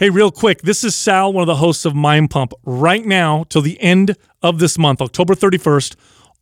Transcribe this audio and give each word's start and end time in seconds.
Hey, 0.00 0.08
real 0.08 0.30
quick, 0.30 0.62
this 0.62 0.82
is 0.82 0.96
Sal, 0.96 1.30
one 1.30 1.42
of 1.42 1.46
the 1.46 1.56
hosts 1.56 1.84
of 1.84 1.94
Mind 1.94 2.30
Pump. 2.30 2.54
Right 2.64 3.04
now, 3.04 3.44
till 3.50 3.60
the 3.60 3.78
end 3.82 4.16
of 4.40 4.58
this 4.58 4.78
month, 4.78 5.02
October 5.02 5.34
31st, 5.34 5.94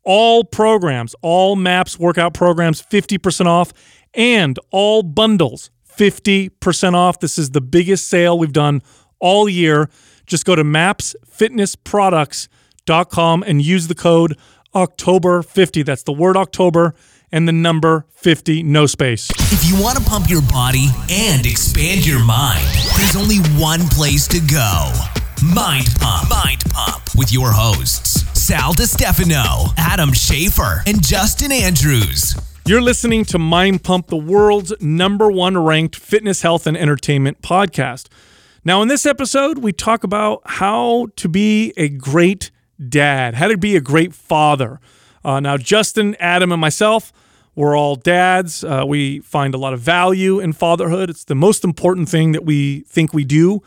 all 0.04 0.44
programs, 0.44 1.16
all 1.22 1.56
MAPS 1.56 1.98
workout 1.98 2.34
programs, 2.34 2.80
50% 2.80 3.46
off, 3.46 3.72
and 4.14 4.60
all 4.70 5.02
bundles, 5.02 5.72
50% 5.92 6.94
off. 6.94 7.18
This 7.18 7.36
is 7.36 7.50
the 7.50 7.60
biggest 7.60 8.06
sale 8.06 8.38
we've 8.38 8.52
done 8.52 8.80
all 9.18 9.48
year. 9.48 9.90
Just 10.24 10.44
go 10.44 10.54
to 10.54 10.62
mapsfitnessproducts.com 10.62 13.42
and 13.42 13.60
use 13.60 13.88
the 13.88 13.96
code 13.96 14.38
October50. 14.72 15.84
That's 15.84 16.04
the 16.04 16.12
word 16.12 16.36
October 16.36 16.94
and 17.30 17.46
the 17.46 17.52
number 17.52 18.06
50, 18.10 18.62
no 18.62 18.86
space. 18.86 19.30
If 19.52 19.68
you 19.68 19.82
want 19.82 19.98
to 19.98 20.04
pump 20.04 20.28
your 20.30 20.42
body 20.42 20.88
and 21.10 21.46
expand 21.46 22.06
your 22.06 22.24
mind, 22.24 22.66
there's 22.96 23.16
only 23.16 23.38
one 23.60 23.88
place 23.88 24.26
to 24.28 24.40
go. 24.40 24.92
Mind 25.54 25.86
Pump. 26.00 26.30
Mind 26.30 26.62
Pump 26.70 27.02
with 27.16 27.32
your 27.32 27.52
hosts, 27.52 28.22
Sal 28.38 28.74
Stefano, 28.74 29.72
Adam 29.76 30.10
Schafer, 30.10 30.82
and 30.86 31.06
Justin 31.06 31.52
Andrews. 31.52 32.34
You're 32.66 32.82
listening 32.82 33.24
to 33.26 33.38
Mind 33.38 33.84
Pump, 33.84 34.08
the 34.08 34.16
world's 34.16 34.74
number 34.80 35.30
one 35.30 35.56
ranked 35.56 35.96
fitness, 35.96 36.42
health, 36.42 36.66
and 36.66 36.76
entertainment 36.76 37.40
podcast. 37.40 38.08
Now, 38.64 38.82
in 38.82 38.88
this 38.88 39.06
episode, 39.06 39.58
we 39.58 39.72
talk 39.72 40.04
about 40.04 40.42
how 40.44 41.06
to 41.16 41.28
be 41.28 41.72
a 41.76 41.88
great 41.88 42.50
dad, 42.88 43.36
how 43.36 43.48
to 43.48 43.56
be 43.56 43.76
a 43.76 43.80
great 43.80 44.12
father. 44.14 44.80
Uh, 45.24 45.40
now, 45.40 45.56
Justin, 45.56 46.16
Adam, 46.18 46.52
and 46.52 46.60
myself, 46.60 47.12
we're 47.58 47.76
all 47.76 47.96
dads. 47.96 48.62
Uh, 48.62 48.84
we 48.86 49.18
find 49.18 49.52
a 49.52 49.58
lot 49.58 49.72
of 49.72 49.80
value 49.80 50.38
in 50.38 50.52
fatherhood. 50.52 51.10
It's 51.10 51.24
the 51.24 51.34
most 51.34 51.64
important 51.64 52.08
thing 52.08 52.30
that 52.30 52.44
we 52.44 52.82
think 52.82 53.12
we 53.12 53.24
do 53.24 53.62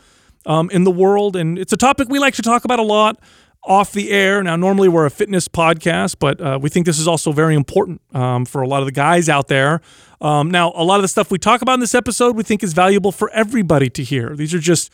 um, 0.46 0.70
in 0.70 0.84
the 0.84 0.90
world. 0.90 1.36
And 1.36 1.58
it's 1.58 1.74
a 1.74 1.76
topic 1.76 2.08
we 2.08 2.18
like 2.18 2.32
to 2.36 2.42
talk 2.42 2.64
about 2.64 2.78
a 2.78 2.84
lot 2.84 3.20
off 3.62 3.92
the 3.92 4.10
air. 4.10 4.42
Now, 4.42 4.56
normally 4.56 4.88
we're 4.88 5.04
a 5.04 5.10
fitness 5.10 5.46
podcast, 5.46 6.16
but 6.18 6.40
uh, 6.40 6.58
we 6.60 6.70
think 6.70 6.86
this 6.86 6.98
is 6.98 7.06
also 7.06 7.32
very 7.32 7.54
important 7.54 8.00
um, 8.14 8.46
for 8.46 8.62
a 8.62 8.66
lot 8.66 8.80
of 8.80 8.86
the 8.86 8.92
guys 8.92 9.28
out 9.28 9.48
there. 9.48 9.82
Um, 10.22 10.50
now, 10.50 10.72
a 10.74 10.84
lot 10.84 10.96
of 10.96 11.02
the 11.02 11.08
stuff 11.08 11.30
we 11.30 11.38
talk 11.38 11.60
about 11.60 11.74
in 11.74 11.80
this 11.80 11.94
episode 11.94 12.34
we 12.34 12.44
think 12.44 12.62
is 12.62 12.72
valuable 12.72 13.12
for 13.12 13.28
everybody 13.34 13.90
to 13.90 14.02
hear. 14.02 14.34
These 14.34 14.54
are 14.54 14.58
just 14.58 14.90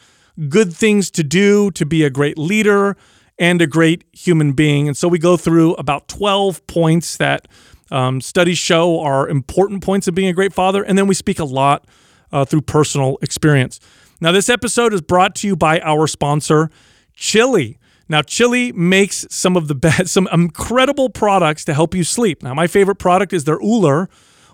good 0.48 0.72
things 0.72 1.08
to 1.12 1.22
do 1.22 1.70
to 1.70 1.86
be 1.86 2.02
a 2.02 2.10
great 2.10 2.36
leader 2.36 2.96
and 3.38 3.62
a 3.62 3.66
great 3.68 4.04
human 4.12 4.54
being. 4.54 4.88
And 4.88 4.96
so 4.96 5.06
we 5.06 5.20
go 5.20 5.36
through 5.36 5.74
about 5.74 6.08
12 6.08 6.66
points 6.66 7.16
that 7.18 7.46
um, 7.90 8.20
studies 8.20 8.58
show 8.58 9.00
are 9.00 9.28
important 9.28 9.82
points 9.82 10.08
of 10.08 10.14
being 10.14 10.28
a 10.28 10.32
great 10.32 10.52
father. 10.52 10.82
And 10.82 10.96
then 10.96 11.06
we 11.06 11.14
speak 11.14 11.38
a 11.38 11.44
lot 11.44 11.86
uh, 12.32 12.44
through 12.44 12.62
personal 12.62 13.18
experience. 13.22 13.80
Now, 14.20 14.32
this 14.32 14.48
episode 14.48 14.92
is 14.92 15.00
brought 15.00 15.34
to 15.36 15.46
you 15.46 15.56
by 15.56 15.80
our 15.80 16.06
sponsor, 16.06 16.70
Chili. 17.14 17.78
Now, 18.08 18.22
Chili 18.22 18.72
makes 18.72 19.26
some 19.30 19.56
of 19.56 19.68
the 19.68 19.74
best, 19.74 20.08
some 20.12 20.28
incredible 20.32 21.08
products 21.08 21.64
to 21.66 21.74
help 21.74 21.94
you 21.94 22.04
sleep. 22.04 22.42
Now, 22.42 22.54
my 22.54 22.66
favorite 22.66 22.96
product 22.96 23.32
is 23.32 23.44
their 23.44 23.58
Ooler, 23.58 24.08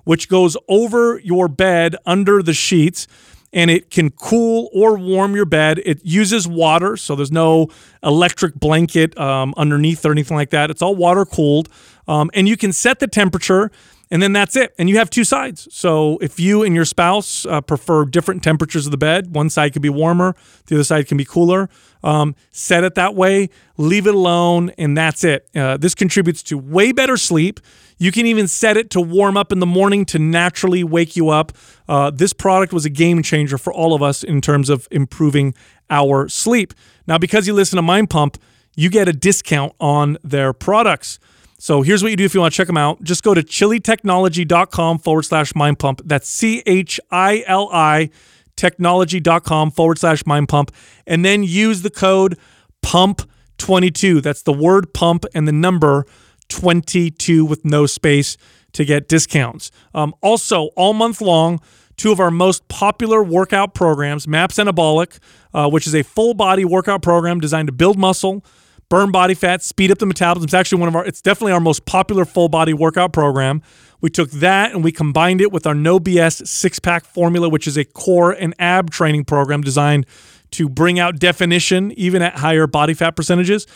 which 0.04 0.28
goes 0.28 0.56
over 0.68 1.18
your 1.20 1.48
bed 1.48 1.96
under 2.04 2.42
the 2.42 2.52
sheets 2.52 3.06
and 3.54 3.70
it 3.70 3.90
can 3.90 4.10
cool 4.10 4.68
or 4.74 4.98
warm 4.98 5.34
your 5.34 5.46
bed. 5.46 5.80
It 5.86 6.04
uses 6.04 6.46
water, 6.46 6.96
so 6.96 7.14
there's 7.14 7.32
no 7.32 7.68
electric 8.02 8.56
blanket 8.56 9.16
um, 9.16 9.54
underneath 9.56 10.04
or 10.04 10.10
anything 10.10 10.36
like 10.36 10.50
that. 10.50 10.70
It's 10.70 10.82
all 10.82 10.96
water 10.96 11.24
cooled. 11.24 11.68
Um, 12.06 12.30
and 12.34 12.46
you 12.48 12.56
can 12.56 12.72
set 12.72 12.98
the 12.98 13.06
temperature 13.06 13.70
and 14.14 14.22
then 14.22 14.32
that's 14.32 14.54
it. 14.54 14.72
And 14.78 14.88
you 14.88 14.98
have 14.98 15.10
two 15.10 15.24
sides. 15.24 15.66
So 15.72 16.18
if 16.18 16.38
you 16.38 16.62
and 16.62 16.72
your 16.72 16.84
spouse 16.84 17.44
uh, 17.46 17.60
prefer 17.60 18.04
different 18.04 18.44
temperatures 18.44 18.86
of 18.86 18.92
the 18.92 18.96
bed, 18.96 19.34
one 19.34 19.50
side 19.50 19.72
can 19.72 19.82
be 19.82 19.88
warmer, 19.88 20.36
the 20.66 20.76
other 20.76 20.84
side 20.84 21.08
can 21.08 21.16
be 21.16 21.24
cooler. 21.24 21.68
Um, 22.04 22.36
set 22.52 22.84
it 22.84 22.94
that 22.94 23.16
way, 23.16 23.50
leave 23.76 24.06
it 24.06 24.14
alone, 24.14 24.70
and 24.78 24.96
that's 24.96 25.24
it. 25.24 25.48
Uh, 25.52 25.78
this 25.78 25.96
contributes 25.96 26.44
to 26.44 26.56
way 26.56 26.92
better 26.92 27.16
sleep. 27.16 27.58
You 27.98 28.12
can 28.12 28.24
even 28.26 28.46
set 28.46 28.76
it 28.76 28.88
to 28.90 29.00
warm 29.00 29.36
up 29.36 29.50
in 29.50 29.58
the 29.58 29.66
morning 29.66 30.04
to 30.06 30.20
naturally 30.20 30.84
wake 30.84 31.16
you 31.16 31.30
up. 31.30 31.50
Uh, 31.88 32.10
this 32.10 32.32
product 32.32 32.72
was 32.72 32.84
a 32.84 32.90
game 32.90 33.20
changer 33.20 33.58
for 33.58 33.72
all 33.72 33.94
of 33.94 34.02
us 34.02 34.22
in 34.22 34.40
terms 34.40 34.70
of 34.70 34.86
improving 34.92 35.54
our 35.90 36.28
sleep. 36.28 36.72
Now, 37.08 37.18
because 37.18 37.48
you 37.48 37.52
listen 37.52 37.78
to 37.78 37.82
Mind 37.82 38.10
Pump, 38.10 38.38
you 38.76 38.90
get 38.90 39.08
a 39.08 39.12
discount 39.12 39.72
on 39.80 40.18
their 40.22 40.52
products. 40.52 41.18
So 41.58 41.82
here's 41.82 42.02
what 42.02 42.10
you 42.10 42.16
do 42.16 42.24
if 42.24 42.34
you 42.34 42.40
want 42.40 42.52
to 42.52 42.56
check 42.56 42.66
them 42.66 42.76
out. 42.76 43.02
Just 43.02 43.22
go 43.22 43.32
to 43.34 43.42
chilitechnology.com 43.42 44.98
forward 44.98 45.22
slash 45.22 45.54
mind 45.54 45.78
pump. 45.78 46.02
That's 46.04 46.28
C 46.28 46.62
H 46.66 47.00
I 47.10 47.44
L 47.46 47.68
I 47.72 48.10
technology.com 48.56 49.70
forward 49.70 49.98
slash 49.98 50.26
mind 50.26 50.48
pump. 50.48 50.72
And 51.06 51.24
then 51.24 51.42
use 51.42 51.82
the 51.82 51.90
code 51.90 52.38
PUMP22. 52.84 54.22
That's 54.22 54.42
the 54.42 54.52
word 54.52 54.94
pump 54.94 55.24
and 55.34 55.48
the 55.48 55.52
number 55.52 56.06
22 56.48 57.44
with 57.44 57.64
no 57.64 57.86
space 57.86 58.36
to 58.72 58.84
get 58.84 59.08
discounts. 59.08 59.70
Um, 59.94 60.14
also, 60.20 60.66
all 60.76 60.92
month 60.92 61.20
long, 61.20 61.60
two 61.96 62.12
of 62.12 62.20
our 62.20 62.30
most 62.30 62.66
popular 62.68 63.22
workout 63.22 63.74
programs, 63.74 64.26
MAPS 64.26 64.56
Anabolic, 64.56 65.18
uh, 65.52 65.68
which 65.68 65.86
is 65.86 65.94
a 65.94 66.02
full 66.02 66.34
body 66.34 66.64
workout 66.64 67.02
program 67.02 67.40
designed 67.40 67.68
to 67.68 67.72
build 67.72 67.98
muscle 67.98 68.44
burn 68.88 69.10
body 69.10 69.34
fat, 69.34 69.62
speed 69.62 69.90
up 69.90 69.98
the 69.98 70.06
metabolism. 70.06 70.44
It's 70.44 70.54
actually 70.54 70.80
one 70.80 70.88
of 70.88 70.96
our, 70.96 71.04
it's 71.04 71.20
definitely 71.20 71.52
our 71.52 71.60
most 71.60 71.86
popular 71.86 72.24
full 72.24 72.48
body 72.48 72.72
workout 72.72 73.12
program. 73.12 73.62
We 74.00 74.10
took 74.10 74.30
that 74.32 74.72
and 74.72 74.84
we 74.84 74.92
combined 74.92 75.40
it 75.40 75.50
with 75.50 75.66
our 75.66 75.74
No 75.74 75.98
BS 75.98 76.46
six 76.46 76.78
pack 76.78 77.04
formula, 77.04 77.48
which 77.48 77.66
is 77.66 77.76
a 77.76 77.84
core 77.84 78.32
and 78.32 78.54
ab 78.58 78.90
training 78.90 79.24
program 79.24 79.62
designed 79.62 80.06
to 80.52 80.68
bring 80.68 80.98
out 80.98 81.18
definition 81.18 81.92
even 81.92 82.22
at 82.22 82.36
higher 82.36 82.66
body 82.66 82.94
fat 82.94 83.12
percentages. 83.12 83.66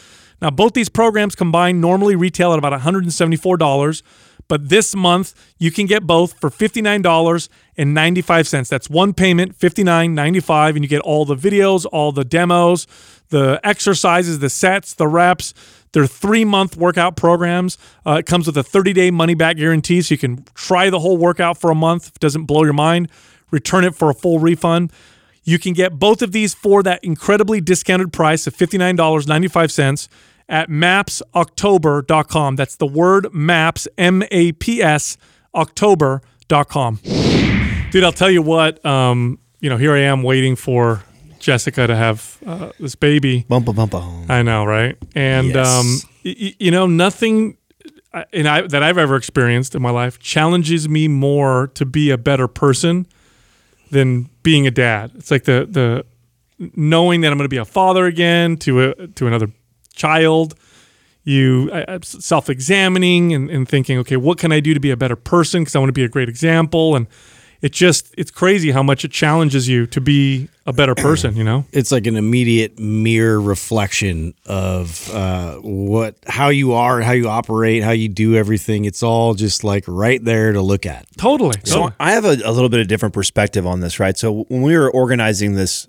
Now, 0.40 0.50
both 0.50 0.74
these 0.74 0.88
programs 0.88 1.34
combined 1.34 1.80
normally 1.80 2.14
retail 2.14 2.52
at 2.52 2.58
about 2.58 2.78
$174, 2.78 4.02
but 4.48 4.68
this 4.68 4.96
month 4.96 5.32
you 5.58 5.70
can 5.70 5.86
get 5.86 6.04
both 6.06 6.38
for 6.40 6.50
$59.95. 6.50 8.68
That's 8.68 8.90
one 8.90 9.14
payment, 9.14 9.56
$59.95, 9.58 10.70
and 10.70 10.82
you 10.82 10.88
get 10.88 11.02
all 11.02 11.24
the 11.24 11.36
videos, 11.36 11.86
all 11.90 12.10
the 12.12 12.24
demos, 12.24 12.86
the 13.28 13.60
exercises, 13.62 14.40
the 14.40 14.50
sets, 14.50 14.94
the 14.94 15.06
reps. 15.06 15.54
They're 15.92 16.06
three 16.06 16.44
month 16.44 16.76
workout 16.76 17.16
programs. 17.16 17.78
Uh, 18.06 18.18
it 18.20 18.26
comes 18.26 18.46
with 18.46 18.56
a 18.56 18.62
30 18.62 18.92
day 18.92 19.10
money 19.10 19.34
back 19.34 19.56
guarantee, 19.56 20.02
so 20.02 20.14
you 20.14 20.18
can 20.18 20.44
try 20.54 20.90
the 20.90 20.98
whole 20.98 21.16
workout 21.16 21.58
for 21.58 21.70
a 21.70 21.74
month. 21.74 22.08
If 22.08 22.16
it 22.16 22.20
doesn't 22.20 22.44
blow 22.44 22.64
your 22.64 22.72
mind, 22.72 23.08
return 23.50 23.84
it 23.84 23.94
for 23.94 24.10
a 24.10 24.14
full 24.14 24.38
refund. 24.38 24.92
You 25.44 25.58
can 25.58 25.72
get 25.72 25.98
both 25.98 26.20
of 26.20 26.32
these 26.32 26.52
for 26.52 26.82
that 26.82 27.02
incredibly 27.02 27.62
discounted 27.62 28.12
price 28.12 28.46
of 28.46 28.54
$59.95 28.54 30.08
at 30.48 30.68
mapsoctober.com. 30.70 32.56
That's 32.56 32.76
the 32.76 32.86
word 32.86 33.32
maps, 33.34 33.88
M 33.98 34.22
A 34.30 34.52
P 34.52 34.82
S, 34.82 35.16
october.com. 35.54 37.00
Dude, 37.90 38.04
I'll 38.04 38.12
tell 38.12 38.30
you 38.30 38.42
what, 38.42 38.84
um, 38.84 39.38
you 39.60 39.70
know, 39.70 39.76
here 39.76 39.92
I 39.94 40.00
am 40.00 40.22
waiting 40.22 40.56
for 40.56 41.02
Jessica 41.38 41.86
to 41.86 41.96
have 41.96 42.38
uh, 42.46 42.70
this 42.78 42.94
baby. 42.94 43.44
Bumpa 43.48 43.74
bumpa. 43.74 44.28
I 44.30 44.42
know, 44.42 44.64
right? 44.64 44.96
And 45.14 45.48
Yes. 45.54 45.66
um, 45.66 46.10
y- 46.24 46.54
you 46.58 46.70
know, 46.70 46.86
nothing 46.86 47.56
uh, 48.12 48.24
in 48.32 48.46
I, 48.46 48.62
that 48.62 48.82
I've 48.82 48.98
ever 48.98 49.16
experienced 49.16 49.74
in 49.74 49.82
my 49.82 49.90
life 49.90 50.18
challenges 50.18 50.88
me 50.88 51.08
more 51.08 51.68
to 51.74 51.84
be 51.86 52.10
a 52.10 52.18
better 52.18 52.48
person 52.48 53.06
than 53.90 54.28
being 54.42 54.66
a 54.66 54.70
dad. 54.70 55.12
It's 55.14 55.30
like 55.30 55.44
the 55.44 55.66
the 55.70 56.04
knowing 56.74 57.20
that 57.22 57.30
I'm 57.32 57.38
going 57.38 57.44
to 57.44 57.48
be 57.48 57.56
a 57.58 57.64
father 57.64 58.04
again 58.06 58.56
to 58.58 58.90
a 58.90 59.06
to 59.08 59.26
another 59.26 59.48
child. 59.98 60.54
You 61.24 61.68
uh, 61.72 61.98
self 62.02 62.48
examining 62.48 63.34
and, 63.34 63.50
and 63.50 63.68
thinking, 63.68 63.98
okay, 63.98 64.16
what 64.16 64.38
can 64.38 64.50
I 64.50 64.60
do 64.60 64.72
to 64.72 64.80
be 64.80 64.90
a 64.90 64.96
better 64.96 65.16
person? 65.16 65.60
Because 65.60 65.76
I 65.76 65.78
want 65.78 65.90
to 65.90 65.92
be 65.92 66.04
a 66.04 66.08
great 66.08 66.28
example. 66.30 66.96
And 66.96 67.06
it 67.60 67.72
just 67.72 68.14
it's 68.16 68.30
crazy 68.30 68.70
how 68.70 68.82
much 68.82 69.04
it 69.04 69.10
challenges 69.10 69.68
you 69.68 69.86
to 69.88 70.00
be 70.00 70.48
a 70.64 70.72
better 70.72 70.94
person. 70.94 71.36
You 71.36 71.44
know. 71.44 71.64
It's 71.72 71.90
like 71.90 72.06
an 72.06 72.16
immediate 72.16 72.78
mirror 72.78 73.40
reflection 73.40 74.34
of 74.46 75.10
uh, 75.12 75.56
what, 75.56 76.16
how 76.26 76.48
you 76.48 76.72
are, 76.72 77.00
how 77.00 77.12
you 77.12 77.28
operate, 77.28 77.82
how 77.82 77.90
you 77.90 78.08
do 78.08 78.36
everything. 78.36 78.84
It's 78.84 79.02
all 79.02 79.34
just 79.34 79.64
like 79.64 79.84
right 79.86 80.24
there 80.24 80.52
to 80.52 80.62
look 80.62 80.86
at. 80.86 81.06
Totally. 81.16 81.56
So 81.64 81.74
totally. 81.74 81.92
I 81.98 82.12
have 82.12 82.24
a, 82.24 82.38
a 82.44 82.52
little 82.52 82.68
bit 82.68 82.80
of 82.80 82.88
different 82.88 83.14
perspective 83.14 83.66
on 83.66 83.80
this, 83.80 83.98
right? 83.98 84.16
So 84.16 84.44
when 84.48 84.62
we 84.62 84.76
were 84.78 84.90
organizing 84.90 85.54
this 85.54 85.88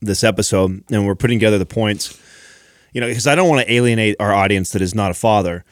this 0.00 0.24
episode 0.24 0.82
and 0.90 1.06
we're 1.06 1.14
putting 1.14 1.38
together 1.38 1.58
the 1.58 1.66
points, 1.66 2.18
you 2.92 3.00
know, 3.00 3.06
because 3.06 3.26
I 3.26 3.34
don't 3.34 3.48
want 3.48 3.66
to 3.66 3.72
alienate 3.72 4.16
our 4.20 4.32
audience 4.32 4.72
that 4.72 4.82
is 4.82 4.94
not 4.94 5.10
a 5.10 5.14
father. 5.14 5.64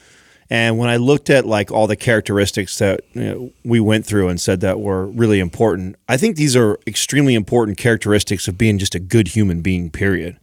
And 0.50 0.78
when 0.78 0.88
I 0.88 0.96
looked 0.96 1.28
at 1.28 1.44
like 1.44 1.70
all 1.70 1.86
the 1.86 1.96
characteristics 1.96 2.78
that 2.78 3.00
you 3.12 3.20
know, 3.20 3.52
we 3.64 3.80
went 3.80 4.06
through 4.06 4.28
and 4.28 4.40
said 4.40 4.60
that 4.60 4.80
were 4.80 5.06
really 5.06 5.40
important, 5.40 5.96
I 6.08 6.16
think 6.16 6.36
these 6.36 6.56
are 6.56 6.78
extremely 6.86 7.34
important 7.34 7.76
characteristics 7.76 8.48
of 8.48 8.56
being 8.56 8.78
just 8.78 8.94
a 8.94 8.98
good 9.00 9.28
human 9.28 9.60
being. 9.60 9.90
Period. 9.90 10.38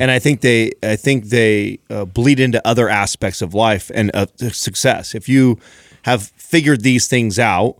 And 0.00 0.10
I 0.10 0.18
think 0.18 0.42
they, 0.42 0.72
I 0.82 0.96
think 0.96 1.26
they 1.26 1.80
uh, 1.90 2.04
bleed 2.04 2.38
into 2.38 2.66
other 2.66 2.88
aspects 2.88 3.42
of 3.42 3.52
life 3.52 3.90
and 3.94 4.10
of 4.12 4.30
success. 4.54 5.14
If 5.14 5.28
you 5.28 5.58
have 6.02 6.32
figured 6.36 6.82
these 6.82 7.08
things 7.08 7.38
out, 7.38 7.76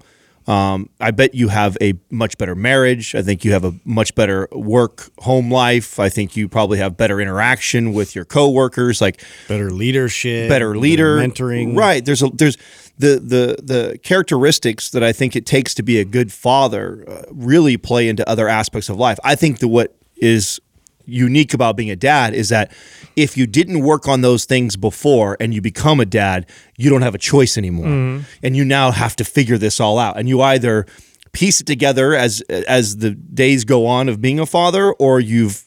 Um, 0.46 0.90
I 1.00 1.10
bet 1.10 1.34
you 1.34 1.48
have 1.48 1.76
a 1.81 1.94
much 2.10 2.38
better 2.38 2.54
marriage. 2.54 3.14
I 3.14 3.22
think 3.22 3.44
you 3.44 3.52
have 3.52 3.64
a 3.64 3.75
much 3.84 4.14
better 4.14 4.48
work 4.52 5.10
home 5.19 5.50
life. 5.50 5.98
I 5.98 6.08
think 6.08 6.37
you 6.37 6.48
probably 6.48 6.78
have 6.78 6.96
better 6.96 7.20
interaction 7.20 7.93
with 7.93 8.14
your 8.14 8.25
coworkers, 8.25 9.00
like 9.00 9.22
Better 9.48 9.70
leadership, 9.70 10.48
better 10.48 10.76
leader, 10.76 11.19
mentoring. 11.19 11.76
Right. 11.76 12.04
There's 12.04 12.22
a 12.22 12.28
there's 12.28 12.56
the 12.98 13.19
the 13.19 13.56
the 13.62 13.98
characteristics 14.02 14.90
that 14.90 15.02
I 15.02 15.12
think 15.12 15.34
it 15.34 15.46
takes 15.46 15.75
to 15.75 15.82
be 15.82 15.98
a 15.98 16.04
good 16.04 16.32
father 16.32 17.04
uh, 17.08 17.22
really 17.32 17.76
play 17.76 18.08
into 18.08 18.28
other 18.28 18.49
aspects 18.49 18.88
of 18.88 18.96
life. 18.96 19.19
I 19.25 19.34
think 19.34 19.58
that 19.58 19.69
what 19.69 19.96
is 20.16 20.60
unique 21.06 21.55
about 21.55 21.76
being 21.76 21.91
a 21.91 21.97
dad 21.97 22.35
is 22.35 22.49
that 22.50 22.73
if 23.14 23.37
you 23.37 23.47
didn't 23.47 23.81
work 23.81 24.06
on 24.08 24.20
those 24.20 24.44
things 24.44 24.76
before 24.76 25.37
and 25.41 25.55
you 25.55 25.61
become 25.61 26.00
a 26.00 26.05
dad, 26.05 26.47
you 26.76 26.91
don't 26.91 27.03
have 27.03 27.14
a 27.14 27.19
choice 27.19 27.56
anymore. 27.56 27.87
Mm-hmm. 27.87 28.25
And 28.43 28.56
you 28.56 28.64
now 28.64 28.91
have 28.91 29.17
to 29.17 29.25
figure 29.25 29.58
this 29.58 29.81
all 29.81 29.99
out. 29.99 30.19
And 30.19 30.29
you 30.29 30.43
either 30.43 30.87
piece 31.32 31.61
it 31.61 31.67
together 31.67 32.14
as 32.14 32.41
as 32.49 32.97
the 32.99 33.11
days 33.11 33.64
go 33.64 33.87
on 33.87 34.08
of 34.08 34.20
being 34.20 34.41
a 34.41 34.47
father 34.47 34.93
or 34.94 35.20
you've 35.20 35.64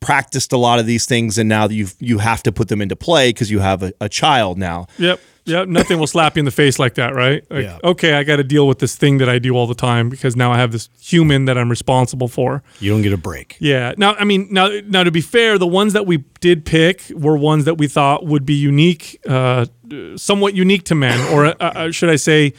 practiced 0.00 0.52
a 0.52 0.56
lot 0.56 0.78
of 0.78 0.86
these 0.86 1.06
things 1.06 1.38
and 1.38 1.48
now 1.48 1.68
you 1.68 1.86
you 1.98 2.18
have 2.18 2.42
to 2.42 2.52
put 2.52 2.68
them 2.68 2.80
into 2.80 2.96
play 2.96 3.30
because 3.30 3.50
you 3.50 3.58
have 3.60 3.82
a, 3.82 3.92
a 4.00 4.08
child 4.08 4.58
now. 4.58 4.86
Yep. 4.98 5.20
Yep. 5.44 5.66
Nothing 5.68 5.98
will 5.98 6.06
slap 6.06 6.36
you 6.36 6.40
in 6.40 6.44
the 6.44 6.52
face 6.52 6.78
like 6.78 6.94
that, 6.94 7.16
right? 7.16 7.42
Like, 7.50 7.64
Yeah. 7.64 7.78
okay, 7.82 8.12
I 8.14 8.22
got 8.22 8.36
to 8.36 8.44
deal 8.44 8.68
with 8.68 8.78
this 8.78 8.94
thing 8.94 9.18
that 9.18 9.28
I 9.28 9.40
do 9.40 9.54
all 9.56 9.66
the 9.66 9.74
time 9.74 10.08
because 10.08 10.36
now 10.36 10.52
I 10.52 10.58
have 10.58 10.70
this 10.70 10.88
human 11.00 11.46
that 11.46 11.58
I'm 11.58 11.68
responsible 11.68 12.28
for. 12.28 12.62
You 12.78 12.92
don't 12.92 13.02
get 13.02 13.12
a 13.12 13.16
break. 13.16 13.56
Yeah. 13.58 13.92
Now, 13.96 14.14
I 14.14 14.22
mean, 14.24 14.46
now, 14.52 14.68
now 14.86 15.02
to 15.02 15.10
be 15.10 15.20
fair, 15.20 15.58
the 15.58 15.66
ones 15.66 15.94
that 15.94 16.06
we 16.06 16.18
did 16.40 16.64
pick 16.64 17.02
were 17.12 17.36
ones 17.36 17.64
that 17.64 17.74
we 17.76 17.88
thought 17.88 18.24
would 18.24 18.46
be 18.46 18.54
unique, 18.54 19.18
uh, 19.28 19.66
somewhat 20.14 20.54
unique 20.54 20.84
to 20.84 20.94
men, 20.94 21.18
or 21.34 21.46
uh, 21.46 21.54
uh, 21.60 21.90
should 21.90 22.08
I 22.10 22.16
say, 22.16 22.52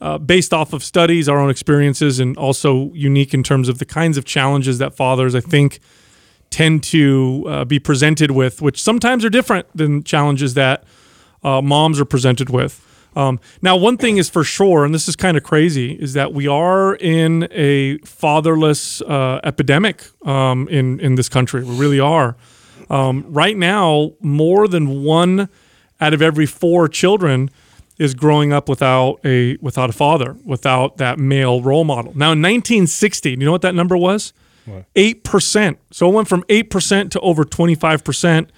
uh, 0.00 0.16
based 0.18 0.54
off 0.54 0.72
of 0.72 0.84
studies, 0.84 1.28
our 1.28 1.38
own 1.40 1.50
experiences, 1.50 2.20
and 2.20 2.36
also 2.38 2.92
unique 2.94 3.34
in 3.34 3.42
terms 3.42 3.68
of 3.68 3.78
the 3.80 3.84
kinds 3.84 4.16
of 4.16 4.24
challenges 4.24 4.78
that 4.78 4.94
fathers, 4.94 5.34
I 5.34 5.40
think, 5.40 5.80
tend 6.50 6.82
to 6.82 7.44
uh, 7.48 7.64
be 7.64 7.78
presented 7.78 8.32
with, 8.32 8.60
which 8.60 8.82
sometimes 8.82 9.24
are 9.24 9.30
different 9.30 9.66
than 9.74 10.02
challenges 10.02 10.54
that 10.54 10.84
uh, 11.42 11.62
moms 11.62 12.00
are 12.00 12.04
presented 12.04 12.50
with. 12.50 12.86
Um, 13.16 13.40
now, 13.60 13.76
one 13.76 13.96
thing 13.96 14.18
is 14.18 14.28
for 14.28 14.44
sure, 14.44 14.84
and 14.84 14.94
this 14.94 15.08
is 15.08 15.16
kind 15.16 15.36
of 15.36 15.42
crazy, 15.42 15.92
is 15.92 16.12
that 16.12 16.32
we 16.32 16.46
are 16.46 16.94
in 16.96 17.48
a 17.50 17.98
fatherless 17.98 19.00
uh, 19.02 19.40
epidemic 19.42 20.04
um, 20.26 20.68
in 20.68 21.00
in 21.00 21.16
this 21.16 21.28
country. 21.28 21.64
We 21.64 21.76
really 21.76 22.00
are. 22.00 22.36
Um, 22.88 23.24
right 23.28 23.56
now, 23.56 24.12
more 24.20 24.68
than 24.68 25.02
one 25.02 25.48
out 26.00 26.14
of 26.14 26.22
every 26.22 26.46
four 26.46 26.88
children 26.88 27.50
is 27.98 28.14
growing 28.14 28.52
up 28.52 28.68
without 28.68 29.20
a 29.24 29.56
without 29.60 29.90
a 29.90 29.92
father, 29.92 30.36
without 30.44 30.96
that 30.98 31.18
male 31.18 31.60
role 31.62 31.84
model. 31.84 32.12
Now, 32.14 32.32
in 32.32 32.40
1960, 32.40 33.30
you 33.30 33.36
know 33.36 33.52
what 33.52 33.62
that 33.62 33.74
number 33.74 33.96
was? 33.96 34.32
Eight 34.96 35.24
percent. 35.24 35.78
So 35.90 36.08
it 36.08 36.12
went 36.14 36.28
from 36.28 36.44
eight 36.48 36.70
percent 36.70 37.12
to 37.12 37.20
over 37.20 37.44
25 37.44 38.04
percent 38.04 38.50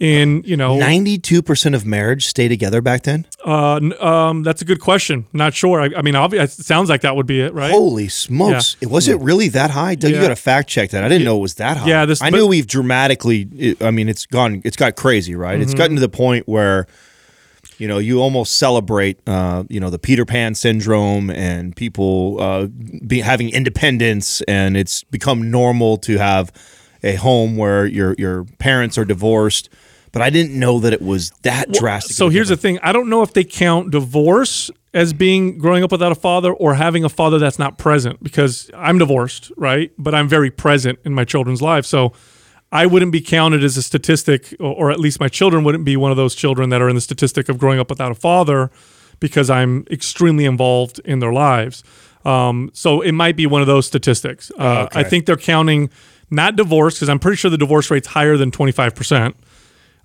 in 0.00 0.44
you 0.44 0.56
know 0.56 0.78
Ninety-two 0.78 1.42
percent 1.42 1.74
of 1.74 1.84
marriage 1.84 2.26
stay 2.26 2.46
together 2.46 2.80
back 2.80 3.02
then. 3.02 3.26
uh, 3.44 3.80
um, 4.00 4.44
that's 4.44 4.62
a 4.62 4.64
good 4.64 4.78
question. 4.80 5.26
Not 5.32 5.54
sure. 5.54 5.80
I, 5.80 5.90
I 5.96 6.02
mean, 6.02 6.14
obvi- 6.14 6.40
it 6.40 6.50
sounds 6.52 6.88
like 6.88 7.00
that 7.00 7.16
would 7.16 7.26
be 7.26 7.40
it, 7.40 7.52
right? 7.52 7.72
Holy 7.72 8.06
smokes! 8.06 8.76
It 8.80 8.90
was 8.90 9.08
it 9.08 9.20
really 9.20 9.48
that 9.48 9.70
high? 9.72 9.96
Doug, 9.96 10.12
you 10.12 10.20
got 10.20 10.28
to 10.28 10.36
fact 10.36 10.68
check 10.68 10.90
that. 10.90 11.02
I 11.02 11.08
didn't 11.08 11.24
know 11.24 11.38
it 11.38 11.42
was 11.42 11.54
that 11.54 11.78
high. 11.78 11.88
Yeah, 11.88 12.04
this- 12.04 12.22
I 12.22 12.30
but- 12.30 12.36
knew 12.36 12.46
we've 12.46 12.66
dramatically. 12.68 13.76
I 13.80 13.90
mean, 13.90 14.08
it's 14.08 14.24
gone. 14.26 14.62
It's 14.64 14.76
got 14.76 14.94
crazy, 14.94 15.34
right? 15.34 15.58
It's 15.60 15.72
Mm-hmm. 15.72 15.78
gotten 15.78 15.96
to 15.96 16.00
the 16.00 16.08
point 16.08 16.46
where, 16.46 16.86
you 17.78 17.86
know, 17.86 17.98
you 17.98 18.20
almost 18.20 18.56
celebrate, 18.56 19.20
uh, 19.26 19.64
you 19.68 19.78
know, 19.78 19.88
the 19.88 19.98
Peter 19.98 20.24
Pan 20.24 20.54
syndrome 20.54 21.30
and 21.30 21.74
people 21.74 22.36
uh, 22.40 22.66
be 23.06 23.20
having 23.20 23.50
independence, 23.50 24.40
and 24.42 24.76
it's 24.76 25.04
become 25.04 25.50
normal 25.50 25.96
to 25.98 26.18
have 26.18 26.52
a 27.02 27.14
home 27.14 27.56
where 27.56 27.86
your 27.86 28.14
your 28.18 28.44
parents 28.58 28.98
are 28.98 29.04
divorced. 29.04 29.68
But 30.10 30.22
I 30.22 30.30
didn't 30.30 30.58
know 30.58 30.80
that 30.80 30.92
it 30.92 31.02
was 31.02 31.30
that 31.42 31.70
drastic. 31.72 32.16
So 32.16 32.28
here's 32.28 32.48
the 32.48 32.56
thing: 32.56 32.78
I 32.82 32.92
don't 32.92 33.08
know 33.08 33.22
if 33.22 33.32
they 33.32 33.44
count 33.44 33.92
divorce 33.92 34.70
as 34.92 35.12
being 35.12 35.58
growing 35.58 35.84
up 35.84 35.92
without 35.92 36.10
a 36.10 36.16
father 36.16 36.52
or 36.52 36.74
having 36.74 37.04
a 37.04 37.08
father 37.08 37.38
that's 37.38 37.58
not 37.58 37.78
present. 37.78 38.20
Because 38.22 38.70
I'm 38.74 38.98
divorced, 38.98 39.52
right? 39.56 39.92
But 39.98 40.14
I'm 40.14 40.28
very 40.28 40.50
present 40.50 40.98
in 41.04 41.14
my 41.14 41.24
children's 41.24 41.62
lives, 41.62 41.86
so 41.86 42.12
I 42.70 42.86
wouldn't 42.86 43.12
be 43.12 43.20
counted 43.20 43.64
as 43.64 43.76
a 43.76 43.82
statistic, 43.82 44.54
or, 44.60 44.90
at 44.90 45.00
least 45.00 45.20
my 45.20 45.28
children 45.28 45.64
wouldn't 45.64 45.84
be 45.84 45.96
one 45.96 46.10
of 46.10 46.16
those 46.16 46.34
children 46.34 46.68
that 46.68 46.82
are 46.82 46.88
in 46.88 46.94
the 46.94 47.00
statistic 47.00 47.48
of 47.48 47.58
growing 47.58 47.78
up 47.78 47.88
without 47.88 48.12
a 48.12 48.14
father, 48.14 48.70
because 49.20 49.48
I'm 49.48 49.86
extremely 49.90 50.44
involved 50.44 51.00
in 51.04 51.20
their 51.20 51.32
lives. 51.32 51.82
Um, 52.24 52.70
so 52.74 53.00
it 53.00 53.12
might 53.12 53.36
be 53.36 53.46
one 53.46 53.62
of 53.62 53.66
those 53.66 53.86
statistics. 53.86 54.50
Uh, 54.58 54.86
I 54.92 55.02
think 55.02 55.24
they're 55.24 55.36
counting 55.36 55.88
not 56.30 56.56
divorce 56.56 56.94
because 56.94 57.08
I'm 57.08 57.18
pretty 57.18 57.36
sure 57.36 57.50
the 57.50 57.56
divorce 57.58 57.90
rate's 57.90 58.08
higher 58.08 58.36
than 58.36 58.50
25 58.50 58.94
percent. 58.94 59.36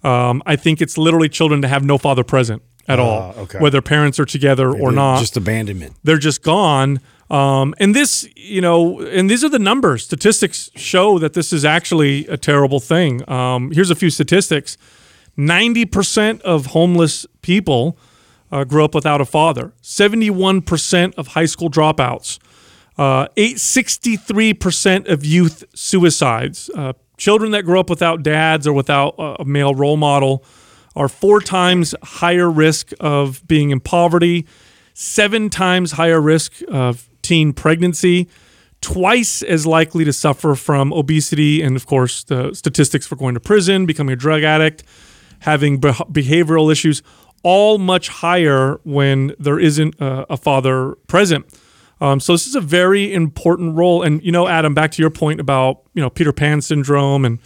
Um, 0.04 0.42
I 0.46 0.56
think 0.56 0.82
it's 0.82 0.98
literally 0.98 1.30
children 1.30 1.62
to 1.62 1.68
have 1.68 1.84
no 1.84 1.98
father 1.98 2.24
present 2.24 2.62
at 2.88 3.00
all, 3.00 3.34
okay. 3.38 3.60
whether 3.60 3.82
parents 3.82 4.20
are 4.20 4.26
together 4.26 4.70
or 4.70 4.92
not. 4.92 5.20
Just 5.20 5.38
abandonment. 5.38 5.96
they're 6.04 6.18
just 6.18 6.44
gone. 6.44 7.00
Um, 7.34 7.74
and 7.80 7.96
this, 7.96 8.30
you 8.36 8.62
know, 8.62 9.00
and 9.00 9.28
these 9.28 9.44
are 9.44 9.50
the 9.50 9.58
numbers. 9.58 10.04
Statistics 10.04 10.70
show 10.76 11.18
that 11.18 11.34
this 11.34 11.52
is 11.52 11.66
actually 11.66 12.28
a 12.28 12.38
terrible 12.38 12.80
thing. 12.80 13.28
Um, 13.28 13.72
here's 13.72 13.90
a 13.90 13.96
few 13.96 14.12
statistics 14.12 14.78
90% 15.36 16.42
of 16.42 16.68
homeless 16.68 17.26
people 17.42 17.98
uh, 18.52 18.64
grew 18.64 18.86
up 18.86 18.94
without 18.94 19.20
a 19.20 19.26
father, 19.26 19.74
71% 19.82 21.16
of 21.16 21.30
high 21.30 21.46
school 21.46 21.72
dropouts, 21.72 22.38
uh, 23.00 23.28
eight, 23.36 23.58
63% 23.58 25.10
of 25.10 25.26
youth 25.26 25.64
suicides. 25.74 26.70
Uh, 26.76 26.94
children 27.18 27.50
that 27.50 27.64
grow 27.64 27.80
up 27.80 27.90
without 27.90 28.22
dads 28.22 28.68
or 28.68 28.74
without 28.74 29.16
a 29.18 29.44
male 29.44 29.74
role 29.74 29.98
model 29.98 30.46
are 30.96 31.08
four 31.08 31.42
times 31.42 31.96
higher 32.04 32.52
risk 32.52 32.92
of 33.00 33.42
being 33.48 33.72
in 33.72 33.80
poverty, 33.80 34.46
seven 34.94 35.50
times 35.50 35.94
higher 35.94 36.22
risk 36.22 36.62
of 36.68 37.10
teen 37.24 37.54
pregnancy, 37.54 38.28
twice 38.82 39.42
as 39.42 39.66
likely 39.66 40.06
to 40.06 40.14
suffer 40.14 40.56
from 40.56 40.94
obesity, 40.94 41.62
and 41.62 41.76
of 41.76 41.88
course, 41.88 42.24
the 42.26 42.54
statistics 42.54 43.08
for 43.08 43.16
going 43.16 43.34
to 43.34 43.40
prison, 43.40 43.86
becoming 43.86 44.14
a 44.14 44.18
drug 44.18 44.44
addict, 44.44 44.84
having 45.40 45.80
beh 45.80 46.12
behavioral 46.12 46.72
issues, 46.72 47.02
all 47.44 47.78
much 47.78 48.10
higher 48.10 48.80
when 48.84 49.34
there 49.40 49.60
isn't 49.60 49.96
a, 50.00 50.34
a 50.34 50.38
father 50.38 50.96
present. 51.08 51.46
Um, 52.02 52.20
so 52.20 52.34
this 52.34 52.48
is 52.48 52.56
a 52.56 52.62
very 52.62 53.14
important 53.14 53.76
role. 53.76 54.04
And 54.04 54.22
you 54.24 54.32
know, 54.32 54.48
Adam, 54.48 54.74
back 54.74 54.92
to 54.92 55.02
your 55.02 55.10
point 55.10 55.40
about 55.40 55.84
you 55.94 56.02
know 56.02 56.10
Peter 56.10 56.34
Pan 56.34 56.62
syndrome 56.62 57.24
and 57.26 57.40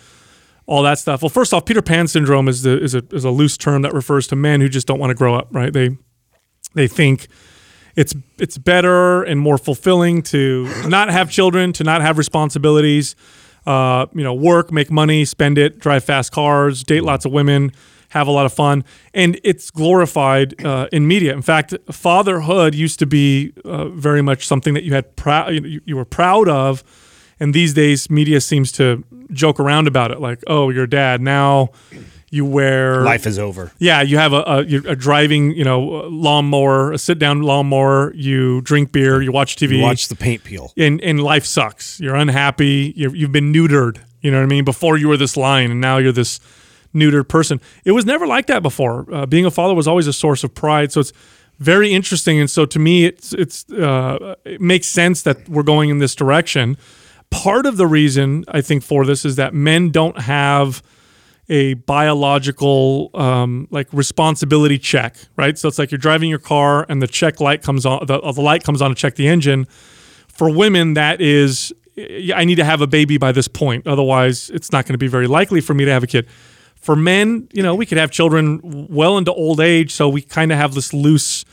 all 0.66 0.84
that 0.84 1.00
stuff. 1.00 1.22
Well, 1.22 1.30
first 1.30 1.54
off, 1.54 1.66
Peter 1.66 1.82
Pan 1.82 2.08
syndrome 2.08 2.48
is 2.48 2.64
the 2.64 2.82
is 2.82 2.96
a 2.96 3.04
is 3.12 3.24
a 3.24 3.30
loose 3.30 3.58
term 3.58 3.84
that 3.84 3.94
refers 3.94 4.28
to 4.28 4.36
men 4.36 4.62
who 4.62 4.70
just 4.70 4.88
don't 4.88 5.00
want 5.00 5.12
to 5.12 5.16
grow 5.16 5.36
up. 5.36 5.48
Right? 5.52 5.72
They 5.72 5.98
they 6.74 6.88
think 6.88 7.28
it's 7.98 8.16
it's 8.38 8.58
better 8.58 9.24
and 9.24 9.42
more 9.42 9.58
fulfilling 9.58 10.22
to 10.22 10.70
not 10.88 11.10
have 11.10 11.30
children, 11.30 11.74
to 11.74 11.84
not 11.84 12.02
have 12.02 12.18
responsibilities. 12.18 13.16
Uh, 13.66 14.06
you 14.14 14.24
know, 14.24 14.34
work, 14.34 14.72
make 14.72 14.90
money, 14.90 15.26
spend 15.26 15.58
it, 15.58 15.78
drive 15.78 16.02
fast 16.02 16.32
cars, 16.32 16.84
date 16.84 17.04
lots 17.04 17.26
of 17.26 17.34
women, 17.34 17.70
have 18.10 18.26
a 18.26 18.32
lot 18.32 18.46
of 18.46 18.54
fun, 18.54 18.86
and 19.14 19.38
it's 19.44 19.70
glorified 19.72 20.64
uh, 20.66 20.88
in 20.94 21.06
media. 21.06 21.34
In 21.34 21.42
fact, 21.42 21.74
fatherhood 21.92 22.74
used 22.74 22.98
to 23.00 23.06
be 23.06 23.52
uh, 23.66 23.90
very 23.90 24.22
much 24.22 24.48
something 24.48 24.74
that 24.74 24.86
you 24.86 24.94
had 24.94 25.14
proud 25.18 25.54
you, 25.54 25.82
you 25.84 25.98
were 25.98 26.06
proud 26.06 26.48
of, 26.48 26.82
and 27.42 27.54
these 27.54 27.74
days 27.74 28.10
media 28.10 28.40
seems 28.40 28.72
to 28.74 29.04
joke 29.34 29.60
around 29.60 29.88
about 29.88 30.12
it, 30.12 30.22
like, 30.22 30.42
"Oh, 30.48 30.70
you're 30.70 30.88
dad 30.88 31.20
now." 31.20 31.72
You 32.30 32.44
wear 32.44 33.04
life 33.04 33.26
is 33.26 33.40
over. 33.40 33.72
yeah, 33.80 34.02
you 34.02 34.18
have 34.18 34.34
a, 34.34 34.44
a, 34.46 34.60
a 34.92 34.96
driving, 34.98 35.54
you 35.54 35.64
know, 35.64 35.80
lawnmower, 36.10 36.92
a 36.92 36.98
sit 36.98 37.20
down 37.20 37.42
lawnmower. 37.42 38.14
You 38.16 38.60
drink 38.62 38.92
beer, 38.92 39.22
you 39.22 39.32
watch 39.32 39.56
TV, 39.56 39.78
You 39.78 39.82
watch 39.84 40.10
the 40.10 40.16
paint 40.16 40.44
peel. 40.44 40.74
and, 40.76 41.00
and 41.02 41.22
life 41.24 41.46
sucks. 41.46 42.00
You're 42.02 42.16
unhappy. 42.16 42.94
You're, 42.98 43.16
you've 43.16 43.32
been 43.32 43.54
neutered. 43.54 44.00
You 44.22 44.32
know 44.32 44.40
what 44.40 44.44
I 44.44 44.48
mean? 44.48 44.66
Before 44.66 44.98
you 44.98 45.08
were 45.08 45.16
this 45.16 45.38
lion, 45.38 45.72
and 45.72 45.80
now 45.80 45.98
you're 46.00 46.12
this 46.12 46.42
neutered 46.94 47.30
person. 47.30 47.62
It 47.86 47.92
was 47.94 48.06
never 48.06 48.28
like 48.28 48.48
that 48.48 48.62
before. 48.62 49.06
Uh, 49.14 49.26
being 49.26 49.46
a 49.46 49.52
father 49.52 49.74
was 49.74 49.88
always 49.88 50.08
a 50.08 50.14
source 50.14 50.44
of 50.44 50.54
pride. 50.54 50.92
So 50.92 51.00
it's 51.00 51.14
very 51.60 51.94
interesting. 51.94 52.40
And 52.40 52.50
so 52.50 52.66
to 52.66 52.78
me, 52.80 53.06
it's 53.06 53.32
it's 53.34 53.72
uh, 53.72 54.36
it 54.44 54.60
makes 54.60 54.88
sense 54.88 55.22
that 55.22 55.48
we're 55.48 55.64
going 55.64 55.90
in 55.90 56.00
this 56.00 56.14
direction. 56.14 56.76
Part 57.30 57.66
of 57.66 57.78
the 57.78 57.88
reason 57.88 58.44
I 58.50 58.60
think 58.62 58.84
for 58.84 59.06
this 59.06 59.24
is 59.24 59.38
that 59.38 59.54
men 59.54 59.92
don't 59.92 60.20
have 60.22 60.82
a 61.50 61.76
biological 61.76 63.10
um, 63.14 63.68
like 63.72 63.88
responsibility 63.94 64.78
check, 64.78 65.16
right? 65.38 65.58
So 65.58 65.68
it's 65.68 65.80
like 65.80 65.92
you're 65.92 65.98
driving 65.98 66.30
your 66.30 66.40
car 66.40 66.86
and 66.90 67.02
the 67.02 67.08
check 67.08 67.40
light 67.40 67.62
comes 67.62 67.86
on, 67.86 68.06
the, 68.06 68.20
the 68.20 68.42
light 68.42 68.64
comes 68.64 68.82
on 68.82 68.90
to 68.90 68.96
check 68.96 69.16
the 69.16 69.28
engine. 69.28 69.66
For 70.28 70.50
women, 70.50 70.94
that 70.96 71.22
is, 71.22 71.74
I 72.36 72.44
need 72.44 72.56
to 72.56 72.66
have 72.66 72.82
a 72.82 72.88
baby 72.88 73.18
by 73.18 73.32
this 73.32 73.48
point. 73.48 73.88
Otherwise, 73.88 74.50
it's 74.50 74.72
not 74.72 74.86
going 74.86 74.94
to 74.94 75.00
be 75.00 75.08
very 75.08 75.28
likely 75.28 75.62
for 75.62 75.74
me 75.74 75.86
to 75.86 75.92
have 75.92 76.04
a 76.04 76.08
kid. 76.08 76.28
For 76.76 76.96
men, 76.96 77.48
you 77.54 77.64
know, 77.64 77.74
we 77.74 77.86
could 77.86 77.98
have 77.98 78.12
children 78.12 78.88
well 78.90 79.18
into 79.18 79.34
old 79.34 79.60
age, 79.60 79.94
so 79.94 80.08
we 80.08 80.22
kind 80.22 80.52
of 80.52 80.58
have 80.58 80.74
this 80.74 80.94
loose 80.94 81.44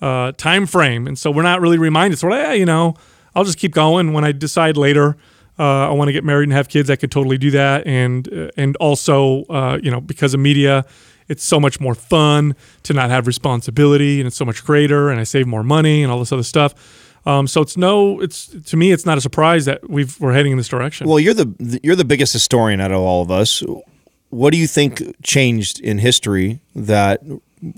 uh, 0.00 0.32
time 0.32 0.66
frame, 0.66 1.06
and 1.06 1.18
so 1.18 1.30
we're 1.30 1.42
not 1.42 1.60
really 1.60 1.78
reminded. 1.78 2.18
So, 2.18 2.32
yeah, 2.32 2.52
you 2.52 2.64
know, 2.64 2.94
I'll 3.34 3.44
just 3.44 3.58
keep 3.58 3.72
going. 3.72 4.12
When 4.12 4.24
I 4.24 4.32
decide 4.32 4.76
later 4.76 5.16
uh, 5.62 5.90
I 5.90 5.92
want 5.92 6.08
to 6.08 6.12
get 6.12 6.24
married 6.24 6.48
and 6.48 6.52
have 6.52 6.68
kids, 6.68 6.90
I 6.90 6.96
could 6.96 7.12
totally 7.12 7.38
do 7.38 7.50
that. 7.52 7.86
And 7.86 8.32
uh, 8.32 8.50
and 8.56 8.74
also, 8.76 9.44
uh, 9.44 9.78
you 9.82 9.90
know, 9.92 10.00
because 10.00 10.34
of 10.34 10.40
media, 10.40 10.84
it's 11.28 11.44
so 11.44 11.60
much 11.60 11.80
more 11.80 11.94
fun 11.94 12.56
to 12.82 12.92
not 12.92 13.10
have 13.10 13.26
responsibility, 13.26 14.20
and 14.20 14.26
it's 14.26 14.36
so 14.36 14.44
much 14.44 14.64
greater, 14.64 15.10
and 15.10 15.20
I 15.20 15.24
save 15.24 15.46
more 15.46 15.62
money 15.62 16.02
and 16.02 16.10
all 16.10 16.18
this 16.18 16.32
other 16.32 16.42
stuff. 16.42 16.74
Um, 17.24 17.46
so 17.46 17.62
it's 17.62 17.76
no, 17.76 18.20
it's 18.20 18.48
to 18.70 18.76
me, 18.76 18.90
it's 18.90 19.06
not 19.06 19.16
a 19.18 19.20
surprise 19.20 19.64
that 19.66 19.88
we've 19.88 20.18
we're 20.20 20.32
heading 20.32 20.52
in 20.52 20.58
this 20.58 20.68
direction. 20.68 21.08
Well, 21.08 21.20
you're 21.20 21.34
the 21.34 21.80
you're 21.82 21.96
the 21.96 22.04
biggest 22.04 22.32
historian 22.32 22.80
out 22.80 22.90
of 22.90 23.00
all 23.00 23.22
of 23.22 23.30
us. 23.30 23.62
What 24.30 24.52
do 24.52 24.58
you 24.58 24.66
think 24.66 25.02
changed 25.22 25.78
in 25.80 25.98
history 25.98 26.60
that 26.74 27.20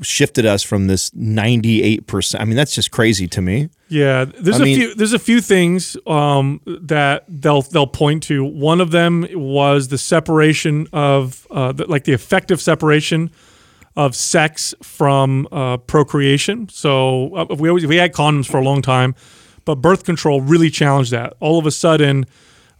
shifted 0.02 0.46
us 0.46 0.62
from 0.62 0.86
this 0.86 1.10
98%? 1.10 2.40
I 2.40 2.44
mean, 2.44 2.56
that's 2.56 2.74
just 2.74 2.90
crazy 2.90 3.28
to 3.28 3.42
me. 3.42 3.68
Yeah, 3.88 4.24
there's 4.24 4.60
I 4.60 4.62
a 4.62 4.64
mean- 4.64 4.76
few 4.78 4.94
there's 4.94 5.12
a 5.12 5.18
few 5.18 5.40
things 5.40 5.96
um, 6.06 6.60
that 6.66 7.24
they'll 7.28 7.62
they'll 7.62 7.86
point 7.86 8.22
to. 8.24 8.44
One 8.44 8.80
of 8.80 8.90
them 8.90 9.26
was 9.32 9.88
the 9.88 9.98
separation 9.98 10.88
of 10.92 11.46
uh, 11.50 11.72
the, 11.72 11.86
like 11.86 12.04
the 12.04 12.12
effective 12.12 12.60
separation 12.60 13.30
of 13.96 14.16
sex 14.16 14.74
from 14.82 15.46
uh, 15.52 15.76
procreation. 15.76 16.68
So 16.68 17.34
uh, 17.36 17.54
we 17.56 17.68
always 17.68 17.86
we 17.86 17.96
had 17.96 18.12
condoms 18.12 18.46
for 18.46 18.58
a 18.58 18.64
long 18.64 18.82
time, 18.82 19.14
but 19.64 19.76
birth 19.76 20.04
control 20.04 20.40
really 20.40 20.70
challenged 20.70 21.12
that. 21.12 21.34
All 21.38 21.58
of 21.60 21.66
a 21.66 21.70
sudden, 21.70 22.26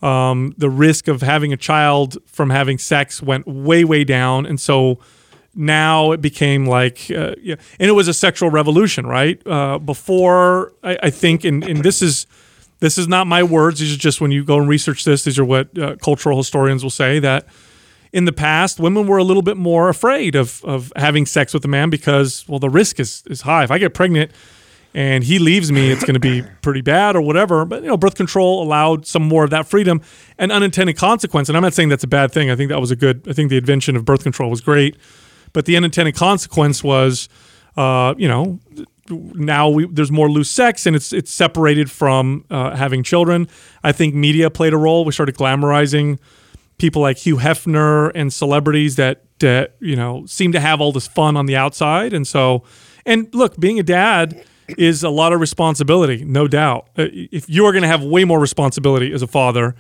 um, 0.03 0.55
the 0.59 0.69
risk 0.71 1.07
of 1.07 1.23
having 1.23 1.53
a 1.53 1.57
child 1.57 2.17
from 2.27 2.51
having 2.51 2.79
sex 2.79 3.23
went 3.23 3.47
way 3.47 3.85
way 3.85 4.03
down, 4.03 4.47
and 4.47 4.59
so 4.59 4.99
now 5.55 6.13
it 6.13 6.21
became 6.21 6.67
like 6.67 7.11
uh, 7.11 7.35
yeah, 7.41 7.57
and 7.79 7.89
it 7.89 7.93
was 7.93 8.09
a 8.09 8.15
sexual 8.15 8.51
revolution 8.51 9.07
right? 9.07 9.45
Uh, 9.47 9.79
before 9.79 10.73
I, 10.83 10.99
I 11.05 11.11
think 11.11 11.45
and, 11.45 11.65
and 11.65 11.83
this 11.83 12.03
is 12.03 12.27
this 12.81 12.99
is 12.99 13.09
not 13.09 13.27
my 13.27 13.43
words. 13.43 13.81
These 13.81 13.95
are 13.95 13.99
just 13.99 14.21
when 14.21 14.31
you 14.31 14.45
go 14.45 14.59
and 14.59 14.69
research 14.69 15.05
this 15.05 15.25
these 15.25 15.39
are 15.39 15.45
what 15.45 15.77
uh, 15.79 15.97
cultural 15.97 16.37
historians 16.37 16.83
will 16.83 16.91
say 16.91 17.19
that 17.21 17.47
in 18.13 18.25
the 18.25 18.33
past 18.33 18.79
women 18.79 19.07
were 19.07 19.19
a 19.19 19.25
little 19.25 19.43
bit 19.43 19.57
more 19.57 19.89
afraid 19.89 20.35
of, 20.35 20.65
of 20.65 20.93
having 20.95 21.27
sex 21.27 21.53
with 21.53 21.65
a 21.65 21.69
man 21.69 21.91
because 21.91 22.45
well 22.49 22.59
the 22.59 22.71
risk 22.71 23.01
is, 23.01 23.23
is 23.27 23.43
high. 23.43 23.65
If 23.65 23.71
i 23.71 23.79
get 23.79 23.95
pregnant 23.95 24.31
and 24.97 25.25
he 25.25 25.41
leaves 25.41 25.73
me 25.73 25.91
it's 25.91 26.05
going 26.05 26.15
to 26.15 26.21
be 26.21 26.43
pretty 26.63 26.81
bad 26.81 27.17
or 27.17 27.21
whatever. 27.21 27.65
But 27.65 27.83
you 27.83 27.89
know 27.89 27.97
birth 27.97 28.15
control 28.15 28.63
allowed 28.63 29.07
some 29.07 29.23
more 29.23 29.45
of 29.45 29.51
that 29.51 29.67
freedom 29.67 30.01
and 30.39 30.53
unintended 30.53 30.97
consequence. 30.97 31.49
And 31.49 31.57
i'm 31.57 31.63
not 31.63 31.75
saying 31.75 31.89
that's 31.89 32.05
a 32.05 32.09
bad 32.09 32.33
thing. 32.33 32.51
I 32.51 32.57
think 32.57 32.71
that 32.71 32.81
was 32.81 32.91
a 32.91 32.97
good 32.97 33.27
i 33.29 33.33
think 33.33 33.51
the 33.51 33.59
invention 33.59 33.97
of 33.97 34.05
birth 34.05 34.23
control 34.23 34.51
was 34.51 34.61
great 34.61 34.97
but 35.55 35.65
the 35.65 35.75
unintended 35.79 36.15
consequence 36.15 36.85
was, 36.85 37.31
uh, 37.79 38.15
you 38.19 38.29
know, 38.29 38.61
now 39.09 39.69
we, 39.71 39.87
there's 39.87 40.11
more 40.11 40.31
loose 40.31 40.51
sex 40.51 40.87
and 40.87 40.95
it's 40.97 41.13
it's 41.13 41.31
separated 41.31 41.91
from 41.91 42.45
uh, 42.51 42.77
having 42.77 43.03
children. 43.03 43.49
I 43.83 43.93
think 43.93 44.15
media 44.15 44.51
played 44.51 44.75
a 44.75 44.77
role. 44.77 45.07
We 45.07 45.13
started 45.13 45.37
glamorizing 45.37 46.19
people 46.79 47.01
like 47.01 47.19
Hugh 47.19 47.37
Hefner 47.37 48.11
and 48.15 48.33
celebrities 48.33 48.97
that 48.97 49.25
that 49.39 49.77
you 49.81 49.97
know 49.97 50.27
seem 50.27 50.53
to 50.53 50.61
have 50.61 50.81
all 50.81 50.93
this 50.93 51.07
fun 51.07 51.37
on 51.37 51.47
the 51.47 51.57
outside. 51.57 52.13
And 52.13 52.27
so, 52.27 52.65
and 53.07 53.33
look, 53.35 53.59
being 53.59 53.79
a 53.79 53.83
dad 53.83 54.45
is 54.79 55.03
a 55.03 55.11
lot 55.11 55.33
of 55.33 55.41
responsibility, 55.41 56.25
no 56.25 56.49
doubt. 56.49 56.89
Uh, 56.97 57.09
If 57.13 57.49
you 57.49 57.67
are 57.67 57.73
going 57.73 57.83
to 57.83 57.89
have 57.89 58.03
way 58.03 58.25
more 58.25 58.41
responsibility 58.41 59.13
as 59.13 59.23
a 59.23 59.27
father 59.27 59.75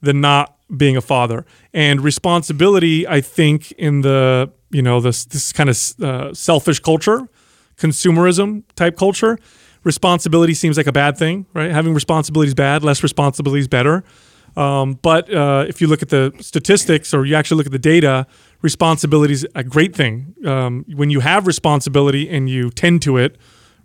than 0.00 0.20
not 0.20 0.56
being 0.74 0.96
a 0.96 1.02
father. 1.02 1.44
And 1.74 2.00
responsibility, 2.00 3.06
I 3.06 3.20
think, 3.20 3.72
in 3.72 4.00
the 4.00 4.50
you 4.72 4.82
know 4.82 5.00
this 5.00 5.24
this 5.24 5.52
kind 5.52 5.70
of 5.70 5.76
uh, 6.02 6.34
selfish 6.34 6.80
culture, 6.80 7.28
consumerism 7.76 8.64
type 8.74 8.96
culture, 8.96 9.38
responsibility 9.84 10.54
seems 10.54 10.76
like 10.76 10.86
a 10.86 10.92
bad 10.92 11.16
thing, 11.16 11.46
right? 11.54 11.70
Having 11.70 11.94
responsibility 11.94 12.48
is 12.48 12.54
bad. 12.54 12.82
Less 12.82 13.02
responsibility 13.02 13.60
is 13.60 13.68
better. 13.68 14.02
Um, 14.56 14.98
but 15.00 15.32
uh, 15.32 15.64
if 15.68 15.80
you 15.80 15.86
look 15.86 16.02
at 16.02 16.10
the 16.10 16.32
statistics 16.40 17.14
or 17.14 17.24
you 17.24 17.34
actually 17.34 17.56
look 17.58 17.66
at 17.66 17.72
the 17.72 17.78
data, 17.78 18.26
responsibility 18.60 19.32
is 19.32 19.46
a 19.54 19.64
great 19.64 19.94
thing. 19.94 20.34
Um, 20.44 20.84
when 20.94 21.10
you 21.10 21.20
have 21.20 21.46
responsibility 21.46 22.28
and 22.28 22.50
you 22.50 22.70
tend 22.70 23.02
to 23.02 23.16
it 23.16 23.38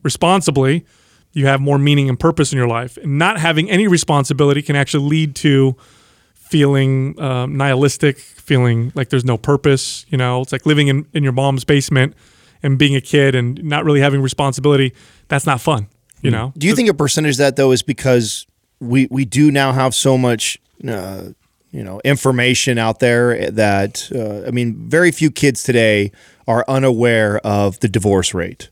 responsibly, 0.03 0.85
you 1.31 1.45
have 1.45 1.61
more 1.61 1.77
meaning 1.77 2.09
and 2.09 2.19
purpose 2.19 2.51
in 2.51 2.57
your 2.57 2.67
life. 2.67 2.97
And 2.97 3.17
not 3.17 3.39
having 3.39 3.69
any 3.69 3.87
responsibility 3.87 4.61
can 4.61 4.75
actually 4.75 5.07
lead 5.07 5.35
to 5.37 5.77
feeling 6.49 7.19
um, 7.21 7.55
nihilistic, 7.57 8.17
feeling 8.19 8.91
like 8.95 9.09
there's 9.09 9.25
no 9.25 9.37
purpose. 9.37 10.05
You 10.09 10.17
know, 10.17 10.41
it's 10.41 10.51
like 10.51 10.65
living 10.65 10.87
in, 10.87 11.05
in 11.13 11.23
your 11.23 11.33
mom's 11.33 11.63
basement 11.63 12.15
and 12.63 12.77
being 12.77 12.95
a 12.95 13.01
kid 13.01 13.35
and 13.35 13.63
not 13.63 13.85
really 13.85 13.99
having 13.99 14.21
responsibility. 14.21 14.93
That's 15.27 15.45
not 15.45 15.61
fun. 15.61 15.87
You 16.21 16.31
know, 16.31 16.51
Do 16.57 16.65
you 16.65 16.75
think 16.75 16.89
a 16.89 16.95
percentage 16.95 17.33
of 17.33 17.37
that 17.37 17.55
though 17.57 17.71
is 17.71 17.83
because 17.83 18.47
we 18.79 19.07
we 19.11 19.23
do 19.23 19.51
now 19.51 19.71
have 19.71 19.93
so 19.93 20.17
much 20.17 20.57
uh, 20.87 21.25
you 21.71 21.83
know 21.83 22.01
information 22.03 22.79
out 22.79 22.99
there 22.99 23.51
that 23.51 24.09
uh, 24.13 24.47
I 24.47 24.51
mean 24.51 24.89
very 24.89 25.11
few 25.11 25.29
kids 25.29 25.61
today 25.63 26.11
are 26.47 26.65
unaware 26.67 27.37
of 27.45 27.79
the 27.81 27.87
divorce 27.87 28.33
rate. 28.33 28.69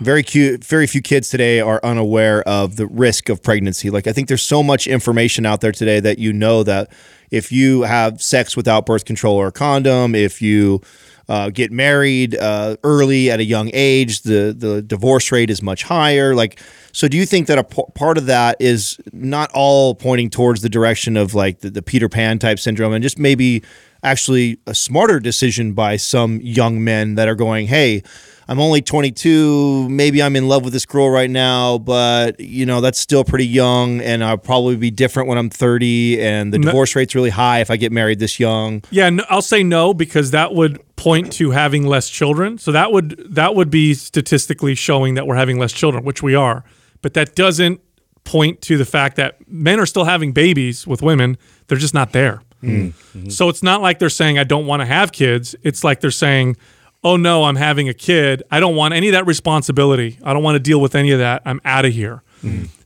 Very 0.00 0.22
few, 0.22 0.58
very 0.58 0.86
few 0.86 1.02
kids 1.02 1.28
today 1.28 1.60
are 1.60 1.80
unaware 1.82 2.42
of 2.42 2.76
the 2.76 2.86
risk 2.86 3.28
of 3.28 3.42
pregnancy. 3.42 3.90
Like 3.90 4.06
I 4.06 4.12
think 4.12 4.28
there's 4.28 4.42
so 4.42 4.62
much 4.62 4.86
information 4.86 5.44
out 5.44 5.60
there 5.60 5.72
today 5.72 5.98
that 5.98 6.18
you 6.18 6.32
know 6.32 6.62
that 6.62 6.92
if 7.32 7.50
you 7.50 7.82
have 7.82 8.22
sex 8.22 8.56
without 8.56 8.86
birth 8.86 9.04
control 9.04 9.34
or 9.34 9.48
a 9.48 9.52
condom, 9.52 10.14
if 10.14 10.40
you 10.40 10.80
uh, 11.28 11.50
get 11.50 11.72
married 11.72 12.36
uh, 12.36 12.76
early 12.84 13.28
at 13.28 13.40
a 13.40 13.44
young 13.44 13.70
age, 13.74 14.22
the 14.22 14.54
the 14.56 14.80
divorce 14.82 15.32
rate 15.32 15.50
is 15.50 15.62
much 15.62 15.82
higher. 15.82 16.32
Like, 16.32 16.60
so 16.92 17.08
do 17.08 17.16
you 17.16 17.26
think 17.26 17.48
that 17.48 17.58
a 17.58 17.64
p- 17.64 17.82
part 17.96 18.18
of 18.18 18.26
that 18.26 18.56
is 18.60 18.98
not 19.12 19.50
all 19.52 19.96
pointing 19.96 20.30
towards 20.30 20.62
the 20.62 20.68
direction 20.68 21.16
of 21.16 21.34
like 21.34 21.58
the, 21.58 21.70
the 21.70 21.82
Peter 21.82 22.08
Pan 22.08 22.38
type 22.38 22.60
syndrome, 22.60 22.92
and 22.92 23.02
just 23.02 23.18
maybe 23.18 23.64
actually 24.04 24.58
a 24.66 24.76
smarter 24.76 25.18
decision 25.18 25.72
by 25.72 25.96
some 25.96 26.40
young 26.40 26.84
men 26.84 27.16
that 27.16 27.26
are 27.26 27.34
going, 27.34 27.66
hey. 27.66 28.04
I'm 28.48 28.60
only 28.60 28.80
22. 28.80 29.88
Maybe 29.90 30.22
I'm 30.22 30.34
in 30.34 30.48
love 30.48 30.64
with 30.64 30.72
this 30.72 30.86
girl 30.86 31.10
right 31.10 31.28
now, 31.28 31.76
but 31.78 32.40
you 32.40 32.64
know 32.64 32.80
that's 32.80 32.98
still 32.98 33.22
pretty 33.22 33.46
young, 33.46 34.00
and 34.00 34.24
I'll 34.24 34.38
probably 34.38 34.76
be 34.76 34.90
different 34.90 35.28
when 35.28 35.36
I'm 35.36 35.50
30. 35.50 36.20
And 36.22 36.52
the 36.52 36.58
divorce 36.58 36.96
rate's 36.96 37.14
really 37.14 37.30
high 37.30 37.60
if 37.60 37.70
I 37.70 37.76
get 37.76 37.92
married 37.92 38.18
this 38.20 38.40
young. 38.40 38.82
Yeah, 38.90 39.10
no, 39.10 39.24
I'll 39.28 39.42
say 39.42 39.62
no 39.62 39.92
because 39.92 40.30
that 40.30 40.54
would 40.54 40.80
point 40.96 41.32
to 41.34 41.50
having 41.50 41.86
less 41.86 42.08
children. 42.08 42.56
So 42.56 42.72
that 42.72 42.90
would 42.90 43.22
that 43.34 43.54
would 43.54 43.68
be 43.68 43.92
statistically 43.92 44.74
showing 44.74 45.14
that 45.14 45.26
we're 45.26 45.36
having 45.36 45.58
less 45.58 45.72
children, 45.72 46.04
which 46.04 46.22
we 46.22 46.34
are. 46.34 46.64
But 47.02 47.14
that 47.14 47.34
doesn't 47.34 47.82
point 48.24 48.62
to 48.62 48.78
the 48.78 48.84
fact 48.84 49.16
that 49.16 49.46
men 49.46 49.78
are 49.78 49.86
still 49.86 50.04
having 50.04 50.32
babies 50.32 50.86
with 50.86 51.02
women. 51.02 51.36
They're 51.66 51.78
just 51.78 51.94
not 51.94 52.12
there. 52.12 52.40
Hmm. 52.60 52.90
So 53.28 53.48
it's 53.48 53.62
not 53.62 53.82
like 53.82 53.98
they're 54.00 54.08
saying 54.08 54.38
I 54.38 54.44
don't 54.44 54.66
want 54.66 54.80
to 54.80 54.86
have 54.86 55.12
kids. 55.12 55.54
It's 55.62 55.84
like 55.84 56.00
they're 56.00 56.10
saying, 56.10 56.56
"Oh 57.02 57.16
no, 57.16 57.44
I'm 57.44 57.56
having 57.56 57.88
a 57.88 57.94
kid. 57.94 58.42
I 58.50 58.60
don't 58.60 58.76
want 58.76 58.94
any 58.94 59.08
of 59.08 59.12
that 59.12 59.26
responsibility. 59.26 60.18
I 60.22 60.32
don't 60.32 60.42
want 60.42 60.56
to 60.56 60.60
deal 60.60 60.80
with 60.80 60.94
any 60.94 61.10
of 61.12 61.18
that. 61.18 61.42
I'm 61.44 61.60
out 61.64 61.84
of 61.84 61.92
here." 61.92 62.22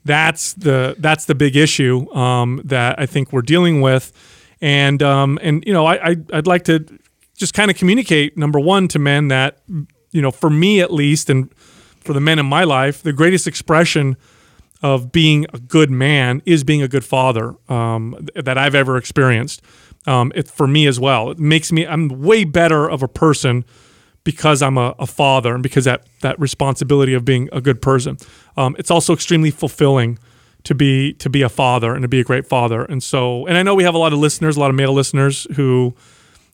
That's 0.04 0.54
the 0.54 0.96
that's 0.98 1.26
the 1.26 1.34
big 1.34 1.56
issue 1.56 2.10
um, 2.12 2.60
that 2.64 2.98
I 2.98 3.06
think 3.06 3.32
we're 3.32 3.42
dealing 3.42 3.80
with, 3.80 4.12
and 4.60 5.02
um, 5.02 5.38
and 5.42 5.62
you 5.66 5.72
know 5.72 5.86
I, 5.86 6.10
I 6.10 6.16
I'd 6.32 6.46
like 6.46 6.64
to 6.64 6.84
just 7.36 7.54
kind 7.54 7.70
of 7.70 7.76
communicate 7.76 8.36
number 8.36 8.58
one 8.58 8.88
to 8.88 8.98
men 8.98 9.28
that 9.28 9.58
you 10.10 10.22
know 10.22 10.30
for 10.30 10.50
me 10.50 10.80
at 10.80 10.92
least 10.92 11.30
and 11.30 11.52
for 12.00 12.12
the 12.12 12.20
men 12.20 12.38
in 12.38 12.46
my 12.46 12.64
life 12.64 13.02
the 13.02 13.12
greatest 13.12 13.46
expression 13.46 14.16
of 14.82 15.12
being 15.12 15.46
a 15.52 15.58
good 15.58 15.90
man 15.90 16.42
is 16.44 16.64
being 16.64 16.82
a 16.82 16.88
good 16.88 17.04
father 17.04 17.54
um, 17.68 18.28
that 18.34 18.58
I've 18.58 18.74
ever 18.74 18.96
experienced. 18.96 19.62
Um, 20.06 20.32
it, 20.34 20.48
for 20.48 20.66
me 20.66 20.88
as 20.88 20.98
well, 20.98 21.30
it 21.30 21.38
makes 21.38 21.70
me 21.70 21.86
I'm 21.86 22.08
way 22.08 22.42
better 22.42 22.90
of 22.90 23.02
a 23.04 23.08
person 23.08 23.64
because 24.24 24.62
I'm 24.62 24.78
a, 24.78 24.94
a 24.98 25.06
father 25.06 25.54
and 25.54 25.62
because 25.62 25.84
that 25.84 26.06
that 26.20 26.38
responsibility 26.38 27.14
of 27.14 27.24
being 27.24 27.48
a 27.52 27.60
good 27.60 27.82
person. 27.82 28.18
Um, 28.56 28.76
it's 28.78 28.90
also 28.90 29.12
extremely 29.12 29.50
fulfilling 29.50 30.18
to 30.64 30.74
be 30.74 31.14
to 31.14 31.28
be 31.28 31.42
a 31.42 31.48
father 31.48 31.94
and 31.94 32.02
to 32.02 32.08
be 32.08 32.20
a 32.20 32.24
great 32.24 32.46
father. 32.46 32.84
And 32.84 33.02
so, 33.02 33.46
and 33.46 33.56
I 33.56 33.62
know 33.62 33.74
we 33.74 33.84
have 33.84 33.94
a 33.94 33.98
lot 33.98 34.12
of 34.12 34.18
listeners, 34.18 34.56
a 34.56 34.60
lot 34.60 34.70
of 34.70 34.76
male 34.76 34.92
listeners 34.92 35.46
who 35.56 35.94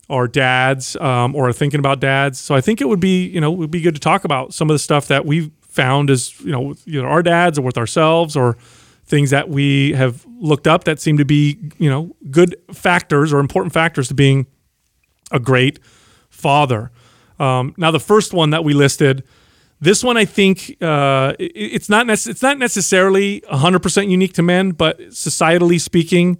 are 0.09 0.27
dads 0.27 0.95
um, 0.97 1.35
or 1.35 1.49
are 1.49 1.53
thinking 1.53 1.79
about 1.79 1.99
dads. 1.99 2.39
So 2.39 2.55
I 2.55 2.61
think 2.61 2.81
it 2.81 2.87
would 2.87 2.99
be 2.99 3.27
you 3.27 3.39
know 3.39 3.51
would 3.51 3.71
be 3.71 3.81
good 3.81 3.95
to 3.95 4.01
talk 4.01 4.23
about 4.23 4.53
some 4.53 4.69
of 4.69 4.73
the 4.73 4.79
stuff 4.79 5.07
that 5.07 5.25
we've 5.25 5.51
found 5.61 6.09
as 6.09 6.39
you 6.41 6.51
know 6.51 6.75
either 6.85 7.07
our 7.07 7.21
dads 7.21 7.59
or 7.59 7.61
with 7.61 7.77
ourselves 7.77 8.35
or 8.35 8.57
things 9.05 9.29
that 9.29 9.49
we 9.49 9.93
have 9.93 10.25
looked 10.39 10.67
up 10.67 10.83
that 10.83 10.99
seem 10.99 11.17
to 11.17 11.25
be 11.25 11.59
you 11.77 11.89
know 11.89 12.15
good 12.31 12.55
factors 12.73 13.31
or 13.31 13.39
important 13.39 13.73
factors 13.73 14.07
to 14.07 14.13
being 14.13 14.47
a 15.31 15.39
great 15.39 15.79
father. 16.29 16.91
Um, 17.39 17.73
now, 17.77 17.91
the 17.91 17.99
first 17.99 18.33
one 18.33 18.49
that 18.49 18.63
we 18.63 18.73
listed, 18.73 19.23
this 19.81 20.03
one 20.03 20.17
I 20.17 20.25
think 20.25 20.75
uh, 20.81 21.33
it- 21.39 21.51
it's 21.55 21.89
not 21.89 22.05
nec- 22.07 22.27
it's 22.27 22.41
not 22.41 22.57
necessarily 22.57 23.41
100% 23.51 24.09
unique 24.09 24.33
to 24.33 24.41
men, 24.43 24.71
but 24.71 24.99
societally 25.11 25.79
speaking, 25.79 26.37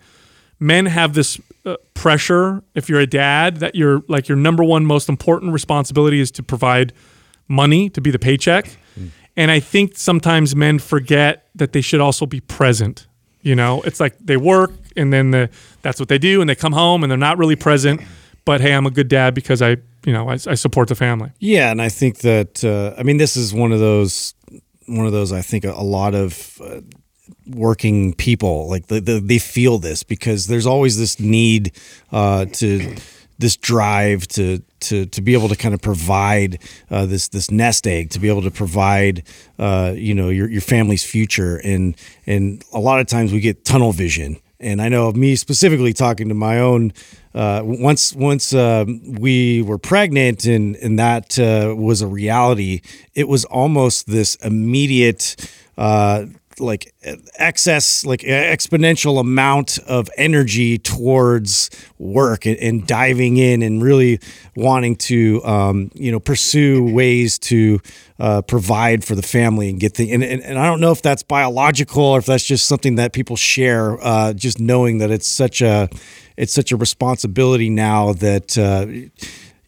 men 0.60 0.88
have 0.88 1.14
this 1.14 1.40
uh, 1.66 1.76
pressure. 1.94 2.64
If 2.76 2.90
you're 2.90 3.00
a 3.00 3.08
dad, 3.08 3.58
that 3.58 3.76
your 3.76 4.02
like 4.08 4.28
your 4.28 4.38
number 4.38 4.64
one 4.64 4.86
most 4.86 5.08
important 5.10 5.54
responsibility 5.54 6.20
is 6.20 6.32
to 6.32 6.44
provide 6.44 6.92
money 7.48 7.90
to 7.90 8.02
be 8.02 8.12
the 8.12 8.20
paycheck, 8.20 8.78
And 9.38 9.52
I 9.52 9.62
think 9.62 9.98
sometimes 9.98 10.54
men 10.56 10.80
forget 10.80 11.48
that 11.56 11.72
they 11.72 11.82
should 11.82 12.02
also 12.02 12.26
be 12.26 12.42
present. 12.42 13.08
You 13.42 13.56
know, 13.56 13.82
it's 13.86 14.00
like 14.02 14.18
they 14.20 14.36
work 14.36 14.72
and 14.98 15.14
then 15.14 15.32
the, 15.32 15.50
that's 15.82 15.98
what 16.00 16.10
they 16.10 16.18
do, 16.18 16.42
and 16.42 16.50
they 16.50 16.56
come 16.56 16.74
home 16.74 17.04
and 17.04 17.10
they're 17.10 17.18
not 17.30 17.38
really 17.38 17.56
present. 17.56 18.02
But 18.44 18.60
hey, 18.60 18.74
I'm 18.74 18.86
a 18.86 18.92
good 18.92 19.08
dad 19.08 19.34
because 19.34 19.62
I, 19.62 19.78
you 20.06 20.14
know, 20.14 20.30
I, 20.30 20.34
I 20.34 20.56
support 20.56 20.88
the 20.88 20.96
family. 20.96 21.32
Yeah, 21.40 21.72
and 21.72 21.82
I 21.82 21.90
think 21.90 22.20
that 22.20 22.64
uh, 22.64 23.00
I 23.00 23.04
mean 23.04 23.18
this 23.18 23.36
is 23.36 23.54
one 23.54 23.72
of 23.72 23.80
those 23.80 24.34
one 24.88 25.06
of 25.06 25.12
those 25.12 25.32
I 25.32 25.42
think 25.42 25.66
a, 25.66 25.72
a 25.72 25.84
lot 25.84 26.16
of 26.16 26.62
uh, 26.64 26.82
working 27.48 28.14
people 28.14 28.68
like 28.70 28.88
the, 28.88 29.00
the, 29.02 29.20
they 29.20 29.40
feel 29.40 29.78
this 29.78 30.04
because 30.04 30.48
there's 30.48 30.66
always 30.66 30.98
this 30.98 31.20
need 31.20 31.74
uh, 32.12 32.46
to 32.46 32.96
this 33.40 33.56
drive 33.56 34.28
to 34.28 34.60
to 34.82 35.06
to 35.08 35.22
be 35.22 35.34
able 35.34 35.48
to 35.50 35.56
kind 35.56 35.74
of 35.74 35.82
provide 35.82 36.60
uh, 36.92 37.06
this 37.06 37.30
this 37.30 37.50
nest 37.50 37.88
egg 37.88 38.10
to 38.12 38.20
be 38.20 38.30
able 38.30 38.42
to 38.42 38.52
provide 38.52 39.24
uh, 39.58 39.94
you 39.96 40.14
know 40.14 40.30
your 40.30 40.50
your 40.50 40.62
family's 40.62 41.04
future 41.04 41.58
and 41.64 41.96
and 42.26 42.64
a 42.74 42.80
lot 42.80 43.00
of 43.00 43.08
times 43.08 43.32
we 43.32 43.40
get 43.40 43.66
tunnel 43.66 43.92
vision 43.92 44.38
and 44.60 44.82
I 44.82 44.90
know 44.90 45.08
of 45.08 45.16
me 45.16 45.36
specifically 45.36 45.94
talking 45.94 46.28
to 46.30 46.36
my 46.36 46.60
own. 46.60 46.94
Uh, 47.34 47.62
once 47.64 48.14
once 48.14 48.54
uh, 48.54 48.86
we 49.08 49.62
were 49.62 49.78
pregnant 49.78 50.46
and 50.46 50.76
and 50.78 51.00
that 51.00 51.40
uh, 51.40 51.74
was 51.76 52.02
a 52.02 52.08
reality, 52.08 52.82
it 53.14 53.28
was 53.28 53.46
almost 53.46 54.08
this 54.08 54.36
immediate 54.36 55.36
uh, 55.78 56.26
like 56.60 56.94
excess 57.36 58.06
like 58.06 58.22
exponential 58.22 59.20
amount 59.20 59.78
of 59.88 60.10
energy 60.18 60.78
towards 60.78 61.70
work 61.98 62.46
and, 62.46 62.58
and 62.58 62.86
diving 62.86 63.38
in 63.38 63.62
and 63.62 63.82
really 63.82 64.20
wanting 64.56 64.96
to 64.96 65.42
um, 65.46 65.92
you 65.94 66.12
know 66.12 66.20
pursue 66.20 66.84
ways 66.92 67.40
to 67.40 67.80
uh, 68.20 68.42
provide 68.42 69.04
for 69.04 69.16
the 69.16 69.22
family 69.22 69.70
and 69.70 69.80
get 69.80 69.94
the 69.94 70.12
and, 70.12 70.24
and, 70.24 70.42
and 70.42 70.60
I 70.60 70.66
don't 70.66 70.82
know 70.82 70.92
if 70.92 71.02
that's 71.02 71.24
biological 71.24 72.04
or 72.04 72.20
if 72.20 72.26
that's 72.26 72.44
just 72.44 72.68
something 72.68 72.96
that 72.96 73.14
people 73.14 73.36
share 73.36 73.98
uh, 74.04 74.34
just 74.34 74.60
knowing 74.60 74.98
that 74.98 75.10
it's 75.10 75.28
such 75.28 75.62
a 75.62 75.90
it's 76.36 76.54
such 76.54 76.72
a 76.72 76.78
responsibility 76.78 77.70
now 77.70 78.14
that 78.14 78.58
uh, 78.58 78.88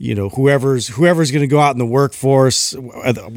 you 0.02 0.16
know 0.16 0.30
whoever's 0.30 0.88
whoever's 0.88 1.30
going 1.30 1.42
to 1.42 1.48
go 1.48 1.60
out 1.60 1.74
in 1.76 1.78
the 1.78 1.86
workforce 1.86 2.76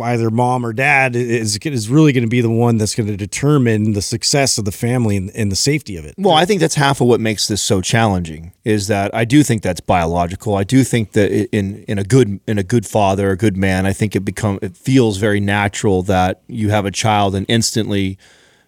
either 0.00 0.30
mom 0.30 0.64
or 0.64 0.72
dad 0.72 1.14
is 1.14 1.58
is 1.58 1.90
really 1.90 2.10
going 2.12 2.24
to 2.24 2.28
be 2.28 2.40
the 2.40 2.50
one 2.50 2.78
that's 2.78 2.94
going 2.94 3.06
to 3.06 3.16
determine 3.16 3.92
the 3.92 4.00
success 4.00 4.56
of 4.56 4.64
the 4.64 4.72
family 4.72 5.18
and, 5.18 5.30
and, 5.32 5.52
the 5.52 5.56
safety 5.56 5.96
of 5.98 6.06
it. 6.06 6.14
Well 6.16 6.34
i 6.34 6.46
think 6.46 6.60
that's 6.60 6.74
half 6.74 7.02
of 7.02 7.06
what 7.06 7.20
makes 7.20 7.48
this 7.48 7.60
so 7.60 7.82
challenging 7.82 8.52
is 8.64 8.86
that 8.86 9.14
i 9.14 9.26
do 9.26 9.42
think 9.42 9.62
that's 9.62 9.80
biological. 9.80 10.56
I 10.56 10.64
do 10.64 10.84
think 10.84 11.12
that 11.12 11.30
in 11.54 11.84
in 11.84 11.98
a 11.98 12.04
good 12.04 12.40
in 12.46 12.56
a 12.56 12.62
good 12.62 12.86
father 12.86 13.30
a 13.30 13.36
good 13.36 13.56
man 13.58 13.84
i 13.84 13.92
think 13.92 14.16
it 14.16 14.20
become 14.20 14.58
it 14.62 14.74
feels 14.74 15.18
very 15.18 15.40
natural 15.40 16.02
that 16.04 16.40
you 16.46 16.70
have 16.70 16.86
a 16.86 16.90
child 16.90 17.34
and 17.34 17.44
instantly 17.48 18.18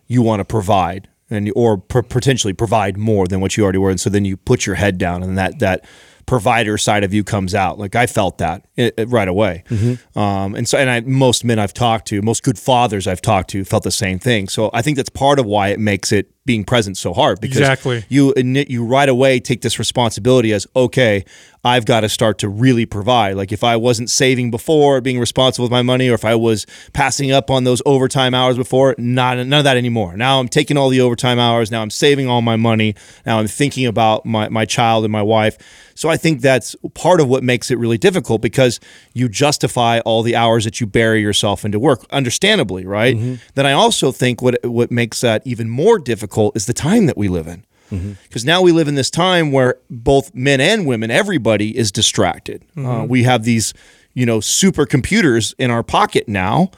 you 0.07 0.21
want 0.21 0.41
to 0.41 0.45
provide 0.45 1.09
and 1.31 1.51
or 1.57 1.79
potentially 1.79 2.53
provide 2.53 2.99
more 2.99 3.27
than 3.27 3.41
what 3.41 3.57
you 3.57 3.63
already 3.63 3.79
were 3.79 3.91
and 3.91 4.01
so 4.01 4.11
then 4.11 4.27
you 4.27 4.37
put 4.37 4.67
your 4.67 4.75
head 4.75 4.99
down 4.99 5.23
and 5.23 5.39
that 5.39 5.59
that 5.61 5.85
provider 6.27 6.77
side 6.77 7.05
of 7.05 7.15
you 7.15 7.25
comes 7.25 7.55
out. 7.55 7.79
Like 7.79 7.95
I 7.95 8.07
felt 8.07 8.39
that 8.39 8.67
it, 8.77 8.95
it, 8.99 9.09
right 9.09 9.29
away. 9.29 9.63
Mm-hmm. 9.69 10.19
Um, 10.19 10.55
and 10.55 10.69
so, 10.69 10.77
and 10.77 10.91
I, 10.91 11.01
most 11.01 11.45
men 11.45 11.59
I've 11.59 11.73
talked 11.73 12.09
to, 12.09 12.21
most 12.21 12.43
good 12.43 12.59
fathers 12.59 13.07
I've 13.07 13.23
talked 13.23 13.51
to 13.51 13.65
felt 13.65 13.85
the 13.85 13.91
same 13.91 14.19
thing. 14.19 14.49
So 14.49 14.71
I 14.75 14.83
think 14.83 14.97
that's 14.97 15.09
part 15.09 15.39
of 15.39 15.47
why 15.47 15.69
it 15.69 15.81
makes 15.81 16.13
it 16.13 16.31
being 16.47 16.65
present 16.65 16.97
so 16.97 17.13
hard 17.13 17.41
because 17.41 17.59
exactly. 17.59 18.05
you 18.09 18.33
you 18.37 18.85
right 18.85 19.09
away 19.09 19.41
take 19.41 19.61
this 19.61 19.79
responsibility 19.79 20.53
as 20.53 20.67
okay 20.75 21.25
I've 21.67 21.85
got 21.85 22.01
to 22.01 22.09
start 22.09 22.39
to 22.39 22.49
really 22.49 22.87
provide. 22.87 23.35
Like 23.35 23.51
if 23.51 23.65
I 23.65 23.77
wasn't 23.77 24.09
saving 24.09 24.53
before 24.53 25.01
being 25.01 25.19
responsible 25.19 25.65
with 25.65 25.73
my 25.73 25.83
money 25.83 26.09
or 26.09 26.15
if 26.15 26.25
I 26.25 26.37
was 26.37 26.65
passing 26.93 27.33
up 27.33 27.51
on 27.51 27.65
those 27.65 27.83
overtime 27.85 28.35
hours 28.35 28.57
before 28.57 28.95
not 28.99 29.37
none 29.39 29.53
of 29.53 29.65
that 29.65 29.77
anymore. 29.77 30.17
Now 30.17 30.39
I'm 30.39 30.47
taking 30.47 30.77
all 30.77 30.91
the 30.91 31.01
overtime 31.01 31.41
hours. 31.41 31.73
Now 31.73 31.83
I'm 31.83 31.91
saving 31.91 32.29
all 32.29 32.41
my 32.41 32.55
money. 32.55 32.95
Now 33.27 33.41
I'm 33.41 33.49
thinking 33.49 33.85
about 33.87 34.25
my, 34.25 34.49
my 34.49 34.65
child 34.65 35.05
and 35.05 35.11
my 35.11 35.23
wife. 35.23 35.59
So 35.97 36.09
I 36.09 36.17
think 36.17 36.41
that's 36.41 36.77
part 36.95 37.21
of 37.21 37.27
what 37.27 37.43
makes 37.43 37.71
it 37.71 37.79
really 37.79 37.99
difficult 37.99 38.43
because 38.43 38.79
you 39.13 39.29
justify 39.29 39.99
all 40.01 40.23
the 40.23 40.37
hours 40.37 40.65
that 40.65 40.81
you 40.81 40.87
bury 40.87 41.21
yourself 41.21 41.65
into 41.65 41.81
work 41.81 42.05
understandably 42.11 42.85
right? 42.85 43.17
Mm-hmm. 43.17 43.35
then 43.55 43.67
I 43.67 43.73
also 43.73 44.13
think 44.13 44.43
what 44.43 44.65
what 44.65 44.91
makes 44.91 45.23
that 45.23 45.43
even 45.47 45.69
more 45.69 45.99
difficult 45.99 46.36
difficult 46.37 46.57
is 46.57 46.67
the 46.67 46.75
time 46.75 47.07
that 47.07 47.17
we 47.17 47.29
live 47.29 47.47
in. 47.47 47.65
Because 47.89 48.43
mm-hmm. 48.43 48.47
now 48.47 48.63
we 48.63 48.73
live 48.73 48.89
in 48.89 48.97
this 48.97 49.11
time 49.11 49.53
where 49.53 49.79
both 49.89 50.35
men 50.35 50.61
and 50.61 50.87
women, 50.87 51.11
everybody 51.11 51.77
is 51.77 51.93
distracted. 51.93 52.63
Uh, 52.77 52.81
mm-hmm. 52.81 52.89
Uh, 52.89 53.05
we 53.05 53.23
have 53.23 53.45
these, 53.45 53.73
you 54.15 54.27
know, 54.27 54.39
supercomputers 54.39 55.55
in 55.59 55.71
our 55.71 55.83
pocket 55.83 56.29
now 56.29 56.71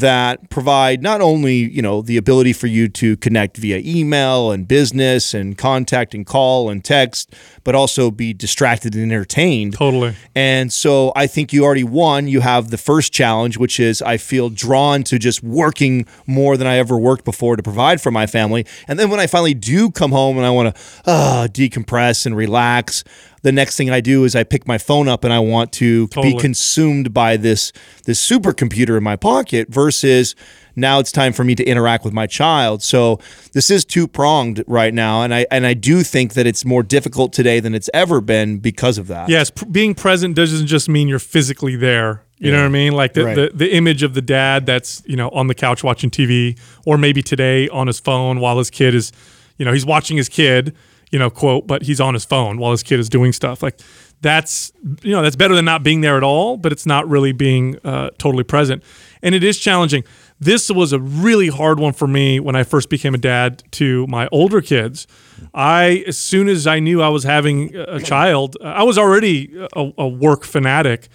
that 0.00 0.50
provide 0.50 1.02
not 1.02 1.20
only 1.20 1.54
you 1.54 1.80
know 1.80 2.02
the 2.02 2.16
ability 2.16 2.52
for 2.52 2.66
you 2.66 2.88
to 2.88 3.16
connect 3.16 3.56
via 3.56 3.80
email 3.84 4.50
and 4.50 4.68
business 4.68 5.32
and 5.32 5.56
contact 5.56 6.14
and 6.14 6.26
call 6.26 6.68
and 6.68 6.84
text 6.84 7.34
but 7.64 7.74
also 7.74 8.10
be 8.10 8.32
distracted 8.32 8.94
and 8.94 9.10
entertained. 9.10 9.72
Totally. 9.72 10.14
And 10.34 10.72
so 10.72 11.12
i 11.16 11.26
think 11.26 11.52
you 11.52 11.64
already 11.64 11.84
won. 11.84 12.28
You 12.28 12.40
have 12.40 12.70
the 12.70 12.78
first 12.78 13.12
challenge 13.12 13.56
which 13.56 13.80
is 13.80 14.02
i 14.02 14.16
feel 14.16 14.50
drawn 14.50 15.02
to 15.04 15.18
just 15.18 15.42
working 15.42 16.06
more 16.26 16.56
than 16.56 16.66
i 16.66 16.76
ever 16.76 16.98
worked 16.98 17.24
before 17.24 17.56
to 17.56 17.62
provide 17.62 18.00
for 18.00 18.10
my 18.10 18.26
family. 18.26 18.66
And 18.88 18.98
then 18.98 19.10
when 19.10 19.20
i 19.20 19.26
finally 19.26 19.54
do 19.54 19.90
come 19.90 20.12
home 20.12 20.36
and 20.36 20.46
i 20.46 20.50
want 20.50 20.74
to 20.74 20.82
uh, 21.06 21.48
decompress 21.48 22.26
and 22.26 22.36
relax 22.36 23.04
the 23.46 23.52
next 23.52 23.76
thing 23.76 23.90
I 23.90 24.00
do 24.00 24.24
is 24.24 24.34
I 24.34 24.42
pick 24.42 24.66
my 24.66 24.76
phone 24.76 25.06
up 25.06 25.22
and 25.22 25.32
I 25.32 25.38
want 25.38 25.70
to 25.74 26.08
totally. 26.08 26.34
be 26.34 26.40
consumed 26.40 27.14
by 27.14 27.36
this 27.36 27.72
this 28.04 28.20
supercomputer 28.20 28.98
in 28.98 29.04
my 29.04 29.14
pocket 29.14 29.68
versus 29.68 30.34
now 30.74 30.98
it's 30.98 31.12
time 31.12 31.32
for 31.32 31.44
me 31.44 31.54
to 31.54 31.62
interact 31.62 32.04
with 32.04 32.12
my 32.12 32.26
child. 32.26 32.82
So 32.82 33.20
this 33.52 33.70
is 33.70 33.84
two 33.84 34.08
pronged 34.08 34.64
right 34.66 34.92
now, 34.92 35.22
and 35.22 35.32
I 35.32 35.46
and 35.52 35.64
I 35.64 35.74
do 35.74 36.02
think 36.02 36.32
that 36.32 36.44
it's 36.44 36.64
more 36.64 36.82
difficult 36.82 37.32
today 37.32 37.60
than 37.60 37.72
it's 37.72 37.88
ever 37.94 38.20
been 38.20 38.58
because 38.58 38.98
of 38.98 39.06
that. 39.06 39.28
Yes, 39.28 39.50
pr- 39.50 39.66
being 39.66 39.94
present 39.94 40.34
doesn't 40.34 40.66
just 40.66 40.88
mean 40.88 41.06
you're 41.06 41.20
physically 41.20 41.76
there. 41.76 42.24
You 42.38 42.50
yeah. 42.50 42.56
know 42.56 42.62
what 42.62 42.66
I 42.66 42.70
mean? 42.70 42.94
Like 42.94 43.12
the, 43.12 43.24
right. 43.26 43.34
the 43.36 43.52
the 43.54 43.72
image 43.76 44.02
of 44.02 44.14
the 44.14 44.22
dad 44.22 44.66
that's 44.66 45.04
you 45.06 45.14
know 45.14 45.28
on 45.28 45.46
the 45.46 45.54
couch 45.54 45.84
watching 45.84 46.10
TV, 46.10 46.58
or 46.84 46.98
maybe 46.98 47.22
today 47.22 47.68
on 47.68 47.86
his 47.86 48.00
phone 48.00 48.40
while 48.40 48.58
his 48.58 48.70
kid 48.70 48.92
is, 48.92 49.12
you 49.56 49.64
know, 49.64 49.72
he's 49.72 49.86
watching 49.86 50.16
his 50.16 50.28
kid 50.28 50.74
you 51.16 51.18
know, 51.18 51.30
quote, 51.30 51.66
but 51.66 51.80
he's 51.80 51.98
on 51.98 52.12
his 52.12 52.26
phone 52.26 52.58
while 52.58 52.72
his 52.72 52.82
kid 52.82 53.00
is 53.00 53.08
doing 53.08 53.32
stuff. 53.32 53.62
Like 53.62 53.80
that's, 54.20 54.70
you 55.02 55.12
know, 55.12 55.22
that's 55.22 55.34
better 55.34 55.54
than 55.54 55.64
not 55.64 55.82
being 55.82 56.02
there 56.02 56.18
at 56.18 56.22
all, 56.22 56.58
but 56.58 56.72
it's 56.72 56.84
not 56.84 57.08
really 57.08 57.32
being 57.32 57.78
uh, 57.84 58.10
totally 58.18 58.44
present. 58.44 58.82
And 59.22 59.34
it 59.34 59.42
is 59.42 59.58
challenging. 59.58 60.04
This 60.38 60.70
was 60.70 60.92
a 60.92 61.00
really 61.00 61.48
hard 61.48 61.80
one 61.80 61.94
for 61.94 62.06
me 62.06 62.38
when 62.38 62.54
I 62.54 62.64
first 62.64 62.90
became 62.90 63.14
a 63.14 63.18
dad 63.18 63.62
to 63.70 64.06
my 64.08 64.28
older 64.30 64.60
kids. 64.60 65.06
I, 65.54 66.04
as 66.06 66.18
soon 66.18 66.48
as 66.50 66.66
I 66.66 66.80
knew 66.80 67.00
I 67.00 67.08
was 67.08 67.24
having 67.24 67.74
a 67.74 67.98
child, 67.98 68.58
I 68.62 68.82
was 68.82 68.98
already 68.98 69.56
a, 69.74 69.90
a 69.96 70.06
work 70.06 70.44
fanatic 70.44 71.08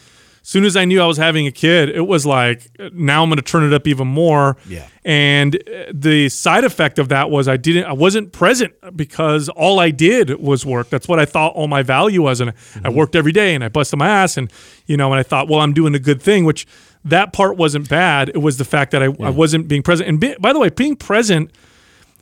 soon 0.52 0.66
as 0.66 0.76
I 0.76 0.86
knew 0.86 1.02
I 1.02 1.06
was 1.06 1.18
having 1.18 1.48
a 1.48 1.52
kid, 1.52 1.90
it 1.90 2.06
was 2.06 2.26
like 2.26 2.70
now 2.94 3.24
I'm 3.24 3.30
going 3.30 3.38
to 3.38 3.42
turn 3.42 3.64
it 3.64 3.74
up 3.74 3.88
even 3.88 4.08
more. 4.08 4.58
Yeah. 4.68 4.88
And 5.06 5.56
uh, 5.56 5.92
the 5.94 6.30
side 6.30 6.64
effect 6.64 7.00
of 7.00 7.10
that 7.10 7.30
was 7.30 7.48
I 7.48 7.58
didn't 7.58 7.86
I 7.86 7.94
wasn't 7.94 8.34
present 8.34 8.74
because 8.96 9.48
all 9.50 9.80
I 9.80 9.92
did 9.92 10.42
was 10.42 10.66
work. 10.66 10.90
That's 10.90 11.08
what 11.08 11.20
I 11.20 11.26
thought 11.26 11.54
all 11.54 11.68
my 11.68 11.84
value 11.84 12.22
was 12.22 12.42
and 12.42 12.52
mm-hmm. 12.52 12.86
I 12.86 12.90
worked 12.90 13.16
every 13.16 13.32
day 13.32 13.56
and 13.56 13.64
I 13.64 13.70
busted 13.70 13.98
my 13.98 14.10
ass 14.10 14.36
and 14.36 14.52
you 14.88 14.98
know 14.98 15.12
and 15.12 15.20
I 15.20 15.24
thought, 15.24 15.48
well, 15.48 15.62
I'm 15.62 15.74
doing 15.74 15.96
a 15.96 16.00
good 16.00 16.22
thing, 16.22 16.44
which 16.44 16.68
that 17.06 17.34
part 17.34 17.58
wasn't 17.58 17.88
bad. 17.88 18.30
It 18.30 18.40
was 18.40 18.58
the 18.58 18.66
fact 18.66 18.92
that 18.92 19.02
I, 19.02 19.08
yeah. 19.08 19.28
I 19.28 19.30
wasn't 19.30 19.68
being 19.68 19.84
present. 19.84 20.10
And 20.10 20.20
be, 20.20 20.36
by 20.40 20.54
the 20.54 20.60
way, 20.60 20.70
being 20.70 20.96
present 20.96 21.52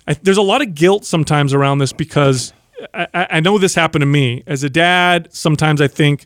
I, 0.09 0.13
there's 0.13 0.37
a 0.37 0.41
lot 0.41 0.61
of 0.61 0.73
guilt 0.73 1.05
sometimes 1.05 1.53
around 1.53 1.77
this 1.77 1.93
because 1.93 2.51
I, 2.93 3.07
I 3.13 3.39
know 3.39 3.57
this 3.57 3.75
happened 3.75 4.01
to 4.01 4.07
me 4.07 4.43
as 4.47 4.63
a 4.63 4.69
dad. 4.69 5.29
Sometimes 5.31 5.81
I 5.81 5.87
think 5.87 6.25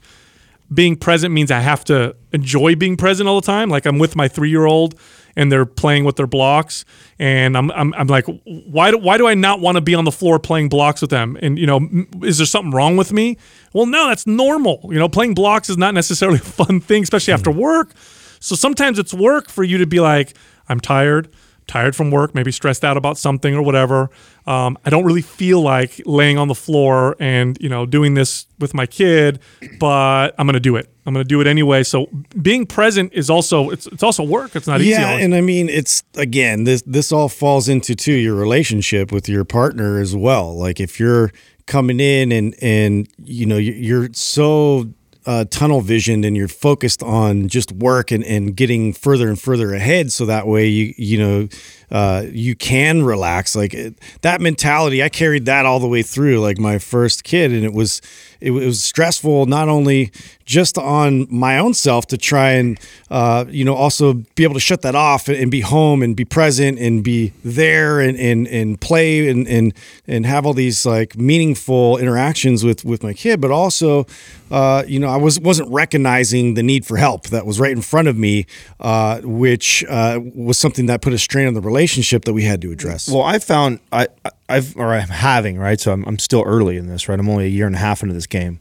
being 0.74 0.96
present 0.96 1.34
means 1.34 1.52
I 1.52 1.60
have 1.60 1.84
to 1.86 2.16
enjoy 2.32 2.76
being 2.76 2.98
present 2.98 3.28
all 3.30 3.40
the 3.40 3.46
time. 3.46 3.70
Like 3.70 3.86
I'm 3.86 4.00
with 4.00 4.16
my 4.16 4.28
three 4.28 4.50
year 4.50 4.66
old 4.66 5.00
and 5.36 5.52
they're 5.52 5.66
playing 5.66 6.04
with 6.04 6.16
their 6.16 6.28
blocks, 6.28 6.86
and 7.18 7.58
I'm 7.58 7.72
I'm, 7.72 7.94
I'm 7.96 8.08
like, 8.08 8.26
why 8.46 8.92
do 8.92 8.98
why 8.98 9.18
do 9.18 9.28
I 9.28 9.34
not 9.34 9.60
want 9.60 9.76
to 9.76 9.82
be 9.82 9.96
on 9.96 10.06
the 10.06 10.12
floor 10.12 10.40
playing 10.40 10.70
blocks 10.70 11.02
with 11.02 11.10
them? 11.10 11.38
And 11.42 11.58
you 11.58 11.66
know, 11.66 11.88
is 12.22 12.38
there 12.38 12.46
something 12.46 12.72
wrong 12.72 12.98
with 12.98 13.12
me? 13.12 13.38
Well, 13.74 13.86
no, 13.86 14.08
that's 14.08 14.28
normal. 14.28 14.80
You 14.92 15.00
know, 15.00 15.10
playing 15.10 15.34
blocks 15.34 15.70
is 15.70 15.78
not 15.78 15.94
necessarily 15.94 16.38
a 16.40 16.42
fun 16.42 16.80
thing, 16.80 17.04
especially 17.04 17.34
after 17.34 17.52
work. 17.52 17.94
So 18.40 18.56
sometimes 18.56 19.00
it's 19.00 19.14
work 19.14 19.50
for 19.50 19.64
you 19.64 19.78
to 19.80 19.88
be 19.88 20.00
like, 20.00 20.36
I'm 20.68 20.80
tired 20.80 21.30
tired 21.68 21.96
from 21.96 22.12
work, 22.12 22.36
maybe 22.36 22.52
stressed 22.52 22.84
out 22.84 22.98
about 22.98 23.18
something 23.18 23.56
or 23.56 23.62
whatever. 23.62 24.10
Um, 24.46 24.78
I 24.86 24.90
don't 24.90 25.06
really 25.06 25.22
feel 25.22 25.62
like 25.62 26.02
laying 26.06 26.38
on 26.38 26.48
the 26.48 26.56
floor 26.56 27.16
and 27.20 27.58
you 27.62 27.70
know 27.70 27.86
doing 27.86 28.14
this 28.14 28.46
with 28.60 28.74
my 28.74 28.86
kid, 28.86 29.40
but 29.80 30.36
I'm 30.38 30.46
going 30.46 30.54
to 30.54 30.60
do 30.60 30.76
it. 30.76 30.90
I'm 31.06 31.14
going 31.14 31.24
to 31.24 31.28
do 31.28 31.42
it 31.42 31.48
anyway. 31.48 31.84
So 31.84 32.08
being 32.42 32.66
present 32.66 33.14
is 33.14 33.30
also 33.30 33.70
it's 33.70 33.88
it's 33.88 34.04
also 34.04 34.24
work. 34.24 34.56
It's 34.56 34.68
not 34.68 34.82
easy. 34.82 34.92
Yeah, 34.92 35.18
and 35.18 35.36
I 35.36 35.42
mean 35.42 35.70
it's 35.70 36.04
again 36.16 36.64
this 36.64 36.82
this 36.86 37.12
all 37.12 37.30
falls 37.30 37.70
into 37.70 37.96
too 37.96 38.14
your 38.14 38.36
relationship 38.36 39.12
with 39.12 39.30
your 39.30 39.46
partner 39.46 40.00
as 40.00 40.16
well. 40.16 40.58
Like 40.58 40.80
if 40.80 41.00
you're 41.00 41.32
coming 41.66 42.00
in 42.00 42.32
and 42.32 42.56
and 42.62 43.08
you 43.24 43.46
know 43.46 43.58
you're 43.58 44.10
so 44.14 44.90
uh, 45.26 45.46
tunnel 45.50 45.82
visioned 45.82 46.26
and 46.26 46.36
you're 46.36 46.48
focused 46.48 47.02
on 47.04 47.48
just 47.48 47.72
work 47.72 48.12
and, 48.12 48.24
and 48.24 48.56
getting 48.56 48.94
further 48.94 49.28
and 49.28 49.40
further 49.40 49.74
ahead. 49.74 50.12
So 50.12 50.26
that 50.26 50.48
way 50.48 50.68
you, 50.68 50.94
you 50.98 51.18
know, 51.18 51.48
uh, 51.94 52.26
you 52.32 52.56
can 52.56 53.04
relax. 53.04 53.56
Like 53.56 53.76
it, 53.76 53.94
that 54.22 54.42
mentality, 54.42 55.04
I 55.04 55.10
carried 55.10 55.46
that 55.46 55.68
all 55.68 55.80
the 55.80 55.88
way 55.88 56.02
through 56.02 56.40
like 56.40 56.58
my 56.58 56.80
first 56.80 57.24
kid. 57.24 57.52
And 57.52 57.64
it 57.64 57.72
was, 57.72 58.02
it 58.42 58.50
was 58.50 58.84
stressful, 58.84 59.46
not 59.46 59.70
only 59.70 60.12
just 60.44 60.78
on 60.78 61.28
my 61.30 61.60
own 61.60 61.74
self 61.74 62.08
to 62.08 62.18
try 62.18 62.54
and, 62.54 62.80
uh, 63.12 63.46
you 63.48 63.64
know, 63.64 63.76
also 63.76 64.14
be 64.36 64.44
able 64.44 64.56
to 64.56 64.60
shut 64.60 64.82
that 64.82 64.96
off 64.96 65.30
and, 65.30 65.52
be 65.52 65.62
home 65.62 66.02
and 66.02 66.16
be 66.16 66.26
present 66.26 66.80
and 66.80 67.04
be 67.04 67.32
there 67.46 68.00
and, 68.00 68.18
and, 68.18 68.48
and 68.48 68.82
play 68.82 69.30
and, 69.30 69.48
and, 69.48 69.74
and 70.08 70.26
have 70.26 70.48
all 70.48 70.54
these 70.54 70.86
like 70.86 71.16
meaningful 71.16 71.98
interactions 72.00 72.66
with, 72.66 72.84
with 72.84 73.04
my 73.04 73.14
kid, 73.14 73.40
but 73.40 73.52
also, 73.52 74.06
uh, 74.50 74.84
you 74.88 75.00
know, 75.00 75.10
I 75.10 75.18
was, 75.18 75.40
wasn't 75.40 75.72
recognizing 75.72 76.56
the 76.56 76.64
need 76.64 76.88
for 76.88 76.98
help 76.98 77.28
that 77.28 77.46
was 77.46 77.60
right 77.60 77.72
in 77.72 77.82
front 77.82 78.08
of 78.08 78.18
me, 78.18 78.48
uh, 78.80 79.22
which 79.22 79.86
uh, 79.86 80.20
was 80.36 80.58
something 80.58 80.88
that 80.88 81.02
put 81.02 81.14
a 81.14 81.20
strain 81.20 81.48
on 81.48 81.54
the 81.54 81.62
relationship 81.62 81.83
that 82.26 82.34
we 82.34 82.44
had 82.44 82.62
to 82.62 82.72
address. 82.72 83.10
Well, 83.10 83.24
I 83.24 83.40
found 83.40 83.80
I, 83.92 84.08
I've, 84.50 84.76
or 84.78 84.94
I'm 84.94 85.10
having, 85.10 85.58
right. 85.58 85.80
So 85.80 85.92
I'm, 85.92 86.04
I'm 86.06 86.20
still 86.20 86.44
early 86.46 86.78
in 86.78 86.88
this, 86.88 87.10
right. 87.10 87.20
I'm 87.20 87.30
only 87.30 87.46
a 87.46 87.50
year 87.50 87.68
and 87.68 87.76
a 87.76 87.80
half 87.80 88.02
into 88.02 88.14
this 88.14 88.28
game. 88.28 88.60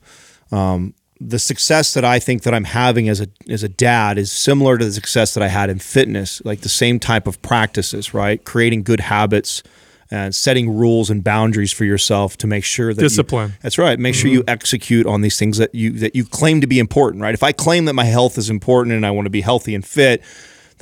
Um, 0.51 0.95
the 1.21 1.39
success 1.39 1.95
that 1.95 2.05
I 2.05 2.19
think 2.19 2.43
that 2.43 2.55
I'm 2.55 2.65
having 2.65 3.09
as 3.09 3.21
a 3.21 3.29
as 3.49 3.63
a 3.63 3.69
dad 3.69 4.19
is 4.19 4.33
similar 4.33 4.77
to 4.77 4.85
the 4.85 4.93
success 4.93 5.35
that 5.35 5.43
I 5.43 5.49
had 5.49 5.71
in 5.71 5.79
fitness, 5.79 6.43
like 6.45 6.61
the 6.61 6.69
same 6.69 6.99
type 6.99 7.27
of 7.27 7.41
practices, 7.43 8.13
right? 8.13 8.45
Creating 8.45 8.83
good 8.83 9.01
habits 9.01 9.63
and 10.11 10.35
setting 10.35 10.69
rules 10.69 11.09
and 11.09 11.25
boundaries 11.25 11.73
for 11.73 11.85
yourself 11.85 12.37
to 12.39 12.47
make 12.47 12.65
sure 12.65 12.93
that 12.93 13.01
discipline. 13.01 13.51
You, 13.51 13.57
that's 13.63 13.79
right. 13.79 13.99
Make 13.99 14.15
mm-hmm. 14.15 14.21
sure 14.21 14.31
you 14.31 14.45
execute 14.47 15.07
on 15.07 15.23
these 15.23 15.39
things 15.39 15.59
that 15.59 15.75
you 15.75 15.93
that 15.93 16.15
you 16.15 16.25
claim 16.25 16.61
to 16.61 16.67
be 16.67 16.79
important, 16.79 17.23
right? 17.23 17.35
If 17.35 17.43
I 17.43 17.53
claim 17.53 17.87
that 17.87 17.95
my 17.95 18.05
health 18.05 18.37
is 18.37 18.51
important 18.51 18.95
and 18.95 19.07
I 19.07 19.11
want 19.11 19.27
to 19.27 19.31
be 19.31 19.41
healthy 19.41 19.75
and 19.75 19.87
fit, 19.87 20.23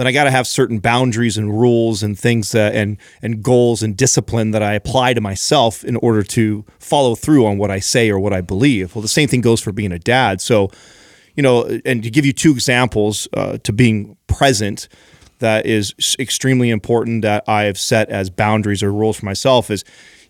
then 0.01 0.07
I 0.07 0.13
got 0.13 0.25
to 0.25 0.31
have 0.31 0.47
certain 0.47 0.79
boundaries 0.79 1.37
and 1.37 1.53
rules 1.53 2.03
and 2.03 2.19
things 2.19 2.53
that, 2.53 2.75
and 2.75 2.97
and 3.21 3.43
goals 3.43 3.83
and 3.83 3.95
discipline 3.95 4.51
that 4.53 4.63
I 4.63 4.73
apply 4.73 5.13
to 5.13 5.21
myself 5.21 5.85
in 5.85 5.97
order 5.97 6.23
to 6.23 6.65
follow 6.79 7.15
through 7.15 7.45
on 7.45 7.59
what 7.59 7.71
I 7.71 7.81
say 7.81 8.09
or 8.09 8.19
what 8.19 8.33
I 8.33 8.41
believe. 8.41 8.95
Well, 8.95 9.03
the 9.03 9.09
same 9.09 9.29
thing 9.29 9.43
goes 9.43 9.61
for 9.61 9.73
being 9.73 9.93
a 9.93 9.99
dad. 9.99 10.41
So, 10.41 10.71
you 11.37 11.43
know, 11.43 11.79
and 11.85 12.03
to 12.03 12.11
give 12.11 12.25
you 12.25 12.33
two 12.33 12.51
examples 12.51 13.29
uh, 13.35 13.59
to 13.59 13.73
being 13.75 14.17
present 14.27 14.89
that 15.41 15.67
is 15.67 15.95
extremely 16.19 16.71
important 16.71 17.21
that 17.23 17.45
I 17.47 17.65
have 17.65 17.79
set 17.79 18.09
as 18.09 18.31
boundaries 18.31 18.83
or 18.83 18.93
rules 18.93 19.19
for 19.19 19.27
myself 19.27 19.71
is 19.71 19.85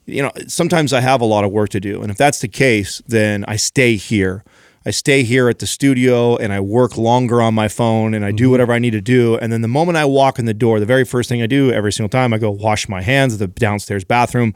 you 0.07 0.23
know, 0.23 0.33
sometimes 0.49 0.93
I 0.93 1.01
have 1.01 1.21
a 1.21 1.25
lot 1.25 1.45
of 1.45 1.53
work 1.53 1.71
to 1.71 1.81
do. 1.81 2.03
And 2.03 2.11
if 2.11 2.17
that's 2.17 2.41
the 2.41 2.49
case, 2.49 3.01
then 3.07 3.45
I 3.47 3.57
stay 3.57 3.95
here. 3.95 4.43
I 4.87 4.93
stay 4.93 5.25
here 5.25 5.51
at 5.51 5.59
the 5.59 5.67
studio 5.67 6.37
and 6.37 6.55
I 6.55 6.61
work 6.61 6.97
longer 6.97 7.43
on 7.43 7.53
my 7.53 7.69
phone 7.69 8.15
and 8.15 8.25
I 8.25 8.31
do 8.31 8.45
mm-hmm. 8.45 8.51
whatever 8.53 8.73
I 8.73 8.79
need 8.79 8.93
to 8.93 9.03
do. 9.03 9.37
And 9.37 9.53
then 9.53 9.61
the 9.61 9.69
moment 9.69 9.99
I 9.99 10.07
walk 10.07 10.39
in 10.39 10.47
the 10.47 10.55
door, 10.55 10.81
the 10.81 10.87
very 10.87 11.05
first 11.05 11.29
thing 11.29 11.43
I 11.43 11.47
do 11.47 11.71
every 11.71 11.93
single 11.93 12.09
time, 12.09 12.33
I 12.33 12.39
go 12.39 12.51
wash 12.51 12.89
my 12.89 13.03
hands 13.03 13.35
at 13.35 13.41
the 13.41 13.49
downstairs 13.49 14.05
bathroom. 14.05 14.55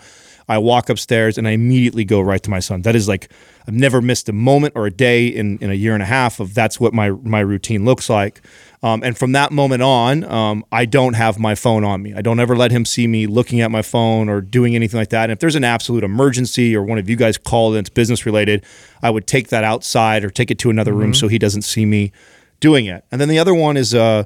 I 0.49 0.59
walk 0.59 0.89
upstairs 0.89 1.39
and 1.39 1.49
I 1.49 1.53
immediately 1.53 2.05
go 2.05 2.21
right 2.21 2.43
to 2.43 2.51
my 2.51 2.61
son. 2.61 2.83
That 2.83 2.95
is 2.95 3.09
like 3.09 3.31
I've 3.67 3.75
never 3.75 4.03
missed 4.03 4.29
a 4.29 4.33
moment 4.33 4.75
or 4.77 4.87
a 4.87 4.91
day 4.91 5.27
in, 5.27 5.59
in 5.59 5.71
a 5.71 5.75
year 5.75 5.95
and 5.95 6.03
a 6.03 6.07
half 6.07 6.41
of 6.41 6.55
that's 6.55 6.79
what 6.79 6.93
my 6.93 7.11
my 7.11 7.41
routine 7.41 7.85
looks 7.85 8.11
like. 8.11 8.43
Um, 8.83 9.03
and 9.03 9.17
from 9.17 9.33
that 9.33 9.51
moment 9.51 9.83
on, 9.83 10.25
um, 10.25 10.63
I 10.71 10.85
don't 10.85 11.15
have 11.15 11.39
my 11.39 11.55
phone 11.55 11.85
on 11.85 12.03
me. 12.03 12.13
I 12.13 12.21
don't 12.21 12.39
ever 12.39 12.55
let 12.55 12.71
him 12.71 12.85
see 12.85 13.07
me 13.07 13.27
looking 13.27 13.63
at 13.63 13.71
my 13.71 13.81
phone 13.81 14.29
or 14.29 14.43
doing 14.43 14.75
anything 14.75 15.01
like 15.01 15.09
that. 15.09 15.25
And 15.25 15.33
if 15.33 15.39
there's 15.39 15.55
an 15.55 15.65
absolute 15.65 16.05
emergency 16.05 16.77
or 16.77 16.83
one 16.83 16.99
of 16.99 17.09
you 17.09 17.17
guys 17.17 17.39
called 17.39 17.77
and 17.77 17.87
it's 17.87 17.89
business 17.89 18.27
related, 18.27 18.63
I 19.03 19.09
would 19.09 19.27
take 19.27 19.49
that 19.49 19.65
outside 19.65 20.23
or 20.23 20.29
take 20.29 20.51
it 20.51 20.59
to 20.59 20.71
another 20.71 20.91
mm-hmm. 20.91 21.01
room 21.01 21.15
so 21.15 21.29
he 21.29 21.39
doesn't 21.39 21.63
see 21.63 21.87
me 21.87 22.13
doing 22.61 22.85
it. 22.85 23.05
And 23.11 23.21
then 23.21 23.29
the 23.29 23.39
other 23.39 23.55
one 23.55 23.79
is 23.79 23.95
uh, 23.95 24.25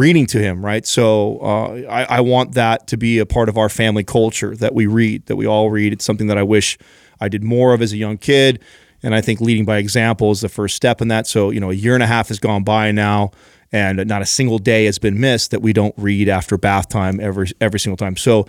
reading 0.00 0.26
to 0.26 0.40
him, 0.40 0.64
right? 0.64 0.86
So 0.86 1.38
uh, 1.40 1.82
I, 1.88 2.04
I, 2.04 2.20
want 2.20 2.54
that 2.54 2.86
to 2.88 2.96
be 2.96 3.18
a 3.18 3.26
part 3.26 3.48
of 3.48 3.58
our 3.58 3.68
family 3.68 4.02
culture 4.02 4.56
that 4.56 4.74
we 4.74 4.86
read, 4.86 5.26
that 5.26 5.36
we 5.36 5.46
all 5.46 5.70
read. 5.70 5.92
It's 5.92 6.04
something 6.04 6.26
that 6.28 6.38
I 6.38 6.42
wish 6.42 6.78
I 7.20 7.28
did 7.28 7.44
more 7.44 7.74
of 7.74 7.82
as 7.82 7.92
a 7.92 7.96
young 7.96 8.16
kid. 8.16 8.60
And 9.02 9.14
I 9.14 9.20
think 9.20 9.40
leading 9.40 9.64
by 9.64 9.76
example 9.76 10.30
is 10.30 10.40
the 10.40 10.48
first 10.48 10.74
step 10.74 11.00
in 11.00 11.08
that. 11.08 11.26
So, 11.26 11.50
you 11.50 11.60
know, 11.60 11.70
a 11.70 11.74
year 11.74 11.94
and 11.94 12.02
a 12.02 12.06
half 12.06 12.28
has 12.28 12.38
gone 12.38 12.64
by 12.64 12.90
now 12.90 13.30
and 13.72 14.04
not 14.06 14.22
a 14.22 14.26
single 14.26 14.58
day 14.58 14.86
has 14.86 14.98
been 14.98 15.20
missed 15.20 15.50
that 15.50 15.60
we 15.60 15.72
don't 15.72 15.94
read 15.96 16.28
after 16.28 16.58
bath 16.58 16.88
time 16.88 17.20
every 17.20 17.48
every 17.60 17.78
single 17.78 17.96
time. 17.96 18.16
So 18.16 18.46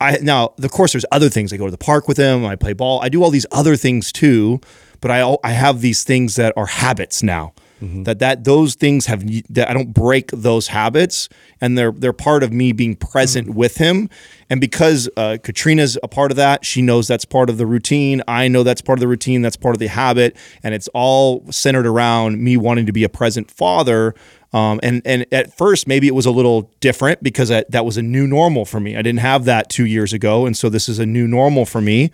I 0.00 0.18
now 0.22 0.54
of 0.62 0.70
course 0.70 0.92
there's 0.92 1.04
other 1.12 1.28
things. 1.28 1.52
I 1.52 1.56
go 1.56 1.66
to 1.66 1.70
the 1.70 1.78
park 1.78 2.08
with 2.08 2.16
him, 2.16 2.44
I 2.44 2.56
play 2.56 2.72
ball, 2.72 3.00
I 3.02 3.08
do 3.08 3.22
all 3.22 3.30
these 3.30 3.46
other 3.52 3.76
things 3.76 4.12
too, 4.12 4.60
but 5.00 5.10
I 5.10 5.36
I 5.44 5.50
have 5.50 5.80
these 5.80 6.04
things 6.04 6.36
that 6.36 6.54
are 6.56 6.66
habits 6.66 7.22
now. 7.22 7.52
Mm-hmm. 7.84 8.02
That 8.04 8.18
that 8.20 8.44
those 8.44 8.74
things 8.74 9.06
have 9.06 9.24
that 9.50 9.68
I 9.68 9.74
don't 9.74 9.92
break 9.92 10.30
those 10.30 10.68
habits, 10.68 11.28
and 11.60 11.76
they're 11.76 11.92
they're 11.92 12.12
part 12.14 12.42
of 12.42 12.52
me 12.52 12.72
being 12.72 12.96
present 12.96 13.48
mm-hmm. 13.48 13.58
with 13.58 13.76
him. 13.76 14.08
And 14.48 14.60
because 14.60 15.08
uh, 15.16 15.38
Katrina's 15.42 15.98
a 16.02 16.08
part 16.08 16.30
of 16.30 16.36
that, 16.36 16.64
she 16.64 16.80
knows 16.80 17.08
that's 17.08 17.24
part 17.24 17.50
of 17.50 17.58
the 17.58 17.66
routine. 17.66 18.22
I 18.26 18.48
know 18.48 18.62
that's 18.62 18.80
part 18.80 18.98
of 18.98 19.00
the 19.00 19.08
routine. 19.08 19.42
That's 19.42 19.56
part 19.56 19.74
of 19.74 19.80
the 19.80 19.88
habit, 19.88 20.36
and 20.62 20.74
it's 20.74 20.88
all 20.94 21.44
centered 21.50 21.86
around 21.86 22.42
me 22.42 22.56
wanting 22.56 22.86
to 22.86 22.92
be 22.92 23.04
a 23.04 23.08
present 23.08 23.50
father. 23.50 24.14
Um, 24.54 24.78
and 24.82 25.02
and 25.04 25.26
at 25.32 25.56
first 25.56 25.88
maybe 25.88 26.06
it 26.06 26.14
was 26.14 26.26
a 26.26 26.30
little 26.30 26.70
different 26.78 27.22
because 27.22 27.50
I, 27.50 27.64
that 27.70 27.84
was 27.84 27.96
a 27.96 28.02
new 28.02 28.26
normal 28.26 28.64
for 28.64 28.78
me. 28.80 28.96
I 28.96 29.02
didn't 29.02 29.18
have 29.18 29.44
that 29.46 29.68
two 29.68 29.84
years 29.84 30.12
ago, 30.12 30.46
and 30.46 30.56
so 30.56 30.68
this 30.68 30.88
is 30.88 30.98
a 30.98 31.06
new 31.06 31.26
normal 31.26 31.66
for 31.66 31.80
me. 31.80 32.12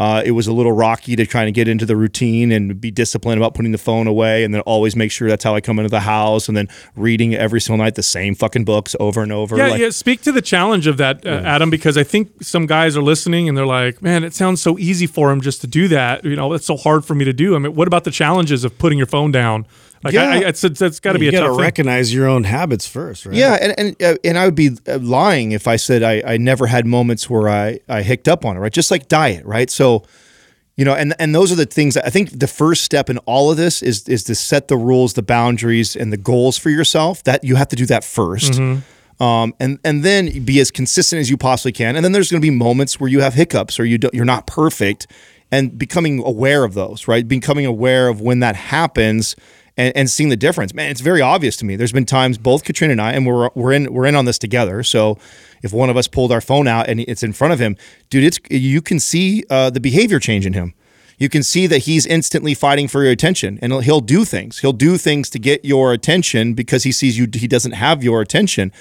Uh, 0.00 0.22
it 0.24 0.30
was 0.30 0.46
a 0.46 0.52
little 0.52 0.72
rocky 0.72 1.14
to 1.14 1.26
try 1.26 1.44
to 1.44 1.52
get 1.52 1.68
into 1.68 1.84
the 1.84 1.94
routine 1.94 2.50
and 2.52 2.80
be 2.80 2.90
disciplined 2.90 3.38
about 3.38 3.52
putting 3.52 3.70
the 3.70 3.76
phone 3.76 4.06
away, 4.06 4.44
and 4.44 4.54
then 4.54 4.62
always 4.62 4.96
make 4.96 5.12
sure 5.12 5.28
that's 5.28 5.44
how 5.44 5.54
I 5.54 5.60
come 5.60 5.78
into 5.78 5.90
the 5.90 6.00
house, 6.00 6.48
and 6.48 6.56
then 6.56 6.68
reading 6.96 7.34
every 7.34 7.60
single 7.60 7.84
night 7.84 7.96
the 7.96 8.02
same 8.02 8.34
fucking 8.34 8.64
books 8.64 8.96
over 8.98 9.22
and 9.22 9.30
over. 9.30 9.58
Yeah, 9.58 9.68
like, 9.68 9.80
yeah. 9.80 9.90
Speak 9.90 10.22
to 10.22 10.32
the 10.32 10.40
challenge 10.40 10.86
of 10.86 10.96
that, 10.96 11.26
uh, 11.26 11.42
Adam, 11.44 11.68
because 11.68 11.98
I 11.98 12.02
think 12.02 12.30
some 12.42 12.64
guys 12.64 12.96
are 12.96 13.02
listening 13.02 13.46
and 13.46 13.58
they're 13.58 13.66
like, 13.66 14.00
"Man, 14.00 14.24
it 14.24 14.32
sounds 14.32 14.62
so 14.62 14.78
easy 14.78 15.06
for 15.06 15.30
him 15.30 15.42
just 15.42 15.60
to 15.60 15.66
do 15.66 15.86
that. 15.88 16.24
You 16.24 16.34
know, 16.34 16.54
it's 16.54 16.64
so 16.64 16.78
hard 16.78 17.04
for 17.04 17.14
me 17.14 17.26
to 17.26 17.34
do." 17.34 17.54
I 17.54 17.58
mean, 17.58 17.74
what 17.74 17.86
about 17.86 18.04
the 18.04 18.10
challenges 18.10 18.64
of 18.64 18.78
putting 18.78 18.96
your 18.96 19.06
phone 19.06 19.32
down? 19.32 19.66
Like, 20.02 20.14
yeah. 20.14 20.30
I, 20.30 20.34
I, 20.36 20.38
it's, 20.48 20.64
it's, 20.64 20.80
it's 20.80 20.98
got 20.98 21.12
to 21.12 21.18
be 21.18 21.26
you 21.26 21.32
got 21.32 21.44
to 21.44 21.52
recognize 21.52 22.12
your 22.12 22.26
own 22.26 22.44
habits 22.44 22.86
first, 22.86 23.26
right? 23.26 23.34
Yeah, 23.34 23.58
and 23.60 23.78
and 23.78 24.02
uh, 24.02 24.16
and 24.24 24.38
I 24.38 24.46
would 24.46 24.54
be 24.54 24.70
uh, 24.88 24.98
lying 24.98 25.52
if 25.52 25.68
I 25.68 25.76
said 25.76 26.02
I, 26.02 26.22
I 26.24 26.36
never 26.38 26.66
had 26.66 26.86
moments 26.86 27.28
where 27.28 27.48
I 27.48 27.80
I 27.88 28.02
hicked 28.02 28.26
up 28.26 28.44
on 28.44 28.56
it, 28.56 28.60
right? 28.60 28.72
Just 28.72 28.90
like 28.90 29.08
diet, 29.08 29.44
right? 29.44 29.68
So 29.68 30.04
you 30.80 30.86
know 30.86 30.94
and 30.94 31.14
and 31.18 31.34
those 31.34 31.52
are 31.52 31.56
the 31.56 31.66
things 31.66 31.98
i 31.98 32.08
think 32.08 32.38
the 32.38 32.46
first 32.46 32.82
step 32.84 33.10
in 33.10 33.18
all 33.18 33.50
of 33.50 33.58
this 33.58 33.82
is 33.82 34.08
is 34.08 34.24
to 34.24 34.34
set 34.34 34.68
the 34.68 34.78
rules 34.78 35.12
the 35.12 35.22
boundaries 35.22 35.94
and 35.94 36.10
the 36.10 36.16
goals 36.16 36.56
for 36.56 36.70
yourself 36.70 37.22
that 37.24 37.44
you 37.44 37.56
have 37.56 37.68
to 37.68 37.76
do 37.76 37.84
that 37.84 38.02
1st 38.02 38.50
mm-hmm. 38.52 39.22
um, 39.22 39.52
and 39.60 39.78
and 39.84 40.02
then 40.02 40.42
be 40.42 40.58
as 40.58 40.70
consistent 40.70 41.20
as 41.20 41.28
you 41.28 41.36
possibly 41.36 41.72
can 41.72 41.96
and 41.96 42.04
then 42.04 42.12
there's 42.12 42.30
going 42.30 42.40
to 42.40 42.44
be 42.44 42.50
moments 42.50 42.98
where 42.98 43.10
you 43.10 43.20
have 43.20 43.34
hiccups 43.34 43.78
or 43.78 43.84
you 43.84 43.98
don't, 43.98 44.14
you're 44.14 44.24
not 44.24 44.46
perfect 44.46 45.06
and 45.52 45.76
becoming 45.78 46.24
aware 46.24 46.64
of 46.64 46.72
those 46.72 47.06
right 47.06 47.28
becoming 47.28 47.66
aware 47.66 48.08
of 48.08 48.22
when 48.22 48.40
that 48.40 48.56
happens 48.56 49.36
and, 49.80 49.96
and 49.96 50.10
seeing 50.10 50.28
the 50.28 50.36
difference 50.36 50.74
man 50.74 50.90
it's 50.90 51.00
very 51.00 51.20
obvious 51.20 51.56
to 51.56 51.64
me 51.64 51.76
there's 51.76 51.92
been 51.92 52.06
times 52.06 52.38
both 52.38 52.64
katrina 52.64 52.92
and 52.92 53.00
i 53.00 53.12
and 53.12 53.26
we're 53.26 53.50
we're 53.54 53.72
in 53.72 53.92
we're 53.92 54.06
in 54.06 54.14
on 54.14 54.24
this 54.24 54.38
together 54.38 54.82
so 54.82 55.18
if 55.62 55.72
one 55.72 55.90
of 55.90 55.96
us 55.96 56.08
pulled 56.08 56.32
our 56.32 56.40
phone 56.40 56.66
out 56.66 56.88
and 56.88 57.00
it's 57.00 57.22
in 57.22 57.32
front 57.32 57.52
of 57.52 57.58
him, 57.58 57.76
dude, 58.08 58.24
it's 58.24 58.38
you 58.50 58.80
can 58.80 58.98
see 58.98 59.44
uh, 59.50 59.70
the 59.70 59.80
behavior 59.80 60.18
change 60.18 60.46
in 60.46 60.52
him. 60.52 60.74
You 61.18 61.28
can 61.28 61.42
see 61.42 61.66
that 61.66 61.80
he's 61.80 62.06
instantly 62.06 62.54
fighting 62.54 62.88
for 62.88 63.02
your 63.02 63.12
attention, 63.12 63.58
and 63.60 63.72
he'll, 63.72 63.80
he'll 63.80 64.00
do 64.00 64.24
things. 64.24 64.60
He'll 64.60 64.72
do 64.72 64.96
things 64.96 65.28
to 65.30 65.38
get 65.38 65.64
your 65.64 65.92
attention 65.92 66.54
because 66.54 66.84
he 66.84 66.92
sees 66.92 67.18
you. 67.18 67.28
He 67.32 67.46
doesn't 67.46 67.72
have 67.72 68.02
your 68.02 68.22
attention, 68.22 68.72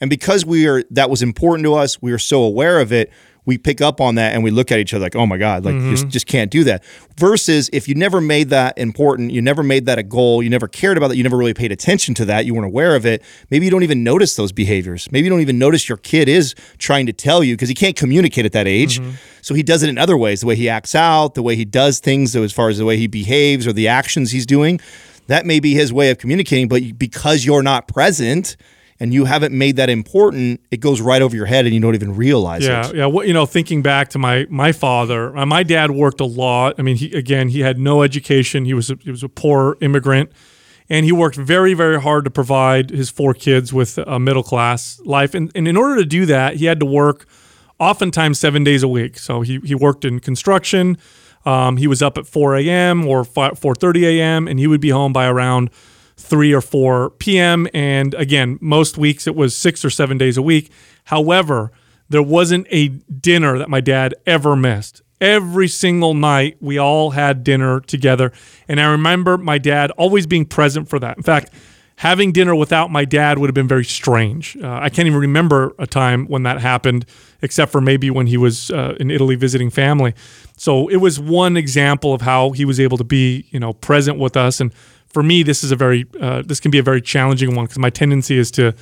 and 0.00 0.10
because 0.10 0.44
we 0.44 0.66
are 0.66 0.82
that 0.90 1.08
was 1.08 1.22
important 1.22 1.64
to 1.66 1.74
us, 1.74 2.02
we 2.02 2.10
are 2.10 2.18
so 2.18 2.42
aware 2.42 2.80
of 2.80 2.92
it 2.92 3.12
we 3.46 3.58
pick 3.58 3.80
up 3.80 4.00
on 4.00 4.14
that 4.14 4.34
and 4.34 4.42
we 4.42 4.50
look 4.50 4.72
at 4.72 4.78
each 4.78 4.94
other 4.94 5.04
like, 5.04 5.16
oh 5.16 5.26
my 5.26 5.36
God, 5.36 5.64
like 5.64 5.74
mm-hmm. 5.74 5.90
just, 5.90 6.08
just 6.08 6.26
can't 6.26 6.50
do 6.50 6.64
that. 6.64 6.82
Versus 7.18 7.68
if 7.72 7.88
you 7.88 7.94
never 7.94 8.20
made 8.20 8.50
that 8.50 8.76
important, 8.78 9.32
you 9.32 9.42
never 9.42 9.62
made 9.62 9.86
that 9.86 9.98
a 9.98 10.02
goal, 10.02 10.42
you 10.42 10.50
never 10.50 10.66
cared 10.66 10.96
about 10.96 11.10
it, 11.10 11.16
you 11.16 11.22
never 11.22 11.36
really 11.36 11.54
paid 11.54 11.70
attention 11.70 12.14
to 12.14 12.24
that, 12.24 12.46
you 12.46 12.54
weren't 12.54 12.66
aware 12.66 12.96
of 12.96 13.04
it, 13.04 13.22
maybe 13.50 13.64
you 13.64 13.70
don't 13.70 13.82
even 13.82 14.02
notice 14.02 14.36
those 14.36 14.52
behaviors. 14.52 15.10
Maybe 15.12 15.24
you 15.24 15.30
don't 15.30 15.40
even 15.40 15.58
notice 15.58 15.88
your 15.88 15.98
kid 15.98 16.28
is 16.28 16.54
trying 16.78 17.06
to 17.06 17.12
tell 17.12 17.44
you 17.44 17.54
because 17.54 17.68
he 17.68 17.74
can't 17.74 17.96
communicate 17.96 18.46
at 18.46 18.52
that 18.52 18.66
age. 18.66 19.00
Mm-hmm. 19.00 19.16
So 19.42 19.54
he 19.54 19.62
does 19.62 19.82
it 19.82 19.90
in 19.90 19.98
other 19.98 20.16
ways, 20.16 20.40
the 20.40 20.46
way 20.46 20.56
he 20.56 20.68
acts 20.68 20.94
out, 20.94 21.34
the 21.34 21.42
way 21.42 21.54
he 21.54 21.64
does 21.64 22.00
things, 22.00 22.34
as 22.34 22.52
far 22.52 22.70
as 22.70 22.78
the 22.78 22.84
way 22.84 22.96
he 22.96 23.06
behaves 23.06 23.66
or 23.66 23.72
the 23.72 23.88
actions 23.88 24.30
he's 24.30 24.46
doing. 24.46 24.80
That 25.26 25.46
may 25.46 25.60
be 25.60 25.74
his 25.74 25.92
way 25.92 26.10
of 26.10 26.18
communicating, 26.18 26.68
but 26.68 26.98
because 26.98 27.44
you're 27.44 27.62
not 27.62 27.88
present, 27.88 28.56
and 29.00 29.12
you 29.12 29.24
haven't 29.24 29.56
made 29.56 29.76
that 29.76 29.90
important, 29.90 30.60
it 30.70 30.78
goes 30.78 31.00
right 31.00 31.20
over 31.20 31.34
your 31.34 31.46
head 31.46 31.64
and 31.64 31.74
you 31.74 31.80
don't 31.80 31.94
even 31.94 32.14
realize 32.14 32.64
yeah, 32.64 32.88
it. 32.88 32.96
Yeah, 32.96 33.06
yeah. 33.06 33.22
you 33.22 33.32
know, 33.32 33.46
thinking 33.46 33.82
back 33.82 34.08
to 34.10 34.18
my 34.18 34.46
my 34.48 34.72
father, 34.72 35.36
uh, 35.36 35.44
my 35.46 35.62
dad 35.62 35.90
worked 35.90 36.20
a 36.20 36.24
lot. 36.24 36.76
I 36.78 36.82
mean, 36.82 36.96
he 36.96 37.12
again, 37.12 37.48
he 37.48 37.60
had 37.60 37.78
no 37.78 38.02
education. 38.02 38.64
He 38.64 38.74
was 38.74 38.90
a, 38.90 38.96
he 39.00 39.10
was 39.10 39.22
a 39.22 39.28
poor 39.28 39.76
immigrant, 39.80 40.30
and 40.88 41.04
he 41.04 41.12
worked 41.12 41.36
very 41.36 41.74
very 41.74 42.00
hard 42.00 42.24
to 42.24 42.30
provide 42.30 42.90
his 42.90 43.10
four 43.10 43.34
kids 43.34 43.72
with 43.72 43.98
a 43.98 44.18
middle 44.18 44.44
class 44.44 45.00
life. 45.04 45.34
And, 45.34 45.50
and 45.54 45.66
in 45.66 45.76
order 45.76 45.96
to 45.96 46.06
do 46.06 46.26
that, 46.26 46.56
he 46.56 46.66
had 46.66 46.78
to 46.80 46.86
work 46.86 47.26
oftentimes 47.80 48.38
seven 48.38 48.62
days 48.62 48.82
a 48.82 48.88
week. 48.88 49.18
So 49.18 49.40
he 49.40 49.58
he 49.64 49.74
worked 49.74 50.04
in 50.04 50.20
construction. 50.20 50.98
Um, 51.46 51.76
he 51.76 51.86
was 51.86 52.00
up 52.00 52.16
at 52.16 52.26
4 52.26 52.56
a.m. 52.56 53.06
or 53.06 53.22
4:30 53.22 54.02
a.m. 54.04 54.48
and 54.48 54.58
he 54.58 54.66
would 54.66 54.80
be 54.80 54.90
home 54.90 55.12
by 55.12 55.26
around 55.26 55.70
3 56.16 56.52
or 56.52 56.60
4 56.60 57.10
p.m. 57.10 57.66
And 57.74 58.14
again, 58.14 58.58
most 58.60 58.96
weeks 58.98 59.26
it 59.26 59.34
was 59.34 59.56
six 59.56 59.84
or 59.84 59.90
seven 59.90 60.18
days 60.18 60.36
a 60.36 60.42
week. 60.42 60.70
However, 61.04 61.72
there 62.08 62.22
wasn't 62.22 62.66
a 62.70 62.88
dinner 62.88 63.58
that 63.58 63.68
my 63.68 63.80
dad 63.80 64.14
ever 64.26 64.56
missed. 64.56 65.02
Every 65.20 65.68
single 65.68 66.14
night, 66.14 66.56
we 66.60 66.78
all 66.78 67.10
had 67.10 67.44
dinner 67.44 67.80
together. 67.80 68.32
And 68.68 68.80
I 68.80 68.86
remember 68.90 69.38
my 69.38 69.58
dad 69.58 69.90
always 69.92 70.26
being 70.26 70.44
present 70.44 70.88
for 70.88 70.98
that. 70.98 71.16
In 71.16 71.22
fact, 71.22 71.50
having 71.96 72.32
dinner 72.32 72.54
without 72.54 72.90
my 72.90 73.04
dad 73.04 73.38
would 73.38 73.48
have 73.48 73.54
been 73.54 73.68
very 73.68 73.84
strange. 73.84 74.56
Uh, 74.56 74.78
I 74.82 74.88
can't 74.88 75.06
even 75.06 75.20
remember 75.20 75.74
a 75.78 75.86
time 75.86 76.26
when 76.26 76.42
that 76.42 76.60
happened, 76.60 77.06
except 77.40 77.72
for 77.72 77.80
maybe 77.80 78.10
when 78.10 78.26
he 78.26 78.36
was 78.36 78.70
uh, 78.70 78.96
in 78.98 79.10
Italy 79.10 79.36
visiting 79.36 79.70
family. 79.70 80.14
So 80.56 80.88
it 80.88 80.96
was 80.96 81.18
one 81.20 81.56
example 81.56 82.12
of 82.12 82.20
how 82.20 82.50
he 82.50 82.64
was 82.64 82.80
able 82.80 82.98
to 82.98 83.04
be, 83.04 83.46
you 83.50 83.60
know, 83.60 83.72
present 83.72 84.18
with 84.18 84.36
us. 84.36 84.60
And 84.60 84.72
for 85.14 85.22
me, 85.22 85.42
this 85.44 85.64
is 85.64 85.72
a 85.72 85.76
very, 85.76 86.04
uh, 86.20 86.42
this 86.44 86.60
can 86.60 86.70
be 86.70 86.78
a 86.78 86.82
very 86.82 87.00
challenging 87.00 87.54
one 87.56 87.64
because 87.64 87.78
my 87.78 87.90
tendency 87.90 88.36
is 88.36 88.50
to 88.52 88.74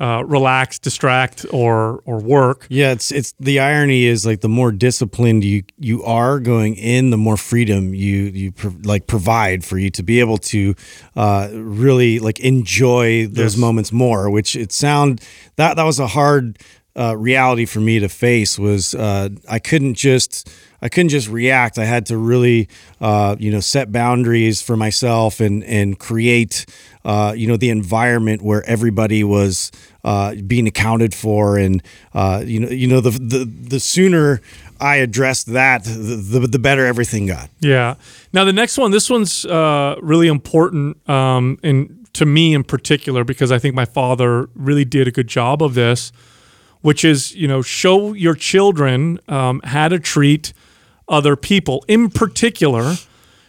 uh, 0.00 0.22
relax, 0.26 0.78
distract, 0.78 1.44
or 1.52 2.00
or 2.06 2.18
work. 2.18 2.66
Yeah, 2.70 2.92
it's 2.92 3.12
it's 3.12 3.34
the 3.38 3.60
irony 3.60 4.04
is 4.06 4.24
like 4.24 4.40
the 4.40 4.48
more 4.48 4.72
disciplined 4.72 5.44
you 5.44 5.62
you 5.78 6.02
are 6.04 6.40
going 6.40 6.76
in, 6.76 7.10
the 7.10 7.16
more 7.18 7.36
freedom 7.36 7.94
you 7.94 8.16
you 8.32 8.52
pro- 8.52 8.74
like 8.84 9.06
provide 9.06 9.64
for 9.64 9.78
you 9.78 9.90
to 9.90 10.02
be 10.02 10.18
able 10.20 10.38
to 10.38 10.74
uh, 11.14 11.48
really 11.52 12.18
like 12.20 12.40
enjoy 12.40 13.26
those 13.26 13.54
Yes. 13.54 13.56
moments 13.58 13.92
more. 13.92 14.30
Which 14.30 14.56
it 14.56 14.72
sound 14.72 15.20
that 15.56 15.76
that 15.76 15.84
was 15.84 16.00
a 16.00 16.06
hard 16.08 16.58
uh, 16.96 17.14
reality 17.16 17.66
for 17.66 17.80
me 17.80 18.00
to 18.00 18.08
face. 18.08 18.58
Was 18.58 18.94
uh, 18.94 19.28
I 19.48 19.58
couldn't 19.58 19.94
just 19.94 20.48
I 20.82 20.88
couldn't 20.88 21.10
just 21.10 21.28
react. 21.28 21.78
I 21.78 21.84
had 21.84 22.06
to 22.06 22.16
really, 22.16 22.68
uh, 23.00 23.36
you 23.38 23.52
know, 23.52 23.60
set 23.60 23.92
boundaries 23.92 24.60
for 24.60 24.76
myself 24.76 25.40
and 25.40 25.62
and 25.64 25.96
create, 25.98 26.66
uh, 27.04 27.32
you 27.36 27.46
know, 27.46 27.56
the 27.56 27.70
environment 27.70 28.42
where 28.42 28.64
everybody 28.68 29.22
was 29.22 29.70
uh, 30.04 30.34
being 30.46 30.66
accounted 30.66 31.14
for, 31.14 31.56
and 31.56 31.82
uh, 32.14 32.42
you 32.44 32.58
know, 32.58 32.68
you 32.68 32.88
know, 32.88 33.00
the 33.00 33.10
the 33.10 33.44
the 33.44 33.80
sooner 33.80 34.40
I 34.80 34.96
addressed 34.96 35.46
that, 35.52 35.84
the 35.84 36.40
the, 36.40 36.40
the 36.48 36.58
better 36.58 36.84
everything 36.84 37.26
got. 37.26 37.48
Yeah. 37.60 37.94
Now 38.32 38.44
the 38.44 38.52
next 38.52 38.76
one, 38.76 38.90
this 38.90 39.08
one's 39.08 39.46
uh, 39.46 39.96
really 40.02 40.26
important, 40.26 41.08
um, 41.08 41.58
and 41.62 42.08
to 42.14 42.26
me 42.26 42.54
in 42.54 42.64
particular, 42.64 43.22
because 43.22 43.52
I 43.52 43.60
think 43.60 43.76
my 43.76 43.84
father 43.84 44.48
really 44.56 44.84
did 44.84 45.06
a 45.06 45.12
good 45.12 45.28
job 45.28 45.62
of 45.62 45.74
this, 45.74 46.10
which 46.80 47.04
is 47.04 47.36
you 47.36 47.46
know 47.46 47.62
show 47.62 48.14
your 48.14 48.34
children 48.34 49.20
um, 49.28 49.60
how 49.62 49.86
to 49.86 50.00
treat 50.00 50.52
other 51.12 51.36
people. 51.36 51.84
In 51.86 52.10
particular, 52.10 52.94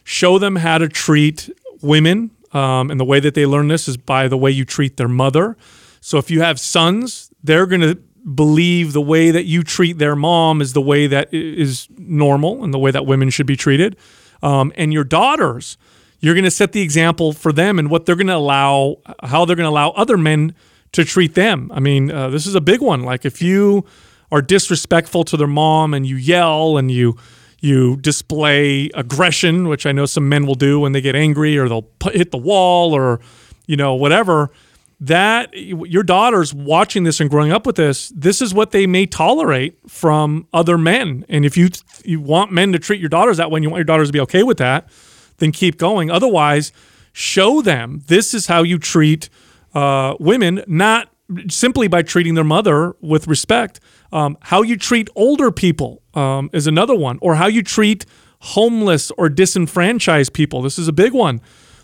show 0.03 0.37
them 0.37 0.57
how 0.57 0.77
to 0.77 0.87
treat 0.87 1.49
women, 1.81 2.29
um, 2.51 2.91
and 2.91 2.99
the 2.99 3.05
way 3.05 3.19
that 3.19 3.33
they 3.33 3.45
learn 3.47 3.69
this 3.69 3.87
is 3.87 3.97
by 3.97 4.27
the 4.27 4.37
way 4.37 4.51
you 4.51 4.65
treat 4.65 4.97
their 4.97 5.07
mother. 5.07 5.57
So 6.01 6.17
if 6.19 6.29
you 6.29 6.41
have 6.41 6.59
sons, 6.59 7.31
they're 7.43 7.65
going 7.65 7.81
to 7.81 7.95
believe 8.35 8.93
the 8.93 9.01
way 9.01 9.31
that 9.31 9.45
you 9.45 9.63
treat 9.63 9.97
their 9.97 10.15
mom 10.15 10.61
is 10.61 10.73
the 10.73 10.81
way 10.81 11.07
that 11.07 11.29
i- 11.33 11.95
normal 11.97 12.63
and 12.63 12.73
the 12.73 12.77
way 12.79 12.91
that 12.91 13.05
women 13.05 13.29
should 13.29 13.47
be 13.47 13.55
treated. 13.55 13.97
Um, 14.41 14.71
and 14.75 14.93
your 14.93 15.03
daughters, 15.03 15.77
you're 16.19 16.33
going 16.33 16.43
to 16.43 16.51
set 16.51 16.71
the 16.73 16.81
example 16.81 17.33
for 17.33 17.51
them 17.51 17.79
and 17.79 17.89
what 17.89 18.05
they're 18.05 18.15
going 18.15 18.27
to 18.27 18.35
allow, 18.35 18.97
how 19.23 19.45
they're 19.45 19.55
going 19.55 19.65
to 19.65 19.69
allow 19.69 19.89
other 19.91 20.17
men 20.17 20.53
to 20.93 21.03
treat 21.03 21.33
them. 21.35 21.71
I 21.73 21.79
mean, 21.79 22.11
uh, 22.11 22.29
this 22.29 22.45
is 22.45 22.55
a 22.55 22.61
big 22.61 22.81
one. 22.81 23.03
Like 23.03 23.25
if 23.25 23.41
you 23.41 23.85
are 24.31 24.41
disrespectful 24.41 25.23
to 25.25 25.37
their 25.37 25.47
mom 25.47 25.93
and 25.93 26.05
you 26.05 26.15
yell 26.15 26.77
and 26.77 26.89
you 26.91 27.17
you 27.63 27.95
display 27.95 28.89
aggression, 28.93 29.69
which 29.69 29.85
I 29.85 29.93
know 29.93 30.05
some 30.05 30.27
men 30.27 30.45
will 30.45 30.55
do 30.55 30.81
when 30.81 30.91
they 30.91 30.99
get 30.99 31.15
angry 31.15 31.57
or 31.57 31.69
they'll 31.69 31.87
hit 32.11 32.31
the 32.31 32.37
wall 32.37 32.93
or 32.93 33.21
you 33.65 33.77
know 33.77 33.95
whatever. 33.95 34.51
That 34.99 35.53
your 35.53 36.03
daughters 36.03 36.53
watching 36.53 37.03
this 37.03 37.19
and 37.19 37.29
growing 37.29 37.51
up 37.51 37.65
with 37.65 37.75
this, 37.75 38.09
this 38.15 38.41
is 38.41 38.53
what 38.53 38.71
they 38.71 38.87
may 38.87 39.05
tolerate 39.05 39.77
from 39.87 40.47
other 40.53 40.77
men. 40.77 41.25
And 41.29 41.45
if 41.45 41.57
you 41.57 41.69
you 42.03 42.19
want 42.19 42.51
men 42.51 42.73
to 42.73 42.79
treat 42.79 42.99
your 42.99 43.09
daughters 43.09 43.37
that 43.37 43.49
way, 43.49 43.57
and 43.57 43.63
you 43.63 43.69
want 43.69 43.79
your 43.79 43.85
daughters 43.85 44.09
to 44.09 44.13
be 44.13 44.21
okay 44.21 44.43
with 44.43 44.57
that, 44.57 44.89
then 45.37 45.51
keep 45.51 45.77
going. 45.77 46.11
Otherwise, 46.11 46.73
show 47.13 47.61
them 47.61 48.01
this 48.07 48.33
is 48.33 48.47
how 48.47 48.63
you 48.63 48.77
treat 48.77 49.29
uh, 49.73 50.15
women, 50.19 50.63
not 50.67 51.09
simply 51.49 51.87
by 51.87 52.01
treating 52.01 52.35
their 52.35 52.43
mother 52.43 52.95
with 52.99 53.27
respect. 53.27 53.79
Um, 54.13 54.37
how 54.41 54.61
you 54.61 54.77
treat 54.77 55.09
older 55.15 55.51
people 55.51 56.03
um, 56.13 56.51
is 56.53 56.67
another 56.67 56.95
one, 56.95 57.17
or 57.21 57.35
how 57.35 57.47
you 57.47 57.63
treat 57.63 58.05
homeless 58.41 59.09
or 59.17 59.27
disenfranchised 59.27 60.33
people. 60.33 60.61
This 60.61 60.77
is 60.77 60.87
a 60.87 60.93
big 60.93 61.13
one. 61.13 61.41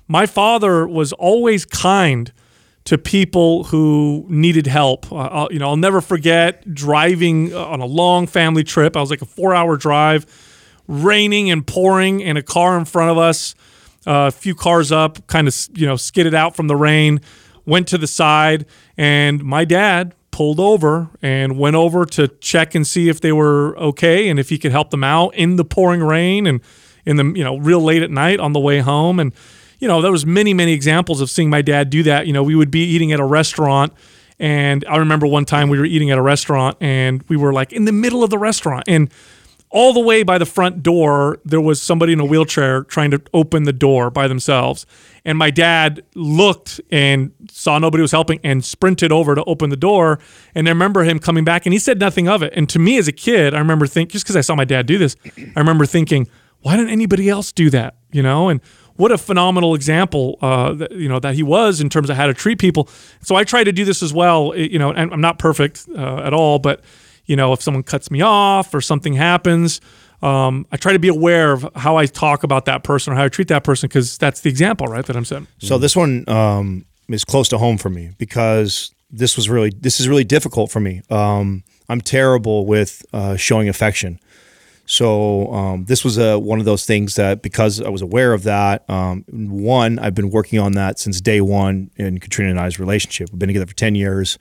My 0.08 0.28
father 0.28 0.88
was 0.88 1.12
always 1.13 1.65
kind 1.65 2.32
to 2.86 3.00
people 3.00 3.65
who 3.65 4.28
needed 4.30 4.68
help. 4.68 5.12
Uh, 5.12 5.15
I'll, 5.15 5.52
you 5.52 5.58
know, 5.58 5.70
I'll 5.70 5.78
never 5.78 6.02
forget 6.02 6.72
driving 6.72 7.52
uh, 7.54 7.65
on 7.65 7.80
a 7.82 7.86
long 7.86 8.28
family 8.28 8.63
trip. 8.63 8.96
I 8.96 9.02
was 9.02 9.10
like 9.10 9.24
a 9.24 9.26
four-hour 9.26 9.78
drive, 9.78 10.26
raining 10.88 11.50
and 11.50 11.65
pouring, 11.65 12.24
and 12.24 12.38
a 12.38 12.44
car 12.44 12.78
in 12.78 12.86
front 12.86 13.10
of 13.10 13.18
us, 13.18 13.56
uh, 14.06 14.28
a 14.28 14.32
few 14.32 14.54
cars 14.54 14.92
up, 14.92 15.26
kind 15.26 15.48
of 15.48 15.56
you 15.74 15.88
know 15.88 15.96
skidded 15.96 16.36
out 16.36 16.56
from 16.56 16.68
the 16.68 16.76
rain. 16.76 17.22
Went 17.65 17.88
to 17.89 17.98
the 17.98 18.08
side, 18.08 18.65
and 18.98 19.44
my 19.44 19.65
dad 19.65 20.15
pulled 20.39 20.58
over 20.62 21.10
and 21.21 21.60
went 21.60 21.75
over 21.75 22.06
to 22.06 22.30
check 22.39 22.73
and 22.73 22.88
see 22.88 23.10
if 23.10 23.19
they 23.19 23.34
were 23.34 23.78
okay 23.78 24.30
and 24.30 24.39
if 24.39 24.47
he 24.47 24.58
could 24.58 24.71
help 24.71 24.89
them 24.89 25.04
out 25.04 25.36
in 25.36 25.58
the 25.58 25.65
pouring 25.65 26.02
rain 26.02 26.47
and 26.47 26.62
in 27.06 27.17
the 27.17 27.25
you 27.38 27.43
know 27.43 27.58
real 27.58 27.82
late 27.82 28.02
at 28.02 28.10
night 28.10 28.39
on 28.39 28.54
the 28.54 28.60
way 28.62 28.80
home. 28.80 29.19
And 29.19 29.34
you 29.80 29.88
know 29.89 30.02
there 30.02 30.13
was 30.13 30.25
many 30.25 30.54
many 30.54 30.71
examples 30.71 31.19
of 31.19 31.30
seeing 31.30 31.49
my 31.49 31.62
dad 31.62 31.89
do 31.89 32.04
that. 32.04 32.25
You 32.25 32.32
know 32.32 32.41
we 32.41 32.56
would 32.56 32.71
be 32.71 32.86
eating 32.86 33.12
at 33.12 33.19
a 33.19 33.25
restaurant 33.25 33.91
and 34.39 34.86
i 34.88 34.95
remember 34.95 35.28
one 35.28 35.43
time 35.43 35.67
we 35.67 35.78
were 35.78 35.84
eating 35.84 36.10
at 36.12 36.17
a 36.17 36.21
restaurant 36.21 36.78
and 36.80 37.21
we 37.28 37.36
were 37.36 37.52
like 37.52 37.73
in 37.73 37.84
the 37.84 37.91
middle 37.91 38.23
of 38.23 38.30
the 38.30 38.38
restaurant 38.38 38.86
and 38.88 39.12
all 39.71 39.93
the 39.93 39.99
way 39.99 40.23
by 40.23 40.38
the 40.38 40.45
front 40.45 40.82
door 40.82 41.39
there 41.45 41.62
was 41.62 41.82
somebody 41.82 42.13
in 42.13 42.19
a 42.19 42.25
wheelchair 42.25 42.84
trying 42.84 43.12
to 43.12 43.21
open 43.34 43.63
the 43.63 43.73
door 43.73 44.10
by 44.10 44.27
themselves. 44.27 44.86
And 45.25 45.38
my 45.38 45.51
dad 45.51 46.03
looked 46.15 46.82
and 46.91 47.32
saw 47.51 47.77
nobody 47.77 48.01
was 48.01 48.12
helping 48.12 48.39
and 48.43 48.65
sprinted 48.65 49.12
over 49.12 49.36
to 49.36 49.43
open 49.43 49.69
the 49.69 49.77
door. 49.77 50.19
And 50.55 50.67
i 50.67 50.71
remember 50.71 51.03
him 51.03 51.19
coming 51.19 51.43
back 51.43 51.65
and 51.65 51.73
he 51.73 51.79
said 51.79 51.99
nothing 51.99 52.27
of 52.27 52.41
it. 52.41 52.53
And 52.55 52.67
to 52.69 52.79
me 52.79 52.97
as 52.97 53.08
a 53.08 53.13
kid 53.13 53.53
i 53.53 53.60
remember 53.60 53.86
thinking 53.86 54.13
just 54.13 54.25
because 54.25 54.36
i 54.36 54.41
saw 54.41 54.55
my 54.55 54.65
dad 54.65 54.86
do 54.86 54.97
this 54.97 55.15
i 55.55 55.60
remember 55.60 55.86
thinking 55.86 56.27
why 56.62 56.75
didn't 56.75 56.91
anybody 56.91 57.29
else 57.29 57.53
do 57.53 57.69
that? 57.69 57.95
You 58.12 58.21
know? 58.21 58.49
And 58.49 58.60
what 58.99 59.13
a 59.13 59.17
phenomenal 59.17 59.75
example 59.75 60.38
uh, 60.41 60.73
that, 60.73 60.91
you 60.91 61.08
know 61.08 61.19
that 61.19 61.34
he 61.34 61.41
was 61.41 61.79
in 61.79 61.89
terms 61.89 62.10
of 62.10 62.17
how 62.17 62.27
to 62.27 62.34
treat 62.34 62.60
people. 62.60 62.89
So 63.21 63.36
i 63.36 63.45
try 63.45 63.63
to 63.63 63.71
do 63.71 63.86
this 63.86 64.03
as 64.03 64.13
well 64.13 64.53
you 64.55 64.77
know 64.77 64.91
and 64.91 65.13
i'm 65.13 65.21
not 65.21 65.39
perfect 65.39 65.88
uh, 65.95 66.17
at 66.17 66.34
all 66.34 66.60
but 66.60 66.82
you 67.30 67.36
know, 67.36 67.54
if 67.54 67.62
someone 67.62 67.84
cuts 67.84 68.10
me 68.10 68.22
off 68.22 68.74
or 68.74 68.82
something 68.82 69.13
happens, 69.13 69.80
um, 70.24 70.65
I 70.72 70.78
try 70.78 70.94
to 70.94 71.00
be 71.00 71.08
aware 71.08 71.54
of 71.54 71.70
how 71.76 71.96
I 71.96 72.08
talk 72.08 72.44
about 72.44 72.65
that 72.65 72.84
person 72.84 73.13
or 73.13 73.15
how 73.15 73.24
I 73.24 73.30
treat 73.30 73.48
that 73.50 73.63
person 73.63 73.88
because 73.88 74.18
that's 74.18 74.42
the 74.42 74.50
example, 74.50 74.88
right, 74.88 75.06
that 75.06 75.15
I'm 75.15 75.24
setting. 75.24 75.48
So 75.60 75.78
this 75.78 75.96
one 75.96 76.28
um, 76.28 76.86
is 77.08 77.24
close 77.24 77.48
to 77.50 77.60
home 77.60 77.78
for 77.78 77.89
me 77.89 78.12
because 78.18 78.92
this 79.12 79.36
was 79.36 79.48
really 79.48 79.72
this 79.80 80.00
is 80.00 80.10
really 80.10 80.24
difficult 80.24 80.72
for 80.72 80.80
me. 80.80 81.04
Um, 81.12 81.63
I'm 81.88 82.02
terrible 82.02 82.65
with 82.65 83.06
uh, 83.13 83.36
showing 83.36 83.70
affection. 83.70 84.20
So 84.88 85.54
um, 85.54 85.86
this 85.86 86.04
was 86.04 86.18
a, 86.18 86.39
one 86.39 86.58
of 86.58 86.65
those 86.65 86.84
things 86.84 87.15
that 87.15 87.44
because 87.44 87.80
I 87.80 87.89
was 87.89 88.02
aware 88.02 88.34
of 88.34 88.42
that, 88.44 88.89
um, 88.89 89.24
one 89.30 90.00
I've 90.00 90.15
been 90.15 90.32
working 90.32 90.58
on 90.58 90.72
that 90.72 90.98
since 90.98 91.22
day 91.22 91.42
one 91.42 91.92
in 91.96 92.20
Katrina 92.20 92.50
and 92.50 92.60
I's 92.60 92.80
relationship. 92.80 93.30
We've 93.32 93.38
been 93.38 93.50
together 93.50 93.68
for 93.68 93.76
ten 93.76 93.94
years. 93.94 94.39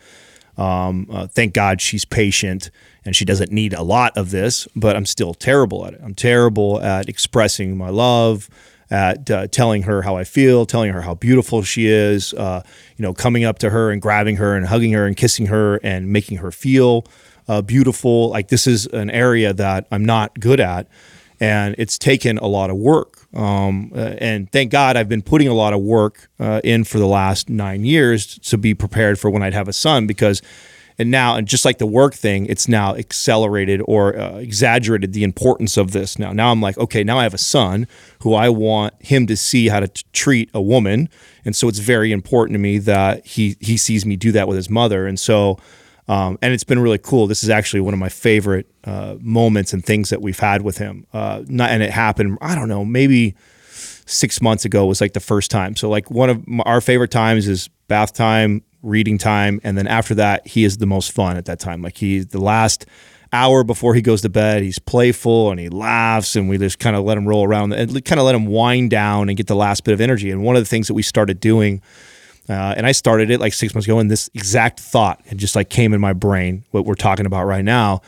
Um, 0.58 1.06
uh, 1.10 1.26
thank 1.28 1.54
God 1.54 1.80
she's 1.80 2.04
patient 2.04 2.70
and 3.04 3.14
she 3.16 3.24
doesn't 3.24 3.52
need 3.52 3.72
a 3.72 3.82
lot 3.82 4.16
of 4.18 4.30
this, 4.30 4.68
but 4.74 4.96
I'm 4.96 5.06
still 5.06 5.32
terrible 5.32 5.86
at 5.86 5.94
it. 5.94 6.00
I'm 6.02 6.14
terrible 6.14 6.82
at 6.82 7.08
expressing 7.08 7.76
my 7.76 7.88
love, 7.88 8.50
at 8.90 9.30
uh, 9.30 9.46
telling 9.46 9.82
her 9.82 10.02
how 10.02 10.16
I 10.16 10.24
feel, 10.24 10.66
telling 10.66 10.92
her 10.92 11.02
how 11.02 11.14
beautiful 11.14 11.62
she 11.62 11.86
is, 11.86 12.34
uh, 12.34 12.62
you 12.96 13.02
know, 13.02 13.14
coming 13.14 13.44
up 13.44 13.58
to 13.60 13.70
her 13.70 13.90
and 13.90 14.02
grabbing 14.02 14.36
her 14.36 14.54
and 14.56 14.66
hugging 14.66 14.92
her 14.92 15.06
and 15.06 15.16
kissing 15.16 15.46
her 15.46 15.76
and 15.76 16.12
making 16.12 16.38
her 16.38 16.50
feel 16.50 17.06
uh, 17.46 17.62
beautiful. 17.62 18.30
Like 18.30 18.48
this 18.48 18.66
is 18.66 18.86
an 18.86 19.10
area 19.10 19.52
that 19.54 19.86
I'm 19.90 20.04
not 20.04 20.38
good 20.40 20.60
at. 20.60 20.88
And 21.40 21.76
it's 21.78 21.98
taken 21.98 22.36
a 22.38 22.46
lot 22.46 22.68
of 22.68 22.76
work. 22.76 23.17
Um, 23.34 23.92
uh, 23.94 24.14
and 24.18 24.50
thank 24.50 24.72
God 24.72 24.96
I've 24.96 25.08
been 25.08 25.22
putting 25.22 25.48
a 25.48 25.54
lot 25.54 25.74
of 25.74 25.80
work 25.80 26.30
uh, 26.40 26.60
in 26.64 26.84
for 26.84 26.98
the 26.98 27.06
last 27.06 27.50
nine 27.50 27.84
years 27.84 28.38
to 28.38 28.56
be 28.56 28.74
prepared 28.74 29.18
for 29.18 29.30
when 29.30 29.42
I'd 29.42 29.54
have 29.54 29.68
a 29.68 29.72
son 29.72 30.06
because 30.06 30.40
and 30.98 31.10
now 31.10 31.36
and 31.36 31.46
just 31.46 31.64
like 31.64 31.78
the 31.78 31.86
work 31.86 32.14
thing 32.14 32.46
it's 32.46 32.68
now 32.68 32.94
accelerated 32.96 33.80
or 33.84 34.18
uh, 34.18 34.36
exaggerated 34.38 35.12
the 35.12 35.22
importance 35.24 35.76
of 35.76 35.92
this 35.92 36.18
now. 36.18 36.32
Now 36.32 36.50
i'm 36.50 36.60
like 36.60 36.76
okay 36.76 37.04
now 37.04 37.18
i 37.18 37.22
have 37.22 37.34
a 37.34 37.38
son 37.38 37.86
who 38.22 38.34
i 38.34 38.48
want 38.48 38.94
him 39.00 39.26
to 39.28 39.36
see 39.36 39.68
how 39.68 39.80
to 39.80 39.88
t- 39.88 40.04
treat 40.12 40.50
a 40.52 40.60
woman. 40.60 41.08
And 41.44 41.54
so 41.54 41.68
it's 41.68 41.78
very 41.78 42.12
important 42.12 42.54
to 42.54 42.58
me 42.58 42.78
that 42.78 43.24
he 43.24 43.56
he 43.60 43.76
sees 43.76 44.04
me 44.04 44.16
do 44.16 44.32
that 44.32 44.48
with 44.48 44.56
his 44.56 44.68
mother. 44.68 45.06
And 45.06 45.20
so 45.20 45.58
Um, 46.08 46.38
and 46.40 46.54
it's 46.54 46.64
been 46.64 46.78
really 46.78 46.98
cool. 46.98 47.26
This 47.26 47.44
is 47.44 47.50
actually 47.50 47.80
one 47.80 47.92
of 47.92 48.00
my 48.00 48.08
favorite 48.08 48.66
uh, 48.84 49.16
moments 49.20 49.72
and 49.74 49.84
things 49.84 50.08
that 50.08 50.22
we've 50.22 50.38
had 50.38 50.62
with 50.62 50.78
him. 50.78 51.06
Uh, 51.12 51.42
not, 51.46 51.70
and 51.70 51.82
it 51.82 51.90
happened, 51.90 52.38
I 52.40 52.54
don't 52.54 52.68
know, 52.68 52.84
maybe 52.84 53.34
six 54.06 54.40
months 54.40 54.64
ago 54.64 54.86
was 54.86 55.00
like 55.00 55.12
the 55.12 55.20
first 55.20 55.50
time. 55.50 55.76
So 55.76 55.88
like 55.88 56.10
one 56.10 56.30
of 56.30 56.48
my, 56.48 56.62
our 56.64 56.80
favorite 56.80 57.10
times 57.10 57.46
is 57.46 57.68
bath 57.88 58.14
time, 58.14 58.62
reading 58.82 59.18
time, 59.18 59.60
and 59.62 59.76
then 59.76 59.86
after 59.86 60.14
that, 60.14 60.46
he 60.46 60.64
is 60.64 60.78
the 60.78 60.86
most 60.86 61.12
fun 61.12 61.36
at 61.36 61.44
that 61.44 61.60
time. 61.60 61.82
Like 61.82 61.98
he 61.98 62.20
the 62.20 62.40
last 62.40 62.86
hour 63.30 63.62
before 63.62 63.94
he 63.94 64.00
goes 64.00 64.22
to 64.22 64.30
bed, 64.30 64.62
he's 64.62 64.78
playful 64.78 65.50
and 65.50 65.60
he 65.60 65.68
laughs, 65.68 66.36
and 66.36 66.48
we 66.48 66.56
just 66.56 66.78
kind 66.78 66.96
of 66.96 67.04
let 67.04 67.18
him 67.18 67.28
roll 67.28 67.44
around 67.44 67.72
and 67.74 68.04
kind 68.04 68.18
of 68.18 68.24
let 68.24 68.34
him 68.34 68.46
wind 68.46 68.90
down 68.90 69.28
and 69.28 69.36
get 69.36 69.46
the 69.46 69.56
last 69.56 69.84
bit 69.84 69.92
of 69.92 70.00
energy. 70.00 70.30
And 70.30 70.42
one 70.42 70.56
of 70.56 70.62
the 70.62 70.68
things 70.68 70.88
that 70.88 70.94
we 70.94 71.02
started 71.02 71.38
doing. 71.38 71.82
Uh, 72.48 72.74
and 72.76 72.86
I 72.86 72.92
started 72.92 73.30
it 73.30 73.40
like 73.40 73.52
six 73.52 73.74
months 73.74 73.86
ago, 73.86 73.98
and 73.98 74.10
this 74.10 74.30
exact 74.34 74.80
thought 74.80 75.20
had 75.26 75.38
just 75.38 75.54
like 75.54 75.68
came 75.68 75.92
in 75.92 76.00
my 76.00 76.12
brain. 76.12 76.64
What 76.70 76.86
we're 76.86 76.94
talking 76.94 77.26
about 77.26 77.44
right 77.44 77.64
now, 77.64 78.00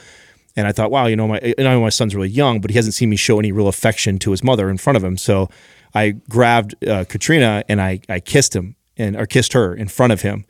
and 0.56 0.66
I 0.66 0.72
thought, 0.72 0.90
wow, 0.90 1.06
you 1.06 1.16
know, 1.16 1.28
my 1.28 1.38
and 1.38 1.68
I 1.68 1.74
know 1.74 1.80
my 1.80 1.90
son's 1.90 2.14
really 2.14 2.28
young, 2.28 2.60
but 2.60 2.70
he 2.70 2.76
hasn't 2.76 2.94
seen 2.94 3.10
me 3.10 3.16
show 3.16 3.38
any 3.38 3.52
real 3.52 3.68
affection 3.68 4.18
to 4.20 4.30
his 4.30 4.42
mother 4.42 4.70
in 4.70 4.78
front 4.78 4.96
of 4.96 5.04
him. 5.04 5.18
So 5.18 5.50
I 5.94 6.10
grabbed 6.28 6.74
uh, 6.86 7.04
Katrina 7.08 7.64
and 7.68 7.82
I 7.82 8.00
I 8.08 8.20
kissed 8.20 8.56
him 8.56 8.76
and 8.96 9.16
or 9.16 9.26
kissed 9.26 9.52
her 9.52 9.74
in 9.74 9.88
front 9.88 10.12
of 10.12 10.22
him, 10.22 10.46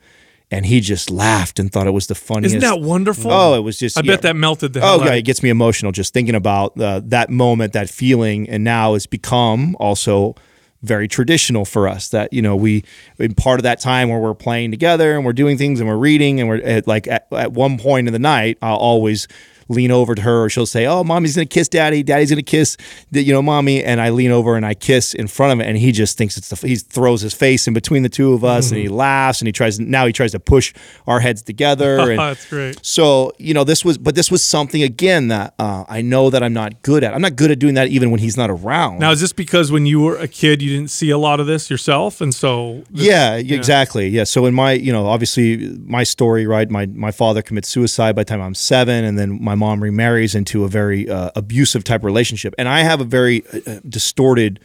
and 0.49 0.65
he 0.65 0.79
just 0.79 1.09
laughed 1.09 1.59
and 1.59 1.71
thought 1.71 1.87
it 1.87 1.91
was 1.91 2.07
the 2.07 2.15
funniest. 2.15 2.55
Isn't 2.55 2.69
that 2.69 2.81
wonderful? 2.81 3.31
Oh, 3.31 3.55
it 3.55 3.61
was 3.61 3.77
just. 3.77 3.97
I 3.97 4.01
yeah. 4.03 4.13
bet 4.13 4.21
that 4.21 4.35
melted 4.35 4.73
the 4.73 4.81
Oh, 4.81 5.03
yeah, 5.03 5.13
it 5.13 5.23
gets 5.23 5.43
me 5.43 5.49
emotional 5.49 5.91
just 5.91 6.13
thinking 6.13 6.35
about 6.35 6.79
uh, 6.79 7.01
that 7.05 7.29
moment, 7.29 7.73
that 7.73 7.89
feeling, 7.89 8.49
and 8.49 8.63
now 8.63 8.93
it's 8.93 9.05
become 9.05 9.75
also 9.79 10.35
very 10.81 11.07
traditional 11.07 11.65
for 11.65 11.87
us. 11.87 12.09
That 12.09 12.33
you 12.33 12.41
know 12.41 12.55
we 12.55 12.83
in 13.17 13.33
part 13.35 13.59
of 13.59 13.63
that 13.63 13.79
time 13.79 14.09
where 14.09 14.19
we're 14.19 14.33
playing 14.33 14.71
together 14.71 15.15
and 15.15 15.25
we're 15.25 15.33
doing 15.33 15.57
things 15.57 15.79
and 15.79 15.87
we're 15.87 15.97
reading 15.97 16.39
and 16.39 16.49
we're 16.49 16.61
at, 16.61 16.87
like 16.87 17.07
at, 17.07 17.27
at 17.31 17.51
one 17.53 17.77
point 17.77 18.07
in 18.07 18.13
the 18.13 18.19
night, 18.19 18.57
I'll 18.61 18.77
always 18.77 19.27
lean 19.71 19.91
over 19.91 20.13
to 20.15 20.21
her 20.21 20.43
or 20.43 20.49
she'll 20.49 20.65
say, 20.65 20.85
"Oh, 20.85 21.03
mommy's 21.03 21.35
gonna 21.35 21.45
kiss 21.45 21.67
daddy. 21.67 22.03
Daddy's 22.03 22.29
gonna 22.29 22.41
kiss 22.43 22.77
the, 23.11 23.23
you 23.23 23.33
know 23.33 23.41
mommy," 23.41 23.83
and 23.83 23.99
I 24.01 24.09
lean 24.09 24.31
over 24.31 24.55
and 24.55 24.65
I 24.65 24.73
kiss 24.73 25.13
in 25.13 25.27
front 25.27 25.53
of 25.53 25.65
it, 25.65 25.69
and 25.69 25.77
he 25.77 25.91
just 25.91 26.17
thinks 26.17 26.37
it's 26.37 26.49
the 26.49 26.67
he 26.67 26.75
throws 26.75 27.21
his 27.21 27.33
face 27.33 27.67
in 27.67 27.73
between 27.73 28.03
the 28.03 28.09
two 28.09 28.33
of 28.33 28.43
us 28.43 28.71
and 28.71 28.79
he 28.79 28.87
laughs 28.89 29.41
and 29.41 29.47
he 29.47 29.51
tries 29.51 29.79
now 29.79 30.05
he 30.05 30.13
tries 30.13 30.31
to 30.33 30.39
push 30.39 30.73
our 31.07 31.19
heads 31.19 31.41
together 31.41 31.99
and 32.11 32.19
That's 32.19 32.47
great. 32.49 32.79
so 32.85 33.31
you 33.39 33.53
know 33.53 33.63
this 33.63 33.83
was 33.85 33.97
but 33.97 34.15
this 34.15 34.29
was 34.29 34.43
something 34.43 34.83
again 34.83 35.29
that 35.29 35.53
uh, 35.59 35.83
i 35.89 36.01
know 36.01 36.29
that 36.29 36.43
i'm 36.43 36.53
not 36.53 36.81
good 36.83 37.03
at. 37.03 37.13
I'm 37.13 37.21
not 37.21 37.35
good 37.35 37.51
at 37.51 37.59
doing 37.59 37.75
that 37.75 37.87
even 37.87 38.11
when 38.11 38.19
he's 38.19 38.37
not 38.37 38.49
around. 38.49 38.99
Now, 38.99 39.11
is 39.11 39.21
this 39.21 39.33
because 39.33 39.71
when 39.71 39.85
you 39.85 39.99
were 40.01 40.17
a 40.17 40.27
kid, 40.27 40.61
you 40.61 40.69
didn't 40.75 40.91
see 40.91 41.09
a 41.09 41.17
lot 41.17 41.39
of 41.39 41.47
this 41.47 41.69
yourself, 41.69 42.21
and 42.21 42.33
so 42.33 42.83
this- 42.91 43.05
yeah, 43.07 43.35
exactly. 43.35 44.07
Yeah 44.07 44.23
so 44.25 44.45
in 44.45 44.53
my 44.53 44.71
you 44.73 44.91
know 44.91 45.05
obviously 45.07 45.57
my 45.85 46.03
story 46.03 46.45
right 46.47 46.69
my 46.69 46.85
my 46.87 47.11
father 47.11 47.41
commits 47.41 47.67
suicide 47.67 48.15
by 48.15 48.21
the 48.21 48.25
time 48.25 48.41
i'm 48.41 48.55
seven 48.55 49.03
and 49.03 49.17
then 49.19 49.41
my 49.43 49.55
mom 49.65 49.81
remarries 49.81 50.33
into 50.35 50.63
a 50.63 50.67
very 50.67 51.01
uh, 51.09 51.29
abusive 51.35 51.83
type 51.83 52.03
relationship 52.03 52.53
and 52.57 52.67
i 52.67 52.79
have 52.81 52.99
a 52.99 53.09
very 53.19 53.37
uh, 53.67 53.79
distorted 53.87 54.59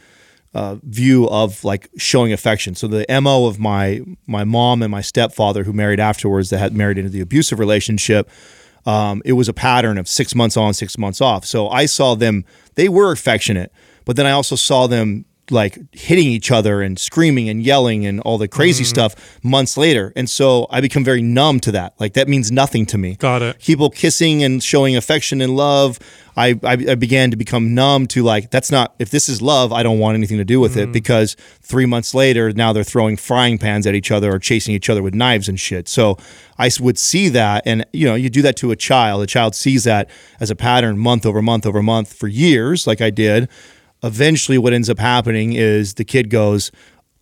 uh, 0.57 0.77
view 0.81 1.29
of 1.29 1.63
like 1.63 1.87
showing 1.97 2.33
affection. 2.33 2.73
So 2.73 2.87
the 2.87 3.05
mo 3.21 3.45
of 3.45 3.59
my 3.59 4.01
my 4.25 4.43
mom 4.43 4.81
and 4.81 4.89
my 4.89 5.01
stepfather, 5.01 5.63
who 5.63 5.71
married 5.71 5.99
afterwards, 5.99 6.49
that 6.49 6.57
had 6.57 6.73
married 6.73 6.97
into 6.97 7.11
the 7.11 7.21
abusive 7.21 7.59
relationship, 7.59 8.27
um, 8.87 9.21
it 9.23 9.33
was 9.33 9.47
a 9.47 9.53
pattern 9.53 9.99
of 9.99 10.07
six 10.07 10.33
months 10.33 10.57
on, 10.57 10.73
six 10.73 10.97
months 10.97 11.21
off. 11.21 11.45
So 11.45 11.69
I 11.69 11.85
saw 11.85 12.15
them; 12.15 12.43
they 12.73 12.89
were 12.89 13.11
affectionate, 13.11 13.71
but 14.03 14.15
then 14.15 14.25
I 14.25 14.31
also 14.31 14.55
saw 14.55 14.87
them 14.87 15.25
like 15.51 15.79
hitting 15.93 16.27
each 16.27 16.51
other 16.51 16.81
and 16.81 16.99
screaming 16.99 17.49
and 17.49 17.63
yelling 17.63 18.05
and 18.05 18.19
all 18.21 18.37
the 18.37 18.47
crazy 18.47 18.83
mm-hmm. 18.83 18.89
stuff 18.89 19.39
months 19.43 19.77
later. 19.77 20.13
And 20.15 20.29
so 20.29 20.67
I 20.69 20.81
become 20.81 21.03
very 21.03 21.21
numb 21.21 21.59
to 21.61 21.71
that. 21.73 21.93
Like 21.99 22.13
that 22.13 22.27
means 22.27 22.51
nothing 22.51 22.85
to 22.87 22.97
me 22.97 23.15
Got 23.15 23.41
it. 23.41 23.59
people 23.59 23.89
kissing 23.89 24.43
and 24.43 24.61
showing 24.63 24.95
affection 24.95 25.41
and 25.41 25.55
love 25.55 25.99
I, 26.37 26.49
I, 26.63 26.73
I 26.73 26.95
began 26.95 27.31
to 27.31 27.37
become 27.37 27.73
numb 27.73 28.05
to 28.07 28.21
like 28.21 28.51
that's 28.51 28.71
not 28.71 28.93
if 28.99 29.09
this 29.09 29.27
is 29.27 29.41
love 29.41 29.73
i 29.73 29.81
don't 29.81 29.97
want 29.97 30.15
anything 30.15 30.37
to 30.37 30.45
do 30.45 30.59
with 30.59 30.77
it 30.77 30.89
mm. 30.89 30.93
because 30.93 31.35
three 31.61 31.87
months 31.87 32.13
later 32.13 32.53
now 32.53 32.71
they're 32.73 32.83
throwing 32.83 33.17
frying 33.17 33.57
pans 33.57 33.87
at 33.87 33.95
each 33.95 34.11
other 34.11 34.33
or 34.33 34.37
chasing 34.39 34.75
each 34.75 34.89
other 34.89 35.01
with 35.01 35.15
knives 35.15 35.49
and 35.49 35.59
shit 35.59 35.87
so 35.87 36.17
I 36.59 36.71
would 36.79 36.97
see 36.97 37.29
that 37.29 37.63
and 37.65 37.85
you 37.91 38.05
know 38.05 38.15
you 38.15 38.29
do 38.29 38.43
that 38.43 38.55
to 38.57 38.71
a 38.71 38.75
child 38.75 39.23
a 39.23 39.27
child 39.27 39.55
sees 39.55 39.83
that 39.85 40.09
as 40.39 40.51
a 40.51 40.55
pattern 40.55 40.97
month 40.97 41.25
over 41.25 41.41
month 41.41 41.65
over 41.65 41.81
month 41.81 42.13
for 42.13 42.27
years 42.27 42.85
like 42.85 43.01
i 43.01 43.09
did 43.09 43.49
eventually 44.03 44.57
what 44.57 44.73
ends 44.73 44.89
up 44.89 44.99
happening 44.99 45.53
is 45.53 45.95
the 45.95 46.05
kid 46.05 46.29
goes 46.29 46.71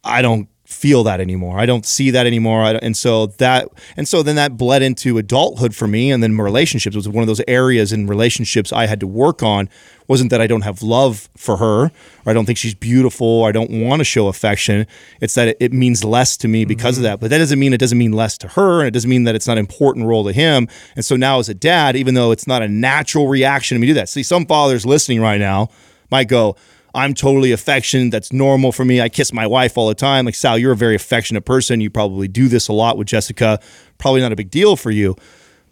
i 0.04 0.22
don't 0.22 0.50
feel 0.66 1.04
that 1.04 1.22
anymore. 1.22 1.60
I 1.60 1.68
don't 1.68 1.86
see 1.86 2.10
that 2.12 2.26
anymore. 2.26 2.62
I 2.62 2.72
and 2.74 2.98
so 2.98 3.28
that 3.28 3.70
and 3.96 4.08
so 4.08 4.24
then 4.24 4.36
that 4.36 4.58
bled 4.58 4.82
into 4.82 5.18
adulthood 5.18 5.76
for 5.76 5.88
me 5.88 6.12
and 6.12 6.24
then 6.24 6.38
relationships. 6.38 6.96
Was 6.96 7.08
one 7.08 7.22
of 7.22 7.28
those 7.28 7.42
areas 7.48 7.94
in 7.94 8.08
relationships 8.08 8.74
i 8.74 8.88
had 8.88 9.00
to 9.00 9.08
work 9.08 9.44
on. 9.44 9.70
Wasn't 10.08 10.32
that 10.32 10.42
i 10.42 10.48
don't 10.48 10.62
have 10.62 10.82
love 10.82 11.30
for 11.38 11.58
her 11.58 11.86
or 11.86 11.92
i 12.26 12.34
don't 12.34 12.46
think 12.46 12.58
she's 12.58 12.74
beautiful 12.74 13.28
or 13.28 13.50
i 13.50 13.52
don't 13.52 13.70
want 13.70 14.00
to 14.00 14.04
show 14.04 14.28
affection. 14.28 14.88
It's 15.22 15.36
that 15.36 15.56
it, 15.60 15.72
means 15.72 16.04
less 16.04 16.36
to 16.38 16.48
me 16.48 16.66
because 16.66 16.98
of 16.98 17.04
mm-hmm. 17.04 17.12
that. 17.12 17.20
But 17.20 17.30
that 17.30 17.38
doesn't 17.38 17.60
mean 17.60 17.74
it 17.74 17.80
doesn't 17.80 17.98
mean 17.98 18.14
less 18.14 18.38
to 18.40 18.48
her 18.50 18.80
and 18.80 18.88
it 18.88 18.92
doesn't 18.92 19.10
mean 19.10 19.26
that 19.26 19.36
it's 19.36 19.48
not 19.48 19.58
an 19.58 19.66
important 19.66 20.08
role 20.08 20.24
to 20.24 20.32
him. 20.32 20.68
And 20.96 21.06
so 21.06 21.16
now 21.16 21.38
as 21.40 21.48
a 21.48 21.54
dad 21.54 21.96
even 21.96 22.16
though 22.16 22.32
it's 22.32 22.48
not 22.48 22.64
a 22.64 22.68
natural 22.68 23.28
reaction 23.28 23.76
to 23.76 23.80
me 23.80 23.88
do 23.88 23.94
that 23.94 24.10
see 24.10 24.24
some 24.24 24.48
fathers 24.48 24.86
listening 24.86 25.22
right 25.22 25.40
now 25.40 25.70
might 26.12 26.28
go, 26.28 26.56
I'm 26.94 27.13
totally 27.13 27.52
affectionate. 27.52 28.12
That's 28.12 28.32
normal 28.32 28.72
for 28.72 28.86
me. 28.86 29.02
I 29.02 29.10
kiss 29.10 29.34
my 29.34 29.46
wife 29.46 29.78
all 29.78 29.89
the 29.89 29.96
time. 29.96 30.26
Like, 30.26 30.36
Sal, 30.36 30.58
you're 30.58 30.72
a 30.72 30.78
very 30.78 30.96
affectionate 30.96 31.41
person. 31.41 31.82
You 31.82 31.89
probably 31.89 32.28
do 32.28 32.48
this 32.48 32.70
a 32.70 32.74
lot 32.74 32.98
with 32.98 33.08
Jessica. 33.08 33.60
Probably 33.98 34.22
not 34.22 34.32
a 34.32 34.36
big 34.36 34.50
deal 34.50 34.76
for 34.76 34.91
you. 34.91 35.15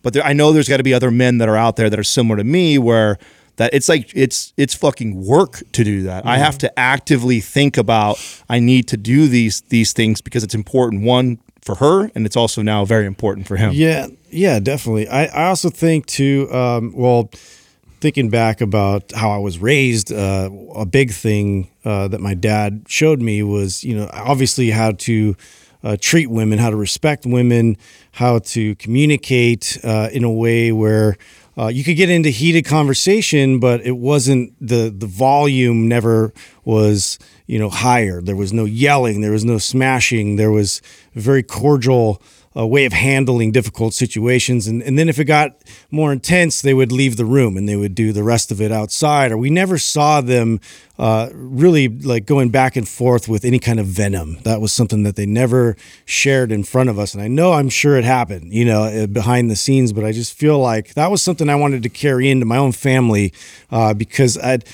But 0.01 0.13
there, 0.13 0.23
I 0.23 0.33
know 0.33 0.51
there's 0.51 0.67
got 0.67 0.77
to 0.77 0.83
be 0.83 0.93
other 0.93 1.11
men 1.11 1.37
that 1.37 1.47
are 1.47 1.55
out 1.55 1.77
there 1.77 1.89
that 1.89 1.97
are 1.97 2.03
similar 2.03 2.35
to 2.37 2.43
me 2.43 2.77
where 2.77 3.17
that 3.55 3.73
it's 3.73 3.87
like 3.87 4.11
it's 4.15 4.53
it's 4.57 4.73
fucking 4.73 5.25
work 5.25 5.61
to 5.73 5.83
do 5.83 6.03
that. 6.03 6.25
I 6.25 6.37
have 6.37 6.57
to 6.59 6.79
actively 6.79 7.39
think 7.39 7.77
about 7.77 8.17
I 8.49 8.59
need 8.59 8.87
to 8.89 8.97
do 8.97 9.27
these 9.27 9.61
these 9.61 9.93
things 9.93 10.21
because 10.21 10.43
it's 10.43 10.55
important 10.55 11.03
one 11.03 11.39
for 11.61 11.75
her 11.75 12.11
and 12.15 12.25
it's 12.25 12.35
also 12.35 12.61
now 12.61 12.83
very 12.83 13.05
important 13.05 13.47
for 13.47 13.55
him. 13.55 13.71
Yeah, 13.73 14.07
yeah, 14.29 14.59
definitely. 14.59 15.07
I, 15.07 15.25
I 15.25 15.47
also 15.47 15.69
think 15.69 16.05
too. 16.07 16.51
Um, 16.51 16.93
well, 16.95 17.29
thinking 18.03 18.27
back 18.27 18.59
about 18.59 19.13
how 19.13 19.31
I 19.31 19.37
was 19.37 19.59
raised, 19.59 20.11
uh, 20.11 20.49
a 20.75 20.85
big 20.85 21.11
thing 21.11 21.69
uh, 21.85 22.09
that 22.09 22.19
my 22.19 22.33
dad 22.33 22.83
showed 22.85 23.21
me 23.21 23.41
was, 23.43 23.81
you 23.81 23.95
know, 23.95 24.09
obviously 24.11 24.71
how 24.71 24.91
to 25.07 25.37
uh, 25.85 25.95
treat 26.01 26.29
women, 26.29 26.59
how 26.59 26.69
to 26.69 26.75
respect 26.75 27.25
women, 27.25 27.77
how 28.11 28.39
to 28.39 28.75
communicate 28.75 29.77
uh, 29.83 30.09
in 30.11 30.23
a 30.23 30.31
way 30.31 30.71
where. 30.71 31.17
Uh, 31.55 31.67
you 31.67 31.83
could 31.83 31.95
get 31.95 32.09
into 32.09 32.29
heated 32.29 32.65
conversation, 32.65 33.59
but 33.59 33.79
it 33.85 33.91
wasn't 33.91 34.51
the 34.59 34.89
the 34.89 35.05
volume 35.05 35.87
never 35.87 36.33
was 36.65 37.19
you 37.45 37.59
know 37.59 37.69
higher. 37.69 38.23
There 38.23 38.35
was 38.35 38.51
no 38.51 38.65
yelling, 38.65 39.21
there 39.21 39.31
was 39.31 39.45
no 39.45 39.59
smashing. 39.59 40.37
There 40.37 40.49
was 40.49 40.81
very 41.13 41.43
cordial 41.43 42.19
uh, 42.55 42.65
way 42.65 42.85
of 42.85 42.93
handling 42.93 43.51
difficult 43.51 43.93
situations. 43.93 44.67
And, 44.67 44.81
and 44.83 44.97
then 44.97 45.09
if 45.09 45.19
it 45.19 45.25
got 45.25 45.57
more 45.91 46.11
intense, 46.11 46.61
they 46.61 46.73
would 46.73 46.91
leave 46.91 47.17
the 47.17 47.25
room 47.25 47.57
and 47.57 47.67
they 47.67 47.75
would 47.75 47.95
do 47.95 48.13
the 48.13 48.23
rest 48.23 48.51
of 48.51 48.61
it 48.61 48.71
outside. 48.71 49.31
Or 49.31 49.37
we 49.37 49.49
never 49.49 49.77
saw 49.77 50.21
them 50.21 50.59
uh, 50.99 51.29
really 51.33 51.87
like 51.87 52.25
going 52.25 52.49
back 52.49 52.75
and 52.75 52.87
forth 52.87 53.27
with 53.27 53.43
any 53.43 53.59
kind 53.59 53.79
of 53.79 53.87
venom. 53.87 54.37
That 54.43 54.61
was 54.61 54.71
something 54.71 55.03
that 55.03 55.15
they 55.15 55.25
never 55.25 55.75
shared 56.05 56.51
in 56.51 56.63
front 56.63 56.89
of 56.89 56.99
us. 56.99 57.13
And 57.13 57.23
I 57.23 57.27
know 57.27 57.53
I'm 57.53 57.69
sure 57.69 57.97
it 57.97 58.05
happened, 58.05 58.53
you 58.53 58.65
know, 58.65 58.83
uh, 58.83 59.07
behind 59.07 59.49
the 59.49 59.55
scenes, 59.55 59.91
but 59.91 60.03
I 60.03 60.11
just 60.11 60.33
feel 60.33 60.59
like 60.59 60.93
that 60.93 61.09
was 61.09 61.21
something 61.21 61.49
I 61.49 61.55
wanted 61.55 61.83
to 61.83 61.89
carry 61.89 62.29
into 62.29 62.45
my 62.45 62.57
own 62.57 62.71
family 62.71 63.33
uh, 63.71 63.93
because 63.93 64.37
I'd 64.37 64.65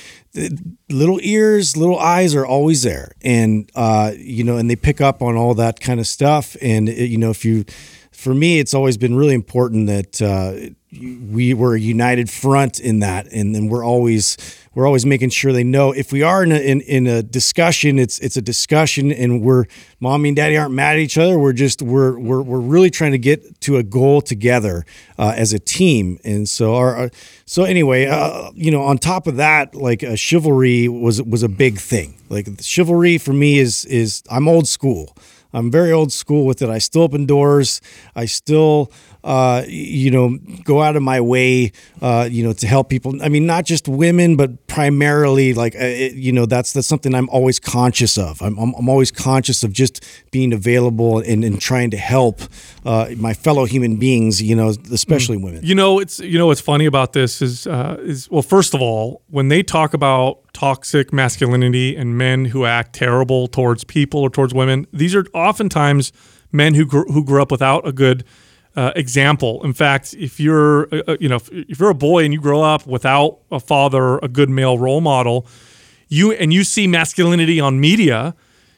little 0.90 1.20
ears, 1.22 1.76
little 1.76 1.98
eyes 1.98 2.36
are 2.36 2.46
always 2.46 2.84
there, 2.84 3.14
and 3.22 3.70
uh, 3.76 4.12
you 4.18 4.44
know, 4.44 4.58
and 4.58 4.70
they 4.70 4.76
pick 4.76 5.02
up 5.02 5.22
on 5.22 5.36
all 5.36 5.54
that 5.56 5.80
kind 5.80 6.00
of 6.00 6.08
stuff. 6.08 6.56
And 6.62 6.88
it, 6.88 7.10
you 7.10 7.18
know, 7.18 7.30
if 7.30 7.44
you, 7.44 7.66
for 8.12 8.34
me, 8.34 8.60
it's 8.60 8.74
always 8.74 8.98
been 8.98 9.16
really 9.16 9.34
important 9.34 9.88
that 9.88 10.22
uh, 10.22 10.70
we 10.92 11.54
were 11.54 11.76
a 11.76 11.80
united 11.80 12.30
front 12.30 12.80
in 12.80 13.00
that, 13.00 13.28
and 13.32 13.56
then 13.56 13.68
we're 13.68 13.86
always 13.86 14.38
we're 14.80 14.88
always 14.88 15.06
making 15.06 15.30
sure 15.30 15.52
they 15.52 15.66
know 15.66 15.92
if 15.92 16.14
we 16.14 16.24
are 16.24 16.42
in 16.42 16.54
a, 16.54 16.56
in, 16.56 16.80
in 16.80 17.06
a 17.06 17.22
discussion, 17.22 18.00
it's 18.00 18.18
it's 18.20 18.38
a 18.38 18.42
discussion, 18.42 19.12
and 19.12 19.42
we're 19.42 19.66
mommy 20.00 20.30
and 20.30 20.38
daddy 20.38 20.56
aren't 20.56 20.74
mad 20.74 20.94
at 20.94 21.00
each 21.00 21.18
other. 21.18 21.38
We're 21.38 21.52
just 21.52 21.82
we're 21.82 22.18
we're 22.18 22.42
we're 22.42 22.62
really 22.62 22.90
trying 22.90 23.12
to 23.12 23.18
get 23.18 23.60
to 23.60 23.76
a 23.76 23.84
goal 23.84 24.22
together 24.22 24.86
uh, 25.18 25.34
as 25.36 25.52
a 25.52 25.60
team, 25.60 26.18
and 26.24 26.48
so 26.48 26.76
our 26.76 27.10
so 27.46 27.66
anyway, 27.66 28.06
uh, 28.06 28.52
you 28.56 28.72
know, 28.72 28.82
on 28.82 28.98
top 28.98 29.28
of 29.28 29.36
that, 29.36 29.76
like 29.76 30.02
uh, 30.02 30.16
chivalry 30.16 30.88
was 30.88 31.22
was 31.22 31.44
a 31.44 31.50
big 31.50 31.78
thing. 31.78 32.16
Like 32.30 32.48
chivalry 32.62 33.18
for 33.18 33.34
me 33.34 33.60
is 33.60 33.84
is 33.84 34.24
I'm 34.32 34.48
old 34.48 34.66
school. 34.66 35.14
I'm 35.52 35.72
very 35.72 35.92
old 35.92 36.14
school 36.14 36.46
with 36.46 36.62
it. 36.62 36.70
I 36.70 36.78
still 36.78 37.02
open 37.02 37.26
doors. 37.26 37.82
I 38.16 38.28
still 38.28 38.94
uh, 39.24 39.64
you 39.68 40.12
know, 40.12 40.38
go 40.64 40.82
out 40.82 40.96
of 40.96 41.04
my 41.04 41.20
way, 41.20 41.72
uh, 42.02 42.28
you 42.32 42.44
know, 42.44 42.54
to 42.54 42.68
help 42.68 42.90
people. 42.90 43.22
I 43.22 43.30
mean, 43.30 43.46
not 43.46 43.66
just 43.66 43.88
women, 43.88 44.38
but 44.38 44.68
primarily 44.68 45.54
like, 45.54 45.76
uh, 45.76 45.80
it, 45.80 46.14
you 46.14 46.32
know, 46.32 46.46
that's 46.46 46.72
that's 46.72 46.88
something 46.88 47.14
I'm 47.14 47.30
always 47.30 47.60
conscious 47.60 48.18
of. 48.18 48.42
I'm, 48.42 48.58
I'm, 48.58 48.74
I'm 48.76 48.88
always 48.88 49.12
conscious 49.12 49.64
of 49.64 49.74
just 49.74 50.06
being 50.32 50.54
available 50.54 51.20
and, 51.20 51.44
and 51.44 51.60
trying 51.60 51.92
to 51.92 51.98
help 51.98 52.42
uh, 52.86 53.10
my 53.18 53.34
fellow 53.34 53.66
human 53.66 53.98
beings, 53.98 54.42
you 54.42 54.56
know, 54.56 54.74
especially 54.92 55.38
women. 55.38 55.62
You 55.64 55.76
know, 55.76 56.00
it's 56.00 56.20
you 56.20 56.38
know 56.38 56.48
what's 56.48 56.62
funny 56.62 56.86
about 56.86 57.14
this 57.14 57.42
is 57.42 57.68
uh, 57.68 57.98
is 58.00 58.30
well, 58.32 58.42
first 58.42 58.74
of 58.74 58.82
all, 58.82 59.22
when 59.28 59.50
they 59.50 59.64
talk 59.64 59.94
about 59.94 60.40
toxic 60.54 61.12
masculinity 61.12 61.96
and 61.96 62.18
men 62.18 62.46
who 62.46 62.66
act 62.66 62.94
terrible 62.94 63.48
towards 63.48 63.84
people 63.84 64.22
or 64.22 64.30
towards 64.30 64.54
women, 64.54 64.88
these 64.94 65.14
are 65.14 65.26
oftentimes 65.34 66.14
men 66.54 66.74
who 66.74 66.86
who 66.86 67.24
grew 67.26 67.42
up 67.42 67.52
without 67.52 67.86
a 67.86 67.92
good 67.92 68.24
uh, 68.80 68.94
example. 68.96 69.62
In 69.66 69.74
fact, 69.74 70.16
if 70.18 70.40
you're 70.40 70.88
uh, 70.94 71.02
uh, 71.10 71.18
you 71.20 71.28
know 71.28 71.36
if, 71.36 71.50
if 71.52 71.80
you're 71.80 71.90
a 71.90 72.02
boy 72.10 72.24
and 72.24 72.34
you 72.34 72.40
grow 72.40 72.62
up 72.62 72.88
without 72.88 73.40
a 73.52 73.60
father, 73.60 74.18
a 74.20 74.30
good 74.30 74.50
male 74.50 74.78
role 74.78 75.02
model, 75.02 75.46
you 76.08 76.32
and 76.32 76.54
you 76.54 76.64
see 76.64 76.88
masculinity 76.88 77.60
on 77.60 77.80
media, 77.80 78.36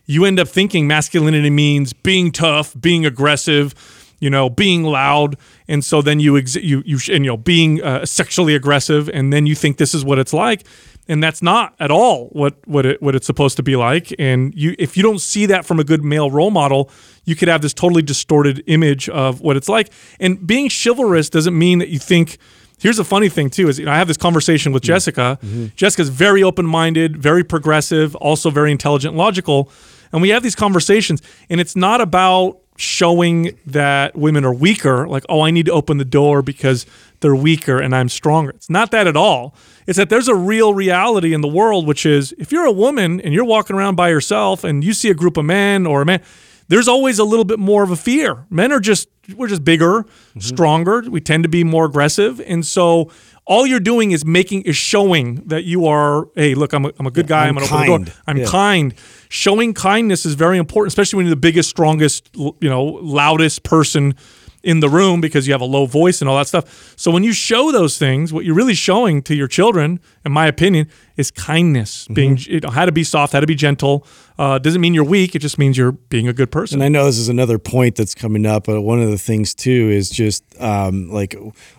you 0.08 0.26
end 0.26 0.40
up 0.40 0.48
thinking 0.48 0.88
masculinity 0.88 1.52
means 1.52 1.94
being 1.94 2.32
tough, 2.32 2.74
being 2.80 3.06
aggressive, 3.06 3.76
you 4.20 4.32
know, 4.32 4.50
being 4.50 4.82
loud, 4.84 5.38
and 5.68 5.86
so 5.86 6.02
then 6.02 6.20
you 6.20 6.36
ex- 6.36 6.56
you 6.56 6.82
you 6.84 6.98
and 7.14 7.24
you 7.24 7.32
know 7.32 7.38
being 7.38 7.84
uh, 7.84 8.04
sexually 8.04 8.56
aggressive, 8.56 9.08
and 9.10 9.32
then 9.32 9.46
you 9.46 9.54
think 9.54 9.78
this 9.78 9.94
is 9.94 10.04
what 10.04 10.18
it's 10.18 10.34
like, 10.34 10.66
and 11.12 11.22
that's 11.22 11.42
not 11.42 11.76
at 11.80 11.92
all 11.92 12.28
what 12.28 12.56
what 12.66 12.86
it 12.86 13.02
what 13.02 13.16
it's 13.16 13.28
supposed 13.28 13.58
to 13.58 13.64
be 13.64 13.76
like. 13.76 14.16
And 14.18 14.56
you 14.56 14.76
if 14.80 14.96
you 14.96 15.04
don't 15.04 15.20
see 15.20 15.46
that 15.48 15.66
from 15.66 15.80
a 15.80 15.84
good 15.84 16.04
male 16.04 16.32
role 16.32 16.52
model, 16.52 16.90
you 17.26 17.36
could 17.36 17.50
have 17.50 17.62
this 17.62 17.74
totally 17.74 18.02
distorted 18.02 18.64
image 18.68 19.10
of 19.10 19.42
what 19.42 19.58
it's 19.58 19.68
like. 19.68 19.92
And 20.22 20.48
being 20.48 20.70
chivalrous 20.70 21.30
doesn't 21.30 21.58
mean 21.58 21.80
that 21.80 21.90
you 21.90 22.00
think. 22.00 22.38
Here's 22.80 22.98
a 22.98 23.04
funny 23.04 23.30
thing 23.30 23.50
too: 23.50 23.68
is 23.68 23.78
you 23.78 23.86
know, 23.86 23.92
I 23.92 23.98
have 23.98 24.08
this 24.08 24.18
conversation 24.18 24.72
with 24.72 24.84
mm-hmm. 24.84 24.94
Jessica. 24.94 25.38
Mm-hmm. 25.44 25.66
Jessica's 25.76 26.10
very 26.10 26.42
open-minded, 26.42 27.18
very 27.18 27.44
progressive, 27.44 28.16
also 28.16 28.50
very 28.50 28.72
intelligent, 28.72 29.14
logical, 29.16 29.70
and 30.12 30.22
we 30.22 30.30
have 30.30 30.42
these 30.42 30.56
conversations. 30.56 31.22
And 31.50 31.62
it's 31.62 31.76
not 31.76 32.02
about 32.02 32.58
showing 32.78 33.56
that 33.68 34.16
women 34.16 34.46
are 34.46 34.54
weaker, 34.54 35.08
like 35.08 35.26
oh, 35.30 35.42
I 35.42 35.52
need 35.52 35.68
to 35.68 35.74
open 35.74 35.98
the 35.98 36.06
door 36.06 36.42
because 36.42 36.88
they're 37.22 37.36
weaker 37.36 37.80
and 37.80 37.96
I'm 37.96 38.10
stronger. 38.10 38.52
It's 38.52 38.70
not 38.70 38.92
that 38.92 39.08
at 39.08 39.16
all. 39.16 39.56
It's 39.88 39.98
that 39.98 40.10
there's 40.10 40.28
a 40.28 40.36
real 40.36 40.74
reality 40.74 41.34
in 41.34 41.42
the 41.42 41.48
world, 41.48 41.88
which 41.88 42.06
is 42.06 42.34
if 42.38 42.52
you're 42.52 42.66
a 42.66 42.72
woman 42.72 43.22
and 43.22 43.34
you're 43.34 43.46
walking 43.46 43.76
around 43.76 43.96
by 43.96 44.10
yourself 44.10 44.64
and 44.64 44.84
you 44.84 44.94
see 44.94 45.10
a 45.10 45.14
group 45.14 45.38
of 45.38 45.46
men 45.46 45.86
or 45.86 46.02
a 46.02 46.06
man, 46.06 46.22
there's 46.68 46.88
always 46.88 47.20
a 47.20 47.26
little 47.26 47.44
bit 47.44 47.60
more 47.60 47.84
of 47.84 47.92
a 47.92 47.98
fear. 47.98 48.46
Men 48.50 48.72
are 48.72 48.80
just 48.80 49.10
we're 49.36 49.48
just 49.48 49.64
bigger, 49.64 50.04
mm-hmm. 50.04 50.40
stronger. 50.40 51.02
We 51.02 51.20
tend 51.22 51.44
to 51.44 51.50
be 51.50 51.64
more 51.64 51.86
aggressive, 51.86 52.42
and 52.46 52.66
so 52.66 53.12
all 53.46 53.68
you're 53.68 53.82
doing 53.82 54.12
is 54.12 54.24
making 54.24 54.62
is 54.62 54.78
showing 54.78 55.36
that 55.48 55.66
you 55.66 55.86
are. 55.88 56.28
Hey, 56.36 56.56
look, 56.56 56.72
I'm 56.74 56.86
a, 56.86 56.92
I'm 56.98 57.08
a 57.08 57.12
good 57.12 57.28
guy. 57.28 57.48
I'm, 57.48 57.58
I'm 57.58 57.66
gonna 57.66 57.84
open 57.84 58.06
the 58.06 58.12
door. 58.12 58.16
I'm 58.26 58.38
Yeah. 58.38 58.46
kind. 58.46 58.94
Showing 59.28 59.74
kindness 59.74 60.26
is 60.26 60.36
very 60.36 60.58
important, 60.58 60.92
especially 60.92 61.18
when 61.18 61.26
you're 61.26 61.36
the 61.36 61.42
biggest, 61.42 61.70
strongest, 61.70 62.30
you 62.36 62.56
know, 62.62 62.84
loudest 62.84 63.64
person 63.64 64.16
in 64.64 64.80
the 64.80 64.90
room 64.90 65.22
because 65.22 65.48
you 65.48 65.54
have 65.54 65.62
a 65.62 65.66
low 65.66 65.86
voice 65.86 66.22
and 66.22 66.30
all 66.30 66.38
that 66.38 66.48
stuff. 66.48 66.94
So 66.98 67.12
when 67.12 67.24
you 67.24 67.34
show 67.34 67.72
those 67.72 67.98
things, 67.98 68.32
what 68.32 68.46
you're 68.46 68.56
really 68.56 68.74
showing 68.74 69.22
to 69.24 69.36
your 69.36 69.48
children, 69.48 70.00
in 70.24 70.32
my 70.32 70.48
opinion, 70.48 70.88
is 71.18 71.32
kindness. 71.32 72.04
Mm-hmm. 72.04 72.14
Being 72.14 72.38
you 72.38 72.60
know, 72.60 72.70
how 72.70 72.86
to 72.86 72.92
be 72.92 73.04
soft, 73.04 73.34
how 73.34 73.40
to 73.40 73.48
be 73.48 73.56
gentle. 73.56 74.06
Uh, 74.38 74.60
doesn't 74.60 74.82
mean 74.82 74.94
you're 74.94 75.04
weak. 75.04 75.36
It 75.36 75.40
just 75.40 75.58
means 75.58 75.78
you're 75.78 75.92
being 75.92 76.28
a 76.28 76.34
good 76.34 76.52
person. 76.52 76.78
And 76.78 76.84
I 76.84 76.90
know 76.90 77.06
this 77.06 77.18
is 77.18 77.30
another 77.30 77.60
point 77.60 77.96
that's 77.96 78.16
coming 78.16 78.46
up, 78.46 78.66
but 78.66 78.82
one 78.82 79.02
of 79.02 79.10
the 79.10 79.18
things 79.18 79.54
too 79.54 79.90
is 79.90 80.10
just 80.10 80.44
um, 80.62 81.10
like 81.10 81.36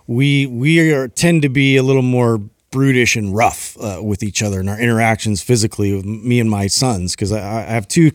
we 0.07 0.47
we 0.47 0.93
are 0.93 1.09
tend 1.09 1.43
to 1.43 1.49
be 1.49 1.76
a 1.76 1.83
little 1.83 2.03
more 2.03 2.41
brutish 2.72 3.14
and 3.14 3.36
rough 3.36 3.76
uh, 3.80 4.00
with 4.02 4.24
each 4.24 4.42
other 4.42 4.58
and 4.58 4.68
our 4.68 4.80
interactions 4.80 5.40
physically 5.42 5.94
with 5.94 6.04
me 6.04 6.40
and 6.40 6.50
my 6.50 6.66
sons 6.66 7.14
because 7.14 7.30
I, 7.30 7.38
I 7.38 7.62
have 7.62 7.86
two 7.86 8.10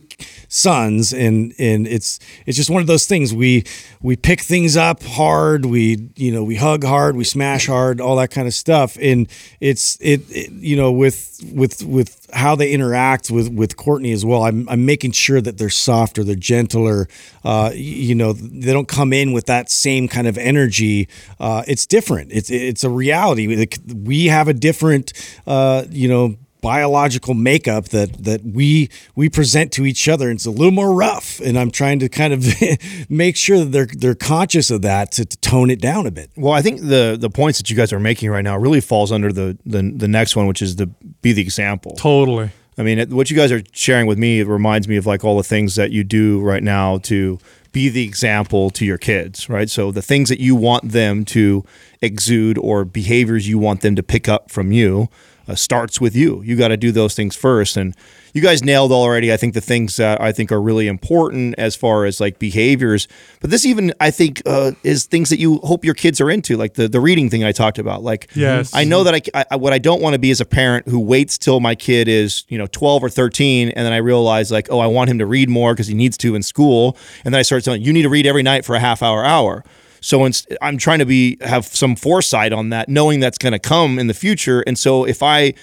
sons 0.48 1.14
and 1.14 1.54
and 1.58 1.86
it's 1.86 2.18
it's 2.44 2.56
just 2.56 2.68
one 2.68 2.82
of 2.82 2.86
those 2.86 3.06
things. 3.06 3.32
We 3.32 3.64
we 4.02 4.16
pick 4.16 4.42
things 4.42 4.76
up 4.76 5.02
hard. 5.02 5.64
We 5.64 6.10
you 6.16 6.32
know 6.32 6.44
we 6.44 6.56
hug 6.56 6.84
hard. 6.84 7.16
We 7.16 7.24
smash 7.24 7.66
hard 7.66 8.00
all 8.00 8.16
that 8.16 8.30
kind 8.30 8.46
of 8.46 8.52
stuff. 8.52 8.98
And 9.00 9.28
it's 9.60 9.96
it, 10.00 10.22
it 10.30 10.50
you 10.52 10.76
know 10.76 10.92
with 10.92 11.40
with 11.54 11.82
with 11.84 12.27
how 12.32 12.54
they 12.54 12.72
interact 12.72 13.30
with 13.30 13.48
with 13.52 13.76
Courtney 13.76 14.12
as 14.12 14.24
well. 14.24 14.44
I'm, 14.44 14.68
I'm 14.68 14.84
making 14.84 15.12
sure 15.12 15.40
that 15.40 15.58
they're 15.58 15.70
softer 15.70 16.24
they're 16.24 16.34
gentler. 16.34 17.08
Uh, 17.44 17.70
you 17.74 18.14
know 18.14 18.32
they 18.32 18.72
don't 18.72 18.88
come 18.88 19.12
in 19.12 19.32
with 19.32 19.46
that 19.46 19.70
same 19.70 20.08
kind 20.08 20.26
of 20.26 20.36
energy. 20.38 21.08
Uh, 21.40 21.62
it's 21.66 21.86
different. 21.86 22.32
It's 22.32 22.50
it's 22.50 22.84
a 22.84 22.90
reality. 22.90 23.66
We 23.86 24.26
have 24.26 24.48
a 24.48 24.54
different 24.54 25.12
uh, 25.46 25.84
you 25.90 26.08
know 26.08 26.36
biological 26.60 27.34
makeup 27.34 27.86
that 27.90 28.24
that 28.24 28.44
we 28.44 28.88
we 29.14 29.28
present 29.28 29.72
to 29.72 29.86
each 29.86 30.08
other 30.08 30.28
and 30.28 30.36
it's 30.38 30.46
a 30.46 30.50
little 30.50 30.70
more 30.72 30.94
rough 30.94 31.40
and 31.40 31.58
I'm 31.58 31.70
trying 31.70 31.98
to 32.00 32.08
kind 32.08 32.32
of 32.32 32.44
make 33.08 33.36
sure 33.36 33.58
that 33.58 33.72
they're 33.72 33.86
they're 33.86 34.14
conscious 34.14 34.70
of 34.70 34.82
that 34.82 35.12
to, 35.12 35.24
to 35.24 35.36
tone 35.38 35.70
it 35.70 35.80
down 35.80 36.06
a 36.06 36.10
bit 36.10 36.30
Well, 36.36 36.52
I 36.52 36.62
think 36.62 36.80
the 36.80 37.16
the 37.18 37.30
points 37.30 37.58
that 37.58 37.70
you 37.70 37.76
guys 37.76 37.92
are 37.92 38.00
making 38.00 38.30
right 38.30 38.44
now 38.44 38.56
really 38.56 38.80
falls 38.80 39.12
under 39.12 39.32
the 39.32 39.56
the, 39.64 39.82
the 39.96 40.08
next 40.08 40.36
one, 40.36 40.46
which 40.46 40.62
is 40.62 40.76
the 40.76 40.86
be 41.22 41.32
the 41.32 41.42
example. 41.42 41.92
totally. 41.96 42.50
I 42.76 42.82
mean, 42.84 42.98
it- 43.00 43.10
what 43.10 43.28
you 43.30 43.36
guys 43.36 43.50
are 43.50 43.62
sharing 43.72 44.06
with 44.06 44.18
me, 44.18 44.38
it 44.40 44.46
reminds 44.46 44.86
me 44.86 44.96
of 44.96 45.04
like 45.06 45.24
all 45.24 45.36
the 45.36 45.42
things 45.42 45.74
that 45.74 45.90
you 45.90 46.04
do 46.04 46.40
right 46.40 46.62
now 46.62 46.98
to 46.98 47.38
be 47.72 47.88
the 47.88 48.04
example 48.04 48.70
to 48.70 48.84
your 48.86 48.98
kids, 48.98 49.48
right? 49.48 49.68
So 49.68 49.90
the 49.92 50.00
things 50.02 50.28
that 50.28 50.40
you 50.40 50.54
want 50.56 50.92
them 50.92 51.24
to 51.26 51.64
exude 52.00 52.56
or 52.56 52.84
behaviors 52.84 53.48
you 53.48 53.58
want 53.58 53.80
them 53.80 53.96
to 53.96 54.02
pick 54.02 54.28
up 54.28 54.50
from 54.50 54.70
you 54.72 55.08
uh, 55.48 55.54
starts 55.54 56.00
with 56.00 56.14
you. 56.14 56.42
You 56.42 56.56
got 56.56 56.68
to 56.68 56.76
do 56.76 56.92
those 56.92 57.14
things 57.14 57.34
first. 57.34 57.76
And 57.76 57.96
you 58.34 58.42
guys 58.42 58.62
nailed 58.62 58.92
already, 58.92 59.32
I 59.32 59.36
think, 59.38 59.54
the 59.54 59.60
things 59.60 59.96
that 59.96 60.20
I 60.20 60.32
think 60.32 60.52
are 60.52 60.60
really 60.60 60.86
important 60.86 61.54
as 61.56 61.74
far 61.74 62.04
as 62.04 62.20
like 62.20 62.38
behaviors. 62.38 63.08
But 63.40 63.50
this 63.50 63.64
even, 63.64 63.92
I 64.00 64.10
think, 64.10 64.42
uh, 64.44 64.72
is 64.84 65.06
things 65.06 65.30
that 65.30 65.38
you 65.38 65.56
hope 65.58 65.84
your 65.84 65.94
kids 65.94 66.20
are 66.20 66.30
into, 66.30 66.56
like 66.56 66.74
the, 66.74 66.88
the 66.88 67.00
reading 67.00 67.30
thing 67.30 67.42
I 67.42 67.52
talked 67.52 67.78
about. 67.78 68.02
Like, 68.02 68.28
Yes. 68.34 68.74
I 68.74 68.84
know 68.84 69.04
that 69.04 69.30
I, 69.34 69.44
I 69.50 69.56
what 69.56 69.72
I 69.72 69.78
don't 69.78 70.02
want 70.02 70.14
to 70.14 70.18
be 70.18 70.30
is 70.30 70.40
a 70.40 70.44
parent 70.44 70.86
who 70.86 71.00
waits 71.00 71.38
till 71.38 71.60
my 71.60 71.74
kid 71.74 72.08
is 72.08 72.44
you 72.48 72.58
know 72.58 72.66
12 72.66 73.04
or 73.04 73.08
13 73.08 73.70
and 73.70 73.86
then 73.86 73.92
I 73.92 73.96
realize 73.96 74.50
like 74.50 74.68
oh 74.70 74.78
I 74.78 74.86
want 74.86 75.10
him 75.10 75.18
to 75.18 75.26
read 75.26 75.48
more 75.48 75.72
because 75.72 75.86
he 75.86 75.94
needs 75.94 76.16
to 76.18 76.34
in 76.34 76.42
school 76.42 76.96
and 77.24 77.32
then 77.34 77.38
I 77.38 77.42
start 77.42 77.64
telling 77.64 77.82
you 77.82 77.92
need 77.92 78.02
to 78.02 78.08
read 78.08 78.26
every 78.26 78.42
night 78.42 78.64
for 78.64 78.74
a 78.74 78.80
half 78.80 79.02
hour 79.02 79.24
hour 79.24 79.64
so 80.00 80.28
I'm 80.62 80.78
trying 80.78 80.98
to 81.00 81.06
be 81.06 81.38
have 81.40 81.66
some 81.66 81.96
foresight 81.96 82.52
on 82.52 82.70
that 82.70 82.88
knowing 82.88 83.20
that's 83.20 83.38
going 83.38 83.52
to 83.52 83.58
come 83.58 83.98
in 83.98 84.06
the 84.06 84.14
future. 84.14 84.62
And 84.66 84.78
so 84.78 85.04
if 85.04 85.22
I 85.22 85.54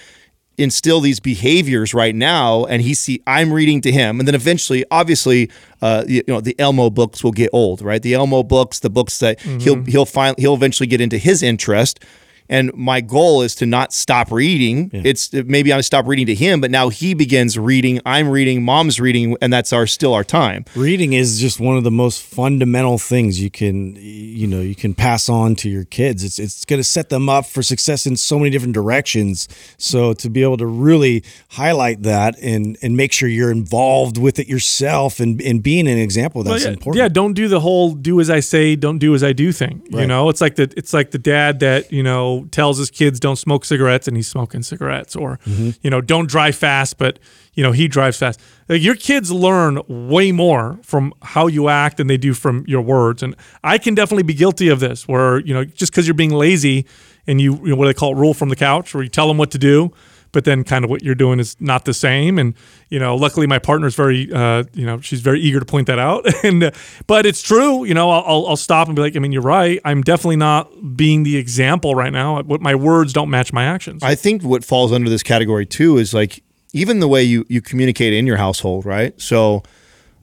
instill 0.58 1.00
these 1.00 1.20
behaviors 1.20 1.92
right 1.92 2.14
now 2.14 2.64
and 2.64 2.80
he 2.80 2.94
see 2.94 3.22
I'm 3.26 3.52
reading 3.52 3.82
to 3.82 3.92
him 3.92 4.18
and 4.18 4.26
then 4.26 4.34
eventually 4.34 4.86
obviously 4.90 5.50
uh, 5.82 6.04
you, 6.08 6.22
you 6.26 6.32
know 6.32 6.40
the 6.40 6.58
Elmo 6.58 6.88
books 6.88 7.22
will 7.22 7.32
get 7.32 7.50
old 7.52 7.82
right? 7.82 8.00
The 8.00 8.14
Elmo 8.14 8.42
books 8.42 8.80
the 8.80 8.88
books 8.90 9.18
that 9.18 9.38
he'll 9.60 9.84
he'll 9.84 10.06
find 10.06 10.38
he'll 10.38 10.54
eventually 10.54 10.86
get 10.86 11.00
into 11.00 11.18
his 11.18 11.42
interest 11.42 12.02
and 12.48 12.72
my 12.74 13.00
goal 13.00 13.42
is 13.42 13.54
to 13.56 13.66
not 13.66 13.92
stop 13.92 14.30
reading. 14.30 14.90
It's 14.92 15.32
maybe 15.32 15.72
I 15.72 15.80
stop 15.80 16.06
reading 16.06 16.26
to 16.26 16.34
him 16.34 16.60
but 16.60 16.70
now 16.70 16.88
he 16.88 17.14
begins 17.14 17.58
reading 17.58 18.00
I'm 18.04 18.28
reading 18.28 18.62
mom's 18.62 19.00
reading 19.00 19.36
and 19.40 19.52
that's 19.52 19.72
our 19.72 19.86
still 19.86 20.14
our 20.14 20.24
time. 20.24 20.64
Reading 20.74 21.12
is 21.12 21.40
just 21.40 21.60
one 21.60 21.76
of 21.76 21.84
the 21.84 21.90
most 21.90 22.22
fundamental 22.22 22.98
things 22.98 23.40
you 23.40 23.50
can 23.50 23.96
you 23.96 24.46
know 24.46 24.60
you 24.60 24.74
can 24.74 24.94
pass 24.94 25.28
on 25.28 25.54
to 25.56 25.68
your 25.68 25.84
kids. 25.84 26.24
It's 26.24 26.38
it's 26.38 26.64
going 26.64 26.80
to 26.80 26.84
set 26.84 27.08
them 27.08 27.28
up 27.28 27.46
for 27.46 27.62
success 27.62 28.06
in 28.06 28.16
so 28.16 28.38
many 28.38 28.50
different 28.50 28.74
directions. 28.74 29.48
So 29.78 30.12
to 30.14 30.30
be 30.30 30.42
able 30.42 30.56
to 30.58 30.66
really 30.66 31.24
highlight 31.50 32.02
that 32.02 32.38
and 32.40 32.76
and 32.82 32.96
make 32.96 33.12
sure 33.12 33.28
you're 33.28 33.50
involved 33.50 34.18
with 34.18 34.38
it 34.38 34.48
yourself 34.48 35.20
and 35.20 35.40
and 35.42 35.62
being 35.62 35.88
an 35.88 35.98
example 35.98 36.42
that's 36.42 36.64
yeah, 36.64 36.70
important. 36.70 37.02
Yeah, 37.02 37.08
don't 37.08 37.32
do 37.32 37.48
the 37.48 37.60
whole 37.60 37.92
"do 37.92 38.20
as 38.20 38.30
I 38.30 38.40
say, 38.40 38.76
don't 38.76 38.98
do 38.98 39.14
as 39.14 39.22
I 39.22 39.32
do" 39.32 39.52
thing. 39.52 39.82
You 39.90 40.06
know, 40.06 40.28
it's 40.28 40.40
like 40.40 40.56
the 40.56 40.72
it's 40.76 40.92
like 40.92 41.10
the 41.10 41.18
dad 41.18 41.60
that 41.60 41.92
you 41.92 42.02
know 42.02 42.35
tells 42.46 42.78
his 42.78 42.90
kids 42.90 43.18
don't 43.18 43.36
smoke 43.36 43.64
cigarettes 43.64 44.06
and 44.06 44.16
he's 44.16 44.28
smoking 44.28 44.62
cigarettes, 44.62 45.16
or 45.16 45.38
Mm-hmm. 45.46 45.70
you 45.82 45.90
know 45.90 46.00
don't 46.00 46.28
drive 46.28 46.54
fast, 46.56 46.98
but 46.98 47.18
you 47.54 47.62
know 47.62 47.72
he 47.72 47.88
drives 47.88 48.18
fast. 48.18 48.38
Like 48.68 48.82
your 48.82 48.94
kids 48.94 49.32
learn 49.32 49.80
way 49.88 50.30
more 50.32 50.78
from 50.82 51.12
how 51.22 51.46
you 51.46 51.68
act 51.68 51.96
than 51.96 52.06
they 52.06 52.16
do 52.18 52.34
from 52.34 52.64
your 52.68 52.82
words, 52.82 53.22
and 53.22 53.34
I 53.64 53.78
can 53.78 53.94
definitely 53.94 54.24
be 54.24 54.34
guilty 54.34 54.68
of 54.68 54.78
this. 54.80 55.08
Where 55.08 55.38
you 55.40 55.54
know 55.54 55.64
just 55.64 55.90
because 55.92 56.06
you're 56.06 56.14
being 56.14 56.32
lazy 56.34 56.86
and 57.26 57.40
you, 57.40 57.54
you 57.56 57.70
know 57.70 57.76
what 57.76 57.86
they 57.86 57.94
call 57.94 58.12
it, 58.12 58.16
rule 58.16 58.34
from 58.34 58.50
the 58.50 58.56
couch, 58.56 58.94
where 58.94 59.02
you 59.02 59.08
tell 59.08 59.26
them 59.28 59.38
what 59.38 59.50
to 59.52 59.58
do. 59.58 59.92
But 60.36 60.44
then, 60.44 60.64
kind 60.64 60.84
of 60.84 60.90
what 60.90 61.02
you're 61.02 61.14
doing 61.14 61.40
is 61.40 61.56
not 61.60 61.86
the 61.86 61.94
same, 61.94 62.38
and 62.38 62.52
you 62.90 62.98
know. 62.98 63.16
Luckily, 63.16 63.46
my 63.46 63.58
partner's 63.58 63.94
very, 63.94 64.30
uh, 64.30 64.64
you 64.74 64.84
know, 64.84 65.00
she's 65.00 65.22
very 65.22 65.40
eager 65.40 65.60
to 65.60 65.64
point 65.64 65.86
that 65.86 65.98
out. 65.98 66.26
and 66.44 66.62
uh, 66.62 66.72
but 67.06 67.24
it's 67.24 67.40
true, 67.40 67.86
you 67.86 67.94
know. 67.94 68.10
I'll, 68.10 68.46
I'll 68.48 68.56
stop 68.58 68.86
and 68.86 68.94
be 68.94 69.00
like, 69.00 69.16
I 69.16 69.18
mean, 69.18 69.32
you're 69.32 69.40
right. 69.40 69.80
I'm 69.82 70.02
definitely 70.02 70.36
not 70.36 70.94
being 70.94 71.22
the 71.22 71.38
example 71.38 71.94
right 71.94 72.12
now. 72.12 72.42
What 72.42 72.60
my 72.60 72.74
words 72.74 73.14
don't 73.14 73.30
match 73.30 73.50
my 73.50 73.64
actions. 73.64 74.02
I 74.02 74.14
think 74.14 74.42
what 74.42 74.62
falls 74.62 74.92
under 74.92 75.08
this 75.08 75.22
category 75.22 75.64
too 75.64 75.96
is 75.96 76.12
like 76.12 76.42
even 76.74 77.00
the 77.00 77.08
way 77.08 77.22
you 77.22 77.46
you 77.48 77.62
communicate 77.62 78.12
in 78.12 78.26
your 78.26 78.36
household, 78.36 78.84
right? 78.84 79.18
So 79.18 79.62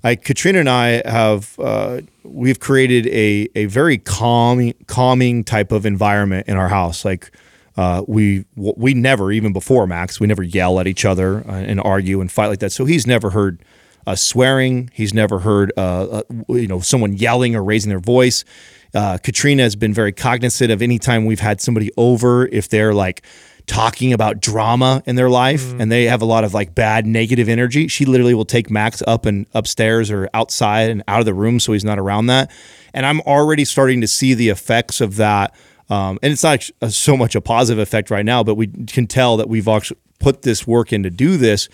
like 0.04 0.24
Katrina 0.24 0.60
and 0.60 0.70
I 0.70 1.02
have 1.10 1.58
uh, 1.58 2.02
we've 2.22 2.60
created 2.60 3.08
a 3.08 3.50
a 3.56 3.66
very 3.66 3.98
calming 3.98 4.76
calming 4.86 5.44
type 5.44 5.72
of 5.72 5.88
environment 5.88 6.48
in 6.48 6.56
our 6.56 6.70
house. 6.70 7.04
Like 7.04 7.32
uh, 7.76 8.04
we 8.08 8.46
we 8.56 8.94
never 8.94 9.32
even 9.32 9.54
before 9.54 9.88
Max 9.88 10.20
we 10.20 10.28
never 10.28 10.44
yell 10.44 10.80
at 10.80 10.88
each 10.88 11.06
other 11.06 11.40
uh, 11.48 11.54
and 11.54 11.82
argue 11.82 12.22
and 12.22 12.32
fight 12.32 12.48
like 12.48 12.60
that. 12.60 12.72
So 12.72 12.86
he's 12.86 13.08
never 13.08 13.32
heard 13.32 13.64
uh, 14.06 14.16
swearing. 14.16 14.90
He's 14.94 15.14
never 15.14 15.40
heard 15.40 15.72
uh, 15.78 16.04
uh, 16.04 16.22
you 16.50 16.68
know 16.68 16.80
someone 16.80 17.14
yelling 17.14 17.56
or 17.56 17.64
raising 17.64 17.90
their 17.90 18.00
voice. 18.00 18.46
Uh, 18.94 19.18
Katrina 19.18 19.64
has 19.64 19.76
been 19.76 19.94
very 19.94 20.12
cognizant 20.12 20.72
of 20.72 20.82
any 20.82 21.00
time 21.00 21.26
we've 21.26 21.40
had 21.40 21.62
somebody 21.62 21.90
over 21.98 22.46
if 22.48 22.70
they're 22.70 22.94
like 22.94 23.26
talking 23.66 24.14
about 24.14 24.42
drama 24.42 25.02
in 25.06 25.16
their 25.16 25.30
life 25.30 25.72
and 25.80 25.92
they 25.92 26.04
have 26.04 26.22
a 26.22 26.26
lot 26.26 26.44
of 26.44 26.54
like 26.54 26.76
bad 26.76 27.06
negative 27.06 27.48
energy 27.48 27.88
she 27.88 28.04
literally 28.04 28.34
will 28.34 28.44
take 28.44 28.70
max 28.70 29.02
up 29.08 29.26
and 29.26 29.46
upstairs 29.54 30.12
or 30.12 30.30
outside 30.34 30.90
and 30.90 31.02
out 31.08 31.22
of 31.22 31.26
the 31.26 31.34
room 31.34 31.62
so 31.62 31.72
he's 31.72 31.86
not 31.86 31.98
around 31.98 32.26
that 32.26 32.52
and 32.94 33.06
i'm 33.06 33.22
already 33.22 33.64
starting 33.64 34.02
to 34.02 34.08
see 34.08 34.34
the 34.34 34.50
effects 34.50 35.00
of 35.00 35.16
that 35.16 35.56
um, 35.90 36.18
and 36.22 36.32
it's 36.34 36.44
not 36.44 36.70
a- 36.82 36.92
so 36.92 37.18
much 37.18 37.36
a 37.36 37.42
positive 37.42 37.82
effect 37.82 38.10
right 38.10 38.26
now 38.26 38.44
but 38.44 38.56
we 38.56 38.68
can 38.68 39.08
tell 39.08 39.38
that 39.38 39.50
we've 39.50 39.68
actually 39.68 40.00
put 40.20 40.42
this 40.44 40.66
work 40.66 40.94
in 40.94 41.04
to 41.04 41.10
do 41.10 41.38
this 41.38 41.68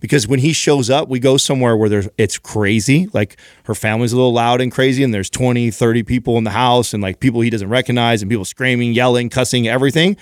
because 0.00 0.28
when 0.28 0.38
he 0.38 0.52
shows 0.52 0.90
up 0.90 1.08
we 1.08 1.18
go 1.18 1.38
somewhere 1.38 1.74
where 1.76 1.88
there's 1.88 2.08
it's 2.18 2.36
crazy. 2.36 3.08
Like 3.14 3.38
her 3.64 3.74
family's 3.74 4.12
a 4.12 4.16
little 4.16 4.34
loud 4.34 4.60
and 4.60 4.70
crazy 4.70 5.02
and 5.02 5.14
there's 5.14 5.30
20 5.30 5.70
30 5.70 6.02
people 6.02 6.36
in 6.36 6.44
the 6.44 6.50
house 6.50 6.92
and 6.92 7.02
like 7.02 7.20
people 7.20 7.40
he 7.40 7.48
doesn't 7.48 7.70
recognize 7.70 8.20
and 8.20 8.30
people 8.30 8.44
screaming 8.44 8.92
yelling 8.92 9.30
cussing 9.30 9.66
everything. 9.66 10.18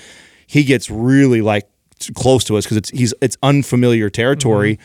He 0.47 0.62
gets 0.62 0.88
really 0.88 1.40
like 1.40 1.68
close 2.14 2.45
to 2.45 2.57
us 2.57 2.64
because 2.64 2.76
it's 2.76 2.90
he's 2.90 3.12
it's 3.20 3.36
unfamiliar 3.43 4.09
territory. 4.09 4.78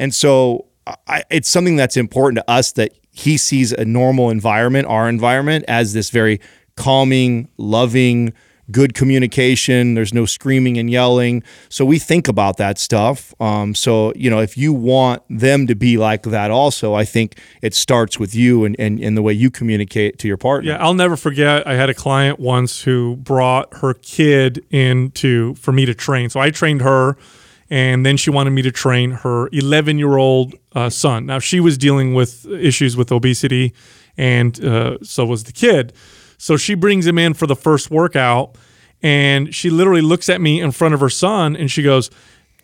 And 0.00 0.12
so 0.12 0.66
I, 1.06 1.22
it's 1.30 1.48
something 1.48 1.76
that's 1.76 1.96
important 1.96 2.38
to 2.38 2.50
us 2.50 2.72
that 2.72 2.92
he 3.12 3.36
sees 3.36 3.70
a 3.72 3.84
normal 3.84 4.30
environment 4.30 4.88
our 4.88 5.08
environment 5.08 5.66
as 5.68 5.92
this 5.92 6.10
very 6.10 6.40
calming 6.76 7.48
loving 7.56 8.32
good 8.70 8.94
communication 8.94 9.94
there's 9.94 10.14
no 10.14 10.24
screaming 10.24 10.78
and 10.78 10.88
yelling 10.88 11.42
so 11.68 11.84
we 11.84 11.98
think 11.98 12.28
about 12.28 12.56
that 12.56 12.78
stuff 12.78 13.34
um, 13.40 13.74
so 13.74 14.12
you 14.14 14.30
know 14.30 14.38
if 14.38 14.56
you 14.56 14.72
want 14.72 15.20
them 15.28 15.66
to 15.66 15.74
be 15.74 15.98
like 15.98 16.22
that 16.22 16.50
also 16.50 16.94
i 16.94 17.04
think 17.04 17.38
it 17.60 17.74
starts 17.74 18.18
with 18.18 18.34
you 18.34 18.64
and, 18.64 18.76
and, 18.78 19.00
and 19.00 19.16
the 19.16 19.20
way 19.20 19.32
you 19.32 19.50
communicate 19.50 20.18
to 20.18 20.28
your 20.28 20.36
partner 20.36 20.70
Yeah, 20.70 20.82
I'll 20.82 20.94
never 20.94 21.16
forget. 21.16 21.66
I 21.66 21.74
had 21.74 21.90
a 21.90 21.94
client 21.94 22.38
once 22.38 22.82
who 22.82 23.16
brought 23.16 23.74
her 23.78 23.94
kid 23.94 24.64
in 24.70 25.10
to 25.12 25.54
for 25.56 25.72
me 25.72 25.84
to 25.84 25.94
train. 25.94 26.30
So 26.30 26.40
I 26.40 26.50
trained 26.50 26.82
her, 26.82 27.16
and 27.68 28.06
then 28.06 28.16
she 28.16 28.30
wanted 28.30 28.50
me 28.50 28.62
to 28.62 28.70
train 28.70 29.10
her 29.10 29.48
11 29.52 29.98
year 29.98 30.16
old 30.16 30.54
uh, 30.74 30.88
son. 30.88 31.26
Now 31.26 31.40
she 31.40 31.58
was 31.60 31.76
dealing 31.76 32.14
with 32.14 32.46
issues 32.46 32.96
with 32.96 33.10
obesity, 33.12 33.74
and 34.16 34.64
uh, 34.64 34.98
so 35.02 35.26
was 35.26 35.44
the 35.44 35.52
kid. 35.52 35.92
So 36.42 36.56
she 36.56 36.74
brings 36.74 37.06
him 37.06 37.18
in 37.18 37.34
for 37.34 37.46
the 37.46 37.54
first 37.54 37.88
workout, 37.88 38.58
and 39.00 39.54
she 39.54 39.70
literally 39.70 40.00
looks 40.00 40.28
at 40.28 40.40
me 40.40 40.60
in 40.60 40.72
front 40.72 40.92
of 40.92 40.98
her 40.98 41.08
son, 41.08 41.54
and 41.54 41.70
she 41.70 41.84
goes, 41.84 42.10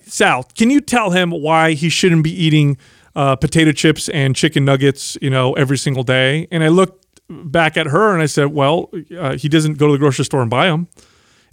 "Sal, 0.05 0.43
can 0.57 0.69
you 0.69 0.81
tell 0.81 1.11
him 1.11 1.31
why 1.31 1.75
he 1.75 1.89
shouldn't 1.89 2.25
be 2.25 2.33
eating 2.33 2.77
uh, 3.15 3.37
potato 3.37 3.71
chips 3.71 4.09
and 4.09 4.35
chicken 4.35 4.65
nuggets, 4.65 5.17
you 5.23 5.31
know, 5.31 5.53
every 5.53 5.79
single 5.79 6.03
day?" 6.03 6.49
And 6.51 6.65
I 6.65 6.69
looked 6.69 7.21
back 7.29 7.77
at 7.77 7.87
her 7.87 8.13
and 8.13 8.21
I 8.21 8.27
said, 8.27 8.47
"Well, 8.47 8.91
uh, 9.17 9.37
he 9.37 9.49
doesn't 9.49 9.75
go 9.75 9.87
to 9.87 9.93
the 9.93 9.99
grocery 9.99 10.25
store 10.25 10.43
and 10.43 10.51
buy 10.51 10.67
them." 10.67 10.89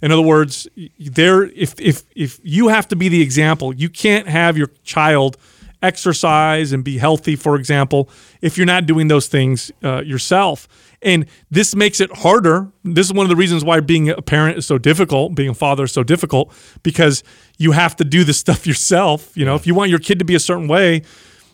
In 0.02 0.10
other 0.10 0.20
words, 0.20 0.66
there 0.98 1.44
if 1.44 1.78
if 1.78 2.02
if 2.16 2.40
you 2.42 2.66
have 2.66 2.88
to 2.88 2.96
be 2.96 3.08
the 3.08 3.22
example, 3.22 3.72
you 3.72 3.88
can't 3.88 4.26
have 4.26 4.58
your 4.58 4.72
child 4.82 5.36
exercise 5.80 6.72
and 6.72 6.82
be 6.82 6.98
healthy, 6.98 7.36
for 7.36 7.54
example, 7.54 8.08
if 8.42 8.56
you're 8.56 8.66
not 8.66 8.86
doing 8.86 9.06
those 9.06 9.28
things 9.28 9.70
uh, 9.84 10.02
yourself. 10.02 10.66
And 11.02 11.26
this 11.50 11.74
makes 11.74 12.00
it 12.00 12.14
harder. 12.16 12.70
This 12.84 13.06
is 13.06 13.12
one 13.12 13.24
of 13.24 13.30
the 13.30 13.36
reasons 13.36 13.64
why 13.64 13.80
being 13.80 14.08
a 14.10 14.22
parent 14.22 14.58
is 14.58 14.66
so 14.66 14.78
difficult, 14.78 15.34
being 15.34 15.50
a 15.50 15.54
father 15.54 15.84
is 15.84 15.92
so 15.92 16.02
difficult, 16.02 16.52
because 16.82 17.22
you 17.58 17.72
have 17.72 17.96
to 17.96 18.04
do 18.04 18.24
this 18.24 18.38
stuff 18.46 18.66
yourself. 18.66 19.36
You 19.36 19.44
know, 19.44 19.54
if 19.54 19.66
you 19.66 19.74
want 19.74 19.90
your 19.90 19.98
kid 19.98 20.18
to 20.18 20.24
be 20.24 20.34
a 20.34 20.40
certain 20.40 20.68
way, 20.68 21.02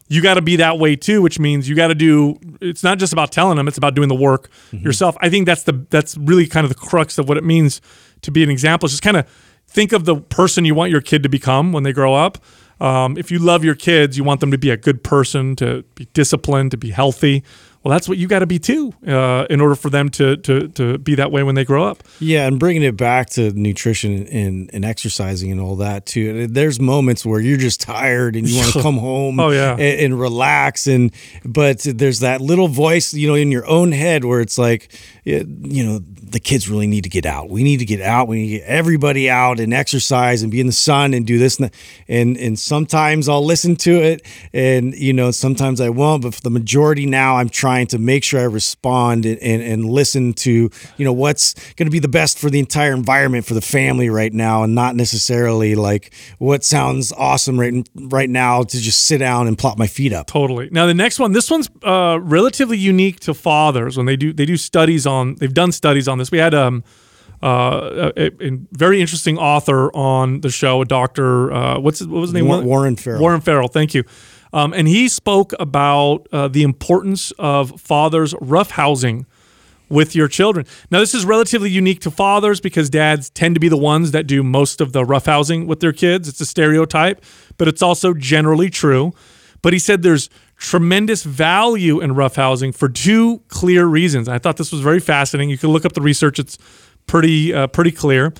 you 0.09 0.21
got 0.21 0.35
to 0.35 0.43
be 0.43 0.57
that 0.57 0.79
way 0.79 0.95
too, 0.95 1.23
which 1.23 1.39
means 1.39 1.69
you 1.69 1.75
got 1.75 1.89
to 1.89 1.95
do. 1.95 2.39
It's 2.61 2.83
not 2.83 2.99
just 2.99 3.13
about 3.13 3.33
telling 3.33 3.57
them; 3.57 3.67
it's 3.67 3.79
about 3.79 3.95
doing 3.95 4.09
the 4.09 4.15
work 4.15 4.51
yourself. 4.73 5.17
I 5.21 5.31
think 5.31 5.47
that's 5.47 5.63
the 5.63 5.87
that's 5.89 6.17
really 6.19 6.47
kind 6.47 6.65
of 6.65 6.69
the 6.69 6.79
crux 6.79 7.17
of 7.19 7.29
what 7.29 7.39
it 7.39 7.45
means 7.45 7.81
to 8.21 8.31
be 8.31 8.43
an 8.43 8.51
example. 8.51 8.87
It's 8.87 8.93
just 8.93 9.03
kind 9.03 9.17
of 9.17 9.27
think 9.67 9.93
of 9.93 10.05
the 10.05 10.17
person 10.17 10.67
you 10.67 10.75
want 10.75 10.91
your 10.91 11.01
kid 11.01 11.23
to 11.23 11.31
become 11.31 11.73
when 11.73 11.83
they 11.83 11.93
grow 11.93 12.15
up. 12.15 12.39
Um, 12.81 13.17
if 13.17 13.31
you 13.31 13.39
love 13.39 13.65
your 13.65 13.75
kids, 13.75 14.19
you 14.19 14.25
want 14.25 14.41
them 14.41 14.51
to 14.51 14.59
be 14.59 14.71
a 14.71 14.77
good 14.77 15.05
person, 15.05 15.55
to 15.57 15.83
be 15.95 16.07
disciplined, 16.13 16.73
to 16.73 16.77
be 16.77 16.91
healthy. 16.91 17.45
Well, 17.83 17.91
that's 17.91 18.09
what 18.09 18.17
you 18.17 18.29
got 18.29 18.39
to 18.41 18.47
be 18.47 18.59
too, 18.61 18.95
uh, 19.07 19.47
in 19.51 19.61
order 19.61 19.75
for 19.75 19.91
them 19.91 20.09
to 20.11 20.37
to 20.37 20.69
to 20.69 20.99
be 20.99 21.17
that 21.17 21.33
way 21.33 21.43
when 21.43 21.57
they 21.57 21.65
grow 21.65 21.85
up. 21.85 22.03
Yeah, 22.21 22.47
and 22.47 22.59
bringing 22.59 22.83
it 22.85 22.97
back 22.97 23.31
to 23.31 23.51
nutrition 23.53 24.27
and, 24.29 24.71
and 24.73 24.85
exercising 24.85 25.51
and 25.51 25.61
all 25.61 25.75
that 25.77 26.07
too. 26.07 26.47
There's 26.47 26.79
moments 26.79 27.27
where 27.27 27.41
you're 27.41 27.57
just 27.59 27.81
tired 27.81 28.37
and 28.37 28.49
you 28.49 28.59
want 28.61 28.73
to 28.75 28.83
come 28.89 28.99
home 28.99 29.41
Oh, 29.41 29.51
yeah. 29.51 29.73
and, 29.73 29.81
and 30.01 30.21
relax 30.21 30.87
and 30.87 31.13
but 31.45 31.81
there's 31.81 32.21
that 32.21 32.41
little 32.41 32.69
voice, 32.69 33.13
you 33.15 33.27
know, 33.27 33.35
in 33.35 33.51
your 33.51 33.67
own 33.67 33.91
head 33.93 34.25
where 34.25 34.41
it's 34.41 34.59
like 34.59 34.89
you 35.25 35.85
know, 35.85 36.01
the 36.33 36.41
kids 36.41 36.69
really 36.69 36.87
need 36.87 37.05
to 37.05 37.11
get 37.11 37.27
out. 37.27 37.49
We 37.49 37.63
need 37.63 37.79
to 37.79 37.85
get 37.85 38.01
out. 38.01 38.27
We 38.27 38.43
need 38.43 38.51
to 38.51 38.59
get 38.59 38.67
everybody 38.67 39.31
out 39.31 39.61
and 39.61 39.73
exercise 39.73 40.43
and 40.43 40.51
be 40.51 40.61
in 40.61 40.67
the 40.67 40.73
sun 40.73 41.15
and 41.15 41.25
do 41.25 41.39
this 41.39 41.59
and 41.59 41.67
that. 41.67 41.75
and 42.09 42.37
and 42.37 42.59
sometimes 42.59 43.29
I'll 43.29 43.45
listen 43.45 43.77
to 43.77 44.03
it 44.03 44.27
and 44.53 44.95
you 44.95 45.13
know, 45.13 45.31
sometimes 45.31 45.81
I 45.81 45.91
won't, 45.91 46.23
but 46.23 46.35
for 46.35 46.41
the 46.41 46.51
majority 46.51 47.07
now 47.07 47.37
I'm 47.37 47.49
trying 47.49 47.87
to 47.89 47.99
make 47.99 48.25
sure 48.25 48.41
I 48.41 48.45
respond 48.45 49.25
and, 49.25 49.39
and, 49.39 49.63
and 49.63 49.85
listen 49.85 50.33
to, 50.35 50.71
you 50.97 51.05
know, 51.05 51.13
what's 51.13 51.55
going 51.75 51.87
to 51.87 51.93
be 51.93 52.01
the 52.01 52.09
best 52.09 52.39
for 52.39 52.51
the 52.51 52.59
entire 52.59 52.93
environment 52.93 53.45
for 53.45 53.55
the 53.55 53.61
family 53.61 54.09
right 54.09 54.33
now 54.33 54.65
and 54.65 54.75
not 54.75 54.97
necessarily 54.97 55.77
like 55.77 56.13
what 56.39 56.65
sounds 56.65 57.13
awesome 57.13 57.61
right 57.61 57.89
right 57.95 58.31
now 58.31 58.65
to 58.65 58.81
just 58.81 59.07
sit 59.07 59.19
down 59.19 59.47
and 59.47 59.57
plop 59.57 59.79
my 59.79 59.87
feet 59.87 60.13
up. 60.13 60.27
Totally. 60.27 60.69
Now 60.73 60.87
the 60.87 60.95
next 60.95 61.21
one, 61.21 61.31
this 61.31 61.49
one's 61.49 61.69
uh, 61.85 62.19
relatively 62.21 62.79
unique 62.79 63.21
to 63.21 63.35
fathers 63.35 63.97
when 63.97 64.07
they 64.07 64.17
do 64.17 64.33
they 64.33 64.47
do 64.47 64.57
studies 64.57 65.07
on. 65.07 65.12
They've 65.39 65.55
done 65.55 65.73
studies 65.73 66.09
on 66.09 66.19
this. 66.19 66.31
We 66.31 66.39
had 66.39 66.55
um, 66.55 66.83
uh, 67.43 68.13
a, 68.17 68.27
a 68.47 68.51
very 68.73 69.01
interesting 69.01 69.37
author 69.39 69.91
on 69.95 70.41
the 70.43 70.51
show, 70.51 70.81
a 70.81 70.85
doctor. 70.85 71.53
Uh, 71.53 71.79
what's 71.81 71.99
his- 72.01 72.09
what 72.09 72.21
was 72.21 72.31
his 72.31 72.35
name? 72.35 72.47
War- 72.49 72.63
Warren 72.63 72.97
Farrell. 72.97 73.21
Warren 73.21 73.41
Farrell. 73.41 73.69
Thank 73.69 73.95
you. 73.95 74.05
Um, 74.53 74.73
and 74.75 74.87
he 74.87 75.09
spoke 75.09 75.53
about 75.59 76.27
uh, 76.31 76.47
the 76.49 76.63
importance 76.63 77.33
of 77.39 77.81
fathers 77.81 78.35
roughhousing 78.35 79.25
with 79.89 80.15
your 80.15 80.29
children. 80.29 80.65
Now, 80.91 81.01
this 81.01 81.15
is 81.15 81.25
relatively 81.25 81.71
unique 81.71 82.01
to 82.01 82.11
fathers 82.11 82.61
because 82.61 82.89
dads 82.91 83.29
tend 83.31 83.55
to 83.57 83.61
be 83.61 83.69
the 83.69 83.77
ones 83.79 84.11
that 84.13 84.27
do 84.27 84.43
most 84.43 84.81
of 84.81 84.93
the 84.93 85.05
roughhousing 85.05 85.67
with 85.67 85.81
their 85.81 85.93
kids. 85.93 86.29
It's 86.29 86.41
a 86.41 86.47
stereotype, 86.47 87.23
but 87.59 87.67
it's 87.69 87.83
also 87.83 88.15
generally 88.15 88.71
true. 88.71 89.13
But 89.63 89.73
he 89.73 89.79
said 89.79 90.03
there's 90.03 90.29
tremendous 90.63 91.25
value 91.25 92.01
in 92.01 92.13
roughhousing 92.13 92.73
for 92.73 92.89
two 92.89 93.43
clear 93.49 93.85
reasons. 93.85 94.29
I 94.29 94.39
thought 94.39 94.57
this 94.57 94.71
was 94.71 94.81
very 94.81 95.01
fascinating. 95.01 95.51
You 95.51 95.59
can 95.59 95.71
look 95.71 95.85
up 95.85 95.93
the 95.93 96.01
research; 96.01 96.39
it's 96.39 96.57
pretty 97.07 97.53
uh, 97.53 97.67
pretty 97.67 97.91
clear. 97.91 98.33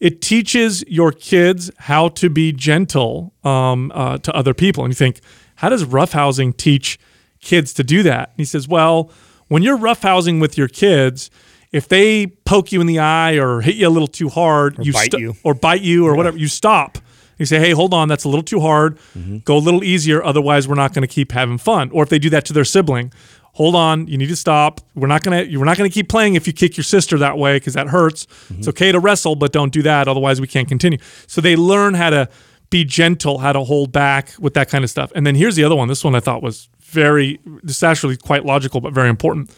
It 0.00 0.20
teaches 0.20 0.84
your 0.86 1.12
kids 1.12 1.70
how 1.78 2.08
to 2.10 2.28
be 2.28 2.52
gentle 2.52 3.32
um, 3.44 3.90
uh, 3.94 4.18
to 4.18 4.34
other 4.34 4.54
people, 4.54 4.84
and 4.84 4.92
you 4.92 4.96
think, 4.96 5.20
how 5.56 5.68
does 5.68 5.84
roughhousing 5.84 6.56
teach 6.56 6.98
kids 7.40 7.72
to 7.74 7.84
do 7.84 8.02
that? 8.04 8.30
And 8.30 8.38
he 8.38 8.44
says, 8.44 8.68
well, 8.68 9.10
when 9.48 9.62
you're 9.62 9.78
roughhousing 9.78 10.40
with 10.40 10.56
your 10.56 10.68
kids, 10.68 11.30
if 11.72 11.88
they 11.88 12.26
poke 12.26 12.70
you 12.70 12.80
in 12.80 12.86
the 12.86 13.00
eye 13.00 13.38
or 13.38 13.60
hit 13.60 13.74
you 13.74 13.88
a 13.88 13.90
little 13.90 14.08
too 14.08 14.28
hard, 14.28 14.84
you 14.84 14.92
bite 14.92 15.06
sto- 15.06 15.18
you. 15.18 15.34
or 15.42 15.54
bite 15.54 15.80
you 15.80 16.06
or 16.06 16.14
whatever, 16.14 16.36
you 16.36 16.48
stop. 16.48 16.98
You 17.38 17.46
say, 17.46 17.58
"Hey, 17.58 17.72
hold 17.72 17.94
on, 17.94 18.08
that's 18.08 18.24
a 18.24 18.28
little 18.28 18.42
too 18.42 18.60
hard. 18.60 18.98
Mm-hmm. 19.16 19.38
Go 19.38 19.56
a 19.56 19.58
little 19.58 19.84
easier, 19.84 20.22
otherwise 20.22 20.66
we're 20.66 20.74
not 20.74 20.92
going 20.92 21.02
to 21.02 21.12
keep 21.12 21.32
having 21.32 21.58
fun." 21.58 21.90
Or 21.92 22.02
if 22.02 22.08
they 22.08 22.18
do 22.18 22.30
that 22.30 22.44
to 22.46 22.52
their 22.52 22.64
sibling, 22.64 23.12
hold 23.58 23.74
on, 23.74 24.06
you 24.06 24.16
need 24.16 24.28
to 24.28 24.36
stop. 24.36 24.80
We're 24.94 25.08
not 25.08 25.24
gonna 25.24 25.46
we're 25.52 25.64
not 25.64 25.76
gonna 25.76 25.90
keep 25.90 26.08
playing 26.08 26.34
if 26.34 26.46
you 26.46 26.52
kick 26.52 26.76
your 26.76 26.84
sister 26.84 27.18
that 27.18 27.38
way 27.38 27.56
because 27.56 27.74
that 27.74 27.88
hurts. 27.88 28.24
It's 28.24 28.34
mm-hmm. 28.50 28.68
okay 28.68 28.92
to 28.92 29.00
wrestle, 29.00 29.34
but 29.34 29.52
don't 29.52 29.72
do 29.72 29.82
that, 29.82 30.06
otherwise 30.08 30.40
we 30.40 30.46
can't 30.46 30.68
continue. 30.68 30.98
So 31.26 31.40
they 31.40 31.56
learn 31.56 31.94
how 31.94 32.10
to 32.10 32.28
be 32.70 32.84
gentle, 32.84 33.38
how 33.38 33.52
to 33.52 33.64
hold 33.64 33.90
back 33.90 34.32
with 34.38 34.54
that 34.54 34.68
kind 34.68 34.84
of 34.84 34.90
stuff. 34.90 35.10
And 35.14 35.26
then 35.26 35.34
here's 35.34 35.56
the 35.56 35.64
other 35.64 35.74
one. 35.74 35.88
This 35.88 36.04
one 36.04 36.14
I 36.14 36.20
thought 36.20 36.42
was 36.42 36.68
very 36.80 37.40
this 37.62 37.78
is 37.78 37.82
actually 37.82 38.16
quite 38.16 38.44
logical 38.44 38.80
but 38.80 38.92
very 38.92 39.08
important. 39.08 39.50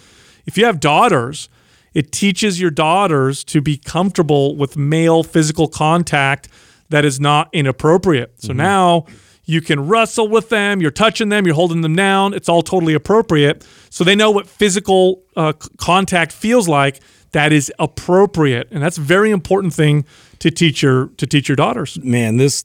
If 0.46 0.56
you 0.56 0.64
have 0.64 0.80
daughters, 0.80 1.48
it 1.92 2.10
teaches 2.10 2.60
your 2.60 2.70
daughters 2.70 3.44
to 3.44 3.60
be 3.60 3.76
comfortable 3.76 4.56
with 4.56 4.78
male 4.78 5.22
physical 5.22 5.68
contact 5.68 6.48
that 6.90 7.04
is 7.04 7.18
not 7.18 7.48
inappropriate. 7.52 8.42
So 8.42 8.52
now 8.52 9.06
you 9.44 9.60
can 9.60 9.88
wrestle 9.88 10.28
with 10.28 10.48
them, 10.48 10.80
you're 10.80 10.90
touching 10.90 11.28
them, 11.28 11.46
you're 11.46 11.56
holding 11.56 11.80
them 11.80 11.96
down. 11.96 12.34
It's 12.34 12.48
all 12.48 12.62
totally 12.62 12.94
appropriate. 12.94 13.66
So 13.90 14.04
they 14.04 14.14
know 14.14 14.30
what 14.30 14.46
physical 14.46 15.24
uh, 15.36 15.54
c- 15.60 15.68
contact 15.78 16.30
feels 16.32 16.68
like 16.68 17.00
that 17.32 17.52
is 17.52 17.72
appropriate. 17.78 18.68
And 18.70 18.82
that's 18.82 18.98
a 18.98 19.00
very 19.00 19.30
important 19.30 19.72
thing 19.72 20.04
to 20.40 20.50
teach 20.50 20.82
your 20.82 21.08
to 21.16 21.26
teach 21.26 21.48
your 21.48 21.56
daughters. 21.56 21.98
man 22.02 22.36
this 22.36 22.64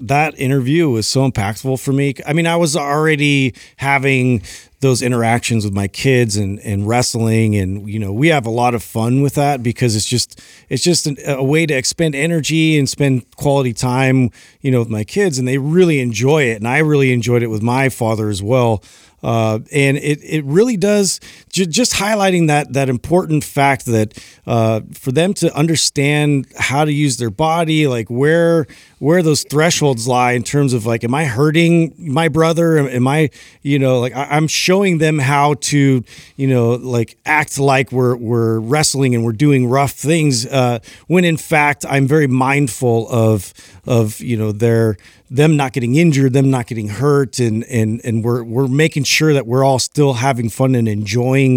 that 0.00 0.38
interview 0.38 0.88
was 0.88 1.06
so 1.06 1.30
impactful 1.30 1.80
for 1.80 1.92
me. 1.92 2.14
I 2.26 2.32
mean, 2.32 2.46
I 2.46 2.56
was 2.56 2.76
already 2.76 3.54
having 3.76 4.42
those 4.80 5.02
interactions 5.02 5.64
with 5.64 5.74
my 5.74 5.88
kids 5.88 6.36
and, 6.36 6.60
and 6.60 6.86
wrestling. 6.86 7.56
And 7.56 7.88
you 7.88 7.98
know 7.98 8.12
we 8.12 8.28
have 8.28 8.46
a 8.46 8.50
lot 8.50 8.74
of 8.74 8.82
fun 8.82 9.22
with 9.22 9.34
that 9.34 9.62
because 9.62 9.96
it's 9.96 10.06
just 10.06 10.40
it's 10.68 10.82
just 10.82 11.06
an, 11.06 11.16
a 11.26 11.44
way 11.44 11.66
to 11.66 11.74
expend 11.74 12.14
energy 12.14 12.78
and 12.78 12.88
spend 12.88 13.34
quality 13.36 13.72
time 13.72 14.30
you 14.60 14.70
know 14.70 14.80
with 14.80 14.90
my 14.90 15.04
kids. 15.04 15.38
And 15.38 15.46
they 15.46 15.58
really 15.58 16.00
enjoy 16.00 16.44
it. 16.44 16.56
And 16.56 16.68
I 16.68 16.78
really 16.78 17.12
enjoyed 17.12 17.42
it 17.42 17.48
with 17.48 17.62
my 17.62 17.88
father 17.88 18.28
as 18.28 18.42
well. 18.42 18.82
Uh, 19.22 19.58
and 19.72 19.96
it, 19.96 20.20
it 20.22 20.44
really 20.44 20.76
does 20.76 21.18
just 21.66 21.94
highlighting 21.94 22.48
that 22.48 22.72
that 22.72 22.88
important 22.88 23.44
fact 23.44 23.86
that 23.86 24.18
uh, 24.46 24.80
for 24.92 25.12
them 25.12 25.34
to 25.34 25.54
understand 25.54 26.46
how 26.56 26.84
to 26.84 26.92
use 26.92 27.16
their 27.16 27.30
body, 27.30 27.86
like 27.86 28.08
where 28.08 28.66
where 28.98 29.22
those 29.22 29.44
thresholds 29.44 30.08
lie 30.08 30.32
in 30.32 30.42
terms 30.42 30.72
of 30.72 30.84
like, 30.84 31.04
am 31.04 31.14
I 31.14 31.24
hurting 31.24 31.94
my 31.98 32.28
brother? 32.28 32.78
Am, 32.78 32.88
am 32.88 33.06
I, 33.06 33.30
you 33.62 33.78
know, 33.78 34.00
like 34.00 34.14
I, 34.14 34.36
am 34.36 34.48
showing 34.48 34.98
them 34.98 35.18
how 35.18 35.54
to, 35.54 36.04
you 36.36 36.46
know, 36.46 36.70
like 36.72 37.16
act 37.24 37.58
like 37.58 37.92
we're 37.92 38.16
we're 38.16 38.58
wrestling 38.58 39.14
and 39.14 39.24
we're 39.24 39.32
doing 39.32 39.68
rough 39.68 39.92
things, 39.92 40.46
uh, 40.46 40.80
when 41.06 41.24
in 41.24 41.36
fact 41.36 41.84
I'm 41.88 42.06
very 42.06 42.26
mindful 42.26 43.08
of 43.08 43.52
of 43.86 44.20
you 44.20 44.36
know 44.36 44.52
their 44.52 44.96
them 45.30 45.56
not 45.56 45.72
getting 45.72 45.96
injured, 45.96 46.32
them 46.32 46.50
not 46.50 46.66
getting 46.66 46.88
hurt, 46.88 47.38
and 47.38 47.64
and 47.64 48.00
and 48.04 48.24
we're 48.24 48.42
we're 48.42 48.68
making 48.68 49.04
sure 49.04 49.32
that 49.32 49.46
we're 49.46 49.64
all 49.64 49.78
still 49.78 50.14
having 50.14 50.48
fun 50.48 50.74
and 50.74 50.88
enjoying 50.88 51.47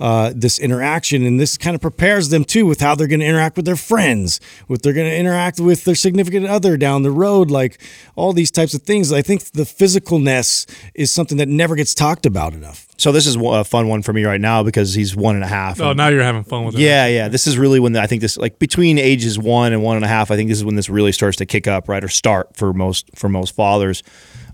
uh, 0.00 0.32
this 0.34 0.58
interaction. 0.58 1.24
And 1.24 1.40
this 1.40 1.56
kind 1.56 1.74
of 1.74 1.80
prepares 1.80 2.28
them 2.28 2.44
too 2.44 2.66
with 2.66 2.80
how 2.80 2.94
they're 2.94 3.06
going 3.06 3.20
to 3.20 3.26
interact 3.26 3.56
with 3.56 3.66
their 3.66 3.76
friends, 3.76 4.40
with 4.68 4.82
they're 4.82 4.92
going 4.92 5.10
to 5.10 5.16
interact 5.16 5.60
with 5.60 5.84
their 5.84 5.94
significant 5.94 6.46
other 6.46 6.76
down 6.76 7.02
the 7.02 7.10
road, 7.10 7.50
like 7.50 7.80
all 8.16 8.32
these 8.32 8.50
types 8.50 8.74
of 8.74 8.82
things. 8.82 9.12
I 9.12 9.22
think 9.22 9.44
the 9.52 9.64
physicalness 9.64 10.66
is 10.94 11.10
something 11.10 11.38
that 11.38 11.48
never 11.48 11.76
gets 11.76 11.94
talked 11.94 12.26
about 12.26 12.54
enough. 12.54 12.86
So 12.98 13.12
this 13.12 13.26
is 13.26 13.36
a 13.36 13.64
fun 13.64 13.88
one 13.88 14.02
for 14.02 14.12
me 14.12 14.24
right 14.24 14.40
now 14.40 14.62
because 14.62 14.94
he's 14.94 15.14
one 15.14 15.34
and 15.34 15.44
a 15.44 15.48
half. 15.48 15.80
Oh, 15.80 15.92
now 15.92 16.08
you're 16.08 16.22
having 16.22 16.44
fun 16.44 16.64
with 16.64 16.76
it. 16.76 16.80
Yeah, 16.80 17.06
yeah. 17.06 17.28
This 17.28 17.46
is 17.46 17.58
really 17.58 17.78
when 17.78 17.92
the, 17.92 18.00
I 18.00 18.06
think 18.06 18.22
this 18.22 18.38
like 18.38 18.58
between 18.58 18.98
ages 18.98 19.38
one 19.38 19.72
and 19.72 19.82
one 19.82 19.96
and 19.96 20.04
a 20.04 20.08
half. 20.08 20.30
I 20.30 20.36
think 20.36 20.48
this 20.48 20.58
is 20.58 20.64
when 20.64 20.76
this 20.76 20.88
really 20.88 21.12
starts 21.12 21.36
to 21.38 21.46
kick 21.46 21.66
up, 21.66 21.88
right, 21.88 22.02
or 22.02 22.08
start 22.08 22.56
for 22.56 22.72
most 22.72 23.10
for 23.14 23.28
most 23.28 23.54
fathers 23.54 24.02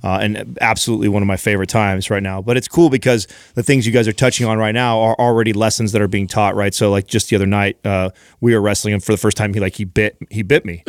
uh, 0.03 0.19
and 0.21 0.59
absolutely 0.61 1.09
one 1.09 1.23
of 1.23 1.27
my 1.27 1.37
favorite 1.37 1.69
times 1.69 2.11
right 2.11 2.23
now. 2.23 2.43
But 2.43 2.57
it's 2.57 2.69
cool 2.69 2.91
because 2.91 3.27
the 3.55 3.63
things 3.63 3.87
you 3.87 3.93
guys 3.93 4.09
are 4.09 4.13
touching 4.13 4.47
on 4.47 4.59
right 4.59 4.75
now 4.75 5.01
are 5.01 5.15
already 5.19 5.53
lessons 5.53 5.93
that 5.93 6.03
are 6.03 6.09
being 6.09 6.27
taught, 6.27 6.57
right? 6.57 6.75
So 6.75 6.91
like 6.91 7.07
just 7.07 7.31
the 7.31 7.37
other 7.37 7.47
night, 7.47 7.79
uh, 7.85 8.11
we 8.41 8.55
were 8.55 8.61
wrestling, 8.61 8.95
and 8.95 9.03
for 9.03 9.13
the 9.13 9.19
first 9.19 9.37
time, 9.37 9.55
he 9.55 9.61
like 9.61 9.77
he 9.77 9.85
bit 9.85 10.17
he 10.31 10.43
bit 10.43 10.65
me, 10.65 10.83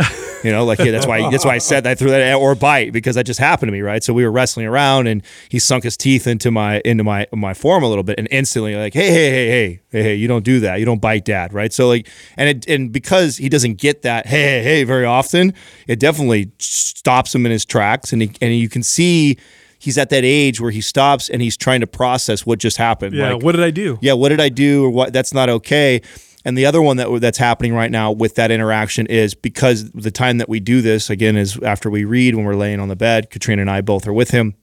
you 0.44 0.52
know, 0.52 0.66
like 0.66 0.80
yeah, 0.80 0.92
that's 0.92 1.06
why 1.06 1.30
that's 1.30 1.46
why 1.46 1.56
I 1.56 1.60
said 1.60 1.84
that 1.84 2.00
threw 2.00 2.10
that 2.10 2.36
or 2.36 2.56
bite 2.56 2.92
because 2.92 3.16
that 3.16 3.26
just 3.26 3.40
happened 3.40 3.68
to 3.68 3.74
me, 3.74 3.82
right? 3.82 4.04
So 4.04 4.14
we 4.14 4.24
were 4.24 4.32
wrestling 4.32 4.66
around, 4.66 5.08
and 5.08 5.22
he 5.50 5.60
sunk 5.60 5.84
his 5.84 5.96
teeth 5.96 6.26
into 6.26 6.50
my 6.50 6.82
into 6.84 7.04
my 7.04 7.28
my 7.32 7.54
form 7.54 7.84
a 7.84 7.88
little 7.88 8.04
bit, 8.04 8.18
and 8.18 8.28
instantly 8.32 8.76
like 8.76 8.94
hey 8.94 9.10
hey 9.10 9.30
hey 9.30 9.48
hey 9.48 9.82
hey 9.92 10.04
hey 10.04 10.16
you 10.16 10.28
don't 10.28 10.44
do 10.44 10.60
that, 10.62 10.80
you 10.80 10.86
don't 10.86 11.02
bite 11.02 11.26
dad, 11.26 11.54
right? 11.54 11.72
So 11.72 11.88
like 11.88 12.08
and 12.38 12.50
it, 12.50 12.68
and 12.68 12.92
because 12.92 13.38
he 13.38 13.50
doesn't 13.50 13.76
get 13.76 14.02
that 14.02 14.26
hey 14.26 14.42
hey 14.42 14.64
hey 14.64 14.84
very 14.84 15.06
often, 15.06 15.54
it 15.88 16.00
definitely 16.00 16.52
stops 16.58 17.36
him 17.36 17.46
in 17.46 17.52
his 17.52 17.66
tracks, 17.66 18.12
and 18.12 18.24
he, 18.24 18.32
and 18.42 18.56
you 18.56 18.70
can 18.70 18.82
see 18.82 19.03
see 19.04 19.38
he's 19.80 19.98
at 19.98 20.10
that 20.10 20.24
age 20.24 20.62
where 20.62 20.72
he 20.72 20.82
stops 20.82 21.30
and 21.30 21.42
he's 21.42 21.58
trying 21.58 21.82
to 21.82 21.88
process 21.88 22.46
what 22.46 22.60
just 22.60 22.78
happened. 22.78 23.16
Yeah, 23.16 23.34
like, 23.34 23.44
what 23.44 23.54
did 23.54 23.64
I 23.64 23.72
do? 23.72 23.98
Yeah, 24.02 24.14
what 24.14 24.30
did 24.30 24.40
I 24.40 24.50
do 24.50 24.86
or 24.86 24.90
what 24.90 25.14
that's 25.14 25.34
not 25.34 25.50
okay. 25.50 26.02
And 26.46 26.58
the 26.58 26.66
other 26.66 26.82
one 26.82 26.98
that 26.98 27.22
that's 27.22 27.38
happening 27.38 27.74
right 27.74 27.92
now 27.92 28.12
with 28.12 28.36
that 28.36 28.52
interaction 28.52 29.08
is 29.08 29.34
because 29.34 29.90
the 29.92 30.12
time 30.12 30.40
that 30.40 30.50
we 30.50 30.60
do 30.60 30.82
this 30.82 31.10
again 31.10 31.38
is 31.38 31.58
after 31.60 31.90
we 31.90 32.04
read 32.04 32.36
when 32.36 32.46
we're 32.46 32.56
laying 32.56 32.82
on 32.82 32.90
the 32.90 32.98
bed. 32.98 33.30
Katrina 33.30 33.62
and 33.62 33.72
I 33.72 33.82
both 33.82 34.08
are 34.08 34.14
with 34.14 34.32
him 34.32 34.56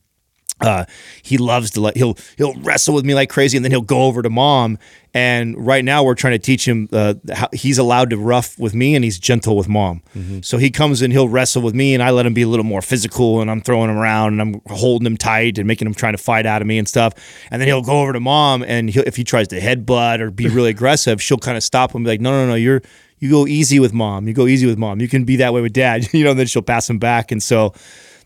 uh, 0.61 0.85
he 1.23 1.39
loves 1.39 1.71
to 1.73 1.81
let 1.81 1.97
he'll 1.97 2.17
he'll 2.37 2.55
wrestle 2.61 2.95
with 2.95 3.05
me 3.05 3.15
like 3.15 3.31
crazy, 3.31 3.57
and 3.57 3.65
then 3.65 3.73
he'll 3.73 3.81
go 3.81 4.03
over 4.03 4.23
to 4.23 4.31
mom. 4.31 4.79
And 5.13 5.67
right 5.67 5.85
now, 5.85 6.05
we're 6.05 6.15
trying 6.15 6.35
to 6.35 6.39
teach 6.39 6.69
him 6.69 6.89
uh, 6.93 7.15
how 7.33 7.49
he's 7.53 7.79
allowed 7.79 8.11
to 8.11 8.17
rough 8.17 8.57
with 8.61 8.75
me, 8.75 8.95
and 8.95 9.05
he's 9.05 9.19
gentle 9.19 9.57
with 9.57 9.69
mom. 9.69 10.03
Mm-hmm. 10.17 10.41
So 10.43 10.57
he 10.57 10.71
comes 10.71 11.03
and 11.03 11.13
he'll 11.13 11.29
wrestle 11.29 11.63
with 11.63 11.75
me, 11.75 11.95
and 11.95 12.03
I 12.03 12.11
let 12.11 12.27
him 12.27 12.35
be 12.35 12.43
a 12.43 12.49
little 12.49 12.65
more 12.65 12.81
physical, 12.81 13.41
and 13.41 13.51
I'm 13.51 13.61
throwing 13.61 13.91
him 13.91 13.99
around, 13.99 14.35
and 14.35 14.43
I'm 14.43 14.61
holding 14.69 15.07
him 15.07 15.17
tight, 15.17 15.59
and 15.59 15.67
making 15.67 15.87
him 15.87 15.95
trying 15.95 16.13
to 16.13 16.23
fight 16.23 16.47
out 16.47 16.63
of 16.63 16.69
me 16.69 16.79
and 16.79 16.89
stuff. 16.89 17.15
And 17.51 17.61
then 17.61 17.67
he'll 17.67 17.83
go 17.83 18.03
over 18.03 18.13
to 18.13 18.21
mom, 18.21 18.63
and 18.63 18.95
if 18.97 19.17
he 19.17 19.25
tries 19.25 19.49
to 19.49 19.61
headbutt 19.61 20.21
or 20.21 20.31
be 20.31 20.49
really 20.49 20.71
aggressive, 20.77 21.21
she'll 21.21 21.39
kind 21.39 21.57
of 21.57 21.65
stop 21.65 21.91
him, 21.91 21.99
and 21.99 22.05
be 22.05 22.11
like, 22.11 22.21
"No, 22.21 22.31
no, 22.31 22.47
no, 22.47 22.55
you're." 22.55 22.83
You 23.23 23.29
go 23.29 23.47
easy 23.47 23.79
with 23.81 23.93
mom. 23.93 24.29
You 24.29 24.33
go 24.33 24.47
easy 24.47 24.65
with 24.65 24.79
mom. 24.79 24.99
You 24.99 25.07
can 25.07 25.25
be 25.25 25.37
that 25.37 25.53
way 25.53 25.61
with 25.61 25.75
dad, 25.75 26.11
you 26.15 26.25
know. 26.25 26.31
And 26.31 26.39
then 26.39 26.47
she'll 26.47 26.63
pass 26.63 26.89
him 26.89 26.99
back, 26.99 27.31
and 27.33 27.43
so 27.43 27.75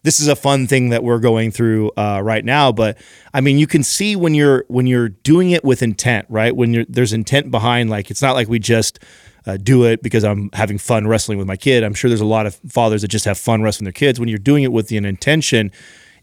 this 0.05 0.20
is 0.20 0.28
a 0.28 0.36
fun 0.36 0.66
thing 0.66 0.90
that 0.90 1.02
we're 1.02 1.18
going 1.18 1.50
through 1.50 1.90
uh, 1.96 2.20
right 2.22 2.44
now. 2.44 2.70
But 2.70 2.98
I 3.32 3.40
mean, 3.40 3.59
you 3.59 3.66
can 3.66 3.82
see 3.82 4.14
when 4.14 4.34
you're 4.34 4.64
when 4.68 4.86
you're 4.86 5.09
doing 5.09 5.50
it 5.50 5.64
with 5.64 5.82
intent, 5.82 6.26
right? 6.28 6.55
When 6.55 6.86
there's 6.88 7.12
intent 7.12 7.50
behind, 7.50 7.90
like 7.90 8.11
it's 8.11 8.22
not 8.22 8.34
like 8.34 8.46
we 8.46 8.59
just 8.59 9.00
uh, 9.46 9.57
do 9.57 9.84
it 9.84 10.02
because 10.02 10.22
I'm 10.22 10.50
having 10.52 10.78
fun 10.78 11.09
wrestling 11.09 11.38
with 11.38 11.48
my 11.48 11.57
kid. 11.57 11.82
I'm 11.82 11.94
sure 11.94 12.09
there's 12.09 12.20
a 12.20 12.26
lot 12.26 12.46
of 12.46 12.55
fathers 12.68 13.02
that 13.02 13.09
just 13.09 13.24
have 13.24 13.38
fun 13.38 13.62
wrestling 13.62 13.86
their 13.86 13.92
kids. 13.92 14.20
When 14.20 14.28
you're 14.28 14.38
doing 14.38 14.62
it 14.62 14.72
with 14.72 14.92
an 14.92 15.07
intention, 15.07 15.72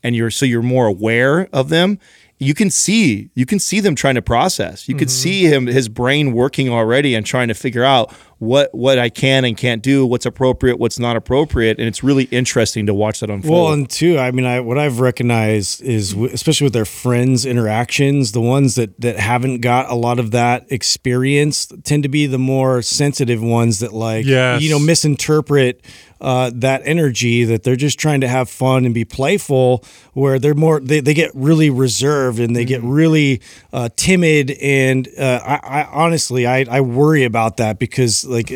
and 0.04 0.16
you're 0.16 0.32
so 0.32 0.46
you're 0.46 0.62
more 0.62 0.86
aware 0.88 1.50
of 1.54 1.70
them 1.70 2.00
you 2.42 2.56
can 2.56 2.72
see 2.72 3.30
you 3.36 3.46
can 3.46 3.60
see 3.60 3.80
them 3.80 3.94
trying 3.94 4.16
to 4.16 4.22
process. 4.22 4.90
You 4.90 4.96
mm-hmm. 4.96 5.00
could 5.00 5.12
see 5.12 5.46
him 5.46 5.68
his 5.68 5.88
brain 5.88 6.34
working 6.34 6.70
already 6.70 7.14
and 7.14 7.24
trying 7.24 7.50
to 7.50 7.54
figure 7.54 7.84
out 7.84 8.12
what 8.40 8.74
what 8.74 8.98
I 8.98 9.10
can 9.10 9.46
and 9.46 9.56
can't 9.56 9.84
do, 9.84 10.08
what's 10.08 10.26
appropriate, 10.26 10.80
what's 10.80 10.98
not 10.98 11.16
appropriate, 11.16 11.78
and 11.78 11.88
it's 11.88 12.04
really 12.04 12.24
interesting 12.26 12.88
to 12.88 12.96
watch 12.96 13.20
that 13.20 13.30
unfold. 13.30 13.54
Well, 13.54 13.74
and 13.74 13.88
two, 13.88 14.18
I 14.18 14.32
mean, 14.32 14.48
I 14.48 14.60
what 14.60 14.80
I've 14.80 15.00
recognized 15.00 15.84
is 15.84 16.14
especially 16.14 16.66
with 16.66 16.74
their 16.74 16.84
friends' 16.84 17.46
interactions, 17.46 18.32
the 18.32 18.42
ones 18.42 18.74
that 18.74 19.00
that 19.00 19.20
haven't 19.20 19.62
got 19.62 19.92
a 19.92 19.96
lot 19.96 20.18
of 20.18 20.32
that 20.32 20.66
experience 20.72 21.68
tend 21.84 22.02
to 22.02 22.10
be 22.10 22.26
the 22.26 22.40
more 22.40 22.82
sensitive 22.82 23.44
ones 23.44 23.80
that 23.80 23.94
like 23.94 24.26
yes. 24.26 24.64
you 24.64 24.72
know 24.72 24.80
misinterpret 24.80 25.86
uh, 26.22 26.52
that 26.54 26.82
energy 26.86 27.44
that 27.44 27.64
they're 27.64 27.76
just 27.76 28.00
trying 28.00 28.22
to 28.22 28.28
have 28.28 28.50
fun 28.50 28.86
and 28.86 28.94
be 28.94 29.04
playful 29.04 29.84
where 30.14 30.38
they're 30.38 30.54
more 30.54 30.80
they, 30.80 31.00
they 31.00 31.14
get 31.14 31.32
really 31.34 31.70
reserved 31.70 32.40
and 32.40 32.56
they 32.56 32.64
get 32.64 32.82
mm-hmm. 32.82 32.92
really 32.92 33.42
uh, 33.74 33.90
timid 33.96 34.52
and 34.62 35.08
uh, 35.18 35.40
I, 35.44 35.82
I, 35.82 35.84
honestly 35.86 36.46
I, 36.46 36.66
I 36.70 36.82
worry 36.82 37.24
about 37.24 37.58
that 37.58 37.80
because 37.80 38.24
like 38.26 38.52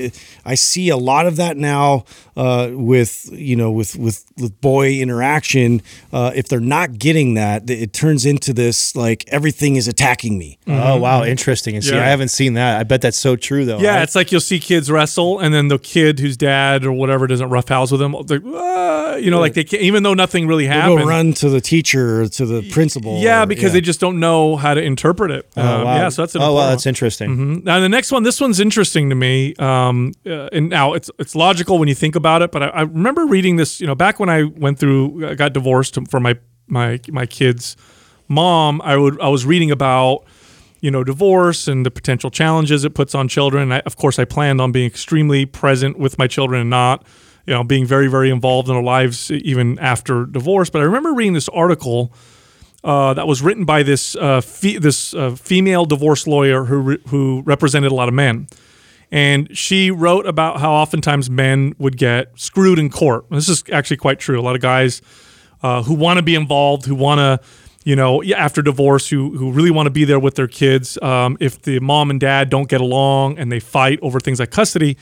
I 0.46 0.56
see 0.56 0.90
a 0.90 0.98
lot 0.98 1.26
of 1.26 1.38
that 1.38 1.58
now 1.58 2.06
uh, 2.38 2.70
with 2.72 3.30
you 3.32 3.56
know 3.56 3.72
with 3.72 3.96
with 3.96 4.26
with 4.38 4.60
boy 4.62 5.00
interaction 5.00 5.82
uh, 6.14 6.32
if 6.36 6.48
they're 6.48 6.60
not 6.60 7.00
getting 7.00 7.34
that 7.36 7.70
it 7.70 7.94
turns 7.94 8.26
into 8.26 8.54
this 8.54 8.96
like 8.96 9.24
everything 9.30 9.76
is 9.76 9.88
attacking 9.88 10.38
me 10.38 10.60
mm-hmm. 10.68 10.80
oh 10.80 10.98
wow 10.98 11.24
interesting 11.24 11.76
and 11.76 11.84
see 11.84 11.96
yeah. 11.96 12.04
I 12.04 12.08
haven't 12.08 12.30
seen 12.30 12.54
that 12.56 12.80
I 12.80 12.84
bet 12.84 13.02
that's 13.02 13.18
so 13.18 13.36
true 13.36 13.66
though 13.66 13.80
yeah 13.80 13.96
right? 13.96 14.04
it's 14.04 14.16
like 14.16 14.32
you'll 14.32 14.42
see 14.42 14.60
kids 14.60 14.92
wrestle 14.92 15.40
and 15.40 15.54
then 15.54 15.70
the 15.70 15.80
kid 15.80 16.20
whose 16.20 16.38
dad 16.38 16.86
or 16.86 16.92
whatever 16.92 17.26
doesn't 17.26 17.50
roughhouse 17.56 17.92
with 17.92 18.00
them. 18.00 18.14
Like, 18.14 18.42
ah, 18.46 19.16
you 19.16 19.32
know, 19.32 19.40
like 19.40 19.54
they 19.54 19.64
can't, 19.64 19.82
even 19.82 20.04
though 20.04 20.14
nothing 20.14 20.48
really 20.48 20.66
happened. 20.66 21.00
Go 21.00 21.06
run 21.06 21.34
to 21.34 21.50
the 21.50 21.62
teacher 21.62 22.22
or 22.22 22.28
to 22.28 22.46
the 22.46 22.70
principal. 22.70 23.20
Yeah, 23.20 23.44
or, 23.44 23.46
because 23.46 23.66
yeah. 23.66 23.74
they 23.74 23.82
just 23.82 24.00
don't 24.00 24.20
know 24.20 24.56
how 24.56 24.74
to 24.74 24.82
interpret 24.82 25.32
it. 25.32 25.50
Oh, 25.56 25.62
um, 25.62 25.84
wow. 25.84 25.96
Yeah, 25.96 26.10
so 26.10 26.22
that's 26.22 26.36
an 26.36 26.42
oh 26.42 26.54
wow, 26.54 26.70
that's 26.70 26.86
interesting. 26.86 27.30
Mm-hmm. 27.30 27.64
Now 27.64 27.80
the 27.80 27.90
next 27.90 28.12
one, 28.12 28.24
this 28.24 28.40
one's 28.40 28.60
interesting 28.60 29.10
to 29.10 29.16
me. 29.16 29.56
Um, 29.56 30.14
uh, 30.26 30.50
and 30.52 30.70
now 30.70 30.94
it's 30.94 31.10
it's 31.20 31.36
logical 31.36 31.80
when 31.80 31.88
you 31.88 31.96
think 31.96 32.16
about 32.16 32.42
it, 32.42 32.52
but 32.52 32.64
I, 32.64 32.68
I, 32.68 32.82
remember 32.82 33.26
reading 33.26 33.56
this. 33.56 33.80
You 33.80 33.88
know, 33.88 33.96
back 33.96 34.20
when 34.20 34.30
I 34.30 34.44
went 34.44 34.80
through, 34.80 35.28
I 35.28 35.36
got 35.36 35.54
divorced 35.54 35.98
from 36.10 36.24
my 36.24 36.38
my 36.68 37.00
my 37.10 37.26
kids' 37.26 37.78
mom. 38.28 38.82
I 38.82 38.98
would 38.98 39.20
I 39.22 39.30
was 39.30 39.46
reading 39.46 39.72
about 39.72 40.26
you 40.86 40.92
know, 40.92 41.04
divorce 41.04 41.68
and 41.68 41.84
the 41.84 41.90
potential 41.90 42.30
challenges 42.30 42.86
it 42.86 42.94
puts 42.94 43.16
on 43.16 43.28
children. 43.28 43.72
I, 43.72 43.80
of 43.88 43.96
course, 43.96 44.20
I 44.20 44.26
planned 44.26 44.62
on 44.62 44.72
being 44.72 44.86
extremely 44.86 45.48
present 45.48 45.98
with 45.98 46.20
my 46.20 46.28
children 46.28 46.62
and 46.62 46.70
not, 46.70 47.04
you 47.46 47.54
know, 47.54 47.64
being 47.64 47.86
very, 47.86 48.08
very 48.08 48.30
involved 48.30 48.68
in 48.68 48.76
their 48.76 48.84
lives 48.84 49.30
even 49.32 49.78
after 49.80 50.26
divorce. 50.26 50.70
But 50.70 50.82
I 50.82 50.86
remember 50.86 51.14
reading 51.14 51.34
this 51.34 51.50
article 51.50 52.12
uh, 52.84 53.14
that 53.14 53.28
was 53.28 53.42
written 53.42 53.66
by 53.66 53.84
this 53.84 54.16
uh, 54.16 54.42
fe- 54.42 54.78
this 54.78 55.14
uh, 55.14 55.36
female 55.36 55.86
divorce 55.86 56.28
lawyer 56.28 56.66
who 56.66 56.78
re- 56.78 57.02
who 57.08 57.42
represented 57.46 57.92
a 57.92 57.96
lot 57.96 58.08
of 58.08 58.14
men, 58.14 58.48
and 59.12 59.56
she 59.58 59.92
wrote 59.92 60.26
about 60.28 60.60
how 60.60 60.72
oftentimes 60.72 61.30
men 61.30 61.74
would 61.80 61.98
get 61.98 62.32
screwed 62.40 62.78
in 62.80 62.90
court. 62.90 63.26
This 63.30 63.50
is 63.50 63.64
actually 63.72 63.98
quite 63.98 64.20
true. 64.20 64.40
A 64.40 64.44
lot 64.44 64.56
of 64.56 64.62
guys 64.62 65.02
uh, 65.64 65.82
who 65.84 65.96
want 65.96 66.18
to 66.18 66.24
be 66.24 66.36
involved, 66.36 66.86
who 66.86 66.96
want 66.96 67.20
to 67.20 67.48
you 67.86 67.96
know, 67.96 68.24
after 68.24 68.64
divorce, 68.64 69.08
who 69.08 69.38
who 69.38 69.52
really 69.52 69.72
want 69.72 69.86
to 69.86 69.92
be 69.92 70.06
there 70.06 70.20
with 70.20 70.34
their 70.36 70.48
kids. 70.48 70.98
Um, 71.04 71.38
if 71.40 71.62
the 71.62 71.80
mom 71.80 72.10
and 72.10 72.20
dad 72.20 72.50
don't 72.50 72.68
get 72.68 72.82
along 72.82 73.38
and 73.38 73.52
they 73.52 73.60
fight 73.60 74.00
over 74.02 74.20
things 74.20 74.40
like 74.40 74.50
custody, 74.50 74.98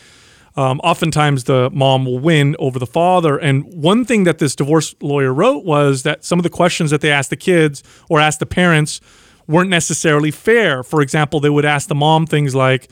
um, 0.56 0.80
oftentimes 0.84 1.45
the 1.45 1.70
mom 1.72 2.06
will 2.06 2.20
win 2.20 2.56
over 2.60 2.78
the 2.80 2.88
father. 2.88 3.38
And 3.38 3.64
one 3.66 4.06
thing 4.06 4.24
that 4.26 4.38
this 4.38 4.56
divorce 4.56 4.95
lawyer 5.01 5.34
wrote 5.34 5.66
was 5.66 6.04
that 6.04 6.24
some 6.24 6.39
of 6.39 6.43
the 6.43 6.49
questions 6.49 6.91
that 6.91 7.01
they 7.01 7.12
asked 7.12 7.30
the 7.30 7.36
kids 7.36 7.84
or 8.10 8.20
asked 8.20 8.39
the 8.39 8.45
parents 8.45 9.01
weren't 9.47 9.70
necessarily 9.70 10.32
fair. 10.32 10.84
For 10.84 11.01
example, 11.01 11.39
they 11.39 11.49
would 11.49 11.66
ask 11.66 11.88
the 11.88 11.95
mom 11.95 12.28
things 12.28 12.54
like, 12.54 12.89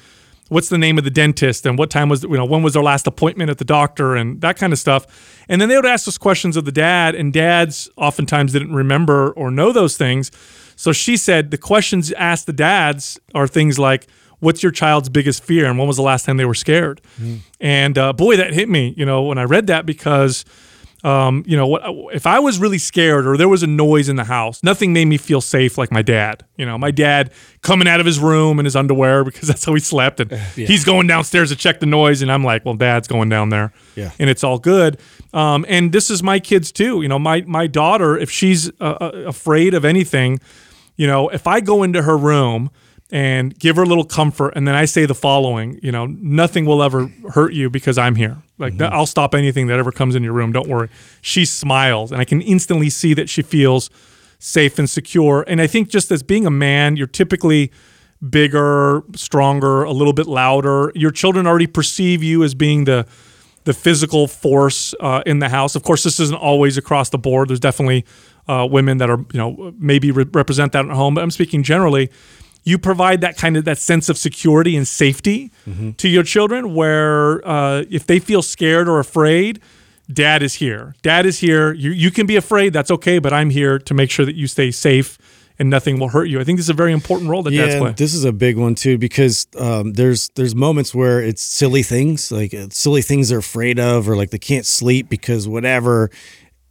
what's 0.51 0.67
the 0.67 0.77
name 0.77 0.97
of 0.97 1.05
the 1.05 1.09
dentist 1.09 1.65
and 1.65 1.77
what 1.77 1.89
time 1.89 2.09
was 2.09 2.23
you 2.23 2.29
know 2.31 2.43
when 2.43 2.61
was 2.61 2.73
their 2.73 2.83
last 2.83 3.07
appointment 3.07 3.49
at 3.49 3.57
the 3.57 3.63
doctor 3.63 4.17
and 4.17 4.41
that 4.41 4.57
kind 4.57 4.73
of 4.73 4.79
stuff. 4.79 5.45
And 5.47 5.61
then 5.61 5.69
they 5.69 5.77
would 5.77 5.85
ask 5.85 6.07
us 6.09 6.17
questions 6.17 6.57
of 6.57 6.65
the 6.65 6.73
dad, 6.73 7.15
and 7.15 7.31
dads 7.31 7.89
oftentimes 7.95 8.51
didn't 8.51 8.73
remember 8.73 9.31
or 9.31 9.49
know 9.49 9.71
those 9.71 9.95
things. 9.95 10.29
So 10.75 10.91
she 10.91 11.15
said 11.15 11.51
the 11.51 11.57
questions 11.57 12.11
asked 12.13 12.47
the 12.47 12.53
dads 12.53 13.19
are 13.33 13.47
things 13.47 13.79
like, 13.79 14.07
"What's 14.41 14.61
your 14.61 14.71
child's 14.73 15.07
biggest 15.09 15.43
fear?" 15.43 15.65
and 15.69 15.79
when 15.79 15.87
was 15.87 15.95
the 15.97 16.03
last 16.03 16.25
time 16.25 16.35
they 16.37 16.45
were 16.45 16.53
scared? 16.53 16.99
And 17.59 17.97
uh, 17.97 18.11
boy, 18.13 18.35
that 18.37 18.53
hit 18.53 18.67
me, 18.67 18.93
you 18.97 19.05
know, 19.05 19.23
when 19.23 19.37
I 19.37 19.43
read 19.43 19.67
that 19.67 19.85
because 19.85 20.43
um, 21.03 21.43
you 21.47 21.57
know, 21.57 21.65
what 21.65 21.81
if 22.13 22.27
I 22.27 22.37
was 22.37 22.59
really 22.59 22.77
scared 22.77 23.25
or 23.25 23.35
there 23.35 23.49
was 23.49 23.63
a 23.63 23.67
noise 23.67 24.07
in 24.07 24.17
the 24.17 24.23
house? 24.25 24.61
Nothing 24.61 24.93
made 24.93 25.05
me 25.05 25.17
feel 25.17 25.41
safe 25.41 25.75
like 25.75 25.91
my 25.91 26.03
dad. 26.03 26.45
You 26.57 26.65
know, 26.67 26.77
my 26.77 26.91
dad 26.91 27.31
coming 27.63 27.87
out 27.87 27.99
of 27.99 28.05
his 28.05 28.19
room 28.19 28.59
in 28.59 28.65
his 28.65 28.75
underwear 28.75 29.23
because 29.23 29.47
that's 29.47 29.65
how 29.65 29.73
he 29.73 29.79
slept, 29.79 30.19
and 30.19 30.31
he's 30.55 30.83
going 30.85 31.07
downstairs 31.07 31.49
to 31.49 31.55
check 31.55 31.79
the 31.79 31.87
noise, 31.87 32.21
and 32.21 32.31
I'm 32.31 32.43
like, 32.43 32.65
well, 32.65 32.75
dad's 32.75 33.07
going 33.07 33.29
down 33.29 33.49
there, 33.49 33.73
Yeah. 33.95 34.11
and 34.19 34.29
it's 34.29 34.43
all 34.43 34.59
good. 34.59 34.99
Um, 35.33 35.65
and 35.67 35.91
this 35.91 36.11
is 36.11 36.21
my 36.21 36.39
kids 36.39 36.71
too. 36.71 37.01
You 37.01 37.07
know, 37.07 37.17
my 37.17 37.41
my 37.47 37.65
daughter, 37.65 38.15
if 38.15 38.29
she's 38.29 38.69
uh, 38.79 38.97
uh, 39.01 39.11
afraid 39.25 39.73
of 39.73 39.83
anything, 39.83 40.39
you 40.97 41.07
know, 41.07 41.29
if 41.29 41.47
I 41.47 41.61
go 41.61 41.81
into 41.81 42.03
her 42.03 42.15
room 42.17 42.69
and 43.11 43.57
give 43.59 43.75
her 43.75 43.83
a 43.83 43.85
little 43.85 44.05
comfort 44.05 44.53
and 44.55 44.67
then 44.67 44.75
I 44.75 44.85
say 44.85 45.05
the 45.05 45.15
following, 45.15 45.79
you 45.83 45.91
know, 45.91 46.05
nothing 46.05 46.65
will 46.65 46.81
ever 46.81 47.11
hurt 47.33 47.53
you 47.53 47.69
because 47.69 47.97
I'm 47.97 48.15
here. 48.15 48.37
Like 48.57 48.73
Mm-hmm. 48.73 48.93
I'll 48.93 49.05
stop 49.05 49.35
anything 49.35 49.67
that 49.67 49.79
ever 49.79 49.91
comes 49.91 50.15
in 50.15 50.23
your 50.23 50.33
room, 50.33 50.51
don't 50.51 50.69
worry. 50.69 50.89
She 51.21 51.45
smiles 51.45 52.11
and 52.11 52.21
I 52.21 52.25
can 52.25 52.41
instantly 52.41 52.89
see 52.89 53.13
that 53.15 53.29
she 53.29 53.41
feels 53.41 53.89
safe 54.39 54.79
and 54.79 54.89
secure. 54.89 55.43
And 55.47 55.61
I 55.61 55.67
think 55.67 55.89
just 55.89 56.11
as 56.11 56.23
being 56.23 56.45
a 56.45 56.51
man, 56.51 56.95
you're 56.95 57.07
typically 57.07 57.71
bigger, 58.29 59.03
stronger, 59.15 59.83
a 59.83 59.91
little 59.91 60.13
bit 60.13 60.27
louder. 60.27 60.91
Your 60.95 61.11
children 61.11 61.47
already 61.47 61.67
perceive 61.67 62.23
you 62.23 62.43
as 62.43 62.53
being 62.53 62.85
the 62.85 63.05
the 63.63 63.73
physical 63.73 64.27
force 64.27 64.95
uh, 64.99 65.21
in 65.25 65.37
the 65.37 65.49
house. 65.49 65.75
Of 65.75 65.83
course, 65.83 66.03
this 66.03 66.19
isn't 66.19 66.37
always 66.37 66.77
across 66.77 67.11
the 67.11 67.19
board. 67.19 67.49
There's 67.49 67.59
definitely 67.59 68.05
uh, 68.47 68.67
women 68.69 68.97
that 68.97 69.09
are, 69.09 69.19
you 69.31 69.37
know, 69.37 69.71
maybe 69.77 70.09
re- 70.09 70.25
represent 70.33 70.71
that 70.71 70.85
at 70.85 70.91
home. 70.91 71.13
But 71.13 71.21
I'm 71.21 71.29
speaking 71.29 71.61
generally. 71.61 72.09
You 72.63 72.77
provide 72.77 73.21
that 73.21 73.37
kind 73.37 73.57
of 73.57 73.65
that 73.65 73.77
sense 73.79 74.07
of 74.09 74.17
security 74.17 74.75
and 74.77 74.87
safety 74.87 75.51
to 75.97 76.07
your 76.07 76.23
children, 76.23 76.73
where 76.75 77.45
uh, 77.47 77.83
if 77.89 78.05
they 78.05 78.19
feel 78.19 78.41
scared 78.41 78.87
or 78.87 78.99
afraid, 78.99 79.59
Dad 80.11 80.43
is 80.43 80.55
here. 80.55 80.93
Dad 81.01 81.25
is 81.25 81.39
here. 81.39 81.73
You 81.73 81.91
you 81.91 82.11
can 82.11 82.27
be 82.27 82.35
afraid. 82.35 82.73
That's 82.73 82.91
okay, 82.91 83.17
but 83.19 83.33
I'm 83.33 83.49
here 83.49 83.79
to 83.79 83.93
make 83.93 84.11
sure 84.11 84.25
that 84.25 84.35
you 84.35 84.47
stay 84.47 84.69
safe 84.71 85.17
and 85.57 85.69
nothing 85.69 85.99
will 85.99 86.09
hurt 86.09 86.25
you. 86.25 86.39
I 86.39 86.43
think 86.43 86.57
this 86.57 86.65
is 86.65 86.69
a 86.71 86.73
very 86.73 86.91
important 86.91 87.29
role 87.29 87.43
that 87.43 87.51
dads 87.51 87.73
Yeah, 87.75 87.79
play. 87.79 87.91
this 87.95 88.13
is 88.13 88.23
a 88.25 88.31
big 88.31 88.57
one 88.57 88.73
too 88.75 88.97
because 88.97 89.47
um, 89.57 89.93
there's 89.93 90.29
there's 90.29 90.55
moments 90.55 90.93
where 90.95 91.21
it's 91.21 91.41
silly 91.41 91.83
things 91.83 92.31
like 92.31 92.53
uh, 92.53 92.67
silly 92.71 93.01
things 93.01 93.29
they're 93.29 93.39
afraid 93.39 93.79
of 93.79 94.09
or 94.09 94.15
like 94.15 94.31
they 94.31 94.39
can't 94.39 94.65
sleep 94.65 95.07
because 95.09 95.47
whatever. 95.47 96.09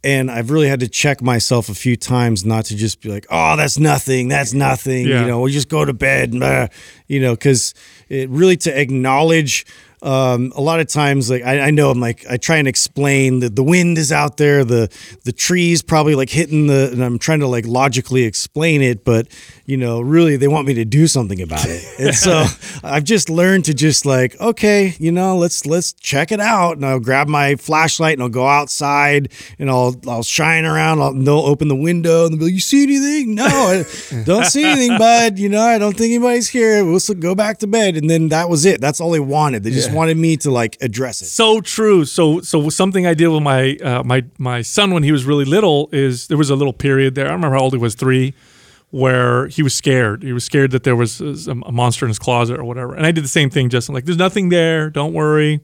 And 0.03 0.31
I've 0.31 0.49
really 0.49 0.67
had 0.67 0.79
to 0.79 0.87
check 0.87 1.21
myself 1.21 1.69
a 1.69 1.75
few 1.75 1.95
times 1.95 2.43
not 2.43 2.65
to 2.65 2.75
just 2.75 3.01
be 3.01 3.09
like, 3.09 3.27
oh, 3.29 3.55
that's 3.55 3.77
nothing, 3.77 4.29
that's 4.29 4.51
nothing. 4.53 5.07
Yeah. 5.07 5.21
You 5.21 5.27
know, 5.27 5.41
we 5.41 5.51
just 5.51 5.69
go 5.69 5.85
to 5.85 5.93
bed, 5.93 6.31
blah, 6.31 6.67
you 7.07 7.19
know, 7.19 7.35
because 7.35 7.75
it 8.09 8.29
really 8.29 8.57
to 8.57 8.81
acknowledge. 8.81 9.65
Um, 10.03 10.51
a 10.55 10.61
lot 10.61 10.79
of 10.79 10.87
times, 10.87 11.29
like 11.29 11.43
I, 11.43 11.67
I 11.67 11.69
know, 11.69 11.91
I'm 11.91 11.99
like 11.99 12.25
I 12.27 12.37
try 12.37 12.57
and 12.57 12.67
explain 12.67 13.41
that 13.41 13.55
the 13.55 13.61
wind 13.61 13.99
is 13.99 14.11
out 14.11 14.37
there, 14.37 14.65
the 14.65 14.89
the 15.25 15.31
trees 15.31 15.83
probably 15.83 16.15
like 16.15 16.31
hitting 16.31 16.65
the, 16.65 16.89
and 16.91 17.03
I'm 17.03 17.19
trying 17.19 17.41
to 17.41 17.47
like 17.47 17.67
logically 17.67 18.23
explain 18.23 18.81
it, 18.81 19.05
but 19.05 19.27
you 19.71 19.77
know, 19.77 20.01
really 20.01 20.35
they 20.35 20.49
want 20.49 20.67
me 20.67 20.73
to 20.73 20.83
do 20.83 21.07
something 21.07 21.41
about 21.41 21.65
it, 21.65 21.81
and 21.99 22.13
so 22.13 22.43
I've 22.83 23.05
just 23.05 23.29
learned 23.29 23.63
to 23.65 23.73
just 23.73 24.05
like, 24.05 24.37
okay, 24.41 24.95
you 24.99 25.13
know, 25.13 25.37
let's 25.37 25.65
let's 25.65 25.93
check 25.93 26.33
it 26.33 26.41
out, 26.41 26.75
and 26.75 26.85
I'll 26.85 26.99
grab 26.99 27.29
my 27.29 27.55
flashlight 27.55 28.15
and 28.15 28.21
I'll 28.21 28.27
go 28.27 28.45
outside 28.45 29.31
and 29.57 29.69
I'll 29.69 29.95
I'll 30.09 30.23
shine 30.23 30.65
around, 30.65 31.01
I'll, 31.01 31.11
and 31.11 31.25
they'll 31.25 31.37
open 31.37 31.69
the 31.69 31.75
window 31.75 32.25
and 32.25 32.33
they'll 32.33 32.39
be 32.39 32.45
like, 32.45 32.53
you 32.53 32.59
see 32.59 32.83
anything? 32.83 33.33
No, 33.35 33.45
I 33.45 33.85
don't 34.25 34.45
see 34.45 34.65
anything, 34.65 34.97
bud. 34.97 35.39
You 35.39 35.47
know, 35.47 35.61
I 35.61 35.77
don't 35.77 35.95
think 35.95 36.11
anybody's 36.11 36.49
here. 36.49 36.83
We'll 36.83 36.99
go 37.17 37.33
back 37.33 37.59
to 37.59 37.67
bed, 37.67 37.95
and 37.95 38.09
then 38.09 38.27
that 38.27 38.49
was 38.49 38.65
it. 38.65 38.81
That's 38.81 38.99
all 38.99 39.11
they 39.11 39.21
wanted. 39.21 39.63
They 39.63 39.71
just 39.71 39.93
wanted 39.93 40.17
me 40.17 40.35
to 40.37 40.51
like 40.51 40.77
address 40.81 41.21
it. 41.21 41.27
So 41.27 41.61
true. 41.61 42.03
So 42.03 42.41
so 42.41 42.69
something 42.69 43.07
I 43.07 43.13
did 43.13 43.29
with 43.29 43.41
my 43.41 43.77
uh, 43.77 44.03
my 44.03 44.25
my 44.37 44.63
son 44.63 44.93
when 44.93 45.03
he 45.03 45.13
was 45.13 45.23
really 45.23 45.45
little 45.45 45.87
is 45.93 46.27
there 46.27 46.37
was 46.37 46.49
a 46.49 46.57
little 46.57 46.73
period 46.73 47.15
there. 47.15 47.29
I 47.29 47.31
remember 47.31 47.55
how 47.55 47.63
old 47.63 47.73
he 47.73 47.79
was, 47.79 47.95
three, 47.95 48.33
where 48.91 49.47
he 49.47 49.63
was 49.63 49.73
scared. 49.73 50.21
He 50.23 50.33
was 50.33 50.43
scared 50.43 50.71
that 50.71 50.83
there 50.83 50.95
was 50.95 51.19
a, 51.21 51.51
a 51.51 51.71
monster 51.71 52.05
in 52.05 52.09
his 52.09 52.19
closet 52.19 52.59
or 52.59 52.63
whatever. 52.63 52.93
And 52.93 53.05
I 53.05 53.11
did 53.11 53.23
the 53.23 53.29
same 53.29 53.49
thing, 53.49 53.69
Justin. 53.69 53.95
Like, 53.95 54.05
there's 54.05 54.17
nothing 54.17 54.49
there. 54.49 54.89
Don't 54.89 55.13
worry. 55.13 55.61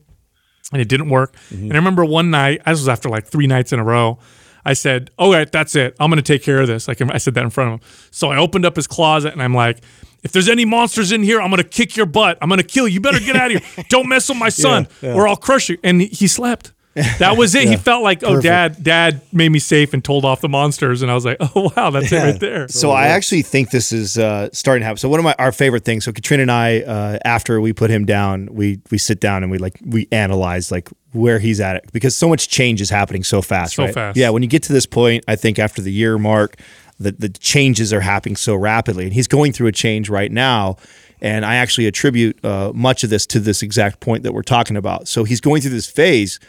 And 0.74 0.82
it 0.82 0.90
didn't 0.90 1.10
work. 1.10 1.34
Mm-hmm. 1.50 1.64
And 1.64 1.74
I 1.74 1.76
remember 1.76 2.04
one 2.04 2.30
night, 2.32 2.62
this 2.66 2.80
was 2.80 2.90
after 2.90 3.08
like 3.10 3.26
three 3.26 3.48
nights 3.48 3.72
in 3.72 3.80
a 3.80 3.84
row. 3.84 4.18
I 4.66 4.74
said, 4.74 5.12
"All 5.18 5.32
right, 5.32 5.50
that's 5.50 5.78
it. 5.78 5.96
I'm 5.98 6.10
going 6.10 6.22
to 6.22 6.34
take 6.34 6.44
care 6.44 6.60
of 6.60 6.68
this." 6.68 6.90
Like 6.90 7.02
I 7.02 7.20
said 7.20 7.36
that 7.36 7.44
in 7.46 7.50
front 7.50 7.74
of 7.74 7.80
him. 7.80 7.88
So 8.12 8.32
I 8.32 8.38
opened 8.38 8.66
up 8.66 8.76
his 8.76 8.86
closet 8.86 9.32
and 9.32 9.42
I'm 9.42 9.54
like, 9.54 9.80
"If 10.24 10.34
there's 10.34 10.50
any 10.50 10.66
monsters 10.66 11.14
in 11.14 11.24
here, 11.24 11.40
I'm 11.42 11.50
going 11.50 11.64
to 11.64 11.70
kick 11.70 11.96
your 11.96 12.06
butt. 12.06 12.38
I'm 12.42 12.50
going 12.50 12.60
to 12.60 12.66
kill 12.68 12.86
you. 12.86 12.96
You 12.96 13.00
better 13.00 13.22
get 13.22 13.38
out 13.38 13.50
of 13.56 13.64
here. 13.64 13.86
Don't 13.90 14.10
mess 14.10 14.28
with 14.28 14.38
my 14.38 14.50
son, 14.50 14.88
or 15.16 15.26
I'll 15.26 15.38
crush 15.38 15.70
you." 15.70 15.78
And 15.86 16.02
he- 16.02 16.08
he 16.08 16.28
slept. 16.28 16.74
That 17.20 17.38
was 17.38 17.56
it. 17.56 17.68
He 17.68 17.78
felt 17.78 18.04
like, 18.04 18.24
"Oh, 18.24 18.40
dad, 18.40 18.84
dad 18.84 19.22
made 19.32 19.50
me 19.50 19.60
safe 19.60 19.94
and 19.94 20.04
told 20.04 20.26
off 20.26 20.42
the 20.42 20.50
monsters." 20.50 21.02
And 21.02 21.12
I 21.12 21.14
was 21.14 21.26
like, 21.26 21.38
"Oh, 21.56 21.72
wow, 21.76 21.90
that's 21.90 22.12
it 22.12 22.18
right 22.18 22.40
there." 22.40 22.68
So 22.68 22.92
I 22.92 23.08
actually 23.08 23.42
think 23.42 23.72
this 23.72 23.92
is 23.92 24.18
uh, 24.18 24.50
starting 24.52 24.82
to 24.82 24.86
happen. 24.86 24.98
So 24.98 25.10
one 25.10 25.20
of 25.20 25.24
my 25.24 25.36
our 25.40 25.52
favorite 25.52 25.86
things. 25.86 26.06
So 26.06 26.12
Katrina 26.12 26.42
and 26.42 26.52
I, 26.52 26.82
uh, 26.82 27.20
after 27.26 27.62
we 27.62 27.74
put 27.74 27.90
him 27.90 28.06
down, 28.06 28.50
we 28.52 28.80
we 28.92 28.98
sit 28.98 29.20
down 29.20 29.44
and 29.44 29.52
we 29.52 29.58
like 29.58 29.80
we 29.86 30.08
analyze 30.12 30.72
like 30.72 30.90
where 31.14 31.40
he's 31.40 31.60
at 31.60 31.76
it 31.76 31.86
because 31.92 32.16
so 32.16 32.28
much 32.28 32.50
change 32.50 32.82
is 32.82 32.90
happening 32.90 33.24
so 33.24 33.42
fast. 33.42 33.76
So 33.76 33.86
right? 33.86 33.94
fast. 33.94 34.18
Yeah. 34.18 34.30
When 34.30 34.44
you 34.44 34.50
get 34.50 34.64
to 34.64 34.74
this 34.74 34.86
point, 34.86 35.24
I 35.28 35.36
think 35.36 35.60
after 35.60 35.82
the 35.82 35.92
year 35.92 36.18
mark, 36.18 36.58
the 37.00 37.12
the 37.12 37.30
changes 37.30 37.94
are 37.94 38.02
happening 38.02 38.36
so 38.36 38.56
rapidly, 38.56 39.06
and 39.06 39.14
he's 39.14 39.28
going 39.28 39.54
through 39.54 39.68
a 39.68 39.72
change 39.72 40.10
right 40.10 40.32
now. 40.32 40.78
And 41.20 41.46
I 41.46 41.56
actually 41.56 41.88
attribute 41.88 42.44
uh, 42.46 42.72
much 42.76 43.04
of 43.04 43.10
this 43.10 43.26
to 43.28 43.40
this 43.40 43.64
exact 43.64 44.02
point 44.02 44.22
that 44.22 44.34
we're 44.34 44.44
talking 44.44 44.78
about. 44.78 45.08
So 45.08 45.24
he's 45.24 45.42
going 45.42 45.62
through 45.62 45.72
this 45.72 45.90
phase 45.90 46.40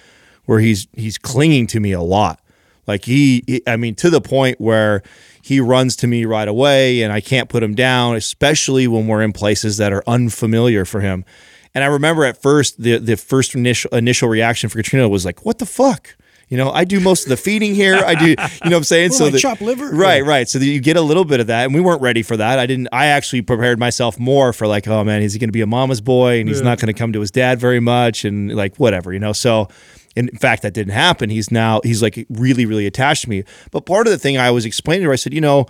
where 0.48 0.60
he's 0.60 0.88
he's 0.94 1.18
clinging 1.18 1.66
to 1.66 1.78
me 1.78 1.92
a 1.92 2.00
lot. 2.00 2.40
Like 2.86 3.04
he, 3.04 3.44
he- 3.46 3.62
I 3.66 3.76
mean, 3.76 3.94
to 3.96 4.08
the 4.08 4.22
point 4.22 4.58
where 4.58 5.02
he 5.42 5.60
runs 5.60 5.94
to 5.96 6.06
me 6.06 6.24
right 6.24 6.48
away, 6.48 7.02
and 7.02 7.12
I 7.12 7.20
can't 7.20 7.50
put 7.50 7.62
him 7.62 7.74
down, 7.74 8.16
especially 8.16 8.88
when 8.88 9.06
we're 9.06 9.22
in 9.22 9.34
places 9.34 9.76
that 9.76 9.92
are 9.92 10.02
unfamiliar 10.06 10.86
for 10.86 11.00
him. 11.00 11.26
And 11.74 11.84
I 11.84 11.88
remember 11.88 12.24
at 12.24 12.40
first 12.40 12.82
the 12.82 12.96
the 12.96 13.18
first 13.18 13.54
initial 13.54 13.90
initial 13.90 14.30
reaction 14.30 14.70
for 14.70 14.78
Katrina 14.78 15.06
was 15.06 15.26
like, 15.26 15.44
"What 15.44 15.58
the 15.58 15.66
fuck." 15.66 16.16
You 16.48 16.56
know, 16.56 16.70
I 16.70 16.84
do 16.84 16.98
most 17.00 17.24
of 17.24 17.28
the 17.28 17.36
feeding 17.36 17.74
here. 17.74 17.96
I 17.96 18.14
do, 18.14 18.28
you 18.30 18.36
know 18.36 18.44
what 18.62 18.72
I'm 18.74 18.84
saying? 18.84 19.10
I 19.26 19.30
that- 19.30 19.38
chop 19.38 19.60
liver? 19.60 19.90
Right, 19.90 20.24
right. 20.24 20.48
So 20.48 20.58
that 20.58 20.64
you 20.64 20.80
get 20.80 20.96
a 20.96 21.02
little 21.02 21.24
bit 21.24 21.40
of 21.40 21.48
that. 21.48 21.64
And 21.66 21.74
we 21.74 21.80
weren't 21.80 22.00
ready 22.00 22.22
for 22.22 22.36
that. 22.36 22.58
I 22.58 22.66
didn't, 22.66 22.88
I 22.90 23.06
actually 23.06 23.42
prepared 23.42 23.78
myself 23.78 24.18
more 24.18 24.52
for 24.52 24.66
like, 24.66 24.88
oh 24.88 25.04
man, 25.04 25.22
is 25.22 25.34
he 25.34 25.38
going 25.38 25.48
to 25.48 25.52
be 25.52 25.60
a 25.60 25.66
mama's 25.66 26.00
boy 26.00 26.40
and 26.40 26.48
he's 26.48 26.62
not 26.62 26.78
going 26.78 26.86
to 26.92 26.98
come 26.98 27.12
to 27.12 27.20
his 27.20 27.30
dad 27.30 27.60
very 27.60 27.80
much 27.80 28.24
and 28.24 28.54
like 28.56 28.76
whatever, 28.76 29.12
you 29.12 29.18
know? 29.18 29.32
So, 29.32 29.68
in 30.16 30.28
fact, 30.38 30.62
that 30.62 30.72
didn't 30.74 30.94
happen. 30.94 31.30
He's 31.30 31.52
now, 31.52 31.80
he's 31.84 32.02
like 32.02 32.26
really, 32.30 32.66
really 32.66 32.86
attached 32.86 33.24
to 33.24 33.30
me. 33.30 33.44
But 33.70 33.86
part 33.86 34.06
of 34.06 34.10
the 34.10 34.18
thing 34.18 34.38
I 34.38 34.50
was 34.50 34.64
explaining 34.64 35.02
to 35.02 35.08
her, 35.08 35.12
I 35.12 35.16
said, 35.16 35.34
you 35.34 35.40
know, 35.40 35.66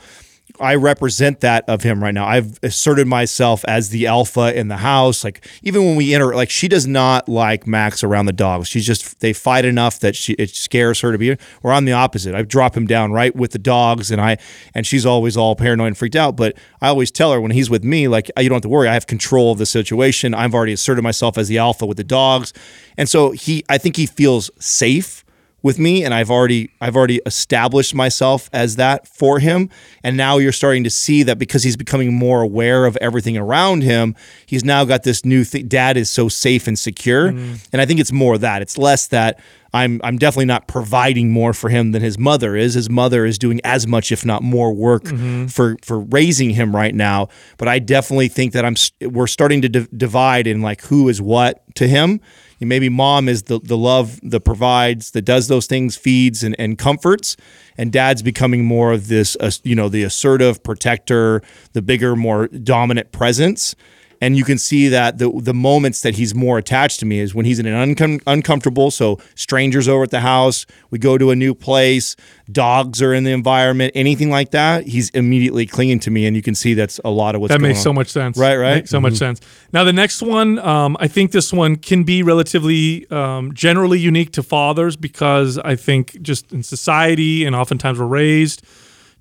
I 0.60 0.74
represent 0.74 1.40
that 1.40 1.68
of 1.68 1.82
him 1.82 2.02
right 2.02 2.14
now. 2.14 2.26
I've 2.26 2.58
asserted 2.62 3.06
myself 3.06 3.64
as 3.66 3.90
the 3.90 4.06
alpha 4.06 4.58
in 4.58 4.68
the 4.68 4.78
house. 4.78 5.22
Like 5.22 5.46
even 5.62 5.84
when 5.84 5.96
we 5.96 6.14
enter, 6.14 6.34
like 6.34 6.50
she 6.50 6.68
does 6.68 6.86
not 6.86 7.28
like 7.28 7.66
Max 7.66 8.02
around 8.02 8.26
the 8.26 8.32
dogs. 8.32 8.68
She's 8.68 8.86
just 8.86 9.20
they 9.20 9.32
fight 9.32 9.64
enough 9.64 10.00
that 10.00 10.16
she 10.16 10.32
it 10.34 10.50
scares 10.50 11.00
her 11.00 11.12
to 11.12 11.18
be. 11.18 11.36
Or 11.62 11.72
I'm 11.72 11.84
the 11.84 11.92
opposite. 11.92 12.34
I 12.34 12.42
drop 12.42 12.76
him 12.76 12.86
down 12.86 13.12
right 13.12 13.34
with 13.34 13.52
the 13.52 13.58
dogs, 13.58 14.10
and 14.10 14.20
I 14.20 14.38
and 14.74 14.86
she's 14.86 15.06
always 15.06 15.36
all 15.36 15.54
paranoid 15.54 15.88
and 15.88 15.98
freaked 15.98 16.16
out. 16.16 16.36
But 16.36 16.56
I 16.80 16.88
always 16.88 17.10
tell 17.10 17.32
her 17.32 17.40
when 17.40 17.52
he's 17.52 17.70
with 17.70 17.84
me, 17.84 18.08
like 18.08 18.30
you 18.38 18.48
don't 18.48 18.56
have 18.56 18.62
to 18.62 18.68
worry. 18.68 18.88
I 18.88 18.94
have 18.94 19.06
control 19.06 19.52
of 19.52 19.58
the 19.58 19.66
situation. 19.66 20.34
I've 20.34 20.54
already 20.54 20.72
asserted 20.72 21.02
myself 21.02 21.38
as 21.38 21.48
the 21.48 21.58
alpha 21.58 21.86
with 21.86 21.98
the 21.98 22.04
dogs, 22.04 22.52
and 22.96 23.08
so 23.08 23.30
he, 23.30 23.64
I 23.68 23.78
think 23.78 23.96
he 23.96 24.06
feels 24.06 24.50
safe 24.58 25.24
with 25.62 25.78
me 25.78 26.04
and 26.04 26.14
I've 26.14 26.30
already 26.30 26.70
I've 26.80 26.96
already 26.96 27.20
established 27.26 27.94
myself 27.94 28.48
as 28.52 28.76
that 28.76 29.08
for 29.08 29.38
him. 29.38 29.70
And 30.04 30.16
now 30.16 30.38
you're 30.38 30.52
starting 30.52 30.84
to 30.84 30.90
see 30.90 31.22
that 31.24 31.38
because 31.38 31.62
he's 31.62 31.76
becoming 31.76 32.14
more 32.14 32.42
aware 32.42 32.86
of 32.86 32.96
everything 32.98 33.36
around 33.36 33.82
him 33.82 34.14
he's 34.46 34.64
now 34.64 34.84
got 34.84 35.02
this 35.02 35.24
new 35.24 35.44
thing 35.44 35.68
dad 35.68 35.96
is 35.96 36.10
so 36.10 36.28
safe 36.28 36.66
and 36.66 36.78
secure. 36.78 37.32
Mm-hmm. 37.32 37.54
And 37.72 37.82
I 37.82 37.86
think 37.86 38.00
it's 38.00 38.12
more 38.12 38.38
that. 38.38 38.62
It's 38.62 38.78
less 38.78 39.08
that 39.08 39.40
I'm 39.74 40.00
I'm 40.02 40.16
definitely 40.16 40.46
not 40.46 40.66
providing 40.66 41.30
more 41.30 41.52
for 41.52 41.68
him 41.68 41.92
than 41.92 42.02
his 42.02 42.18
mother 42.18 42.56
is. 42.56 42.74
His 42.74 42.88
mother 42.88 43.26
is 43.26 43.38
doing 43.38 43.60
as 43.64 43.86
much 43.86 44.10
if 44.12 44.24
not 44.24 44.42
more 44.42 44.72
work 44.72 45.04
mm-hmm. 45.04 45.46
for 45.46 45.76
for 45.82 46.00
raising 46.00 46.50
him 46.50 46.74
right 46.74 46.94
now. 46.94 47.28
But 47.58 47.68
I 47.68 47.78
definitely 47.78 48.28
think 48.28 48.52
that 48.52 48.64
I'm 48.64 48.76
we're 49.10 49.26
starting 49.26 49.62
to 49.62 49.68
div- 49.68 49.88
divide 49.96 50.46
in 50.46 50.62
like 50.62 50.82
who 50.82 51.08
is 51.08 51.20
what 51.20 51.62
to 51.76 51.86
him 51.86 52.20
maybe 52.60 52.88
mom 52.88 53.28
is 53.28 53.44
the, 53.44 53.60
the 53.60 53.76
love 53.76 54.20
that 54.22 54.40
provides 54.40 55.12
that 55.12 55.22
does 55.22 55.48
those 55.48 55.66
things 55.66 55.96
feeds 55.96 56.42
and, 56.42 56.56
and 56.58 56.78
comforts. 56.78 57.36
And 57.76 57.92
dad's 57.92 58.22
becoming 58.22 58.64
more 58.64 58.92
of 58.92 59.08
this 59.08 59.36
uh, 59.40 59.50
you 59.62 59.74
know 59.74 59.88
the 59.88 60.02
assertive 60.02 60.62
protector 60.62 61.42
the 61.72 61.82
bigger 61.82 62.16
more 62.16 62.48
dominant 62.48 63.12
presence 63.12 63.74
and 64.20 64.36
you 64.36 64.44
can 64.44 64.58
see 64.58 64.88
that 64.88 65.18
the 65.18 65.30
the 65.40 65.54
moments 65.54 66.00
that 66.02 66.16
he's 66.16 66.34
more 66.34 66.58
attached 66.58 67.00
to 67.00 67.06
me 67.06 67.20
is 67.20 67.34
when 67.34 67.44
he's 67.44 67.58
in 67.58 67.66
an 67.66 67.94
uncom- 67.94 68.22
uncomfortable. 68.26 68.90
So 68.90 69.18
strangers 69.34 69.88
over 69.88 70.02
at 70.04 70.10
the 70.10 70.20
house, 70.20 70.66
we 70.90 70.98
go 70.98 71.18
to 71.18 71.30
a 71.30 71.36
new 71.36 71.54
place, 71.54 72.16
dogs 72.50 73.00
are 73.02 73.14
in 73.14 73.24
the 73.24 73.30
environment, 73.30 73.92
anything 73.94 74.30
like 74.30 74.50
that, 74.50 74.86
he's 74.86 75.10
immediately 75.10 75.66
clinging 75.66 76.00
to 76.00 76.10
me, 76.10 76.26
and 76.26 76.34
you 76.34 76.42
can 76.42 76.54
see 76.54 76.74
that's 76.74 77.00
a 77.04 77.10
lot 77.10 77.34
of 77.34 77.40
what's 77.40 77.52
that 77.52 77.60
makes 77.60 77.78
on. 77.78 77.84
so 77.84 77.92
much 77.92 78.08
sense. 78.08 78.36
Right, 78.36 78.56
right. 78.56 78.76
Makes 78.76 78.90
so 78.90 79.00
much 79.00 79.14
sense. 79.14 79.40
Now 79.72 79.84
the 79.84 79.92
next 79.92 80.22
one, 80.22 80.58
um, 80.58 80.96
I 81.00 81.08
think 81.08 81.32
this 81.32 81.52
one 81.52 81.76
can 81.76 82.04
be 82.04 82.22
relatively 82.22 83.08
um, 83.10 83.54
generally 83.54 83.98
unique 83.98 84.32
to 84.32 84.42
fathers 84.42 84.96
because 84.96 85.58
I 85.58 85.76
think 85.76 86.20
just 86.22 86.52
in 86.52 86.62
society 86.62 87.44
and 87.44 87.54
oftentimes 87.54 87.98
we're 87.98 88.06
raised 88.06 88.64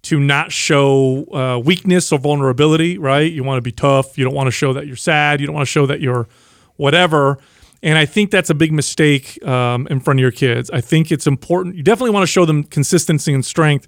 to 0.08 0.20
not 0.20 0.52
show 0.52 1.26
uh, 1.34 1.60
weakness 1.60 2.12
or 2.12 2.20
vulnerability. 2.20 2.98
Right? 2.98 3.32
You 3.32 3.44
want 3.44 3.58
to 3.58 3.62
be 3.62 3.72
tough. 3.72 4.18
You 4.18 4.24
don't 4.24 4.36
want 4.36 4.48
to 4.48 4.52
show 4.52 4.74
that 4.74 4.88
you're 4.88 4.96
sad. 4.96 5.40
You 5.40 5.48
don't 5.48 5.56
want 5.56 5.68
to 5.68 5.72
show 5.72 5.86
that 5.86 6.02
you're 6.02 6.28
whatever. 6.78 7.40
And 7.84 7.98
I 7.98 8.06
think 8.06 8.32
that's 8.32 8.50
a 8.50 8.56
big 8.56 8.72
mistake 8.72 9.44
um, 9.46 9.88
in 9.90 10.00
front 10.00 10.20
of 10.20 10.22
your 10.22 10.32
kids. 10.32 10.70
I 10.72 10.82
think 10.82 11.12
it's 11.12 11.28
important. 11.28 11.76
You 11.76 11.84
definitely 11.84 12.12
want 12.12 12.24
to 12.24 12.32
show 12.32 12.46
them 12.46 12.64
consistency 12.64 13.34
and 13.34 13.46
strength, 13.46 13.88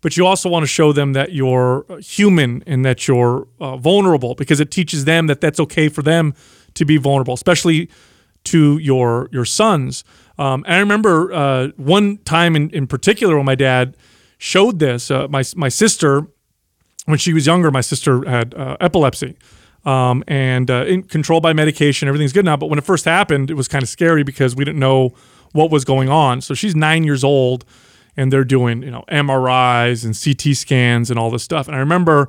but 0.00 0.16
you 0.16 0.26
also 0.26 0.48
want 0.48 0.62
to 0.62 0.66
show 0.66 0.92
them 0.92 1.12
that 1.12 1.32
you're 1.32 1.84
human 2.00 2.62
and 2.66 2.84
that 2.84 3.06
you're 3.06 3.46
uh, 3.60 3.76
vulnerable 3.76 4.34
because 4.34 4.58
it 4.60 4.70
teaches 4.70 5.04
them 5.04 5.26
that 5.26 5.40
that's 5.40 5.60
okay 5.60 5.88
for 5.88 6.02
them 6.02 6.34
to 6.74 6.84
be 6.84 6.96
vulnerable, 6.96 7.34
especially 7.34 7.90
to 8.44 8.78
your 8.78 9.28
your 9.32 9.44
sons. 9.44 10.04
Um, 10.38 10.64
and 10.66 10.74
I 10.74 10.78
remember 10.78 11.32
uh, 11.32 11.68
one 11.76 12.18
time 12.24 12.56
in, 12.56 12.70
in 12.70 12.86
particular 12.86 13.36
when 13.36 13.46
my 13.46 13.54
dad 13.54 13.96
showed 14.38 14.78
this. 14.78 15.10
Uh, 15.10 15.26
my 15.28 15.42
my 15.54 15.68
sister, 15.68 16.26
when 17.06 17.18
she 17.18 17.32
was 17.32 17.46
younger, 17.46 17.70
my 17.70 17.80
sister 17.80 18.28
had 18.28 18.54
uh, 18.54 18.76
epilepsy. 18.80 19.36
Um, 19.84 20.24
and 20.26 20.68
uh, 20.68 20.84
in, 20.84 21.04
controlled 21.04 21.44
by 21.44 21.52
medication, 21.52 22.08
everything's 22.08 22.32
good 22.32 22.44
now. 22.44 22.56
But 22.56 22.66
when 22.66 22.78
it 22.78 22.84
first 22.84 23.04
happened, 23.04 23.50
it 23.50 23.54
was 23.54 23.68
kind 23.68 23.84
of 23.84 23.88
scary 23.88 24.24
because 24.24 24.56
we 24.56 24.64
didn't 24.64 24.80
know 24.80 25.14
what 25.52 25.70
was 25.70 25.84
going 25.84 26.08
on. 26.08 26.40
So 26.40 26.54
she's 26.54 26.74
nine 26.74 27.04
years 27.04 27.22
old, 27.22 27.64
and 28.16 28.32
they're 28.32 28.44
doing 28.44 28.82
you 28.82 28.90
know 28.90 29.04
MRIs 29.08 30.04
and 30.04 30.18
CT 30.18 30.56
scans 30.56 31.10
and 31.10 31.18
all 31.18 31.30
this 31.30 31.44
stuff. 31.44 31.68
And 31.68 31.76
I 31.76 31.80
remember 31.80 32.28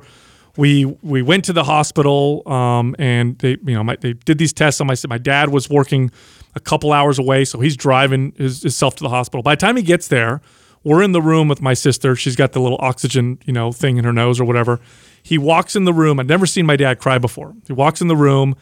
we 0.56 0.84
we 1.02 1.22
went 1.22 1.44
to 1.46 1.52
the 1.52 1.64
hospital 1.64 2.42
um, 2.50 2.94
and 2.98 3.38
they 3.38 3.56
you 3.64 3.74
know 3.74 3.84
my, 3.84 3.96
they 3.96 4.12
did 4.12 4.38
these 4.38 4.52
tests 4.52 4.80
on 4.80 4.86
my 4.86 4.96
my 5.08 5.18
dad 5.18 5.50
was 5.50 5.68
working 5.68 6.10
a 6.54 6.60
couple 6.60 6.92
hours 6.92 7.18
away, 7.18 7.44
so 7.44 7.60
he's 7.60 7.76
driving 7.76 8.32
his, 8.36 8.62
himself 8.62 8.96
to 8.96 9.02
the 9.02 9.08
hospital. 9.08 9.42
By 9.42 9.54
the 9.54 9.60
time 9.60 9.76
he 9.76 9.82
gets 9.82 10.08
there, 10.08 10.40
we're 10.88 11.02
in 11.02 11.12
the 11.12 11.20
room 11.20 11.48
with 11.48 11.60
my 11.60 11.74
sister. 11.74 12.16
She's 12.16 12.34
got 12.34 12.52
the 12.52 12.60
little 12.60 12.78
oxygen 12.80 13.38
you 13.44 13.52
know 13.52 13.72
thing 13.72 13.98
in 13.98 14.04
her 14.04 14.12
nose 14.12 14.40
or 14.40 14.44
whatever. 14.44 14.80
He 15.22 15.36
walks 15.36 15.76
in 15.76 15.84
the 15.84 15.92
room. 15.92 16.18
I'd 16.18 16.28
never 16.28 16.46
seen 16.46 16.64
my 16.64 16.76
dad 16.76 16.98
cry 16.98 17.18
before. 17.18 17.54
He 17.66 17.74
walks 17.74 18.00
in 18.00 18.08
the 18.08 18.16
room 18.16 18.56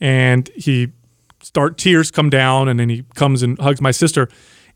and 0.00 0.50
he 0.54 0.92
start 1.42 1.78
tears 1.78 2.10
come 2.10 2.28
down 2.28 2.68
and 2.68 2.78
then 2.78 2.90
he 2.90 3.04
comes 3.14 3.42
and 3.42 3.58
hugs 3.58 3.80
my 3.80 3.90
sister 3.90 4.28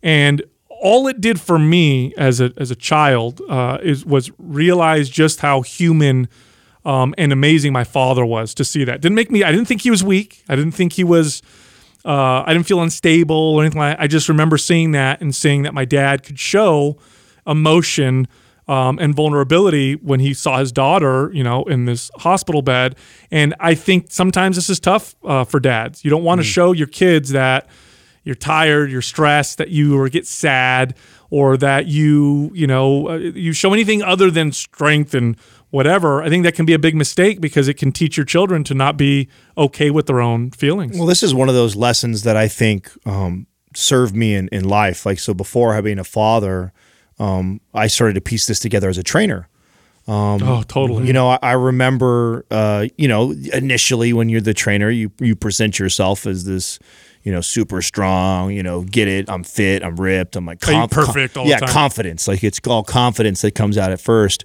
and 0.03 0.43
all 0.69 1.07
it 1.07 1.21
did 1.21 1.41
for 1.41 1.59
me 1.59 2.15
as 2.17 2.41
a 2.41 2.53
as 2.57 2.71
a 2.71 2.75
child 2.75 3.41
uh, 3.49 3.79
is 3.83 4.05
was 4.07 4.31
realize 4.39 5.09
just 5.11 5.41
how 5.41 5.61
human 5.61 6.27
um, 6.87 7.15
and 7.19 7.33
amazing 7.33 7.73
my 7.73 7.85
father 7.85 8.25
was 8.25 8.55
to 8.55 8.65
see 8.65 8.85
that 8.85 9.01
didn't 9.03 9.15
make 9.15 9.31
me 9.31 9.45
I 9.45 9.53
didn't 9.53 9.67
think 9.67 9.83
he 9.83 9.91
was 9.91 10.03
weak 10.03 10.43
I 10.49 10.57
didn't 10.57 10.73
think 10.73 10.95
he 10.95 11.05
was 11.05 11.43
uh, 12.05 12.45
I 12.47 12.53
didn't 12.53 12.67
feel 12.67 12.83
unstable 12.83 13.37
or 13.37 13.63
anything 13.63 13.81
like 13.81 13.97
I 13.99 14.07
just 14.07 14.29
remember 14.29 14.59
seeing 14.59 14.91
that 14.93 15.21
and 15.21 15.35
seeing 15.35 15.63
that 15.63 15.73
my 15.73 15.85
dad 15.85 16.23
could 16.23 16.39
show 16.39 16.99
emotion 17.47 18.29
um, 18.67 18.99
and 18.99 19.15
vulnerability 19.15 19.95
when 19.95 20.21
he 20.21 20.35
saw 20.35 20.59
his 20.59 20.73
daughter, 20.73 21.31
you 21.33 21.45
know, 21.45 21.65
in 21.65 21.85
this 21.85 22.11
hospital 22.17 22.63
bed. 22.63 22.97
And 23.31 23.55
I 23.61 23.75
think 23.75 24.07
sometimes 24.11 24.57
this 24.57 24.71
is 24.71 24.81
tough 24.81 25.15
uh, 25.25 25.45
for 25.45 25.61
dads. 25.61 26.05
You 26.05 26.11
don't 26.11 26.25
want 26.25 26.41
to 26.41 26.45
show 26.45 26.73
your 26.73 26.87
kids 26.87 27.31
that 27.31 27.69
you're 28.23 28.35
tired, 28.35 28.91
you're 28.91 29.03
stressed, 29.03 29.59
that 29.59 29.69
you 29.69 29.99
or 29.99 30.09
get 30.09 30.27
sad, 30.27 30.95
or 31.31 31.57
that 31.59 31.87
you, 31.87 32.51
you 32.55 32.67
know, 32.67 33.11
uh, 33.11 33.17
you 33.17 33.53
show 33.53 33.73
anything 33.73 34.03
other 34.03 34.31
than 34.31 34.51
strength 34.51 35.15
and 35.15 35.37
whatever. 35.75 36.23
I 36.23 36.29
think 36.29 36.45
that 36.45 36.55
can 36.55 36.67
be 36.67 36.73
a 36.73 36.79
big 36.79 36.95
mistake 36.95 37.41
because 37.41 37.67
it 37.67 37.75
can 37.75 37.91
teach 37.91 38.17
your 38.17 38.25
children 38.25 38.63
to 38.65 38.75
not 38.75 38.97
be 38.97 39.29
okay 39.59 39.91
with 39.91 40.07
their 40.07 40.21
own 40.21 40.53
feelings. 40.53 40.97
Well, 40.97 41.07
this 41.07 41.25
is 41.25 41.35
one 41.35 41.49
of 41.49 41.57
those 41.57 41.75
lessons 41.75 42.23
that 42.23 42.37
I 42.37 42.47
think 42.47 42.93
um, 43.05 43.49
served 43.75 44.15
me 44.15 44.37
in, 44.37 44.49
in 44.49 44.63
life. 44.63 45.05
Like, 45.05 45.19
so 45.19 45.35
before 45.35 45.75
having 45.75 45.99
a 45.99 46.05
father, 46.05 46.73
um, 47.19 47.61
I 47.75 47.89
started 47.89 48.15
to 48.15 48.21
piece 48.21 48.47
this 48.47 48.61
together 48.61 48.89
as 48.89 48.99
a 48.99 49.03
trainer. 49.03 49.49
oh, 50.45 50.63
totally. 50.63 51.09
You 51.09 51.13
know, 51.13 51.31
I, 51.31 51.39
I 51.43 51.53
remember, 51.53 52.47
uh, 52.53 52.87
you 52.97 53.09
know, 53.09 53.33
initially 53.53 54.13
when 54.13 54.29
you're 54.29 54.43
the 54.43 54.55
trainer, 54.55 54.91
you 54.91 55.11
you 55.19 55.35
present 55.35 55.79
yourself 55.79 56.27
as 56.27 56.45
this, 56.45 56.79
you 57.23 57.33
know, 57.33 57.41
super 57.41 57.81
strong. 57.81 58.51
You 58.51 58.63
know, 58.63 58.83
get 58.83 59.09
it. 59.09 59.31
I'm 59.31 59.43
fit. 59.43 59.83
I'm 59.83 59.97
ripped. 59.97 60.37
I'm 60.37 60.45
like 60.45 60.61
conf- 60.61 60.91
perfect 60.91 61.39
all 61.39 61.45
the 61.45 61.51
yeah, 61.51 61.61
confidence. 61.61 62.29
Like 62.29 62.45
it's 62.45 62.61
all 62.67 62.85
confidence 62.85 63.41
that 63.41 63.55
comes 63.55 63.79
out 63.79 63.93
at 63.93 64.01
first. 64.01 64.45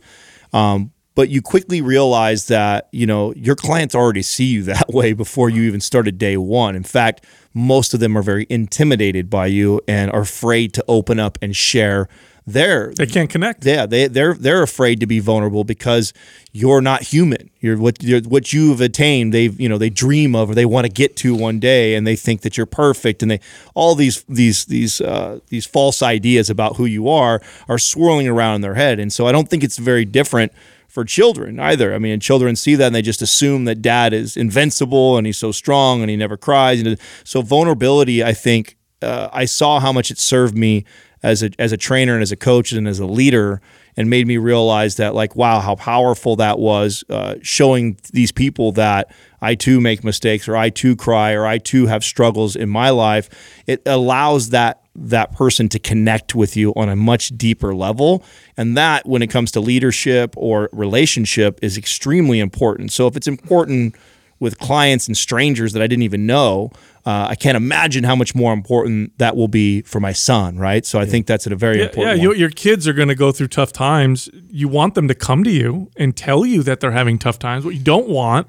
Um, 0.54 0.94
but 1.20 1.28
you 1.28 1.41
quickly 1.41 1.82
realize 1.82 2.47
that 2.47 2.88
you 2.93 3.05
know 3.05 3.34
your 3.34 3.57
clients 3.57 3.93
already 3.93 4.22
see 4.22 4.45
you 4.45 4.63
that 4.74 4.88
way 4.88 5.11
before 5.11 5.49
you 5.49 5.63
even 5.63 5.82
started 5.82 6.17
day 6.17 6.38
one. 6.38 6.78
In 6.78 6.84
fact, 6.86 7.26
most 7.53 7.93
of 7.93 7.99
them 7.99 8.17
are 8.17 8.22
very 8.22 8.47
intimidated 8.49 9.30
by 9.30 9.47
you 9.47 9.82
and 9.86 10.09
are 10.13 10.22
afraid 10.22 10.74
to 10.76 10.86
open 10.88 11.20
up 11.20 11.38
and 11.41 11.53
share 11.53 12.07
their 12.47 12.93
they 12.95 13.05
can't 13.05 13.30
connect. 13.30 13.65
yeah, 13.65 13.86
they 13.86 14.07
they're 14.07 14.34
they're 14.34 14.63
afraid 14.63 15.01
to 15.01 15.05
be 15.07 15.20
vulnerable 15.20 15.65
because 15.65 16.13
you're 16.53 16.80
not 16.80 17.01
human. 17.01 17.49
You're 17.59 17.78
what 17.78 18.01
you're, 18.01 18.22
what 18.22 18.53
you've 18.53 18.80
attained. 18.80 19.34
They've 19.34 19.59
you 19.59 19.67
know 19.67 19.78
they 19.78 19.89
dream 19.89 20.38
of 20.38 20.49
or 20.49 20.55
they 20.55 20.65
want 20.65 20.86
to 20.86 20.91
get 20.91 21.17
to 21.17 21.36
one 21.36 21.59
day, 21.59 21.95
and 21.95 22.07
they 22.07 22.15
think 22.15 22.43
that 22.43 22.55
you're 22.55 22.65
perfect, 22.65 23.22
and 23.22 23.30
they 23.30 23.41
all 23.76 23.93
these 23.93 24.24
these 24.30 24.63
these 24.65 25.01
uh, 25.01 25.41
these 25.49 25.65
false 25.65 26.01
ideas 26.01 26.49
about 26.49 26.78
who 26.78 26.86
you 26.86 27.09
are 27.09 27.41
are 27.67 27.78
swirling 27.78 28.30
around 28.30 28.55
in 28.55 28.61
their 28.61 28.76
head. 28.76 29.01
And 29.01 29.11
so 29.11 29.28
I 29.28 29.34
don't 29.34 29.49
think 29.49 29.65
it's 29.65 29.78
very 29.78 30.05
different 30.05 30.53
for 30.90 31.06
children 31.06 31.60
either. 31.60 31.94
I 31.94 32.00
mean, 32.00 32.20
children 32.20 32.56
see 32.56 32.76
that 32.76 32.88
and 32.88 32.96
they 32.96 33.02
just 33.02 33.22
assume 33.22 33.66
that 33.66 33.82
dad 33.82 34.12
is 34.12 34.36
invincible 34.36 35.18
and 35.18 35.26
he's 35.26 35.38
so 35.38 35.52
strong 35.52 36.02
and 36.02 36.10
he 36.10 36.18
never 36.18 36.36
cries. 36.36 36.82
And 36.82 37.00
so 37.24 37.42
vulnerability, 37.42 38.24
I 38.24 38.34
think, 38.34 38.76
uh, 39.02 39.30
I 39.32 39.46
saw 39.46 39.80
how 39.80 39.94
much 39.94 40.12
it 40.12 40.18
served 40.18 40.58
me 40.58 40.84
as 41.22 41.44
a 41.44 41.52
as 41.60 41.72
a 41.72 41.78
trainer 41.78 42.14
and 42.14 42.22
as 42.22 42.32
a 42.32 42.36
coach 42.36 42.72
and 42.72 42.88
as 42.88 43.00
a 43.00 43.06
leader, 43.06 43.62
and 43.98 44.10
made 44.10 44.26
me 44.28 44.38
realize 44.38 44.96
that 44.96 45.14
like 45.16 45.36
wow, 45.36 45.60
how 45.60 45.76
powerful 45.76 46.36
that 46.38 46.60
was, 46.60 47.04
uh, 47.10 47.36
showing 47.42 47.98
these 48.12 48.32
people 48.32 48.72
that 48.74 49.14
I 49.42 49.56
too 49.56 49.80
make 49.80 50.04
mistakes 50.04 50.48
or 50.48 50.56
I 50.56 50.70
too 50.70 50.96
cry 50.96 51.34
or 51.34 51.46
I 51.46 51.58
too 51.58 51.86
have 51.88 52.04
struggles 52.04 52.56
in 52.56 52.70
my 52.70 52.90
life. 52.90 53.30
It 53.68 53.82
allows 53.86 54.50
that 54.50 54.79
that 54.96 55.32
person 55.32 55.70
to 55.70 55.80
connect 55.80 56.36
with 56.36 56.58
you 56.58 56.74
on 56.76 56.90
a 56.90 56.96
much 56.96 57.30
deeper 57.38 57.74
level, 57.76 58.24
and 58.58 58.76
that 58.76 59.06
when 59.08 59.22
it 59.22 59.28
comes 59.28 59.52
to 59.52 59.60
leadership 59.60 60.34
or 60.38 60.70
relationship 60.72 61.60
is 61.62 61.78
extremely 61.78 62.40
important. 62.40 62.92
So 62.92 63.08
if 63.08 63.16
it's 63.16 63.28
important 63.28 63.96
with 64.40 64.58
clients 64.58 65.08
and 65.08 65.18
strangers 65.18 65.74
that 65.74 65.82
I 65.82 65.88
didn't 65.88 66.04
even 66.04 66.26
know, 66.26 66.72
uh, 67.06 67.28
I 67.30 67.36
can't 67.36 67.58
imagine 67.58 68.04
how 68.04 68.16
much 68.16 68.34
more 68.34 68.54
important 68.54 69.18
that 69.18 69.36
will 69.36 69.48
be 69.50 69.82
for 69.82 70.00
my 70.00 70.14
son, 70.14 70.58
right? 70.58 70.86
So 70.86 71.00
I 71.00 71.06
think 71.06 71.28
that's 71.28 71.46
a 71.46 71.56
very 71.56 71.80
Yeah, 71.80 71.86
important. 71.86 72.22
yeah 72.22 72.28
one. 72.28 72.36
you, 72.36 72.40
your 72.40 72.50
kids 72.50 72.88
are 72.88 72.94
going 72.94 73.10
to 73.10 73.16
go 73.16 73.32
through 73.32 73.50
tough 73.50 73.74
times. 73.74 74.30
You 74.50 74.68
want 74.70 74.96
them 74.96 75.08
to 75.10 75.16
come 75.16 75.44
to 75.44 75.50
you 75.52 75.92
and 75.98 76.16
tell 76.16 76.46
you 76.46 76.64
that 76.64 76.80
they're 76.80 76.92
having 76.92 77.20
tough 77.20 77.38
times. 77.38 77.66
What 77.66 77.74
you 77.74 77.82
don't 77.84 78.08
want 78.08 78.48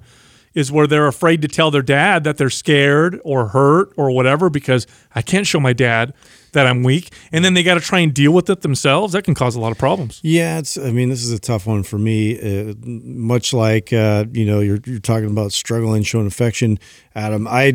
is 0.55 0.73
where 0.73 0.87
they're 0.87 1.07
afraid 1.07 1.41
to 1.43 1.49
tell 1.49 1.71
their 1.71 1.83
dad 1.83 2.25
that 2.25 2.37
they're 2.37 2.51
scared 2.51 3.21
or 3.25 3.49
hurt 3.49 3.93
or 3.97 4.11
whatever 4.11 4.51
because 4.51 4.87
I 5.15 5.23
can't 5.23 5.47
show 5.47 5.61
my 5.61 5.73
dad 5.73 6.13
that 6.53 6.67
I'm 6.67 6.83
weak. 6.83 7.13
And 7.31 7.45
then 7.45 7.55
they 7.55 7.63
got 7.63 7.75
to 7.75 7.81
try 7.81 8.01
and 8.01 8.13
deal 8.13 8.33
with 8.33 8.51
it 8.51 8.63
themselves. 8.63 9.13
That 9.13 9.23
can 9.23 9.35
cause 9.35 9.55
a 9.55 9.61
lot 9.61 9.71
of 9.71 9.79
problems. 9.79 10.19
Yeah, 10.25 10.59
it's. 10.59 10.77
I 10.77 10.91
mean, 10.91 11.09
this 11.09 11.23
is 11.23 11.31
a 11.31 11.39
tough 11.39 11.67
one 11.67 11.85
for 11.85 11.99
me. 11.99 12.39
Uh, 12.71 12.75
much 12.85 13.53
like 13.55 13.93
uh, 13.93 14.25
you 14.33 14.45
know, 14.45 14.59
you're 14.59 14.81
you're 14.85 14.99
talking 14.99 15.31
about 15.31 15.53
struggling, 15.53 16.03
showing 16.03 16.27
affection, 16.27 16.79
Adam. 17.15 17.47
I. 17.47 17.71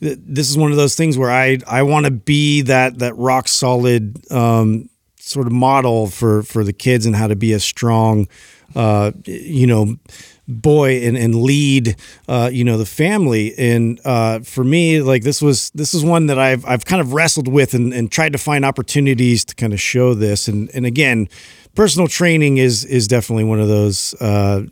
th- 0.00 0.18
This 0.20 0.50
is 0.50 0.58
one 0.58 0.70
of 0.70 0.76
those 0.76 0.94
things 0.94 1.16
where 1.16 1.30
I 1.30 1.58
I 1.66 1.82
want 1.82 2.04
to 2.04 2.10
be 2.12 2.60
that 2.62 2.98
that 2.98 3.16
rock 3.16 3.48
solid 3.48 4.30
um, 4.30 4.90
sort 5.18 5.46
of 5.46 5.52
model 5.54 6.08
for 6.08 6.42
for 6.42 6.62
the 6.64 6.74
kids 6.74 7.06
and 7.06 7.16
how 7.16 7.28
to 7.28 7.36
be 7.36 7.54
a 7.54 7.60
strong, 7.60 8.28
uh, 8.76 9.12
you 9.24 9.66
know, 9.66 9.96
boy 10.48 11.02
and, 11.02 11.16
and 11.16 11.34
lead 11.34 11.96
uh, 12.26 12.50
you 12.52 12.64
know 12.64 12.78
the 12.78 12.86
family. 12.86 13.54
And 13.58 14.00
uh, 14.04 14.40
for 14.40 14.64
me 14.64 15.00
like 15.00 15.22
this 15.22 15.42
was 15.42 15.70
this 15.70 15.94
is 15.94 16.04
one 16.04 16.26
that 16.26 16.38
I've 16.38 16.64
I've 16.64 16.84
kind 16.84 17.00
of 17.00 17.12
wrestled 17.12 17.48
with 17.48 17.74
and, 17.74 17.92
and 17.92 18.10
tried 18.10 18.32
to 18.32 18.38
find 18.38 18.64
opportunities 18.64 19.44
to 19.44 19.54
kind 19.54 19.72
of 19.72 19.80
show 19.80 20.14
this. 20.14 20.48
And 20.48 20.70
and 20.74 20.86
again 20.86 21.28
personal 21.74 22.08
training 22.08 22.56
is 22.56 22.84
is 22.84 23.06
definitely 23.06 23.44
one 23.44 23.60
of 23.60 23.68
those 23.68 24.12
uh, 24.20 24.64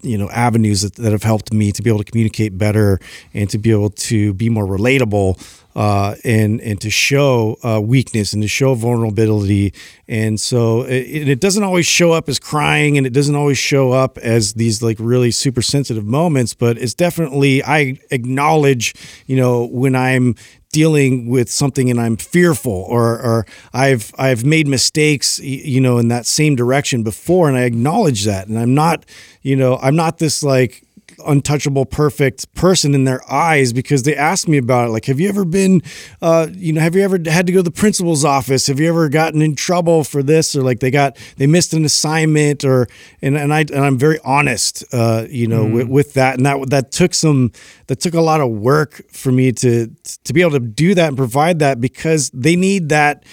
you 0.00 0.16
know 0.16 0.30
avenues 0.30 0.82
that, 0.82 0.94
that 0.96 1.12
have 1.12 1.22
helped 1.22 1.52
me 1.52 1.72
to 1.72 1.82
be 1.82 1.90
able 1.90 1.98
to 1.98 2.10
communicate 2.10 2.56
better 2.56 2.98
and 3.34 3.50
to 3.50 3.58
be 3.58 3.70
able 3.70 3.90
to 3.90 4.32
be 4.34 4.48
more 4.48 4.64
relatable 4.64 5.38
uh, 5.74 6.14
and 6.24 6.60
and 6.60 6.80
to 6.80 6.90
show 6.90 7.56
uh, 7.64 7.80
weakness 7.80 8.32
and 8.32 8.42
to 8.42 8.48
show 8.48 8.74
vulnerability. 8.74 9.72
And 10.06 10.38
so 10.38 10.82
it, 10.82 11.28
it 11.28 11.40
doesn't 11.40 11.62
always 11.62 11.86
show 11.86 12.12
up 12.12 12.28
as 12.28 12.38
crying, 12.38 12.96
and 12.96 13.06
it 13.06 13.12
doesn't 13.12 13.34
always 13.34 13.58
show 13.58 13.92
up 13.92 14.18
as 14.18 14.54
these 14.54 14.82
like 14.82 14.96
really 15.00 15.30
super 15.30 15.62
sensitive 15.62 16.04
moments. 16.04 16.54
But 16.54 16.78
it's 16.78 16.94
definitely 16.94 17.62
I 17.62 17.98
acknowledge, 18.10 18.94
you 19.26 19.36
know, 19.36 19.64
when 19.64 19.96
I'm 19.96 20.36
dealing 20.74 21.28
with 21.28 21.48
something 21.48 21.88
and 21.88 22.00
I'm 22.00 22.16
fearful 22.16 22.84
or 22.88 23.20
or 23.20 23.46
I've 23.72 24.12
I've 24.18 24.44
made 24.44 24.66
mistakes 24.66 25.38
you 25.38 25.80
know 25.80 25.98
in 25.98 26.08
that 26.08 26.26
same 26.26 26.56
direction 26.56 27.04
before 27.04 27.46
and 27.46 27.56
I 27.56 27.62
acknowledge 27.62 28.24
that 28.24 28.48
and 28.48 28.58
I'm 28.58 28.74
not 28.74 29.06
you 29.42 29.54
know 29.54 29.78
I'm 29.80 29.94
not 29.94 30.18
this 30.18 30.42
like 30.42 30.84
untouchable 31.26 31.86
perfect 31.86 32.52
person 32.54 32.94
in 32.94 33.04
their 33.04 33.20
eyes 33.30 33.72
because 33.72 34.02
they 34.02 34.14
asked 34.14 34.48
me 34.48 34.58
about 34.58 34.88
it. 34.88 34.90
Like 34.90 35.04
have 35.06 35.20
you 35.20 35.28
ever 35.28 35.44
been 35.44 35.82
uh, 36.22 36.48
you 36.52 36.72
know 36.72 36.80
have 36.80 36.94
you 36.94 37.02
ever 37.02 37.18
had 37.26 37.46
to 37.46 37.52
go 37.52 37.58
to 37.58 37.62
the 37.62 37.70
principal's 37.70 38.24
office? 38.24 38.66
Have 38.66 38.80
you 38.80 38.88
ever 38.88 39.08
gotten 39.08 39.42
in 39.42 39.56
trouble 39.56 40.04
for 40.04 40.22
this? 40.22 40.54
Or 40.54 40.62
like 40.62 40.80
they 40.80 40.90
got 40.90 41.16
they 41.36 41.46
missed 41.46 41.74
an 41.74 41.84
assignment 41.84 42.64
or 42.64 42.88
and, 43.22 43.36
and 43.36 43.52
I 43.52 43.60
and 43.60 43.84
I'm 43.84 43.98
very 43.98 44.18
honest 44.24 44.84
uh, 44.92 45.26
you 45.28 45.46
know 45.46 45.64
mm. 45.64 45.74
with, 45.74 45.88
with 45.88 46.12
that. 46.14 46.36
And 46.36 46.46
that 46.46 46.70
that 46.70 46.92
took 46.92 47.14
some 47.14 47.52
that 47.86 48.00
took 48.00 48.14
a 48.14 48.20
lot 48.20 48.40
of 48.40 48.50
work 48.50 49.02
for 49.10 49.32
me 49.32 49.52
to 49.52 49.90
to 50.24 50.32
be 50.32 50.40
able 50.40 50.52
to 50.52 50.60
do 50.60 50.94
that 50.94 51.08
and 51.08 51.16
provide 51.16 51.58
that 51.60 51.80
because 51.80 52.30
they 52.30 52.56
need 52.56 52.88
that 52.88 53.24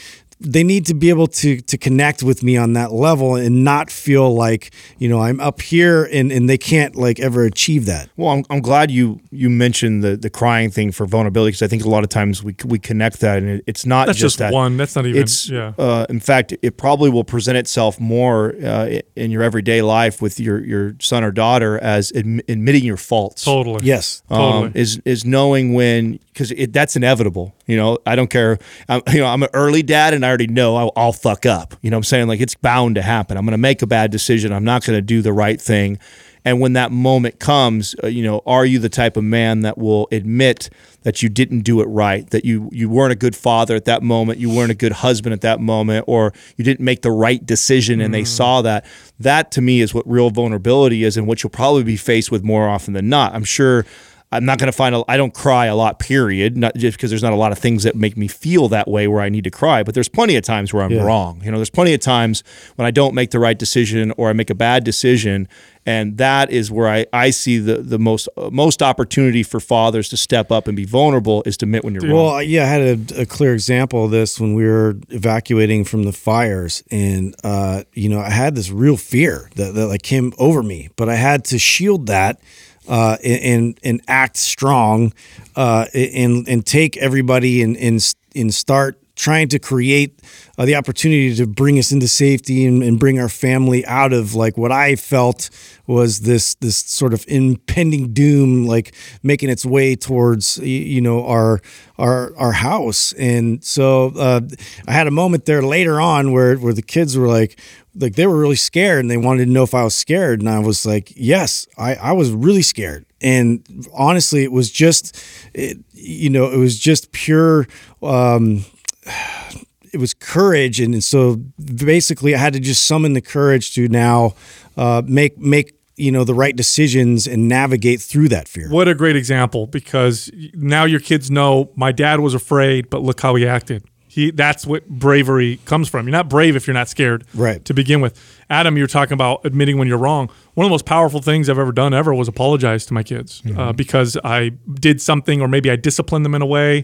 they 0.41 0.63
need 0.63 0.85
to 0.87 0.93
be 0.93 1.09
able 1.09 1.27
to 1.27 1.61
to 1.61 1.77
connect 1.77 2.23
with 2.23 2.41
me 2.41 2.57
on 2.57 2.73
that 2.73 2.91
level 2.91 3.35
and 3.35 3.63
not 3.63 3.91
feel 3.91 4.33
like 4.33 4.73
you 4.97 5.07
know 5.07 5.21
I'm 5.21 5.39
up 5.39 5.61
here 5.61 6.05
and, 6.11 6.31
and 6.31 6.49
they 6.49 6.57
can't 6.57 6.95
like 6.95 7.19
ever 7.19 7.45
achieve 7.45 7.85
that. 7.85 8.09
Well, 8.17 8.29
I'm, 8.29 8.43
I'm 8.49 8.61
glad 8.61 8.89
you 8.89 9.21
you 9.29 9.49
mentioned 9.49 10.03
the 10.03 10.17
the 10.17 10.29
crying 10.29 10.71
thing 10.71 10.91
for 10.91 11.05
vulnerability 11.05 11.51
because 11.51 11.61
I 11.61 11.67
think 11.67 11.85
a 11.85 11.89
lot 11.89 12.03
of 12.03 12.09
times 12.09 12.43
we 12.43 12.55
we 12.65 12.79
connect 12.79 13.19
that 13.19 13.37
and 13.37 13.49
it, 13.49 13.63
it's 13.67 13.85
not 13.85 14.07
that's 14.07 14.17
just, 14.17 14.37
just 14.37 14.39
that. 14.39 14.53
one. 14.53 14.77
That's 14.77 14.95
not 14.95 15.05
even. 15.05 15.21
It's 15.21 15.49
yeah. 15.49 15.73
Uh, 15.77 16.05
in 16.09 16.19
fact, 16.19 16.53
it 16.61 16.77
probably 16.77 17.09
will 17.09 17.23
present 17.23 17.57
itself 17.57 17.99
more 17.99 18.55
uh, 18.63 18.99
in 19.15 19.31
your 19.31 19.43
everyday 19.43 19.81
life 19.81 20.21
with 20.21 20.39
your 20.39 20.63
your 20.65 20.95
son 20.99 21.23
or 21.23 21.31
daughter 21.31 21.77
as 21.79 22.11
admi- 22.13 22.47
admitting 22.49 22.83
your 22.83 22.97
faults. 22.97 23.43
Totally. 23.43 23.85
Yes. 23.85 24.23
Um, 24.29 24.39
Totally. 24.39 24.81
is 24.81 25.01
is 25.05 25.23
knowing 25.23 25.73
when 25.73 26.19
because 26.34 26.53
that's 26.69 26.95
inevitable. 26.95 27.53
You 27.67 27.77
know, 27.77 27.97
I 28.05 28.15
don't 28.15 28.29
care. 28.29 28.57
I'm, 28.88 29.01
you 29.13 29.19
know, 29.19 29.27
I'm 29.27 29.43
an 29.43 29.49
early 29.53 29.84
dad, 29.84 30.13
and 30.13 30.25
I 30.25 30.29
already 30.29 30.47
know 30.47 30.75
I'll, 30.75 30.91
I'll 30.95 31.13
fuck 31.13 31.45
up. 31.45 31.75
You 31.82 31.89
know, 31.89 31.97
what 31.97 31.99
I'm 31.99 32.03
saying 32.05 32.27
like 32.27 32.41
it's 32.41 32.55
bound 32.55 32.95
to 32.95 33.01
happen. 33.01 33.38
I'm 33.38 33.45
going 33.45 33.51
to 33.53 33.57
make 33.57 33.82
a 33.82 33.88
bad 33.88 34.11
decision. 34.11 34.51
I'm 34.53 34.63
not 34.63 34.86
going 34.86 34.97
to 34.97 35.01
do 35.01 35.21
the 35.21 35.34
right 35.34 35.59
thing. 35.61 35.99
And 36.43 36.59
when 36.59 36.73
that 36.73 36.91
moment 36.91 37.39
comes, 37.39 37.93
uh, 38.03 38.07
you 38.07 38.23
know, 38.23 38.41
are 38.47 38.65
you 38.65 38.79
the 38.79 38.89
type 38.89 39.15
of 39.15 39.23
man 39.23 39.59
that 39.61 39.77
will 39.77 40.07
admit 40.11 40.71
that 41.03 41.21
you 41.21 41.29
didn't 41.29 41.61
do 41.61 41.82
it 41.82 41.86
right, 41.86 42.27
that 42.32 42.45
you 42.45 42.67
you 42.71 42.89
weren't 42.89 43.11
a 43.11 43.15
good 43.15 43.36
father 43.36 43.75
at 43.75 43.86
that 43.86 44.01
moment, 44.01 44.39
you 44.39 44.49
weren't 44.49 44.71
a 44.71 44.75
good 44.75 44.91
husband 44.91 45.34
at 45.34 45.41
that 45.41 45.59
moment, 45.59 46.05
or 46.07 46.34
you 46.57 46.63
didn't 46.65 46.84
make 46.84 47.03
the 47.03 47.11
right 47.11 47.45
decision, 47.45 48.01
and 48.01 48.09
Mm. 48.11 48.17
they 48.17 48.23
saw 48.23 48.63
that? 48.63 48.86
That 49.19 49.51
to 49.51 49.61
me 49.61 49.82
is 49.82 49.93
what 49.93 50.07
real 50.09 50.32
vulnerability 50.32 51.03
is, 51.03 51.15
and 51.15 51.27
what 51.27 51.43
you'll 51.43 51.51
probably 51.51 51.84
be 51.84 51.95
faced 51.97 52.32
with 52.32 52.43
more 52.43 52.67
often 52.67 52.93
than 52.95 53.07
not. 53.07 53.36
I'm 53.36 53.43
sure. 53.43 53.86
I'm 54.34 54.45
not 54.45 54.59
going 54.59 54.67
to 54.67 54.71
find 54.71 54.95
a, 54.95 55.03
I 55.09 55.17
don't 55.17 55.34
cry 55.34 55.65
a 55.65 55.75
lot, 55.75 55.99
period. 55.99 56.55
Not 56.55 56.75
just 56.75 56.97
because 56.97 57.09
there's 57.11 57.21
not 57.23 57.34
a 57.34 57.38
lot 57.38 57.51
of 57.51 57.59
things 57.59 57.84
that 57.84 57.95
make 57.95 58.15
me 58.15 58.27
feel 58.29 58.69
that 58.69 58.88
way 58.88 59.07
where 59.07 59.21
I 59.21 59.27
need 59.29 59.43
to 59.43 59.51
cry, 59.51 59.84
but 59.84 59.93
there's 59.93 60.07
plenty 60.07 60.36
of 60.38 60.43
times 60.43 60.73
where 60.73 60.84
I'm 60.84 60.91
Yeah. 60.91 61.03
wrong. 61.03 61.41
You 61.43 61.51
know, 61.51 61.57
there's 61.57 61.69
plenty 61.69 61.93
of 61.93 61.99
times 61.99 62.43
when 62.75 62.86
I 62.86 62.91
don't 62.91 63.13
make 63.13 63.32
the 63.32 63.39
right 63.39 63.59
decision 63.59 64.13
or 64.17 64.29
I 64.29 64.34
make 64.34 64.49
a 64.49 64.55
bad 64.55 64.84
decision. 64.86 65.49
And 65.86 66.17
that 66.19 66.51
is 66.51 66.69
where 66.71 66.88
I, 66.88 67.07
I 67.11 67.32
see 67.32 67.57
the, 67.57 67.77
the 67.77 67.97
most 67.97 68.29
uh, 68.38 68.49
most 68.51 68.84
opportunity 68.84 69.41
for 69.41 69.59
fathers 69.59 70.09
to 70.09 70.17
step 70.17 70.51
up 70.51 70.67
and 70.67 70.75
be 70.77 70.86
vulnerable 70.86 71.41
is 71.45 71.57
to 71.57 71.65
admit 71.65 71.84
when 71.84 71.95
you're 71.95 72.03
wrong. 72.03 72.13
Well, 72.34 72.43
yeah, 72.43 72.63
I 72.63 72.67
had 72.67 72.82
a, 73.11 73.21
a 73.21 73.25
clear 73.25 73.53
example 73.53 74.05
of 74.05 74.11
this 74.11 74.39
when 74.39 74.53
we 74.53 74.63
were 74.63 74.95
evacuating 75.09 75.84
from 75.86 76.03
the 76.03 76.11
fires, 76.11 76.84
and 76.91 77.36
uh, 77.43 77.82
you 77.93 78.09
know, 78.09 78.19
I 78.19 78.29
had 78.29 78.53
this 78.53 78.69
real 78.69 78.95
fear 78.95 79.49
that, 79.55 79.73
that 79.73 79.88
like 79.88 80.03
came 80.03 80.34
over 80.38 80.61
me, 80.61 80.89
but 80.97 81.09
I 81.09 81.15
had 81.15 81.43
to 81.45 81.57
shield 81.57 82.05
that 82.05 82.39
uh, 82.88 83.17
and 83.23 83.79
and 83.84 84.01
act 84.07 84.38
strong, 84.38 85.13
uh, 85.55 85.86
and 85.93 86.47
and 86.47 86.65
take 86.65 86.97
everybody 86.97 87.61
and 87.61 87.77
and 87.77 88.13
and 88.36 88.53
start 88.53 88.97
trying 89.15 89.47
to 89.47 89.59
create 89.59 90.19
uh, 90.57 90.65
the 90.65 90.75
opportunity 90.75 91.36
to 91.36 91.45
bring 91.45 91.77
us 91.77 91.91
into 91.91 92.07
safety 92.07 92.65
and, 92.65 92.82
and 92.82 92.99
bring 92.99 93.19
our 93.19 93.29
family 93.29 93.86
out 93.86 94.13
of 94.13 94.34
like 94.34 94.57
what 94.57 94.71
I 94.71 94.95
felt 94.95 95.49
was 95.86 96.21
this 96.21 96.55
this 96.55 96.77
sort 96.77 97.13
of 97.13 97.25
impending 97.27 98.13
doom, 98.13 98.65
like 98.65 98.95
making 99.21 99.49
its 99.49 99.65
way 99.65 99.95
towards 99.95 100.57
you 100.57 101.01
know 101.01 101.25
our 101.25 101.59
our 101.99 102.36
our 102.38 102.51
house. 102.53 103.13
And 103.13 103.63
so 103.63 104.11
uh, 104.17 104.41
I 104.88 104.91
had 104.91 105.07
a 105.07 105.11
moment 105.11 105.45
there 105.45 105.61
later 105.61 105.99
on 106.01 106.32
where 106.32 106.55
where 106.55 106.73
the 106.73 106.82
kids 106.82 107.17
were 107.17 107.27
like 107.27 107.59
like 107.95 108.15
they 108.15 108.27
were 108.27 108.37
really 108.37 108.55
scared 108.55 109.01
and 109.01 109.11
they 109.11 109.17
wanted 109.17 109.45
to 109.45 109.51
know 109.51 109.63
if 109.63 109.73
I 109.73 109.83
was 109.83 109.95
scared, 109.95 110.39
and 110.39 110.49
I 110.49 110.59
was 110.59 110.85
like, 110.85 111.11
yes, 111.15 111.67
I 111.77 111.95
I 111.95 112.11
was 112.13 112.31
really 112.31 112.61
scared. 112.61 113.05
And 113.21 113.87
honestly, 113.93 114.43
it 114.43 114.51
was 114.51 114.71
just, 114.71 115.23
it, 115.53 115.77
you 115.93 116.29
know, 116.29 116.51
it 116.51 116.57
was 116.57 116.79
just 116.79 117.11
pure. 117.11 117.67
Um, 118.01 118.65
it 119.93 119.99
was 119.99 120.13
courage, 120.13 120.79
and 120.79 121.03
so 121.03 121.35
basically, 121.35 122.33
I 122.33 122.37
had 122.37 122.53
to 122.53 122.59
just 122.59 122.85
summon 122.85 123.13
the 123.13 123.21
courage 123.21 123.75
to 123.75 123.89
now 123.89 124.35
uh, 124.77 125.01
make 125.05 125.37
make 125.37 125.75
you 125.97 126.11
know 126.11 126.23
the 126.23 126.33
right 126.33 126.55
decisions 126.55 127.27
and 127.27 127.47
navigate 127.47 128.01
through 128.01 128.29
that 128.29 128.47
fear. 128.47 128.69
What 128.69 128.87
a 128.87 128.95
great 128.95 129.15
example 129.15 129.67
because 129.67 130.31
now 130.53 130.85
your 130.85 130.99
kids 130.99 131.29
know 131.29 131.71
my 131.75 131.91
dad 131.91 132.21
was 132.21 132.33
afraid, 132.33 132.89
but 132.89 133.01
look 133.01 133.21
how 133.21 133.35
he 133.35 133.45
acted. 133.45 133.83
He 134.12 134.30
that's 134.30 134.68
what 134.68 134.89
bravery 134.89 135.62
comes 135.64 135.88
from. 135.88 136.05
You're 136.05 136.12
not 136.12 136.28
brave 136.28 136.57
if 136.57 136.68
you're 136.68 136.74
not 136.74 136.89
scared. 136.89 137.24
Right. 137.34 137.64
To 137.64 137.74
begin 137.74 138.01
with. 138.01 138.20
Adam, 138.49 138.76
you're 138.76 138.86
talking 138.86 139.14
about 139.14 139.39
admitting 139.45 139.78
when 139.78 139.88
you're 139.88 139.97
wrong. 139.97 140.30
One 140.55 140.66
of 140.66 140.70
the 140.70 140.74
most 140.74 140.86
powerful 140.86 141.22
things 141.22 141.49
I've 141.49 141.57
ever 141.57 141.72
done 141.72 141.93
ever 141.93 142.14
was 142.14 142.28
apologize 142.28 142.86
to 142.88 142.93
my 142.93 143.03
kids 143.03 143.41
uh, 143.57 143.72
because 143.72 144.18
I 144.22 144.49
did 144.74 145.01
something 145.01 145.41
or 145.41 145.47
maybe 145.47 145.72
I 145.72 145.78
disciplined 145.78 146.26
them 146.26 146.36
in 146.36 146.41
a 146.41 146.45
way 146.45 146.84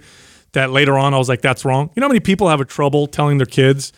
that 0.53 0.71
later 0.71 0.97
on 0.97 1.13
I 1.13 1.17
was 1.17 1.27
like, 1.27 1.41
that's 1.41 1.65
wrong. 1.65 1.89
You 1.95 1.99
know 1.99 2.05
how 2.05 2.13
many 2.13 2.21
people 2.21 2.47
have 2.47 2.61
a 2.61 2.65
trouble 2.65 3.07
telling 3.07 3.39
their 3.39 3.45
kids, 3.45 3.91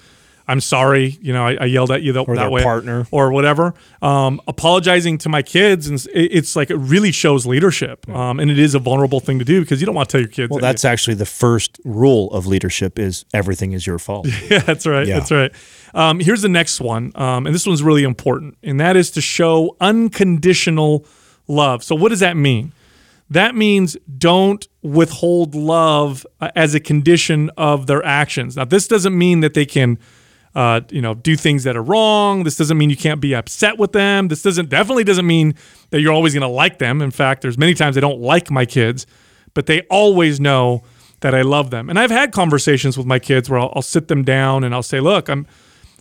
I'm 0.50 0.60
sorry, 0.62 1.18
you 1.22 1.32
know, 1.32 1.46
I, 1.48 1.58
I 1.62 1.66
yelled 1.66 1.92
at 1.92 2.02
you 2.02 2.12
that, 2.14 2.22
Or 2.28 2.36
that 2.36 2.52
way. 2.52 2.64
partner. 2.64 3.08
Or 3.12 3.32
whatever. 3.32 3.74
Um, 4.02 4.42
apologizing 4.48 5.18
to 5.20 5.30
my 5.30 5.42
kids, 5.42 5.88
and 5.88 5.98
it- 6.14 6.32
it's 6.38 6.56
like 6.56 6.70
it 6.72 6.76
really 6.78 7.12
shows 7.12 7.46
leadership. 7.46 8.10
Um, 8.10 8.40
and 8.40 8.50
it 8.52 8.60
is 8.60 8.76
a 8.76 8.80
vulnerable 8.80 9.20
thing 9.20 9.40
to 9.40 9.46
do 9.46 9.62
because 9.62 9.80
you 9.82 9.86
don't 9.86 9.96
want 9.96 10.10
to 10.10 10.14
tell 10.14 10.22
your 10.22 10.28
kids. 10.30 10.50
well, 10.50 10.60
that 10.60 10.66
you- 10.68 10.72
that's 10.74 10.86
actually 10.86 11.14
the 11.16 11.26
first 11.26 11.80
rule 11.86 12.32
of 12.32 12.46
leadership 12.48 13.00
is 13.00 13.24
everything 13.34 13.72
is 13.74 13.86
your 13.88 14.00
fault. 14.00 14.28
Yeah, 14.50 14.60
that's 14.60 14.86
right. 14.88 15.06
Yeah. 15.08 15.20
That's 15.20 15.32
right. 15.32 15.52
Um, 15.94 16.20
here's 16.20 16.42
the 16.42 16.50
next 16.50 16.82
one, 16.82 17.12
um, 17.16 17.46
and 17.46 17.54
this 17.56 17.66
one's 17.66 17.82
really 17.84 18.04
important, 18.04 18.58
and 18.64 18.80
that 18.80 18.96
is 18.98 19.12
to 19.12 19.22
show 19.22 19.76
unconditional 19.80 21.06
love. 21.48 21.84
So, 21.84 21.96
what 21.96 22.10
does 22.10 22.20
that 22.20 22.36
mean? 22.38 22.74
That 23.30 23.54
means 23.56 23.96
don't 24.18 24.68
withhold 24.82 25.54
love 25.54 26.26
uh, 26.42 26.50
as 26.56 26.74
a 26.74 26.80
condition 26.80 27.52
of 27.58 27.86
their 27.88 28.04
actions. 28.04 28.56
Now, 28.56 28.66
this 28.66 28.88
doesn't 28.88 29.16
mean 29.18 29.42
that 29.42 29.54
they 29.54 29.66
can, 29.66 30.00
uh, 30.56 30.82
you 30.90 31.02
know, 31.02 31.14
do 31.14 31.36
things 31.36 31.64
that 31.64 31.78
are 31.78 31.84
wrong. 31.84 32.44
This 32.44 32.58
doesn't 32.58 32.78
mean 32.78 32.90
you 32.90 32.98
can't 32.98 33.22
be 33.22 33.36
upset 33.36 33.78
with 33.78 33.92
them. 33.92 34.28
This 34.28 34.42
doesn't 34.42 34.70
definitely 34.70 35.04
doesn't 35.04 35.28
mean 35.28 35.56
that 35.92 36.02
you're 36.02 36.14
always 36.14 36.34
going 36.34 36.42
to 36.42 36.48
like 36.48 36.80
them. 36.80 37.02
In 37.02 37.12
fact, 37.12 37.42
there's 37.42 37.58
many 37.58 37.74
times 37.74 37.98
I 37.98 38.02
don't 38.02 38.20
like 38.20 38.50
my 38.50 38.66
kids, 38.66 39.06
but 39.54 39.66
they 39.66 39.82
always 39.84 40.40
know 40.40 40.84
that 41.22 41.36
I 41.36 41.42
love 41.42 41.70
them. 41.70 41.90
And 41.90 42.00
I've 42.00 42.12
had 42.12 42.32
conversations 42.32 42.98
with 42.98 43.06
my 43.06 43.20
kids 43.20 43.50
where 43.50 43.60
I'll, 43.60 43.72
I'll 43.76 43.82
sit 43.82 44.08
them 44.08 44.24
down 44.24 44.64
and 44.64 44.74
I'll 44.74 44.84
say, 44.84 45.00
"Look, 45.00 45.30
I'm 45.30 45.46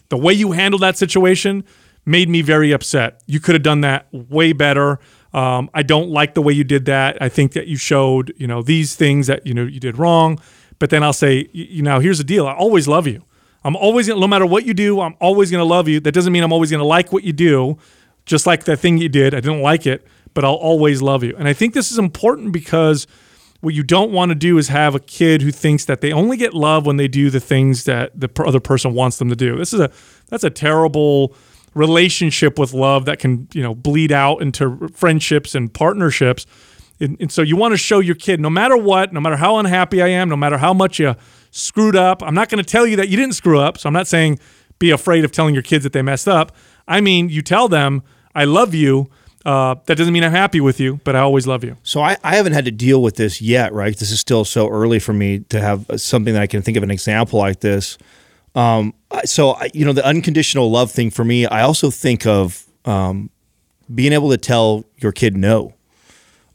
the 0.09 0.17
way 0.17 0.33
you 0.33 0.53
handled 0.53 0.83
that 0.83 0.97
situation 0.97 1.65
made 2.07 2.29
me 2.29 2.41
very 2.41 2.73
upset. 2.73 3.23
You 3.27 3.39
could 3.39 3.55
have 3.55 3.63
done 3.63 3.83
that 3.83 4.07
way 4.13 4.53
better. 4.53 4.99
Um, 5.35 5.69
I 5.75 5.83
don't 5.83 6.09
like 6.09 6.35
the 6.35 6.41
way 6.41 6.55
you 6.55 6.65
did 6.65 6.87
that. 6.87 7.21
I 7.21 7.29
think 7.29 7.53
that 7.53 7.67
you 7.67 7.77
showed, 7.77 8.33
you 8.39 8.47
know, 8.47 8.63
these 8.63 8.95
things 8.97 9.27
that 9.27 9.47
you 9.47 9.53
know 9.53 9.65
you 9.65 9.79
did 9.79 9.99
wrong. 9.99 10.41
But 10.79 10.91
then 10.91 11.03
I'll 11.03 11.13
say, 11.13 11.49
you 11.53 11.83
know, 11.83 11.99
here's 11.99 12.19
the 12.19 12.25
deal. 12.25 12.47
I 12.47 12.55
always 12.55 12.89
love 12.89 13.07
you. 13.07 13.23
I'm 13.69 13.77
always 13.77 14.09
gonna, 14.09 14.19
no 14.19 14.27
matter 14.27 14.47
what 14.47 14.65
you 14.65 14.73
do, 14.73 14.99
I'm 15.03 15.15
always 15.21 15.51
gonna 15.51 15.63
love 15.63 15.89
you. 15.89 16.01
That 16.01 16.13
doesn't 16.13 16.33
mean 16.33 16.43
I'm 16.43 16.55
always 16.55 16.71
gonna 16.71 16.85
like 16.85 17.13
what 17.13 17.23
you 17.23 17.35
do. 17.35 17.77
Just 18.25 18.47
like 18.47 18.65
the 18.65 18.79
thing 18.79 18.97
you 18.97 19.11
did, 19.11 19.35
I 19.35 19.41
didn't 19.41 19.61
like 19.61 19.87
it, 19.87 20.07
but 20.33 20.43
I'll 20.43 20.55
always 20.55 21.03
love 21.03 21.23
you. 21.23 21.35
And 21.39 21.47
I 21.47 21.53
think 21.53 21.75
this 21.75 21.93
is 21.93 21.99
important 21.99 22.51
because 22.51 23.07
what 23.61 23.75
you 23.75 23.83
don't 23.83 24.11
want 24.11 24.31
to 24.31 24.35
do 24.35 24.57
is 24.57 24.69
have 24.69 24.95
a 24.95 24.99
kid 24.99 25.43
who 25.43 25.51
thinks 25.51 25.85
that 25.85 26.01
they 26.01 26.15
only 26.15 26.39
get 26.39 26.55
love 26.55 26.87
when 26.87 26.97
they 26.97 27.09
do 27.09 27.29
the 27.29 27.41
things 27.41 27.85
that 27.85 28.19
the 28.19 28.31
other 28.43 28.59
person 28.59 28.95
wants 28.95 29.19
them 29.19 29.29
to 29.29 29.37
do. 29.37 29.59
This 29.59 29.75
is 29.75 29.81
a 29.81 29.91
that's 30.29 30.45
a 30.45 30.51
terrible 30.51 31.35
relationship 31.75 32.59
with 32.59 32.73
love 32.73 33.05
that 33.05 33.19
can 33.19 33.49
you 33.53 33.63
know 33.63 33.75
bleed 33.75 34.13
out 34.13 34.41
into 34.41 34.89
friendships 34.95 35.55
and 35.55 35.75
partnerships. 35.75 36.47
And, 37.01 37.19
and 37.21 37.31
so 37.31 37.43
you 37.43 37.57
want 37.57 37.73
to 37.73 37.79
show 37.79 37.99
your 37.99 38.15
kid, 38.15 38.41
no 38.41 38.49
matter 38.49 38.79
what, 38.79 39.13
no 39.13 39.21
matter 39.21 39.37
how 39.37 39.59
unhappy 39.59 40.01
I 40.01 40.09
am, 40.09 40.31
no 40.31 40.37
matter 40.37 40.57
how 40.57 40.73
much 40.73 40.99
you 40.99 41.17
screwed 41.51 41.97
up. 41.97 42.23
I'm 42.23 42.35
not 42.35 42.49
going 42.49 42.63
to 42.63 42.71
tell 42.71 42.87
you 42.87 42.97
that 42.97 43.09
you 43.09 43.17
didn't 43.17 43.35
screw 43.35 43.59
up. 43.61 43.79
So 43.79 43.89
I'm 43.89 43.93
not 43.95 44.07
saying 44.07 44.39
be 44.79 44.91
afraid 44.91 45.25
of 45.25 45.33
telling 45.33 45.55
your 45.55 45.63
kids 45.63 45.83
that 45.85 45.93
they 45.93 46.03
messed 46.03 46.29
up. 46.29 46.53
I 46.87 47.01
mean, 47.01 47.29
you 47.29 47.43
tell 47.43 47.69
them 47.69 48.03
I 48.35 48.45
love 48.45 48.75
you 48.75 49.09
Uh, 49.47 49.77
that 49.87 49.97
doesn't 49.97 50.13
mean 50.13 50.25
I'm 50.25 50.33
happy 50.33 50.61
with 50.61 50.79
you, 50.81 51.01
but 51.05 51.15
I 51.17 51.21
always 51.21 51.47
love 51.47 51.65
you. 51.65 51.77
So 51.83 52.03
I, 52.03 52.17
I 52.23 52.37
haven't 52.37 52.53
had 52.55 52.65
to 52.67 52.71
deal 52.73 53.01
with 53.01 53.15
this 53.17 53.41
yet, 53.41 53.73
right? 53.73 53.97
This 53.97 54.11
is 54.11 54.21
still 54.21 54.45
so 54.45 54.69
early 54.69 54.99
for 54.99 55.13
me 55.15 55.39
to 55.49 55.61
have 55.61 55.87
something 55.97 56.35
that 56.35 56.43
I 56.43 56.47
can 56.49 56.61
think 56.61 56.77
of 56.77 56.83
an 56.83 56.91
example 56.91 57.39
like 57.39 57.61
this. 57.61 57.97
Um, 58.55 58.93
so 59.25 59.53
I- 59.53 59.71
you 59.73 59.85
know, 59.87 59.95
the 59.95 60.05
unconditional 60.05 60.71
love 60.71 60.91
thing 60.91 61.11
for 61.11 61.25
me, 61.25 61.47
I 61.47 61.63
also 61.63 61.91
think 61.91 62.27
of 62.27 62.65
um, 62.85 63.31
being 63.95 64.13
able 64.13 64.29
to 64.31 64.37
tell 64.39 64.85
your 64.99 65.13
kid 65.13 65.37
no. 65.37 65.73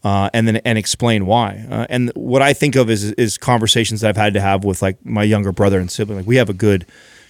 Uh, 0.04 0.30
and 0.34 0.46
then 0.48 0.58
and 0.58 0.78
explain 0.78 1.26
why. 1.26 1.66
Uh, 1.70 1.86
and 1.90 2.12
what 2.16 2.42
I 2.42 2.54
think 2.54 2.76
of 2.76 2.90
is 2.90 3.12
is 3.14 3.38
conversations 3.38 4.02
that 4.02 4.10
I've 4.10 4.18
had 4.18 4.34
to 4.34 4.42
have 4.42 4.66
with 4.66 4.82
like 4.82 5.04
my 5.06 5.24
younger 5.24 5.54
brother 5.54 5.80
and 5.80 5.90
sibling. 5.90 6.20
Like 6.20 6.28
we 6.28 6.36
have 6.36 6.50
a 6.50 6.54
good, 6.54 6.86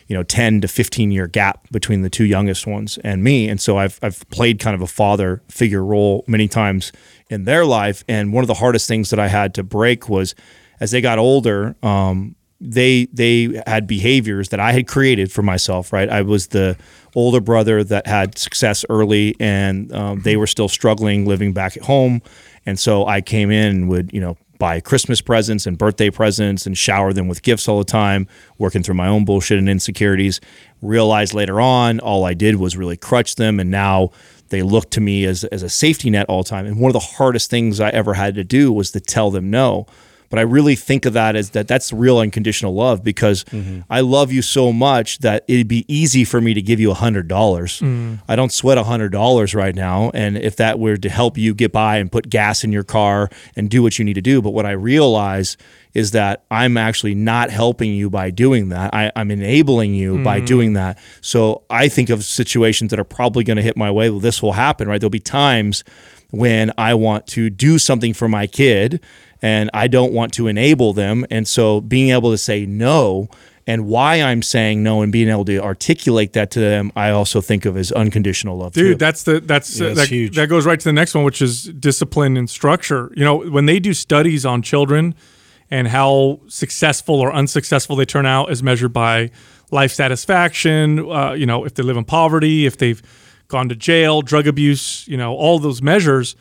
you 0.08 0.16
know, 0.16 0.24
ten 0.24 0.60
to 0.62 0.68
fifteen 0.68 1.12
year 1.12 1.28
gap 1.28 1.68
between 1.72 2.02
the 2.02 2.10
two 2.10 2.26
youngest 2.26 2.66
ones 2.66 2.98
and 3.04 3.24
me. 3.24 3.48
And 3.48 3.62
so 3.62 3.78
I've 3.78 4.00
I've 4.02 4.28
played 4.32 4.58
kind 4.60 4.74
of 4.74 4.82
a 4.82 4.88
father 4.88 5.44
figure 5.50 5.86
role 5.86 6.24
many 6.28 6.48
times 6.48 6.92
in 7.30 7.44
their 7.44 7.64
life. 7.64 8.04
And 8.08 8.34
one 8.34 8.44
of 8.44 8.48
the 8.48 8.56
hardest 8.56 8.88
things 8.88 9.12
that 9.12 9.20
I 9.20 9.28
had 9.28 9.54
to 9.54 9.64
break 9.64 10.10
was 10.10 10.34
as 10.80 10.90
they 10.90 11.02
got 11.02 11.20
older. 11.20 11.76
Um, 11.84 12.36
they 12.60 13.06
they 13.14 13.62
had 13.68 13.86
behaviors 13.88 14.50
that 14.50 14.60
I 14.60 14.72
had 14.72 14.88
created 14.88 15.32
for 15.32 15.44
myself. 15.44 15.94
Right, 15.94 16.10
I 16.10 16.22
was 16.22 16.48
the 16.48 16.78
older 17.14 17.42
brother 17.42 17.84
that 17.84 18.08
had 18.08 18.38
success 18.38 18.86
early, 18.90 19.36
and 19.40 19.92
um, 19.94 20.22
they 20.22 20.38
were 20.38 20.48
still 20.48 20.70
struggling 20.70 21.26
living 21.26 21.54
back 21.54 21.78
at 21.78 21.84
home. 21.84 22.22
And 22.66 22.80
so 22.80 23.06
I 23.06 23.22
came 23.22 23.52
in 23.52 23.68
and 23.68 23.90
would 23.90 24.14
you 24.14 24.22
know 24.22 24.38
buy 24.60 24.80
Christmas 24.80 25.20
presents 25.20 25.66
and 25.66 25.78
birthday 25.78 26.10
presents 26.10 26.66
and 26.66 26.78
shower 26.78 27.12
them 27.12 27.28
with 27.28 27.42
gifts 27.42 27.68
all 27.68 27.80
the 27.80 27.84
time, 27.84 28.28
working 28.58 28.82
through 28.82 28.96
my 28.96 29.08
own 29.08 29.26
bullshit 29.26 29.60
and 29.60 29.68
insecurities. 29.68 30.40
Realized 30.82 31.34
later 31.34 31.60
on, 31.60 32.00
all 32.00 32.24
I 32.24 32.34
did 32.34 32.56
was 32.56 32.78
really 32.78 32.96
crutch 32.96 33.36
them, 33.36 33.60
and 33.60 33.70
now 33.70 34.12
they 34.50 34.62
look 34.62 34.90
to 34.92 35.02
me 35.02 35.26
as, 35.26 35.44
as 35.46 35.64
a 35.64 35.70
safety 35.70 36.10
net 36.10 36.28
all 36.30 36.44
the 36.44 36.50
time. 36.50 36.66
And 36.66 36.80
one 36.80 36.90
of 36.90 36.94
the 36.94 37.00
hardest 37.00 37.50
things 37.50 37.80
I 37.80 37.90
ever 37.90 38.14
had 38.14 38.36
to 38.36 38.44
do 38.44 38.72
was 38.72 38.92
to 38.92 39.00
tell 39.00 39.32
them 39.32 39.50
no. 39.50 39.86
But 40.34 40.40
I 40.40 40.46
really 40.46 40.76
think 40.76 41.06
of 41.06 41.14
that 41.14 41.36
as 41.36 41.52
that 41.52 41.68
that's 41.68 41.94
real 41.94 42.18
unconditional 42.18 42.74
love 42.74 43.04
because 43.04 43.44
mm-hmm. 43.44 43.82
I 43.88 44.00
love 44.00 44.32
you 44.32 44.42
so 44.42 44.74
much 44.74 45.20
that 45.20 45.46
it'd 45.48 45.68
be 45.68 45.86
easy 45.88 46.26
for 46.26 46.42
me 46.42 46.56
to 46.56 46.62
give 46.64 46.80
you 46.80 46.90
a 46.90 46.96
hundred 46.96 47.28
dollars. 47.28 47.82
Mm. 47.82 48.20
I 48.28 48.36
don't 48.36 48.52
sweat 48.52 48.80
a 48.80 48.84
hundred 48.84 49.12
dollars 49.12 49.54
right 49.54 49.76
now. 49.76 50.10
And 50.16 50.36
if 50.36 50.56
that 50.56 50.80
were 50.80 50.98
to 50.98 51.08
help 51.08 51.38
you 51.38 51.54
get 51.54 51.72
by 51.72 51.98
and 51.98 52.12
put 52.12 52.32
gas 52.32 52.64
in 52.64 52.72
your 52.72 52.84
car 52.84 53.30
and 53.56 53.70
do 53.70 53.84
what 53.84 54.00
you 54.00 54.06
need 54.06 54.16
to 54.16 54.24
do. 54.24 54.42
But 54.42 54.56
what 54.56 54.66
I 54.66 54.72
realize 54.72 55.56
is 55.94 56.10
that 56.14 56.46
I'm 56.50 56.78
actually 56.78 57.14
not 57.14 57.52
helping 57.52 57.94
you 57.94 58.10
by 58.10 58.32
doing 58.32 58.70
that. 58.70 58.92
I, 58.92 59.12
I'm 59.16 59.30
enabling 59.30 59.94
you 59.94 60.24
by 60.24 60.42
mm. 60.42 60.48
doing 60.48 60.74
that. 60.74 60.98
So 61.22 61.62
I 61.70 61.90
think 61.90 62.10
of 62.10 62.24
situations 62.24 62.90
that 62.90 63.00
are 63.00 63.04
probably 63.04 63.44
going 63.44 63.58
to 63.58 63.62
hit 63.62 63.78
my 63.78 63.92
way. 63.92 64.10
Well, 64.10 64.20
this 64.20 64.42
will 64.42 64.54
happen, 64.54 64.88
right? 64.88 65.00
There'll 65.00 65.12
be 65.12 65.20
times 65.20 65.84
when 66.32 66.72
I 66.80 66.96
want 66.96 67.28
to 67.28 67.52
do 67.52 67.78
something 67.78 68.16
for 68.16 68.28
my 68.28 68.48
kid 68.48 69.00
and 69.44 69.70
I 69.74 69.88
don't 69.88 70.14
want 70.14 70.34
to 70.36 70.48
enable 70.48 70.94
them. 70.94 71.28
And 71.30 71.48
so 71.48 71.82
being 71.82 72.12
able 72.12 72.32
to 72.32 72.38
say 72.38 72.66
no 72.66 73.28
and 73.68 73.86
why 73.88 74.22
I'm 74.22 74.42
saying 74.42 74.82
no 74.82 75.02
and 75.02 75.12
being 75.12 75.28
able 75.28 75.46
to 75.46 75.58
articulate 75.58 76.32
that 76.34 76.50
to 76.52 76.62
them, 76.62 76.94
I 76.96 77.10
also 77.10 77.42
think 77.42 77.66
of 77.66 77.76
as 77.76 77.92
unconditional 77.92 78.58
love. 78.58 78.72
Dude, 78.72 78.94
too. 78.94 78.96
that's 78.96 79.24
the 79.24 79.42
that's, 79.42 79.80
Yeah, 79.80 79.88
uh, 79.88 79.90
that's 79.90 80.00
that, 80.00 80.10
huge. 80.10 80.36
that 80.38 80.48
goes 80.48 80.66
right 80.66 80.80
to 80.80 80.84
the 80.86 80.94
next 80.94 81.14
one, 81.14 81.26
which 81.26 81.42
is 81.42 81.66
discipline 81.66 82.38
and 82.38 82.50
structure. 82.50 83.12
You 83.16 83.26
know, 83.26 83.38
when 83.38 83.66
they 83.66 83.80
do 83.80 83.94
studies 83.94 84.46
on 84.46 84.62
children 84.62 85.14
and 85.70 85.90
how 85.90 86.40
successful 86.48 87.20
or 87.20 87.34
unsuccessful 87.34 87.98
they 87.98 88.06
turn 88.06 88.26
out 88.26 88.50
is 88.50 88.64
measured 88.64 88.94
by 88.94 89.30
life 89.72 89.92
satisfaction. 89.92 91.00
Uh, 91.00 91.34
you 91.34 91.46
know, 91.46 91.66
if 91.66 91.74
they 91.74 91.84
live 91.84 91.98
in 91.98 92.06
poverty, 92.06 92.66
if 92.66 92.78
they've 92.78 93.02
gone 93.50 93.68
to 93.68 93.76
jail, 93.76 94.22
drug 94.22 94.48
abuse, 94.48 95.06
you 95.08 95.18
know, 95.18 95.36
all 95.36 95.60
those 95.60 95.82
measures. 95.82 96.38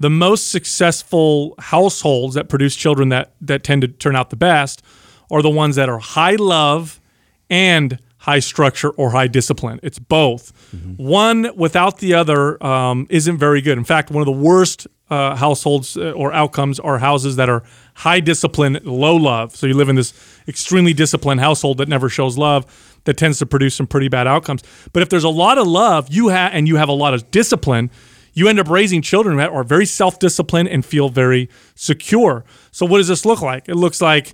The 0.00 0.10
most 0.10 0.50
successful 0.50 1.54
households 1.58 2.34
that 2.34 2.48
produce 2.48 2.74
children 2.74 3.10
that 3.10 3.34
that 3.40 3.62
tend 3.62 3.82
to 3.82 3.88
turn 3.88 4.16
out 4.16 4.30
the 4.30 4.36
best 4.36 4.82
are 5.30 5.42
the 5.42 5.50
ones 5.50 5.76
that 5.76 5.88
are 5.88 5.98
high 5.98 6.36
love 6.36 7.00
and 7.48 7.98
high 8.18 8.38
structure 8.40 8.90
or 8.90 9.10
high 9.10 9.26
discipline. 9.26 9.80
It's 9.82 9.98
both. 9.98 10.52
One 10.96 11.50
without 11.56 11.98
the 11.98 12.14
other 12.14 12.62
um, 12.64 13.06
isn't 13.10 13.38
very 13.38 13.60
good. 13.60 13.78
In 13.78 13.84
fact, 13.84 14.10
one 14.10 14.22
of 14.22 14.26
the 14.26 14.40
worst 14.40 14.86
uh, 15.10 15.36
households 15.36 15.96
uh, 15.96 16.12
or 16.12 16.32
outcomes 16.32 16.80
are 16.80 16.98
houses 16.98 17.36
that 17.36 17.48
are 17.48 17.62
high 17.94 18.20
discipline, 18.20 18.78
low 18.84 19.16
love. 19.16 19.54
So 19.54 19.66
you 19.66 19.74
live 19.74 19.88
in 19.88 19.96
this 19.96 20.14
extremely 20.48 20.94
disciplined 20.94 21.40
household 21.40 21.78
that 21.78 21.88
never 21.88 22.08
shows 22.08 22.38
love. 22.38 22.64
That 23.04 23.16
tends 23.16 23.38
to 23.40 23.46
produce 23.46 23.74
some 23.74 23.88
pretty 23.88 24.08
bad 24.08 24.28
outcomes. 24.28 24.62
But 24.92 25.02
if 25.02 25.08
there's 25.08 25.24
a 25.24 25.28
lot 25.28 25.58
of 25.58 25.66
love, 25.66 26.08
you 26.08 26.28
have 26.28 26.54
and 26.54 26.68
you 26.68 26.76
have 26.76 26.88
a 26.88 26.92
lot 26.92 27.14
of 27.14 27.30
discipline, 27.32 27.90
you 28.32 28.48
end 28.48 28.58
up 28.58 28.68
raising 28.68 29.02
children 29.02 29.36
that 29.36 29.50
are 29.50 29.64
very 29.64 29.86
self-disciplined 29.86 30.68
and 30.68 30.84
feel 30.84 31.08
very 31.08 31.48
secure. 31.74 32.44
So 32.70 32.86
what 32.86 32.98
does 32.98 33.08
this 33.08 33.24
look 33.24 33.42
like? 33.42 33.68
It 33.68 33.76
looks 33.76 34.00
like 34.00 34.32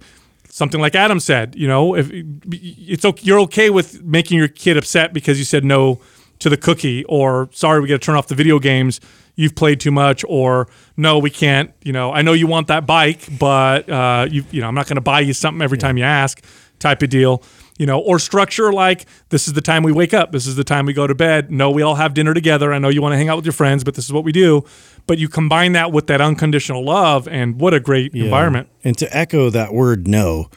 something 0.49 0.81
like 0.81 0.95
Adam 0.95 1.21
said, 1.21 1.55
you 1.57 1.69
know, 1.69 1.95
if 1.95 2.11
it's 2.13 3.05
okay, 3.05 3.23
you're 3.25 3.41
okay 3.41 3.71
with 3.71 4.03
making 4.03 4.39
your 4.39 4.49
kid 4.49 4.77
upset 4.77 5.13
because 5.13 5.39
you 5.39 5.45
said 5.45 5.65
no 5.65 6.01
to 6.39 6.49
the 6.49 6.57
cookie 6.57 7.05
or 7.05 7.49
sorry 7.53 7.81
we 7.81 7.89
got 7.89 7.95
to 7.95 7.99
turn 7.99 8.15
off 8.15 8.29
the 8.29 8.35
video 8.35 8.59
games 8.59 9.01
you've 9.35 9.55
played 9.55 9.81
too 9.81 9.91
much 9.91 10.25
or 10.29 10.69
no 10.97 11.19
we 11.19 11.31
can't 11.31 11.73
you 11.83 11.93
know 11.93 12.13
i 12.13 12.23
know 12.23 12.33
you 12.33 12.47
want 12.47 12.69
that 12.69 12.87
bike 12.87 13.27
but 13.39 13.89
uh, 13.91 14.27
you, 14.31 14.45
you 14.51 14.61
know 14.61 14.69
i'm 14.69 14.75
not 14.75 14.87
going 14.87 14.97
to 14.97 15.01
buy 15.01 15.21
you 15.21 15.33
something 15.33 15.63
every 15.63 15.79
time 15.79 15.97
you 15.97 16.05
ask 16.05 16.45
type 16.79 17.03
of 17.03 17.11
deal 17.11 17.43
you 17.79 17.87
know 17.87 17.99
or 18.01 18.19
structure 18.19 18.73
like 18.73 19.07
this 19.31 19.49
is 19.49 19.55
the 19.55 19.61
time 19.61 19.83
we 19.83 19.93
wake 19.93 20.13
up. 20.13 20.33
This 20.33 20.47
is 20.47 20.57
the 20.57 20.65
time 20.65 20.85
we 20.85 20.93
go 20.93 21.07
to 21.07 21.15
bed. 21.15 21.51
No 21.51 21.71
we 21.71 21.83
all 21.83 21.95
have 21.95 22.13
dinner 22.13 22.35
together. 22.35 22.73
I 22.73 22.79
know 22.79 22.89
you 22.89 23.01
want 23.01 23.15
to 23.15 23.17
hang 23.17 23.29
out 23.29 23.37
with 23.37 23.47
your 23.47 23.53
friends 23.53 23.85
but 23.85 23.95
this 23.95 24.05
is 24.05 24.13
what 24.13 24.25
we 24.25 24.33
do. 24.33 24.65
But 25.07 25.19
you 25.19 25.29
combine 25.29 25.73
that 25.73 25.91
with 25.93 26.07
that 26.09 26.21
unconditional 26.21 26.85
love 26.85 27.27
and 27.29 27.59
what 27.59 27.73
a 27.73 27.81
great 27.81 28.15
environment. 28.15 28.69
And 28.85 28.99
to 28.99 29.17
echo 29.17 29.49
that 29.51 29.73
word 29.73 30.07
no, 30.07 30.51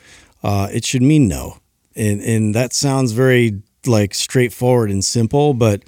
uh, 0.44 0.68
it 0.74 0.84
should 0.84 1.02
mean 1.02 1.28
no. 1.28 1.60
And 1.96 2.22
and 2.22 2.56
that 2.56 2.74
sounds 2.74 3.12
very 3.12 3.62
like 3.86 4.14
straightforward 4.14 4.90
and 4.92 5.04
simple, 5.04 5.54
but 5.54 5.84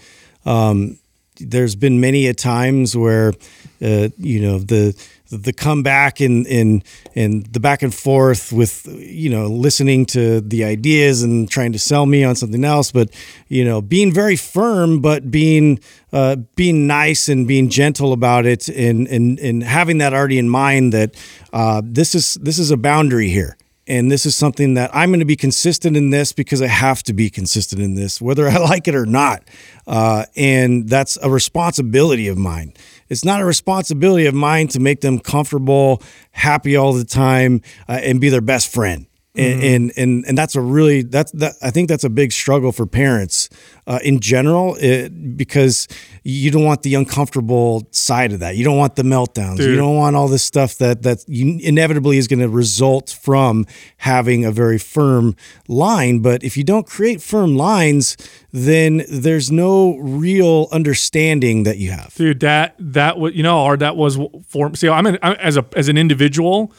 um, 0.45 0.99
there's 1.39 1.75
been 1.75 1.99
many 1.99 2.27
a 2.27 2.33
times 2.33 2.95
where 2.95 3.33
uh, 3.81 4.09
you 4.17 4.39
know 4.41 4.59
the 4.59 4.95
the 5.41 5.53
comeback 5.53 6.19
and 6.19 6.45
and 6.47 6.83
and 7.15 7.45
the 7.47 7.59
back 7.59 7.81
and 7.81 7.93
forth 7.93 8.51
with 8.51 8.87
you 8.87 9.29
know 9.29 9.47
listening 9.47 10.05
to 10.07 10.41
the 10.41 10.63
ideas 10.63 11.23
and 11.23 11.49
trying 11.49 11.71
to 11.73 11.79
sell 11.79 12.05
me 12.05 12.23
on 12.23 12.35
something 12.35 12.63
else, 12.63 12.91
but 12.91 13.09
you 13.47 13.65
know 13.65 13.81
being 13.81 14.13
very 14.13 14.35
firm, 14.35 15.01
but 15.01 15.31
being 15.31 15.79
uh, 16.11 16.35
being 16.55 16.87
nice 16.87 17.27
and 17.29 17.47
being 17.47 17.69
gentle 17.69 18.13
about 18.13 18.45
it, 18.45 18.67
and 18.69 19.07
and 19.07 19.39
and 19.39 19.63
having 19.63 19.97
that 19.97 20.13
already 20.13 20.37
in 20.37 20.49
mind 20.49 20.93
that 20.93 21.15
uh, 21.51 21.81
this 21.83 22.15
is 22.15 22.35
this 22.35 22.59
is 22.59 22.71
a 22.71 22.77
boundary 22.77 23.29
here 23.29 23.57
and 23.87 24.09
this 24.09 24.25
is 24.25 24.35
something 24.35 24.75
that 24.75 24.89
I'm 24.93 25.09
going 25.09 25.19
to 25.19 25.25
be 25.25 25.35
consistent 25.35 25.97
in 25.97 26.09
this 26.09 26.31
because 26.31 26.61
I 26.61 26.67
have 26.67 27.03
to 27.03 27.13
be 27.13 27.29
consistent 27.29 27.81
in 27.81 27.95
this, 27.95 28.21
whether 28.21 28.47
I 28.47 28.57
like 28.59 28.87
it 28.87 28.95
or 28.95 29.05
not. 29.05 29.43
Uh, 29.85 30.25
and 30.35 30.87
that's 30.87 31.17
a 31.21 31.29
responsibility 31.29 32.27
of 32.27 32.37
mine. 32.37 32.73
It's 33.13 33.23
not 33.23 33.39
a 33.39 33.45
responsibility 33.45 34.25
of 34.25 34.33
mine 34.33 34.67
to 34.69 34.79
make 34.79 34.99
them 34.99 35.19
comfortable, 35.19 36.01
happy 36.31 36.75
all 36.75 36.91
the 36.91 37.05
time, 37.05 37.61
uh, 37.87 37.99
and 38.03 38.19
be 38.19 38.29
their 38.29 38.41
best 38.41 38.73
friend. 38.73 39.07
And, 39.35 39.63
and 39.63 39.91
and 39.97 40.25
and 40.27 40.37
that's 40.37 40.55
a 40.55 40.61
really 40.61 41.01
that's 41.01 41.31
that 41.31 41.55
I 41.59 41.71
think 41.71 41.89
that's 41.89 42.03
a 42.03 42.09
big 42.09 42.31
struggle 42.31 42.71
for 42.71 42.85
parents 42.85 43.49
uh, 43.87 43.97
in 44.03 44.19
general 44.19 44.75
it, 44.79 45.35
because 45.35 45.87
you 46.25 46.51
don't 46.51 46.63
want 46.63 46.83
the 46.83 46.95
uncomfortable 46.95 47.85
side 47.91 48.31
of 48.31 48.39
that. 48.39 48.55
You 48.55 48.63
don't 48.63 48.77
want 48.77 48.95
the 48.95 49.03
meltdowns. 49.03 49.59
You 49.59 49.75
don't 49.75 49.97
want 49.97 50.15
all 50.15 50.29
this 50.29 50.43
stuff 50.43 50.77
that 50.77 51.01
that 51.03 51.23
you 51.27 51.59
inevitably 51.61 52.17
is 52.17 52.27
going 52.29 52.39
to 52.39 52.47
result 52.47 53.17
from 53.21 53.65
having 53.97 54.45
a 54.45 54.51
very 54.51 54.77
firm 54.77 55.35
line. 55.67 56.19
But 56.19 56.43
if 56.43 56.55
you 56.55 56.63
don't 56.63 56.87
create 56.87 57.21
firm 57.21 57.57
lines, 57.57 58.15
then 58.53 59.03
there's 59.11 59.51
no 59.51 59.97
real 59.97 60.69
understanding 60.71 61.63
that 61.63 61.77
you 61.77 61.91
have. 61.91 62.13
dude 62.15 62.39
that 62.39 62.75
that 62.79 63.17
was 63.19 63.33
you 63.35 63.43
know 63.43 63.63
or 63.63 63.75
that 63.77 63.97
was 63.97 64.17
for 64.47 64.73
see 64.75 64.87
i'm, 64.87 65.05
an, 65.05 65.17
I'm 65.21 65.33
as 65.33 65.57
a 65.57 65.65
as 65.75 65.89
an 65.89 65.97
individual 65.97 66.71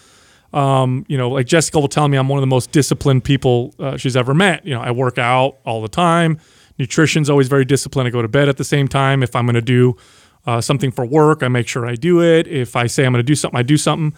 um 0.52 1.04
you 1.08 1.18
know 1.18 1.28
like 1.30 1.46
jessica 1.46 1.80
will 1.80 1.88
tell 1.88 2.06
me 2.08 2.16
i'm 2.16 2.28
one 2.28 2.38
of 2.38 2.42
the 2.42 2.46
most 2.46 2.70
disciplined 2.70 3.24
people 3.24 3.74
uh, 3.78 3.96
she's 3.96 4.16
ever 4.16 4.32
met 4.34 4.64
you 4.64 4.72
know 4.72 4.80
i 4.80 4.90
work 4.90 5.18
out 5.18 5.58
all 5.66 5.82
the 5.82 5.88
time 5.88 6.38
nutrition's 6.78 7.30
always 7.30 7.48
very 7.48 7.64
disciplined. 7.64 8.08
I 8.08 8.10
go 8.10 8.22
to 8.22 8.28
bed 8.28 8.48
at 8.48 8.56
the 8.56 8.64
same 8.64 8.88
time. 8.88 9.22
If 9.22 9.34
i'm 9.36 9.46
going 9.46 9.54
to 9.54 9.62
do 9.62 9.96
uh, 10.46 10.60
something 10.60 10.90
for 10.90 11.06
work 11.06 11.42
i 11.42 11.48
make 11.48 11.68
sure 11.68 11.86
i 11.86 11.94
do 11.94 12.22
it. 12.22 12.46
If 12.46 12.76
i 12.76 12.86
say 12.86 13.04
i'm 13.04 13.12
going 13.12 13.20
to 13.20 13.22
do 13.22 13.34
something 13.34 13.58
i 13.58 13.62
do 13.62 13.76
something. 13.76 14.16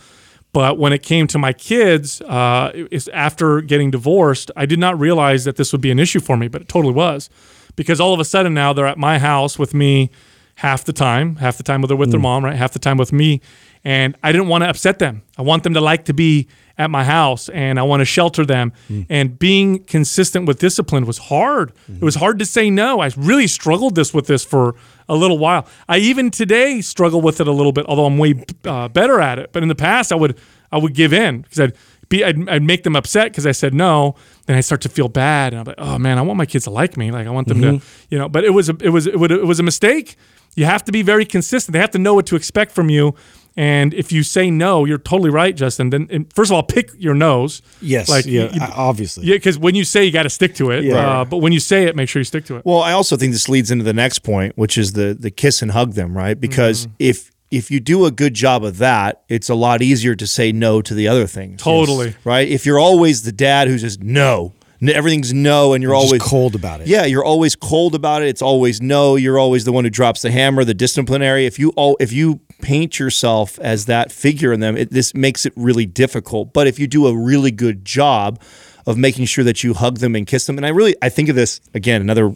But 0.52 0.78
when 0.78 0.94
it 0.94 1.02
came 1.02 1.26
to 1.26 1.38
my 1.38 1.52
kids, 1.52 2.22
uh, 2.22 2.70
it's 2.74 3.08
after 3.08 3.60
getting 3.60 3.90
divorced, 3.90 4.50
I 4.56 4.64
did 4.64 4.78
not 4.78 4.98
realize 4.98 5.44
that 5.44 5.56
this 5.56 5.70
would 5.72 5.82
be 5.82 5.90
an 5.90 5.98
issue 5.98 6.20
for 6.20 6.34
me, 6.36 6.48
but 6.48 6.62
it 6.62 6.68
totally 6.68 6.94
was. 6.94 7.28
Because 7.74 8.00
all 8.00 8.14
of 8.14 8.20
a 8.20 8.24
sudden 8.24 8.54
now 8.54 8.72
they're 8.72 8.86
at 8.86 8.96
my 8.96 9.18
house 9.18 9.58
with 9.58 9.74
me 9.74 10.10
half 10.56 10.84
the 10.84 10.92
time, 10.92 11.36
half 11.36 11.56
the 11.56 11.62
time 11.62 11.82
with 11.82 11.90
their 11.90 11.98
Mm. 11.98 12.22
mom, 12.22 12.44
right? 12.44 12.56
Half 12.56 12.72
the 12.72 12.78
time 12.78 12.96
with 12.96 13.12
me. 13.12 13.40
And 13.84 14.16
I 14.22 14.32
didn't 14.32 14.48
want 14.48 14.64
to 14.64 14.68
upset 14.68 14.98
them. 14.98 15.22
I 15.38 15.42
want 15.42 15.62
them 15.62 15.74
to 15.74 15.80
like 15.80 16.06
to 16.06 16.14
be 16.14 16.48
at 16.78 16.90
my 16.90 17.04
house 17.04 17.48
and 17.50 17.78
I 17.78 17.82
want 17.82 18.00
to 18.00 18.04
shelter 18.04 18.44
them. 18.44 18.72
Mm. 18.90 19.06
And 19.08 19.38
being 19.38 19.84
consistent 19.84 20.46
with 20.46 20.58
discipline 20.58 21.04
was 21.06 21.18
hard. 21.18 21.72
It 21.88 22.02
was 22.02 22.16
hard 22.16 22.38
to 22.40 22.44
say 22.46 22.68
no. 22.70 23.00
I 23.00 23.10
really 23.16 23.46
struggled 23.46 23.94
this 23.94 24.12
with 24.14 24.26
this 24.26 24.44
for 24.44 24.74
a 25.08 25.14
little 25.14 25.38
while. 25.38 25.66
I 25.88 25.98
even 25.98 26.30
today 26.30 26.80
struggle 26.80 27.20
with 27.20 27.40
it 27.40 27.46
a 27.46 27.52
little 27.52 27.72
bit, 27.72 27.86
although 27.86 28.06
I'm 28.06 28.18
way 28.18 28.42
uh, 28.64 28.88
better 28.88 29.20
at 29.20 29.38
it. 29.38 29.50
But 29.52 29.62
in 29.62 29.68
the 29.68 29.74
past, 29.76 30.10
I 30.10 30.16
would 30.16 30.36
I 30.72 30.78
would 30.78 30.94
give 30.94 31.12
in 31.12 31.42
because 31.42 31.60
I'd 31.60 31.72
be 32.08 32.24
I'd, 32.24 32.48
I'd 32.48 32.62
make 32.62 32.82
them 32.82 32.96
upset 32.96 33.30
because 33.30 33.46
I 33.46 33.52
said 33.52 33.72
no. 33.72 34.16
Then 34.46 34.56
I 34.56 34.60
start 34.62 34.80
to 34.82 34.88
feel 34.88 35.08
bad, 35.08 35.52
and 35.52 35.60
I'm 35.60 35.64
like, 35.66 35.76
oh 35.78 35.98
man, 35.98 36.18
I 36.18 36.22
want 36.22 36.38
my 36.38 36.46
kids 36.46 36.64
to 36.64 36.70
like 36.70 36.96
me. 36.96 37.10
Like 37.12 37.26
I 37.26 37.30
want 37.30 37.46
them 37.48 37.60
to, 37.62 37.80
you 38.10 38.18
know. 38.18 38.28
But 38.28 38.42
it 38.44 38.50
was 38.50 38.68
a, 38.68 38.76
it 38.80 38.90
was 38.90 39.06
it, 39.06 39.18
would, 39.18 39.30
it 39.30 39.44
was 39.46 39.60
a 39.60 39.62
mistake. 39.62 40.16
You 40.56 40.64
have 40.64 40.84
to 40.84 40.92
be 40.92 41.02
very 41.02 41.24
consistent. 41.24 41.72
They 41.74 41.78
have 41.78 41.92
to 41.92 41.98
know 41.98 42.14
what 42.14 42.26
to 42.26 42.36
expect 42.36 42.72
from 42.72 42.90
you. 42.90 43.14
And 43.58 43.94
if 43.94 44.12
you 44.12 44.22
say 44.22 44.50
no, 44.50 44.84
you're 44.84 44.98
totally 44.98 45.30
right, 45.30 45.56
Justin. 45.56 45.88
Then 45.90 46.08
and 46.10 46.30
first 46.34 46.50
of 46.50 46.56
all, 46.56 46.62
pick 46.62 46.90
your 46.98 47.14
nose. 47.14 47.62
Yes. 47.80 48.08
Like 48.08 48.26
yeah. 48.26 48.52
you- 48.52 48.60
obviously. 48.60 49.26
Yeah, 49.26 49.36
because 49.36 49.58
when 49.58 49.74
you 49.74 49.84
say 49.84 50.04
you 50.04 50.12
got 50.12 50.24
to 50.24 50.30
stick 50.30 50.54
to 50.56 50.70
it. 50.72 50.84
Yeah. 50.84 51.20
Uh, 51.20 51.24
but 51.24 51.38
when 51.38 51.52
you 51.52 51.60
say 51.60 51.84
it, 51.84 51.96
make 51.96 52.08
sure 52.08 52.20
you 52.20 52.24
stick 52.24 52.44
to 52.46 52.56
it. 52.56 52.66
Well, 52.66 52.80
I 52.80 52.92
also 52.92 53.16
think 53.16 53.32
this 53.32 53.48
leads 53.48 53.70
into 53.70 53.84
the 53.84 53.94
next 53.94 54.18
point, 54.20 54.58
which 54.58 54.76
is 54.76 54.92
the 54.92 55.16
the 55.18 55.30
kiss 55.30 55.62
and 55.62 55.70
hug 55.70 55.94
them, 55.94 56.16
right? 56.16 56.38
Because 56.38 56.88
if 56.98 57.30
if 57.50 57.70
you 57.70 57.80
do 57.80 58.04
a 58.04 58.10
good 58.10 58.34
job 58.34 58.64
of 58.64 58.78
that, 58.78 59.22
it's 59.28 59.48
a 59.48 59.54
lot 59.54 59.80
easier 59.80 60.14
to 60.16 60.26
say 60.26 60.52
no 60.52 60.82
to 60.82 60.94
the 60.94 61.08
other 61.08 61.26
things. 61.26 61.62
Totally. 61.62 62.14
Right? 62.24 62.48
If 62.48 62.66
you're 62.66 62.78
always 62.78 63.22
the 63.22 63.32
dad 63.32 63.68
who 63.68 63.78
says 63.78 63.98
no, 64.00 64.52
everything's 64.82 65.32
no, 65.32 65.72
and 65.72 65.82
you're 65.82 65.94
always 65.94 66.22
cold 66.22 66.54
about 66.54 66.80
it. 66.80 66.86
Yeah, 66.86 67.04
you're 67.04 67.24
always 67.24 67.56
cold 67.56 67.94
about 67.94 68.22
it. 68.22 68.28
It's 68.28 68.42
always 68.42 68.80
no. 68.80 69.16
You're 69.16 69.38
always 69.38 69.64
the 69.64 69.72
one 69.72 69.84
who 69.84 69.90
drops 69.90 70.22
the 70.22 70.30
hammer, 70.30 70.64
the 70.64 70.74
disciplinary. 70.74 71.46
If 71.46 71.58
you 71.58 71.70
all, 71.76 71.96
if 72.00 72.12
you 72.12 72.40
paint 72.60 72.98
yourself 72.98 73.58
as 73.60 73.86
that 73.86 74.12
figure 74.12 74.52
in 74.52 74.60
them, 74.60 74.76
it, 74.76 74.90
this 74.90 75.14
makes 75.14 75.46
it 75.46 75.52
really 75.56 75.86
difficult. 75.86 76.52
But 76.52 76.66
if 76.66 76.78
you 76.78 76.86
do 76.86 77.06
a 77.06 77.16
really 77.16 77.50
good 77.50 77.84
job 77.84 78.40
of 78.86 78.96
making 78.96 79.26
sure 79.26 79.44
that 79.44 79.64
you 79.64 79.74
hug 79.74 79.98
them 79.98 80.14
and 80.14 80.26
kiss 80.26 80.46
them, 80.46 80.56
and 80.56 80.66
I 80.66 80.70
really 80.70 80.94
I 81.02 81.08
think 81.08 81.28
of 81.28 81.36
this 81.36 81.60
again 81.74 82.00
another 82.00 82.34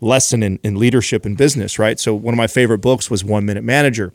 lesson 0.00 0.42
in, 0.42 0.58
in 0.62 0.76
leadership 0.76 1.24
and 1.24 1.36
business, 1.36 1.78
right? 1.78 1.98
So 1.98 2.14
one 2.14 2.34
of 2.34 2.38
my 2.38 2.46
favorite 2.46 2.78
books 2.78 3.10
was 3.10 3.24
One 3.24 3.44
Minute 3.46 3.64
Manager 3.64 4.12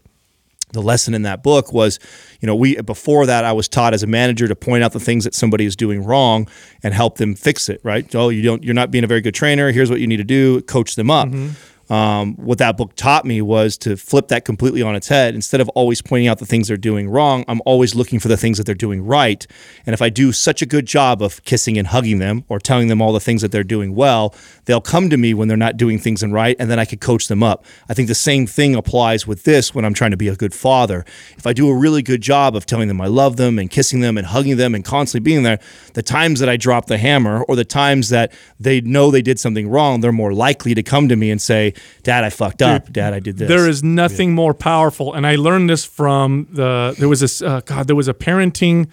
the 0.74 0.82
lesson 0.82 1.14
in 1.14 1.22
that 1.22 1.44
book 1.44 1.72
was 1.72 2.00
you 2.42 2.48
know 2.48 2.56
we 2.56 2.76
before 2.82 3.26
that 3.26 3.46
i 3.46 3.52
was 3.52 3.68
taught 3.68 3.94
as 3.94 4.04
a 4.04 4.08
manager 4.08 4.48
to 4.48 4.56
point 4.56 4.84
out 4.84 4.92
the 4.92 5.00
things 5.00 5.24
that 5.24 5.34
somebody 5.34 5.66
is 5.66 5.76
doing 5.76 6.04
wrong 6.04 6.48
and 6.84 6.94
help 6.94 7.18
them 7.18 7.36
fix 7.36 7.70
it 7.70 7.80
right? 7.84 8.14
Oh 8.16 8.30
you 8.30 8.42
don't 8.42 8.64
you're 8.64 8.74
not 8.74 8.92
being 8.92 9.04
a 9.04 9.08
very 9.08 9.22
good 9.22 9.36
trainer. 9.36 9.72
Here's 9.72 9.90
what 9.90 10.00
you 10.00 10.08
need 10.08 10.18
to 10.18 10.24
do. 10.24 10.62
Coach 10.64 10.96
them 10.96 11.10
up 11.10 11.30
mm-hmm. 11.30 11.50
Um, 11.90 12.36
what 12.36 12.58
that 12.60 12.78
book 12.78 12.96
taught 12.96 13.26
me 13.26 13.42
was 13.42 13.78
to 13.80 13.98
flip 13.98 14.30
that 14.30 14.46
completely 14.46 14.82
on 14.82 14.96
its 14.96 15.08
head. 15.10 15.36
Instead 15.36 15.62
of 15.62 15.70
always 15.70 16.02
pointing 16.02 16.28
out 16.28 16.40
the 16.40 16.46
things 16.46 16.68
they're 16.68 16.78
doing 16.78 17.10
wrong, 17.10 17.44
I'm 17.48 17.62
always 17.66 17.94
looking 17.94 18.20
for 18.20 18.30
the 18.30 18.38
things 18.38 18.58
that 18.58 18.66
they're 18.66 18.76
doing 18.76 19.06
right. 19.06 19.46
And 19.86 19.94
if 19.94 20.02
I 20.02 20.10
do 20.10 20.32
such 20.32 20.62
a 20.62 20.66
good 20.66 20.86
job 20.86 21.22
of 21.22 21.44
kissing 21.44 21.78
and 21.78 21.88
hugging 21.88 22.20
them 22.20 22.46
or 22.48 22.60
telling 22.60 22.88
them 22.88 23.02
all 23.02 23.12
the 23.12 23.20
things 23.20 23.42
that 23.42 23.52
they're 23.52 23.64
doing 23.64 23.96
well, 23.96 24.34
they'll 24.66 24.82
come 24.82 25.10
to 25.10 25.18
me 25.18 25.34
when 25.34 25.48
they're 25.48 25.58
not 25.58 25.78
doing 25.78 26.00
things 26.00 26.24
in 26.24 26.32
right, 26.32 26.56
and 26.58 26.72
then 26.72 26.80
I 26.80 26.86
could 26.86 27.02
coach 27.02 27.28
them 27.28 27.44
up. 27.44 27.66
I 27.90 27.94
think 27.94 28.08
the 28.08 28.16
same 28.16 28.48
thing 28.48 28.76
applies 28.76 29.28
with 29.28 29.44
this 29.44 29.76
when 29.76 29.84
I'm 29.84 29.94
trying 29.94 30.12
to 30.12 30.18
be 30.18 30.30
a 30.30 30.36
good 30.36 30.54
father. 30.54 31.06
If 31.38 31.46
I 31.46 31.54
do 31.54 31.70
a 31.70 31.76
really 31.76 32.02
good 32.02 32.22
job 32.22 32.56
of 32.56 32.66
telling 32.66 32.88
them 32.88 33.02
I 33.02 33.08
love 33.08 33.36
them 33.36 33.60
and 33.60 33.70
kissing 33.70 34.00
them 34.00 34.18
and 34.18 34.28
hugging 34.28 34.58
them 34.58 34.74
and 34.74 34.86
constantly 34.86 35.24
being 35.24 35.44
there, 35.44 35.60
the 35.94 36.04
times 36.04 36.40
that 36.40 36.50
I 36.50 36.56
drop 36.56 36.86
the 36.86 36.98
hammer 36.98 37.44
or 37.44 37.56
the 37.56 37.66
times 37.66 38.10
that 38.10 38.32
they 38.60 38.80
know 38.82 39.12
they 39.12 39.22
did 39.22 39.40
something 39.40 39.68
wrong, 39.68 40.00
they're 40.00 40.12
more 40.12 40.34
likely 40.34 40.74
to 40.74 40.84
come 40.84 41.10
to 41.10 41.16
me 41.16 41.30
and 41.30 41.42
say, 41.42 41.73
Dad, 42.04 42.24
I 42.24 42.30
fucked 42.30 42.62
up. 42.62 42.92
Dad, 42.92 43.14
I 43.14 43.20
did 43.20 43.38
this. 43.38 43.48
There 43.48 43.68
is 43.68 43.84
nothing 43.84 44.34
more 44.34 44.54
powerful, 44.54 45.14
and 45.14 45.26
I 45.26 45.36
learned 45.36 45.70
this 45.70 45.86
from 45.86 46.48
the. 46.52 46.96
There 46.98 47.10
was 47.10 47.20
this. 47.20 47.42
Uh, 47.42 47.62
God, 47.66 47.88
there 47.88 47.96
was 47.96 48.08
a 48.08 48.14
parenting. 48.14 48.90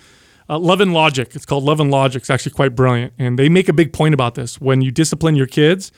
Uh, 0.49 0.59
Love 0.59 0.81
and 0.81 0.93
Logic. 0.93 1.33
It's 1.37 1.47
called 1.47 1.63
Love 1.63 1.79
and 1.79 1.91
Logic. 1.93 2.21
It's 2.21 2.31
actually 2.31 2.53
quite 2.53 2.75
brilliant, 2.75 3.13
and 3.19 3.39
they 3.39 3.49
make 3.49 3.69
a 3.69 3.73
big 3.73 3.93
point 3.93 4.15
about 4.15 4.35
this. 4.35 4.61
When 4.61 4.81
you 4.81 4.91
discipline 4.91 5.37
your 5.37 5.47
kids, 5.47 5.93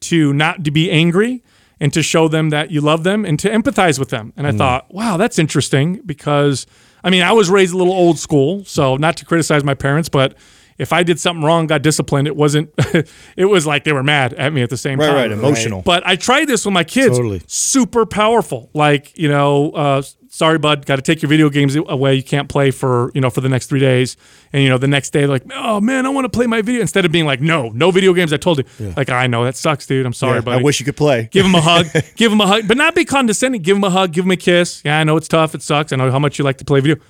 to 0.00 0.32
not 0.32 0.64
to 0.64 0.70
be 0.70 0.90
angry 0.90 1.42
and 1.80 1.92
to 1.92 2.02
show 2.02 2.28
them 2.28 2.50
that 2.50 2.70
you 2.70 2.80
love 2.80 3.04
them 3.04 3.24
and 3.24 3.38
to 3.38 3.48
empathize 3.48 3.98
with 3.98 4.10
them. 4.10 4.32
And 4.36 4.46
I 4.46 4.52
thought, 4.52 4.92
wow, 4.92 5.16
that's 5.16 5.38
interesting 5.38 6.00
because 6.04 6.66
I 7.04 7.10
mean, 7.10 7.22
I 7.22 7.32
was 7.32 7.48
raised 7.50 7.72
a 7.72 7.76
little 7.76 7.92
old 7.92 8.18
school, 8.18 8.64
so 8.64 8.96
not 8.96 9.16
to 9.18 9.24
criticize 9.24 9.62
my 9.62 9.74
parents, 9.74 10.08
but 10.08 10.34
if 10.78 10.92
I 10.92 11.02
did 11.02 11.18
something 11.18 11.44
wrong, 11.44 11.66
got 11.66 11.82
disciplined, 11.82 12.28
it 12.28 12.36
wasn't. 12.36 12.70
it 13.36 13.46
was 13.46 13.66
like 13.66 13.84
they 13.84 13.92
were 13.92 14.04
mad 14.04 14.32
at 14.34 14.52
me 14.52 14.62
at 14.62 14.70
the 14.70 14.76
same 14.76 14.98
right, 14.98 15.06
time. 15.06 15.16
right, 15.16 15.30
emotional. 15.32 15.82
But 15.82 16.06
I 16.06 16.16
tried 16.16 16.46
this 16.46 16.64
with 16.64 16.72
my 16.72 16.84
kids. 16.84 17.16
Totally. 17.16 17.42
Super 17.46 18.06
powerful. 18.06 18.70
Like, 18.74 19.16
you 19.18 19.28
know, 19.28 19.72
uh, 19.72 20.02
sorry, 20.28 20.58
bud, 20.58 20.86
got 20.86 20.96
to 20.96 21.02
take 21.02 21.20
your 21.20 21.28
video 21.28 21.50
games 21.50 21.74
away. 21.74 22.14
You 22.14 22.22
can't 22.22 22.48
play 22.48 22.70
for, 22.70 23.10
you 23.14 23.20
know, 23.20 23.28
for 23.28 23.40
the 23.40 23.48
next 23.48 23.66
three 23.66 23.80
days. 23.80 24.16
And, 24.52 24.62
you 24.62 24.68
know, 24.68 24.78
the 24.78 24.86
next 24.86 25.10
day, 25.10 25.26
like, 25.26 25.42
oh, 25.52 25.80
man, 25.80 26.06
I 26.06 26.10
want 26.10 26.26
to 26.26 26.28
play 26.28 26.46
my 26.46 26.62
video. 26.62 26.80
Instead 26.80 27.04
of 27.04 27.10
being 27.10 27.26
like, 27.26 27.40
no, 27.40 27.70
no 27.70 27.90
video 27.90 28.12
games. 28.12 28.32
I 28.32 28.36
told 28.36 28.58
you. 28.58 28.92
Like, 28.96 29.10
I 29.10 29.26
know 29.26 29.44
that 29.44 29.56
sucks, 29.56 29.86
dude. 29.86 30.06
I'm 30.06 30.12
sorry, 30.12 30.40
buddy. 30.40 30.60
I 30.60 30.62
wish 30.62 30.78
you 30.78 30.86
could 30.86 30.96
play. 30.96 31.28
Give 31.32 31.44
him 31.44 31.54
a 31.56 31.60
hug. 31.60 31.86
give 32.16 32.30
him 32.30 32.40
a 32.40 32.46
hug. 32.46 32.68
But 32.68 32.76
not 32.76 32.94
be 32.94 33.04
condescending. 33.04 33.62
Give 33.62 33.76
him 33.76 33.84
a 33.84 33.90
hug. 33.90 34.12
Give 34.12 34.24
him 34.24 34.30
a 34.30 34.36
kiss. 34.36 34.82
Yeah, 34.84 34.98
I 34.98 35.04
know 35.04 35.16
it's 35.16 35.28
tough. 35.28 35.54
It 35.54 35.62
sucks. 35.62 35.92
I 35.92 35.96
know 35.96 36.10
how 36.10 36.20
much 36.20 36.38
you 36.38 36.44
like 36.44 36.58
to 36.58 36.64
play 36.64 36.80
video. 36.80 37.02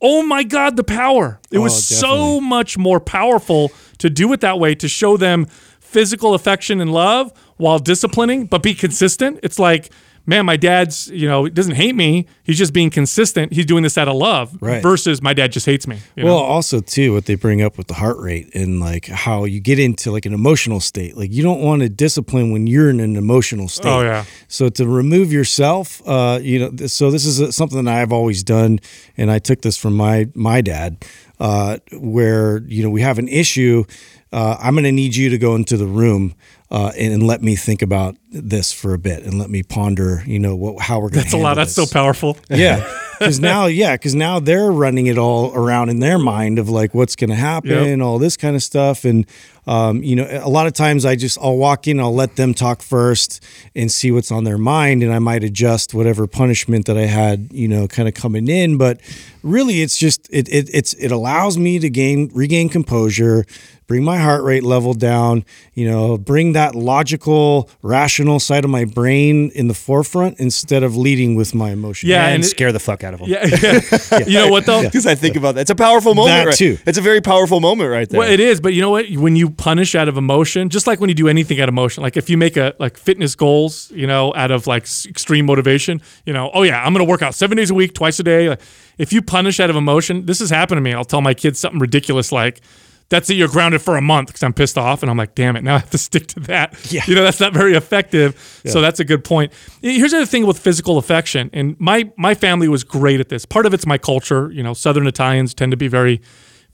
Oh 0.00 0.22
my 0.22 0.44
God, 0.44 0.76
the 0.76 0.84
power. 0.84 1.40
It 1.50 1.58
oh, 1.58 1.62
was 1.62 1.86
so 1.86 2.40
much 2.40 2.78
more 2.78 3.00
powerful 3.00 3.72
to 3.98 4.08
do 4.08 4.32
it 4.32 4.40
that 4.40 4.58
way, 4.60 4.74
to 4.76 4.88
show 4.88 5.16
them 5.16 5.46
physical 5.80 6.34
affection 6.34 6.80
and 6.80 6.92
love 6.92 7.32
while 7.56 7.78
disciplining, 7.78 8.46
but 8.46 8.62
be 8.62 8.74
consistent. 8.74 9.40
It's 9.42 9.58
like, 9.58 9.90
man, 10.28 10.44
my 10.44 10.58
dad's, 10.58 11.08
you 11.08 11.26
know, 11.26 11.44
he 11.44 11.50
doesn't 11.50 11.74
hate 11.76 11.94
me. 11.94 12.26
He's 12.44 12.58
just 12.58 12.74
being 12.74 12.90
consistent. 12.90 13.50
He's 13.52 13.64
doing 13.64 13.82
this 13.82 13.96
out 13.96 14.08
of 14.08 14.14
love 14.16 14.56
Right. 14.60 14.82
versus 14.82 15.22
my 15.22 15.32
dad 15.32 15.52
just 15.52 15.64
hates 15.64 15.86
me. 15.88 15.96
you 16.16 16.24
Well, 16.24 16.36
know? 16.38 16.44
also 16.44 16.80
too, 16.80 17.14
what 17.14 17.24
they 17.24 17.34
bring 17.34 17.62
up 17.62 17.78
with 17.78 17.86
the 17.86 17.94
heart 17.94 18.18
rate 18.18 18.54
and 18.54 18.78
like 18.78 19.06
how 19.06 19.44
you 19.44 19.58
get 19.58 19.78
into 19.78 20.12
like 20.12 20.26
an 20.26 20.34
emotional 20.34 20.80
state. 20.80 21.16
Like 21.16 21.32
you 21.32 21.42
don't 21.42 21.60
want 21.62 21.80
to 21.80 21.88
discipline 21.88 22.52
when 22.52 22.66
you're 22.66 22.90
in 22.90 23.00
an 23.00 23.16
emotional 23.16 23.68
state. 23.68 23.88
Oh, 23.88 24.02
yeah. 24.02 24.24
So 24.48 24.68
to 24.68 24.86
remove 24.86 25.32
yourself, 25.32 26.02
uh, 26.06 26.38
you 26.42 26.58
know, 26.58 26.86
so 26.86 27.10
this 27.10 27.24
is 27.24 27.56
something 27.56 27.82
that 27.84 27.94
I've 27.94 28.12
always 28.12 28.42
done, 28.42 28.80
and 29.16 29.30
I 29.30 29.38
took 29.38 29.62
this 29.62 29.78
from 29.78 29.96
my 29.96 30.28
my 30.34 30.60
dad, 30.60 31.04
uh, 31.40 31.78
where 31.92 32.58
you 32.66 32.82
know 32.82 32.90
we 32.90 33.00
have 33.00 33.18
an 33.18 33.28
issue. 33.28 33.84
Uh, 34.30 34.58
I'm 34.60 34.74
going 34.74 34.84
to 34.84 34.92
need 34.92 35.16
you 35.16 35.30
to 35.30 35.38
go 35.38 35.54
into 35.54 35.78
the 35.78 35.86
room 35.86 36.34
uh, 36.70 36.92
and, 36.98 37.14
and 37.14 37.22
let 37.26 37.42
me 37.42 37.56
think 37.56 37.80
about 37.80 38.14
this 38.30 38.72
for 38.72 38.94
a 38.94 38.98
bit 38.98 39.22
and 39.24 39.38
let 39.38 39.50
me 39.50 39.62
ponder. 39.62 40.22
You 40.26 40.38
know 40.38 40.54
what, 40.56 40.80
how 40.82 41.00
we're 41.00 41.10
going. 41.10 41.24
To. 41.24 41.30
That's 41.30 41.32
a 41.34 41.38
lot. 41.38 41.54
That's 41.54 41.72
so 41.74 41.86
powerful. 41.86 42.36
Yeah, 42.50 42.86
because 43.18 43.40
now, 43.40 43.66
yeah, 43.66 43.94
because 43.94 44.14
now 44.14 44.38
they're 44.40 44.70
running 44.70 45.06
it 45.06 45.18
all 45.18 45.52
around 45.54 45.88
in 45.88 46.00
their 46.00 46.18
mind 46.18 46.58
of 46.58 46.68
like 46.68 46.94
what's 46.94 47.16
going 47.16 47.30
to 47.30 47.36
happen, 47.36 47.70
Yep. 47.70 48.00
all 48.00 48.18
this 48.18 48.36
kind 48.36 48.54
of 48.56 48.62
stuff, 48.62 49.04
and 49.04 49.26
um, 49.66 50.02
you 50.02 50.16
know, 50.16 50.26
a 50.42 50.48
lot 50.48 50.66
of 50.66 50.72
times 50.72 51.04
I 51.04 51.14
just 51.14 51.38
I'll 51.40 51.56
walk 51.56 51.86
in, 51.88 52.00
I'll 52.00 52.14
let 52.14 52.36
them 52.36 52.54
talk 52.54 52.80
first 52.82 53.42
and 53.74 53.90
see 53.92 54.10
what's 54.10 54.30
on 54.30 54.44
their 54.44 54.58
mind, 54.58 55.02
and 55.02 55.12
I 55.12 55.18
might 55.18 55.44
adjust 55.44 55.94
whatever 55.94 56.26
punishment 56.26 56.86
that 56.86 56.96
I 56.96 57.06
had, 57.06 57.48
you 57.52 57.68
know, 57.68 57.86
kind 57.86 58.08
of 58.08 58.14
coming 58.14 58.48
in, 58.48 58.78
but 58.78 59.00
really, 59.42 59.82
it's 59.82 59.96
just 59.98 60.28
it 60.30 60.48
it 60.48 60.70
it's 60.72 60.92
it 60.94 61.10
allows 61.12 61.56
me 61.58 61.78
to 61.78 61.88
gain 61.90 62.30
regain 62.34 62.68
composure. 62.68 63.44
Bring 63.86 64.04
my 64.04 64.18
heart 64.18 64.44
rate 64.44 64.64
level 64.64 64.92
down, 64.92 65.46
you 65.72 65.90
know, 65.90 66.18
bring 66.18 66.52
that 66.52 66.74
logical, 66.74 67.70
rational 67.82 68.17
side 68.38 68.64
of 68.64 68.70
my 68.70 68.84
brain 68.84 69.50
in 69.54 69.68
the 69.68 69.74
forefront 69.74 70.38
instead 70.38 70.82
of 70.82 70.96
leading 70.96 71.34
with 71.34 71.54
my 71.54 71.70
emotions. 71.70 72.08
Yeah, 72.08 72.24
and, 72.26 72.36
and 72.36 72.44
it- 72.44 72.48
scare 72.48 72.72
the 72.72 72.78
fuck 72.80 73.04
out 73.04 73.14
of 73.14 73.20
them. 73.20 73.28
Yeah, 73.28 73.46
yeah. 74.12 74.18
You 74.26 74.34
know 74.34 74.48
what 74.48 74.66
though? 74.66 74.82
Because 74.82 75.06
I 75.06 75.14
think 75.14 75.36
about 75.36 75.54
that. 75.54 75.62
It's 75.62 75.70
a 75.70 75.74
powerful 75.74 76.14
moment. 76.14 76.36
That 76.36 76.46
right? 76.46 76.54
too. 76.54 76.78
It's 76.86 76.98
a 76.98 77.02
very 77.02 77.20
powerful 77.20 77.60
moment 77.60 77.90
right 77.90 78.08
there. 78.08 78.18
Well, 78.18 78.30
it 78.30 78.40
is, 78.40 78.60
but 78.60 78.74
you 78.74 78.80
know 78.80 78.90
what? 78.90 79.08
When 79.10 79.36
you 79.36 79.50
punish 79.50 79.94
out 79.94 80.08
of 80.08 80.16
emotion, 80.16 80.68
just 80.68 80.86
like 80.86 81.00
when 81.00 81.08
you 81.08 81.14
do 81.14 81.28
anything 81.28 81.60
out 81.60 81.68
of 81.68 81.74
emotion, 81.74 82.02
like 82.02 82.16
if 82.16 82.28
you 82.30 82.36
make 82.36 82.56
a 82.56 82.74
like 82.78 82.96
fitness 82.96 83.34
goals, 83.34 83.90
you 83.92 84.06
know, 84.06 84.32
out 84.34 84.50
of 84.50 84.66
like 84.66 84.84
extreme 85.06 85.46
motivation, 85.46 86.00
you 86.26 86.32
know, 86.32 86.50
oh 86.54 86.62
yeah, 86.62 86.82
I'm 86.84 86.92
gonna 86.92 87.04
work 87.04 87.22
out 87.22 87.34
seven 87.34 87.56
days 87.56 87.70
a 87.70 87.74
week, 87.74 87.94
twice 87.94 88.18
a 88.18 88.22
day. 88.22 88.48
Like, 88.48 88.60
if 88.98 89.12
you 89.12 89.22
punish 89.22 89.60
out 89.60 89.70
of 89.70 89.76
emotion, 89.76 90.26
this 90.26 90.40
has 90.40 90.50
happened 90.50 90.78
to 90.78 90.82
me. 90.82 90.92
I'll 90.92 91.04
tell 91.04 91.20
my 91.20 91.34
kids 91.34 91.58
something 91.58 91.80
ridiculous 91.80 92.32
like. 92.32 92.60
That's 93.10 93.30
it. 93.30 93.34
You're 93.34 93.48
grounded 93.48 93.80
for 93.80 93.96
a 93.96 94.02
month 94.02 94.28
because 94.28 94.42
I'm 94.42 94.52
pissed 94.52 94.76
off, 94.76 95.02
and 95.02 95.10
I'm 95.10 95.16
like, 95.16 95.34
"Damn 95.34 95.56
it! 95.56 95.64
Now 95.64 95.76
I 95.76 95.78
have 95.78 95.90
to 95.90 95.98
stick 95.98 96.26
to 96.28 96.40
that." 96.40 96.92
Yeah. 96.92 97.02
You 97.06 97.14
know, 97.14 97.22
that's 97.22 97.40
not 97.40 97.54
very 97.54 97.74
effective. 97.74 98.60
So 98.66 98.80
that's 98.80 99.00
a 99.00 99.04
good 99.04 99.24
point. 99.24 99.52
Here's 99.80 100.10
the 100.10 100.18
other 100.18 100.26
thing 100.26 100.46
with 100.46 100.58
physical 100.58 100.98
affection, 100.98 101.48
and 101.52 101.78
my 101.78 102.10
my 102.16 102.34
family 102.34 102.68
was 102.68 102.84
great 102.84 103.20
at 103.20 103.30
this. 103.30 103.46
Part 103.46 103.64
of 103.64 103.72
it's 103.72 103.86
my 103.86 103.98
culture. 103.98 104.50
You 104.52 104.62
know, 104.62 104.74
Southern 104.74 105.06
Italians 105.06 105.54
tend 105.54 105.70
to 105.70 105.76
be 105.76 105.88
very 105.88 106.20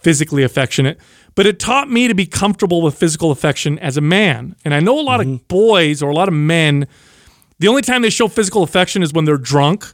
physically 0.04 0.42
affectionate, 0.42 0.98
but 1.34 1.46
it 1.46 1.58
taught 1.58 1.90
me 1.90 2.08
to 2.08 2.14
be 2.14 2.26
comfortable 2.26 2.82
with 2.82 2.94
physical 2.94 3.30
affection 3.30 3.78
as 3.78 3.96
a 3.96 4.00
man. 4.00 4.54
And 4.64 4.74
I 4.74 4.80
know 4.80 4.98
a 4.98 5.02
lot 5.02 5.20
of 5.20 5.26
mm-hmm. 5.26 5.46
boys 5.48 6.02
or 6.02 6.10
a 6.10 6.14
lot 6.14 6.28
of 6.28 6.34
men, 6.34 6.86
the 7.58 7.68
only 7.68 7.82
time 7.82 8.02
they 8.02 8.10
show 8.10 8.28
physical 8.28 8.62
affection 8.62 9.02
is 9.02 9.12
when 9.12 9.24
they're 9.24 9.38
drunk. 9.38 9.86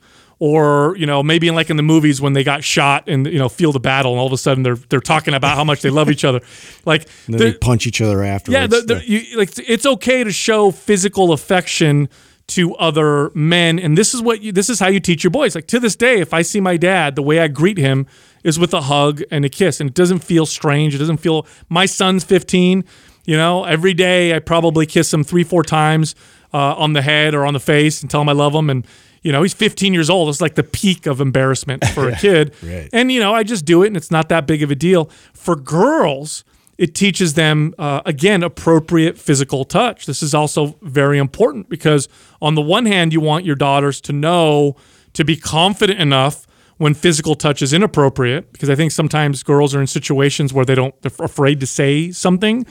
Or 0.43 0.97
you 0.97 1.05
know 1.05 1.23
maybe 1.23 1.49
in 1.49 1.55
like 1.55 1.69
in 1.69 1.77
the 1.77 1.83
movies 1.83 2.19
when 2.19 2.33
they 2.33 2.43
got 2.43 2.65
shot 2.65 3.07
in 3.07 3.27
you 3.27 3.39
know 3.39 3.51
field 3.51 3.77
of 3.77 3.83
battle 3.83 4.13
and 4.13 4.19
all 4.21 4.27
of 4.27 4.33
a 4.33 4.39
sudden 4.39 4.63
they're 4.63 4.77
they're 4.89 4.99
talking 5.01 5.35
about 5.35 5.55
how 5.55 5.65
much 5.65 5.83
they 5.83 5.91
love 5.91 6.11
each 6.11 6.25
other, 6.25 6.41
like 6.87 7.03
And 7.27 7.35
then 7.35 7.39
they're- 7.39 7.59
punch 7.59 7.87
each 7.87 8.01
other 8.01 8.25
afterwards. 8.25 8.85
yeah, 8.89 9.01
you, 9.05 9.37
like 9.37 9.51
it's 9.69 9.85
okay 9.85 10.25
to 10.25 10.33
show 10.33 10.71
physical 10.71 11.33
affection 11.35 12.09
to 12.49 12.75
other 12.77 13.31
men. 13.35 13.79
And 13.79 13.99
this 13.99 14.15
is 14.15 14.23
what 14.23 14.41
you 14.41 14.51
this 14.51 14.71
is 14.71 14.81
how 14.81 14.89
you 14.89 14.99
teach 14.99 15.23
your 15.23 15.31
boys. 15.31 15.55
Like 15.55 15.67
to 15.69 15.79
this 15.79 15.95
day 15.95 16.21
if 16.21 16.33
i 16.33 16.41
see 16.41 16.59
my 16.61 16.79
dad 16.79 17.17
the 17.17 17.23
way 17.23 17.39
i 17.41 17.47
greet 17.47 17.77
him 17.77 18.07
is 18.43 18.59
with 18.59 18.73
a 18.73 18.81
hug 18.81 19.23
and 19.31 19.45
a 19.45 19.51
kiss. 19.51 19.79
And 19.79 19.91
it 19.91 19.95
doesn't 19.95 20.21
feel 20.21 20.47
strange. 20.47 20.95
It 20.95 20.99
doesn't 20.99 21.19
feel 21.19 21.47
my 21.69 21.85
son's 21.85 22.25
15 22.25 22.83
you 23.27 23.37
know 23.37 23.65
every 23.65 23.93
day 23.93 24.35
i 24.35 24.39
probably 24.39 24.87
kiss 24.87 25.13
him 25.13 25.23
three 25.23 25.45
four 25.45 25.63
times 25.63 26.15
uh, 26.55 26.75
on 26.77 26.95
the 26.95 27.03
head 27.03 27.35
or 27.35 27.45
on 27.45 27.53
the 27.53 27.61
face 27.61 28.01
and 28.01 28.11
tell 28.11 28.23
him 28.23 28.31
i 28.31 28.33
love 28.33 28.55
him. 28.55 28.71
And 28.71 28.87
you 29.23 29.33
know 29.33 29.43
he's 29.43 29.55
15 29.55 29.93
years 29.95 30.09
old. 30.11 30.29
It's 30.29 30.41
like 30.41 30.55
the 30.55 30.63
peak 30.63 31.07
of 31.07 31.21
embarrassment 31.21 31.85
for 31.89 32.09
a 32.09 32.17
kid. 32.27 32.55
Right. 32.63 32.89
and 32.93 33.11
you 33.13 33.21
know 33.21 33.35
i 33.35 33.43
just 33.43 33.65
do 33.65 33.83
it 33.83 33.89
and 33.89 33.97
it's 33.97 34.11
not 34.11 34.29
that 34.31 34.47
big 34.47 34.63
of 34.63 34.71
a 34.71 34.75
deal. 34.75 35.11
For 35.35 35.57
girls 35.57 36.45
it 36.79 36.95
teaches 36.95 37.35
them 37.35 37.75
uh, 37.79 38.01
again 38.07 38.43
appropriate 38.43 39.19
physical 39.19 39.67
touch. 39.67 40.07
This 40.07 40.23
is 40.23 40.35
also 40.35 40.77
very 40.81 41.19
important 41.19 41.69
because 41.69 42.09
on 42.41 42.55
the 42.55 42.63
one 42.63 42.87
hand 42.87 43.13
you 43.13 43.21
want 43.21 43.45
your 43.45 43.57
daughters 43.57 44.01
to 44.03 44.13
know 44.15 44.77
to 45.13 45.25
be 45.25 45.37
confident 45.37 46.01
enough 46.01 46.47
when 46.81 46.95
physical 46.95 47.35
touch 47.35 47.61
is 47.61 47.75
inappropriate 47.75 48.51
because 48.53 48.71
i 48.71 48.75
think 48.75 48.91
sometimes 48.91 49.43
girls 49.43 49.75
are 49.75 49.83
in 49.83 49.87
situations 49.87 50.51
where 50.55 50.65
they 50.65 50.75
don't 50.75 50.95
they're 51.03 51.27
afraid 51.27 51.61
to 51.61 51.67
say 51.67 52.11
something. 52.11 52.65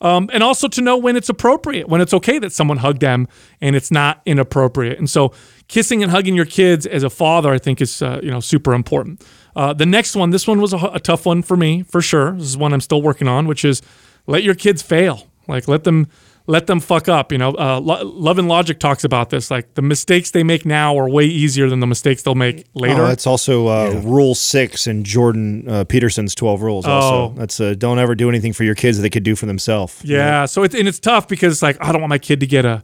Um, 0.00 0.30
and 0.32 0.44
also 0.44 0.68
to 0.68 0.80
know 0.80 0.96
when 0.96 1.16
it's 1.16 1.28
appropriate 1.28 1.88
when 1.88 2.00
it's 2.00 2.14
okay 2.14 2.38
that 2.38 2.52
someone 2.52 2.76
hugged 2.76 3.00
them 3.00 3.26
and 3.60 3.74
it's 3.74 3.90
not 3.90 4.22
inappropriate. 4.24 4.96
And 5.00 5.10
so 5.10 5.32
kissing 5.66 6.04
and 6.04 6.12
hugging 6.12 6.36
your 6.36 6.44
kids 6.44 6.86
as 6.86 7.02
a 7.02 7.10
father 7.10 7.50
i 7.50 7.58
think 7.58 7.80
is 7.80 8.00
uh, 8.00 8.20
you 8.22 8.30
know 8.30 8.38
super 8.40 8.72
important. 8.74 9.24
Uh, 9.56 9.72
the 9.72 9.86
next 9.86 10.14
one 10.14 10.30
this 10.30 10.46
one 10.46 10.60
was 10.60 10.72
a, 10.72 10.78
a 10.94 11.00
tough 11.00 11.26
one 11.26 11.42
for 11.42 11.56
me 11.56 11.82
for 11.82 12.00
sure. 12.00 12.32
This 12.38 12.46
is 12.46 12.56
one 12.56 12.72
i'm 12.72 12.80
still 12.80 13.02
working 13.02 13.26
on 13.26 13.48
which 13.48 13.64
is 13.64 13.82
let 14.28 14.44
your 14.44 14.54
kids 14.54 14.82
fail. 14.82 15.26
Like 15.48 15.66
let 15.66 15.82
them 15.82 16.06
let 16.48 16.66
them 16.66 16.80
fuck 16.80 17.08
up 17.08 17.30
you 17.30 17.38
know 17.38 17.50
uh, 17.50 17.78
Lo- 17.78 18.02
love 18.04 18.38
and 18.38 18.48
logic 18.48 18.80
talks 18.80 19.04
about 19.04 19.30
this 19.30 19.50
like 19.50 19.74
the 19.74 19.82
mistakes 19.82 20.30
they 20.32 20.42
make 20.42 20.64
now 20.66 20.98
are 20.98 21.08
way 21.08 21.24
easier 21.26 21.68
than 21.68 21.78
the 21.80 21.86
mistakes 21.86 22.22
they'll 22.22 22.34
make 22.34 22.64
later 22.74 23.02
Oh, 23.04 23.06
that's 23.06 23.26
also 23.26 23.68
uh, 23.68 24.00
Rule 24.04 24.34
Six 24.34 24.86
in 24.86 25.04
Jordan 25.04 25.68
uh, 25.68 25.84
Peterson's 25.84 26.34
Twelve 26.34 26.62
Rules. 26.62 26.86
Also, 26.86 27.14
Oh. 27.14 27.34
that's 27.36 27.60
uh, 27.60 27.74
don't 27.78 27.98
ever 27.98 28.14
do 28.14 28.28
anything 28.28 28.52
for 28.52 28.64
your 28.64 28.74
kids 28.74 28.96
that 28.98 29.02
they 29.02 29.10
could 29.10 29.22
do 29.22 29.36
for 29.36 29.46
themselves. 29.46 30.00
Yeah. 30.02 30.46
So 30.46 30.62
it's 30.64 30.74
and 30.74 30.88
it's 30.88 30.98
tough 30.98 31.28
because 31.28 31.52
it's 31.52 31.62
like 31.62 31.76
I 31.80 31.92
don't 31.92 32.00
want 32.00 32.10
my 32.10 32.18
kid 32.18 32.40
to 32.40 32.46
get 32.46 32.64
a, 32.64 32.82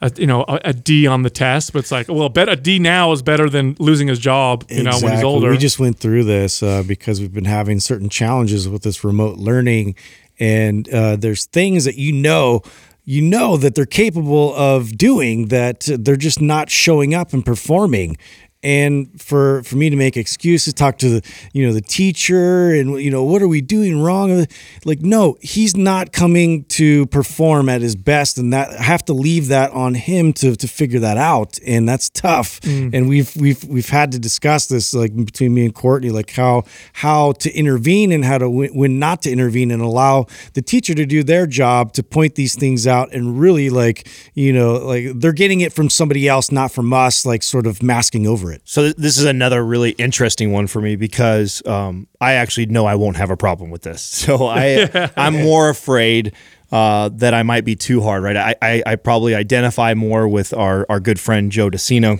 a 0.00 0.12
you 0.16 0.26
know 0.26 0.44
a, 0.46 0.60
a 0.66 0.72
D 0.72 1.06
on 1.08 1.22
the 1.22 1.30
test, 1.30 1.72
but 1.72 1.80
it's 1.80 1.90
like 1.92 2.06
well, 2.08 2.28
bet 2.28 2.48
a 2.48 2.54
D 2.56 2.78
now 2.78 3.10
is 3.12 3.22
better 3.22 3.50
than 3.50 3.74
losing 3.80 4.06
his 4.08 4.18
job. 4.20 4.64
You 4.70 4.84
know 4.84 4.98
when 5.02 5.12
he's 5.14 5.24
older. 5.24 5.50
We 5.50 5.58
just 5.58 5.78
went 5.80 5.98
through 5.98 6.24
this 6.24 6.62
uh, 6.62 6.84
because 6.86 7.20
we've 7.20 7.34
been 7.34 7.44
having 7.44 7.80
certain 7.80 8.08
challenges 8.08 8.68
with 8.68 8.82
this 8.82 9.02
remote 9.04 9.36
learning, 9.38 9.96
and 10.38 10.88
uh, 10.88 11.16
there's 11.16 11.46
things 11.46 11.84
that 11.86 11.96
you 11.96 12.12
know. 12.12 12.62
You 13.04 13.22
know 13.22 13.56
that 13.56 13.74
they're 13.74 13.86
capable 13.86 14.54
of 14.54 14.96
doing 14.96 15.46
that 15.48 15.88
they're 15.98 16.16
just 16.16 16.40
not 16.40 16.70
showing 16.70 17.14
up 17.14 17.32
and 17.32 17.44
performing. 17.44 18.16
And 18.62 19.18
for 19.18 19.62
for 19.62 19.76
me 19.76 19.88
to 19.88 19.96
make 19.96 20.18
excuses, 20.18 20.74
talk 20.74 20.98
to 20.98 21.08
the 21.08 21.32
you 21.54 21.66
know 21.66 21.72
the 21.72 21.80
teacher, 21.80 22.74
and 22.74 23.00
you 23.00 23.10
know 23.10 23.24
what 23.24 23.40
are 23.40 23.48
we 23.48 23.62
doing 23.62 24.02
wrong? 24.02 24.46
Like 24.84 25.00
no, 25.00 25.38
he's 25.40 25.74
not 25.74 26.12
coming 26.12 26.64
to 26.64 27.06
perform 27.06 27.70
at 27.70 27.80
his 27.80 27.96
best, 27.96 28.36
and 28.36 28.52
that 28.52 28.68
I 28.78 28.82
have 28.82 29.02
to 29.06 29.14
leave 29.14 29.48
that 29.48 29.70
on 29.70 29.94
him 29.94 30.34
to 30.34 30.56
to 30.56 30.68
figure 30.68 31.00
that 31.00 31.16
out, 31.16 31.58
and 31.66 31.88
that's 31.88 32.10
tough. 32.10 32.60
Mm. 32.60 32.92
And 32.92 33.08
we've 33.08 33.34
we've 33.34 33.64
we've 33.64 33.88
had 33.88 34.12
to 34.12 34.18
discuss 34.18 34.66
this 34.66 34.92
like 34.92 35.16
between 35.16 35.54
me 35.54 35.64
and 35.64 35.74
Courtney, 35.74 36.10
like 36.10 36.30
how 36.30 36.64
how 36.92 37.32
to 37.32 37.50
intervene 37.52 38.12
and 38.12 38.26
how 38.26 38.36
to 38.36 38.50
when, 38.50 38.74
when 38.74 38.98
not 38.98 39.22
to 39.22 39.30
intervene, 39.30 39.70
and 39.70 39.80
allow 39.80 40.26
the 40.52 40.60
teacher 40.60 40.94
to 40.94 41.06
do 41.06 41.22
their 41.22 41.46
job 41.46 41.94
to 41.94 42.02
point 42.02 42.34
these 42.34 42.56
things 42.56 42.86
out, 42.86 43.10
and 43.14 43.40
really 43.40 43.70
like 43.70 44.06
you 44.34 44.52
know 44.52 44.74
like 44.74 45.06
they're 45.14 45.32
getting 45.32 45.60
it 45.60 45.72
from 45.72 45.88
somebody 45.88 46.28
else, 46.28 46.52
not 46.52 46.70
from 46.70 46.92
us, 46.92 47.24
like 47.24 47.42
sort 47.42 47.66
of 47.66 47.82
masking 47.82 48.26
over 48.26 48.49
So 48.64 48.82
th- 48.82 48.96
this 48.96 49.18
is 49.18 49.24
another 49.24 49.64
really 49.64 49.90
interesting 49.92 50.52
one 50.52 50.66
for 50.66 50.80
me 50.80 50.96
because 50.96 51.64
um, 51.66 52.08
I 52.20 52.34
actually 52.34 52.66
know 52.66 52.86
I 52.86 52.94
won't 52.94 53.16
have 53.16 53.30
a 53.30 53.36
problem 53.36 53.70
with 53.70 53.82
this. 53.82 54.00
So 54.30 54.46
I 54.46 55.10
I'm 55.16 55.42
more 55.42 55.70
afraid 55.70 56.34
uh, 56.70 57.08
that 57.14 57.34
I 57.34 57.42
might 57.42 57.64
be 57.64 57.74
too 57.74 58.00
hard. 58.00 58.22
Right? 58.22 58.36
I, 58.36 58.54
I 58.62 58.82
I 58.86 58.96
probably 58.96 59.34
identify 59.34 59.94
more 59.94 60.28
with 60.28 60.52
our 60.52 60.86
our 60.88 61.00
good 61.00 61.18
friend 61.18 61.50
Joe 61.50 61.70
De 61.70 61.78
Sena. 61.78 62.18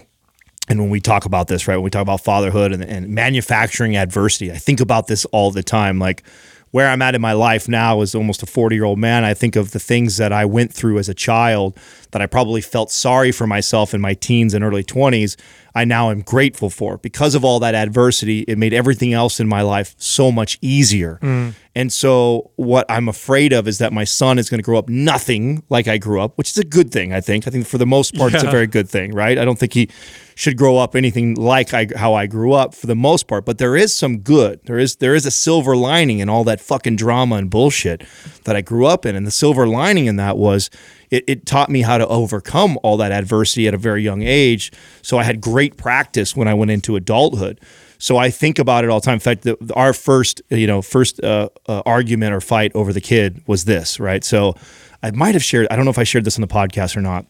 And 0.69 0.79
when 0.79 0.91
we 0.91 1.01
talk 1.01 1.25
about 1.25 1.49
this, 1.49 1.67
right, 1.67 1.77
when 1.77 1.85
we 1.85 1.91
talk 1.91 2.03
about 2.03 2.21
fatherhood 2.21 2.73
and, 2.73 2.83
and 2.85 3.09
manufacturing 3.09 3.97
adversity, 3.97 4.53
I 4.53 4.57
think 4.57 4.81
about 4.81 5.09
this 5.09 5.25
all 5.27 5.51
the 5.51 5.65
time. 5.65 5.99
Like 5.99 6.23
where 6.71 6.89
I'm 6.89 7.03
at 7.03 7.15
in 7.15 7.21
my 7.21 7.33
life 7.33 7.69
now 7.69 8.01
as 8.01 8.15
almost 8.15 8.43
a 8.43 8.47
40 8.47 8.77
year 8.77 8.85
old 8.85 8.99
man, 8.99 9.25
I 9.25 9.35
think 9.35 9.57
of 9.57 9.73
the 9.73 9.81
things 9.81 10.17
that 10.19 10.33
I 10.33 10.45
went 10.45 10.73
through 10.73 10.99
as 10.99 11.09
a 11.09 11.15
child 11.15 11.77
that 12.13 12.23
I 12.23 12.27
probably 12.27 12.61
felt 12.61 12.91
sorry 12.91 13.33
for 13.33 13.47
myself 13.47 13.95
in 13.95 14.01
my 14.01 14.15
teens 14.15 14.55
and 14.55 14.65
early 14.65 14.85
20s. 14.85 15.37
I 15.75 15.85
now 15.85 16.11
am 16.11 16.23
grateful 16.23 16.71
for 16.71 16.99
because 16.99 17.35
of 17.35 17.45
all 17.45 17.61
that 17.61 17.75
adversity. 17.75 18.41
It 18.41 18.59
made 18.59 18.75
everything 18.75 19.13
else 19.13 19.39
in 19.39 19.49
my 19.49 19.63
life 19.63 19.95
so 19.99 20.33
much 20.33 20.59
easier. 20.61 21.19
Mm. 21.23 21.55
And 21.77 21.93
so, 21.93 22.51
what 22.57 22.85
I'm 22.89 23.09
afraid 23.09 23.53
of 23.53 23.69
is 23.69 23.79
that 23.79 23.93
my 23.93 24.03
son 24.03 24.41
is 24.41 24.51
going 24.51 24.59
to 24.59 24.65
grow 24.65 24.79
up 24.79 24.89
nothing 24.89 25.63
like 25.69 25.87
I 25.87 25.99
grew 25.99 26.21
up, 26.21 26.37
which 26.37 26.51
is 26.51 26.59
a 26.59 26.65
good 26.65 26.91
thing, 26.91 27.13
I 27.13 27.21
think. 27.21 27.47
I 27.47 27.51
think 27.51 27.67
for 27.67 27.79
the 27.79 27.87
most 27.87 28.17
part, 28.17 28.35
it's 28.35 28.43
a 28.43 28.51
very 28.51 28.67
good 28.67 28.89
thing, 28.89 29.15
right? 29.15 29.39
I 29.39 29.45
don't 29.45 29.59
think 29.59 29.75
he 29.75 29.89
should 30.35 30.57
grow 30.57 30.79
up 30.79 30.97
anything 30.97 31.35
like 31.35 31.73
I, 31.73 31.87
how 31.95 32.15
I 32.15 32.27
grew 32.27 32.55
up 32.55 32.75
for 32.75 32.89
the 32.89 32.97
most 32.97 33.29
part. 33.29 33.45
But 33.45 33.59
there 33.59 33.77
is 33.77 33.95
some 33.95 34.19
good. 34.19 34.61
There 34.65 34.79
is 34.79 34.97
there 34.97 35.15
is 35.15 35.27
a 35.27 35.31
silver 35.31 35.77
lining 35.77 36.19
in 36.19 36.29
all 36.29 36.43
that 36.45 36.61
fucking 36.61 36.97
drama 36.97 37.37
and 37.37 37.49
bullshit 37.49 38.03
that 38.45 38.57
I 38.57 38.63
grew 38.63 38.87
up 38.87 39.07
in. 39.07 39.15
And 39.15 39.25
the 39.25 39.31
silver 39.31 39.69
lining 39.69 40.07
in 40.07 40.17
that 40.17 40.37
was 40.37 40.71
it, 41.11 41.25
it 41.27 41.47
taught 41.47 41.69
me 41.69 41.83
how 41.83 41.99
to 41.99 42.07
overcome 42.07 42.79
all 42.83 42.97
that 42.99 43.13
adversity 43.13 43.67
at 43.69 43.75
a 43.75 43.79
very 43.79 44.03
young 44.03 44.23
age. 44.23 44.73
So 45.03 45.19
I 45.19 45.25
had 45.25 45.41
great 45.41 45.77
practice 45.77 46.37
when 46.37 46.49
I 46.49 46.55
went 46.55 46.71
into 46.71 46.97
adulthood. 46.97 47.61
So 47.99 48.17
I 48.17 48.31
think 48.31 48.59
about 48.59 48.85
it 48.85 48.91
all 48.91 49.01
the 49.01 49.05
time. 49.05 49.15
In 49.15 49.21
fact, 49.21 49.43
the, 49.43 49.57
our 49.75 49.93
first, 49.93 50.41
you 50.49 50.67
know, 50.67 50.81
first 50.81 51.23
uh, 51.23 51.51
uh, 51.67 51.83
argument 51.85 52.33
or 52.33 52.41
fight 52.41 52.73
over 52.75 52.93
the 52.93 53.01
kid 53.01 53.43
was 53.47 53.67
this, 53.67 54.01
right? 54.01 54.25
So 54.25 54.55
I 55.03 55.11
might 55.11 55.35
have 55.35 55.45
shared. 55.45 55.67
I 55.71 55.77
don't 55.77 55.85
know 55.85 55.91
if 55.91 55.99
I 55.99 56.05
shared 56.05 56.25
this 56.25 56.37
on 56.37 56.41
the 56.41 56.47
podcast 56.47 56.97
or 56.97 57.03
not, 57.03 57.27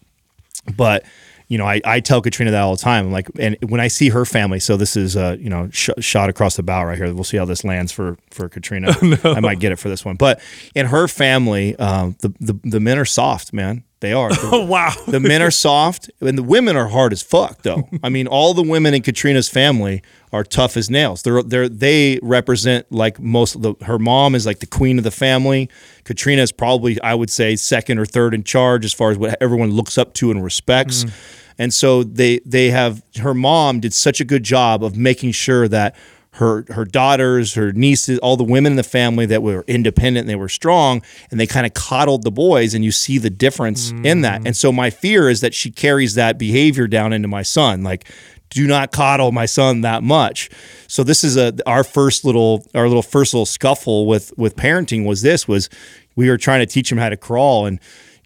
but 0.77 1.05
you 1.51 1.59
know, 1.59 1.67
I, 1.67 1.81
I 1.85 1.99
tell 1.99 2.23
Katrina 2.23 2.53
that 2.53 2.61
all 2.61 2.77
the 2.77 2.81
time. 2.81 3.07
I'm 3.07 3.13
like, 3.13 3.29
and 3.37 3.57
when 3.69 3.81
I 3.81 3.89
see 3.89 4.11
her 4.11 4.25
family, 4.25 4.61
so 4.61 4.77
this 4.77 4.97
is, 4.97 5.17
uh, 5.17 5.37
you 5.39 5.51
know, 5.51 5.69
sh- 5.73 5.91
shot 5.99 6.31
across 6.31 6.55
the 6.55 6.63
bow 6.63 6.85
right 6.85 6.97
here. 6.97 7.13
We'll 7.13 7.25
see 7.25 7.39
how 7.39 7.45
this 7.45 7.65
lands 7.65 7.91
for 7.91 8.17
for 8.31 8.49
Katrina. 8.49 8.95
I 9.25 9.41
might 9.41 9.59
get 9.59 9.73
it 9.73 9.77
for 9.77 9.89
this 9.89 10.05
one, 10.05 10.15
but 10.15 10.41
in 10.77 10.87
her 10.87 11.09
family, 11.09 11.75
um, 11.77 12.17
the, 12.21 12.33
the 12.39 12.61
the 12.63 12.79
men 12.81 12.99
are 12.99 13.05
soft, 13.05 13.53
man. 13.53 13.83
They 14.01 14.13
are. 14.13 14.31
Oh 14.53 14.65
wow. 14.65 14.93
the 15.07 15.21
men 15.21 15.43
are 15.43 15.51
soft 15.51 16.11
and 16.21 16.37
the 16.37 16.43
women 16.43 16.75
are 16.77 16.89
hard 16.89 17.13
as 17.13 17.23
fuck 17.23 17.63
though. 17.63 17.89
I 18.03 18.09
mean, 18.09 18.27
all 18.27 18.53
the 18.53 18.63
women 18.63 18.95
in 18.95 19.03
Katrina's 19.03 19.49
family 19.49 20.03
are 20.33 20.43
tough 20.43 20.77
as 20.77 20.91
nails. 20.91 21.23
They're 21.23 21.43
they're 21.43 21.69
they 21.69 22.19
represent 22.23 22.91
like 22.91 23.21
most 23.21 23.55
of 23.55 23.63
the 23.63 23.75
her 23.83 23.99
mom 23.99 24.35
is 24.35 24.47
like 24.47 24.59
the 24.59 24.67
queen 24.67 24.99
of 24.99 25.05
the 25.05 25.11
family. 25.11 25.69
Katrina 26.05 26.43
is 26.43 26.51
probably 26.53 27.01
I 27.03 27.15
would 27.15 27.31
say 27.31 27.55
second 27.55 27.99
or 27.99 28.07
third 28.07 28.35
in 28.35 28.43
charge 28.43 28.85
as 28.85 28.93
far 28.93 29.11
as 29.11 29.19
what 29.19 29.37
everyone 29.41 29.71
looks 29.71 29.99
up 29.99 30.15
to 30.15 30.31
and 30.31 30.43
respects. 30.43 31.05
Mm-hmm. 31.05 31.55
And 31.59 31.75
so 31.75 32.03
they 32.03 32.41
they 32.45 32.71
have 32.71 33.03
her 33.21 33.35
mom 33.35 33.81
did 33.81 33.93
such 33.93 34.21
a 34.21 34.25
good 34.25 34.43
job 34.43 34.83
of 34.83 34.97
making 34.97 35.33
sure 35.33 35.69
that 35.69 35.95
her 36.35 36.65
her 36.69 36.85
daughters, 36.85 37.55
her 37.55 37.73
nieces, 37.73 38.19
all 38.21 38.37
the 38.37 38.45
women 38.45 38.73
in 38.73 38.77
the 38.77 38.83
family 38.83 39.27
that 39.27 39.43
were 39.43 39.65
independent 39.67 40.25
and 40.25 40.29
they 40.29 40.37
were 40.37 40.49
strong, 40.49 41.03
and 41.31 41.41
they 41.41 41.47
kind 41.47 41.67
of 41.67 41.75
coddled 41.75 42.23
the 42.23 42.31
boys, 42.31 42.73
and 42.73 42.85
you 42.85 42.93
see 42.93 43.19
the 43.19 43.31
difference 43.31 43.91
in 44.05 44.21
that. 44.23 44.43
Mm. 44.43 44.47
And 44.47 44.57
so 44.57 44.73
my 44.73 44.91
fear 44.91 45.29
is 45.29 45.41
that 45.41 45.55
she 45.55 45.71
carries 45.71 46.15
that 46.15 46.39
behavior 46.39 46.87
down 46.87 47.13
into 47.13 47.29
my 47.29 47.43
son, 47.43 47.83
like. 47.83 48.07
Do 48.53 48.67
not 48.67 48.91
coddle 48.91 49.31
my 49.31 49.47
son 49.47 49.83
that 49.83 50.03
much. 50.03 50.51
So 50.89 51.05
this 51.05 51.23
is 51.23 51.37
a 51.37 51.55
our 51.67 51.85
first 51.85 52.25
little 52.25 52.67
our 52.75 52.89
little 52.89 53.01
first 53.01 53.33
little 53.33 53.47
scuffle 53.47 54.07
with 54.07 54.37
with 54.37 54.57
parenting 54.57 55.07
was 55.07 55.23
this 55.23 55.47
was 55.47 55.71
we 56.17 56.29
were 56.29 56.37
trying 56.37 56.59
to 56.59 56.67
teach 56.67 56.91
him 56.91 56.99
how 56.99 57.11
to 57.11 57.17
crawl 57.17 57.67
and 57.67 57.79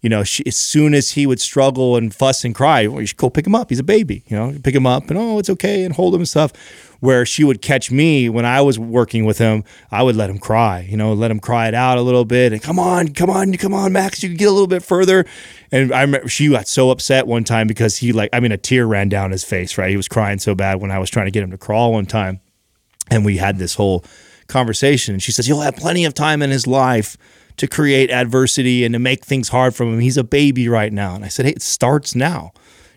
you 0.05 0.09
know, 0.09 0.23
she, 0.23 0.45
as 0.45 0.55
soon 0.55 0.93
as 0.93 1.09
he 1.09 1.25
would 1.25 1.39
struggle 1.39 1.95
and 1.95 2.13
fuss 2.13 2.45
and 2.45 2.53
cry, 2.53 2.85
well, 2.85 3.01
you 3.01 3.07
should 3.07 3.17
go 3.17 3.27
pick 3.27 3.47
him 3.47 3.55
up. 3.55 3.69
He's 3.69 3.79
a 3.79 3.83
baby, 3.83 4.21
you 4.27 4.37
know, 4.37 4.55
pick 4.63 4.75
him 4.75 4.85
up 4.85 5.09
and 5.09 5.17
oh, 5.17 5.39
it's 5.39 5.49
okay 5.49 5.83
and 5.83 5.95
hold 5.95 6.13
him 6.13 6.21
and 6.21 6.29
stuff. 6.29 6.53
Where 7.05 7.25
she 7.25 7.43
would 7.43 7.61
catch 7.61 7.91
me 7.91 8.29
when 8.29 8.45
I 8.45 8.61
was 8.61 8.79
working 8.79 9.25
with 9.25 9.37
him, 9.37 9.63
I 9.91 10.01
would 10.03 10.15
let 10.15 10.29
him 10.29 10.39
cry, 10.39 10.81
you 10.81 10.97
know, 10.97 11.13
let 11.13 11.29
him 11.29 11.39
cry 11.39 11.67
it 11.67 11.73
out 11.73 11.97
a 11.97 12.01
little 12.01 12.25
bit 12.25 12.51
and 12.51 12.61
come 12.61 12.79
on, 12.79 13.09
come 13.09 13.29
on, 13.29 13.53
come 13.53 13.73
on, 13.73 13.93
Max, 13.93 14.23
you 14.23 14.29
can 14.29 14.37
get 14.37 14.47
a 14.47 14.51
little 14.51 14.67
bit 14.67 14.83
further. 14.83 15.25
And 15.71 15.93
I 15.93 16.01
remember 16.01 16.27
she 16.27 16.49
got 16.49 16.67
so 16.67 16.89
upset 16.89 17.27
one 17.27 17.43
time 17.43 17.67
because 17.67 17.97
he 17.97 18.11
like, 18.11 18.29
I 18.33 18.39
mean, 18.39 18.51
a 18.51 18.57
tear 18.57 18.87
ran 18.87 19.09
down 19.09 19.31
his 19.31 19.43
face, 19.43 19.77
right? 19.77 19.89
He 19.89 19.97
was 19.97 20.07
crying 20.07 20.39
so 20.39 20.55
bad 20.55 20.81
when 20.81 20.91
I 20.91 20.99
was 20.99 21.09
trying 21.09 21.27
to 21.27 21.31
get 21.31 21.43
him 21.43 21.51
to 21.51 21.57
crawl 21.57 21.93
one 21.93 22.07
time 22.07 22.41
and 23.09 23.25
we 23.25 23.37
had 23.37 23.57
this 23.57 23.75
whole 23.75 24.03
conversation 24.47 25.15
and 25.15 25.23
she 25.23 25.31
says 25.31 25.47
you'll 25.47 25.61
have 25.61 25.75
plenty 25.75 26.05
of 26.05 26.13
time 26.13 26.41
in 26.41 26.51
his 26.51 26.67
life 26.67 27.17
to 27.57 27.67
create 27.67 28.11
adversity 28.11 28.83
and 28.83 28.93
to 28.93 28.99
make 28.99 29.25
things 29.25 29.49
hard 29.49 29.73
for 29.73 29.83
him 29.85 29.99
he's 29.99 30.17
a 30.17 30.23
baby 30.23 30.69
right 30.69 30.93
now 30.93 31.15
and 31.15 31.25
i 31.25 31.27
said 31.27 31.45
hey 31.45 31.51
it 31.51 31.61
starts 31.61 32.13
now 32.13 32.51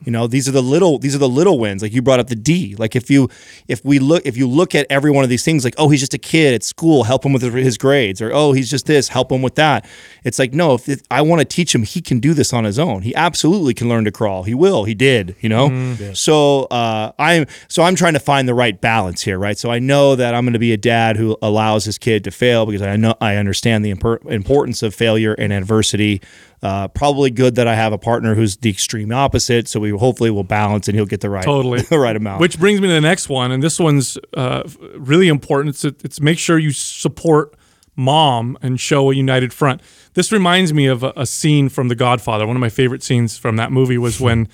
You 0.04 0.12
know, 0.12 0.26
these 0.26 0.48
are 0.48 0.52
the 0.52 0.62
little 0.62 0.98
these 0.98 1.14
are 1.14 1.18
the 1.18 1.28
little 1.28 1.58
wins. 1.58 1.82
Like 1.82 1.92
you 1.92 2.02
brought 2.02 2.20
up 2.20 2.28
the 2.28 2.36
D. 2.36 2.74
Like 2.76 2.96
if 2.96 3.10
you 3.10 3.28
if 3.66 3.84
we 3.84 3.98
look 3.98 4.24
if 4.24 4.36
you 4.36 4.48
look 4.48 4.74
at 4.74 4.86
every 4.90 5.10
one 5.10 5.24
of 5.24 5.30
these 5.30 5.44
things, 5.44 5.64
like 5.64 5.74
oh 5.78 5.88
he's 5.88 6.00
just 6.00 6.14
a 6.14 6.18
kid 6.18 6.54
at 6.54 6.62
school, 6.62 7.04
help 7.04 7.24
him 7.24 7.32
with 7.32 7.42
his 7.42 7.78
grades, 7.78 8.20
or 8.20 8.32
oh 8.32 8.52
he's 8.52 8.70
just 8.70 8.86
this, 8.86 9.08
help 9.08 9.32
him 9.32 9.42
with 9.42 9.56
that. 9.56 9.86
It's 10.24 10.38
like 10.38 10.52
no, 10.52 10.74
if 10.74 10.88
it, 10.88 11.02
I 11.10 11.22
want 11.22 11.40
to 11.40 11.44
teach 11.44 11.74
him, 11.74 11.82
he 11.82 12.00
can 12.00 12.20
do 12.20 12.34
this 12.34 12.52
on 12.52 12.64
his 12.64 12.78
own. 12.78 13.02
He 13.02 13.14
absolutely 13.14 13.74
can 13.74 13.88
learn 13.88 14.04
to 14.04 14.12
crawl. 14.12 14.42
He 14.44 14.54
will. 14.54 14.84
He 14.84 14.94
did. 14.94 15.36
You 15.40 15.48
know. 15.48 15.68
Mm-hmm. 15.68 16.12
So 16.14 16.64
uh, 16.64 17.12
I'm 17.18 17.46
so 17.68 17.82
I'm 17.82 17.94
trying 17.94 18.14
to 18.14 18.20
find 18.20 18.48
the 18.48 18.54
right 18.54 18.78
balance 18.80 19.22
here, 19.22 19.38
right? 19.38 19.58
So 19.58 19.70
I 19.70 19.78
know 19.78 20.16
that 20.16 20.34
I'm 20.34 20.44
going 20.44 20.52
to 20.52 20.58
be 20.58 20.72
a 20.72 20.76
dad 20.76 21.16
who 21.16 21.36
allows 21.42 21.84
his 21.84 21.98
kid 21.98 22.24
to 22.24 22.30
fail 22.30 22.66
because 22.66 22.82
I 22.82 22.96
know 22.96 23.14
I 23.20 23.36
understand 23.36 23.84
the 23.84 23.92
impor- 23.92 24.24
importance 24.30 24.82
of 24.82 24.94
failure 24.94 25.34
and 25.34 25.52
adversity. 25.52 26.20
Uh, 26.60 26.88
probably 26.88 27.30
good 27.30 27.54
that 27.54 27.68
I 27.68 27.74
have 27.76 27.92
a 27.92 27.98
partner 27.98 28.34
who's 28.34 28.56
the 28.56 28.68
extreme 28.70 29.12
opposite, 29.12 29.68
so 29.68 29.78
we 29.78 29.90
hopefully 29.90 30.30
will 30.30 30.42
balance 30.42 30.88
and 30.88 30.96
he'll 30.96 31.06
get 31.06 31.20
the 31.20 31.30
right 31.30 31.44
Totally. 31.44 31.82
the 31.90 31.98
right 31.98 32.16
amount. 32.16 32.40
Which 32.40 32.58
brings 32.58 32.80
me 32.80 32.88
to 32.88 32.94
the 32.94 33.00
next 33.00 33.28
one, 33.28 33.52
and 33.52 33.62
this 33.62 33.78
one's 33.78 34.18
uh, 34.34 34.68
really 34.96 35.28
important. 35.28 35.76
It's, 35.76 35.84
it's 36.04 36.20
make 36.20 36.38
sure 36.38 36.58
you 36.58 36.72
support 36.72 37.54
mom 37.94 38.56
and 38.62 38.80
show 38.80 39.10
a 39.10 39.14
united 39.14 39.52
front. 39.52 39.82
This 40.14 40.32
reminds 40.32 40.72
me 40.72 40.86
of 40.86 41.02
a, 41.02 41.12
a 41.16 41.26
scene 41.26 41.68
from 41.68 41.88
The 41.88 41.94
Godfather. 41.94 42.46
One 42.46 42.56
of 42.56 42.60
my 42.60 42.68
favorite 42.68 43.02
scenes 43.02 43.36
from 43.38 43.56
that 43.56 43.70
movie 43.70 43.98
was 43.98 44.20
when 44.20 44.48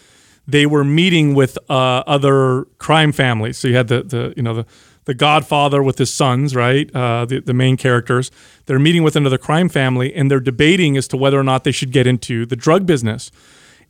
they 0.47 0.66
were 0.66 0.85
meeting 0.85 1.35
with 1.35 1.56
uh, 1.70 2.02
other 2.06 2.64
crime 2.78 3.12
families. 3.12 3.59
So 3.59 3.68
you 3.68 3.76
had 3.76 3.89
the 3.89 4.02
the 4.02 4.35
you 4.36 4.43
know 4.43 4.55
the 4.55 4.66
the 5.05 5.14
Godfather 5.14 5.82
with 5.82 5.98
his 5.98 6.12
sons, 6.12 6.55
right? 6.55 6.94
Uh, 6.94 7.24
the 7.24 7.40
the 7.40 7.55
main 7.55 7.76
characters. 7.76 8.31
They're 8.66 8.78
meeting 8.78 9.02
with 9.02 9.16
another 9.16 9.39
crime 9.39 9.68
family, 9.68 10.14
and 10.14 10.31
they're 10.31 10.40
debating 10.40 10.97
as 10.97 11.09
to 11.09 11.16
whether 11.16 11.39
or 11.39 11.44
not 11.44 11.64
they 11.64 11.72
should 11.72 11.93
get 11.93 12.06
into 12.06 12.47
the 12.47 12.56
drug 12.56 12.86
business. 12.86 13.31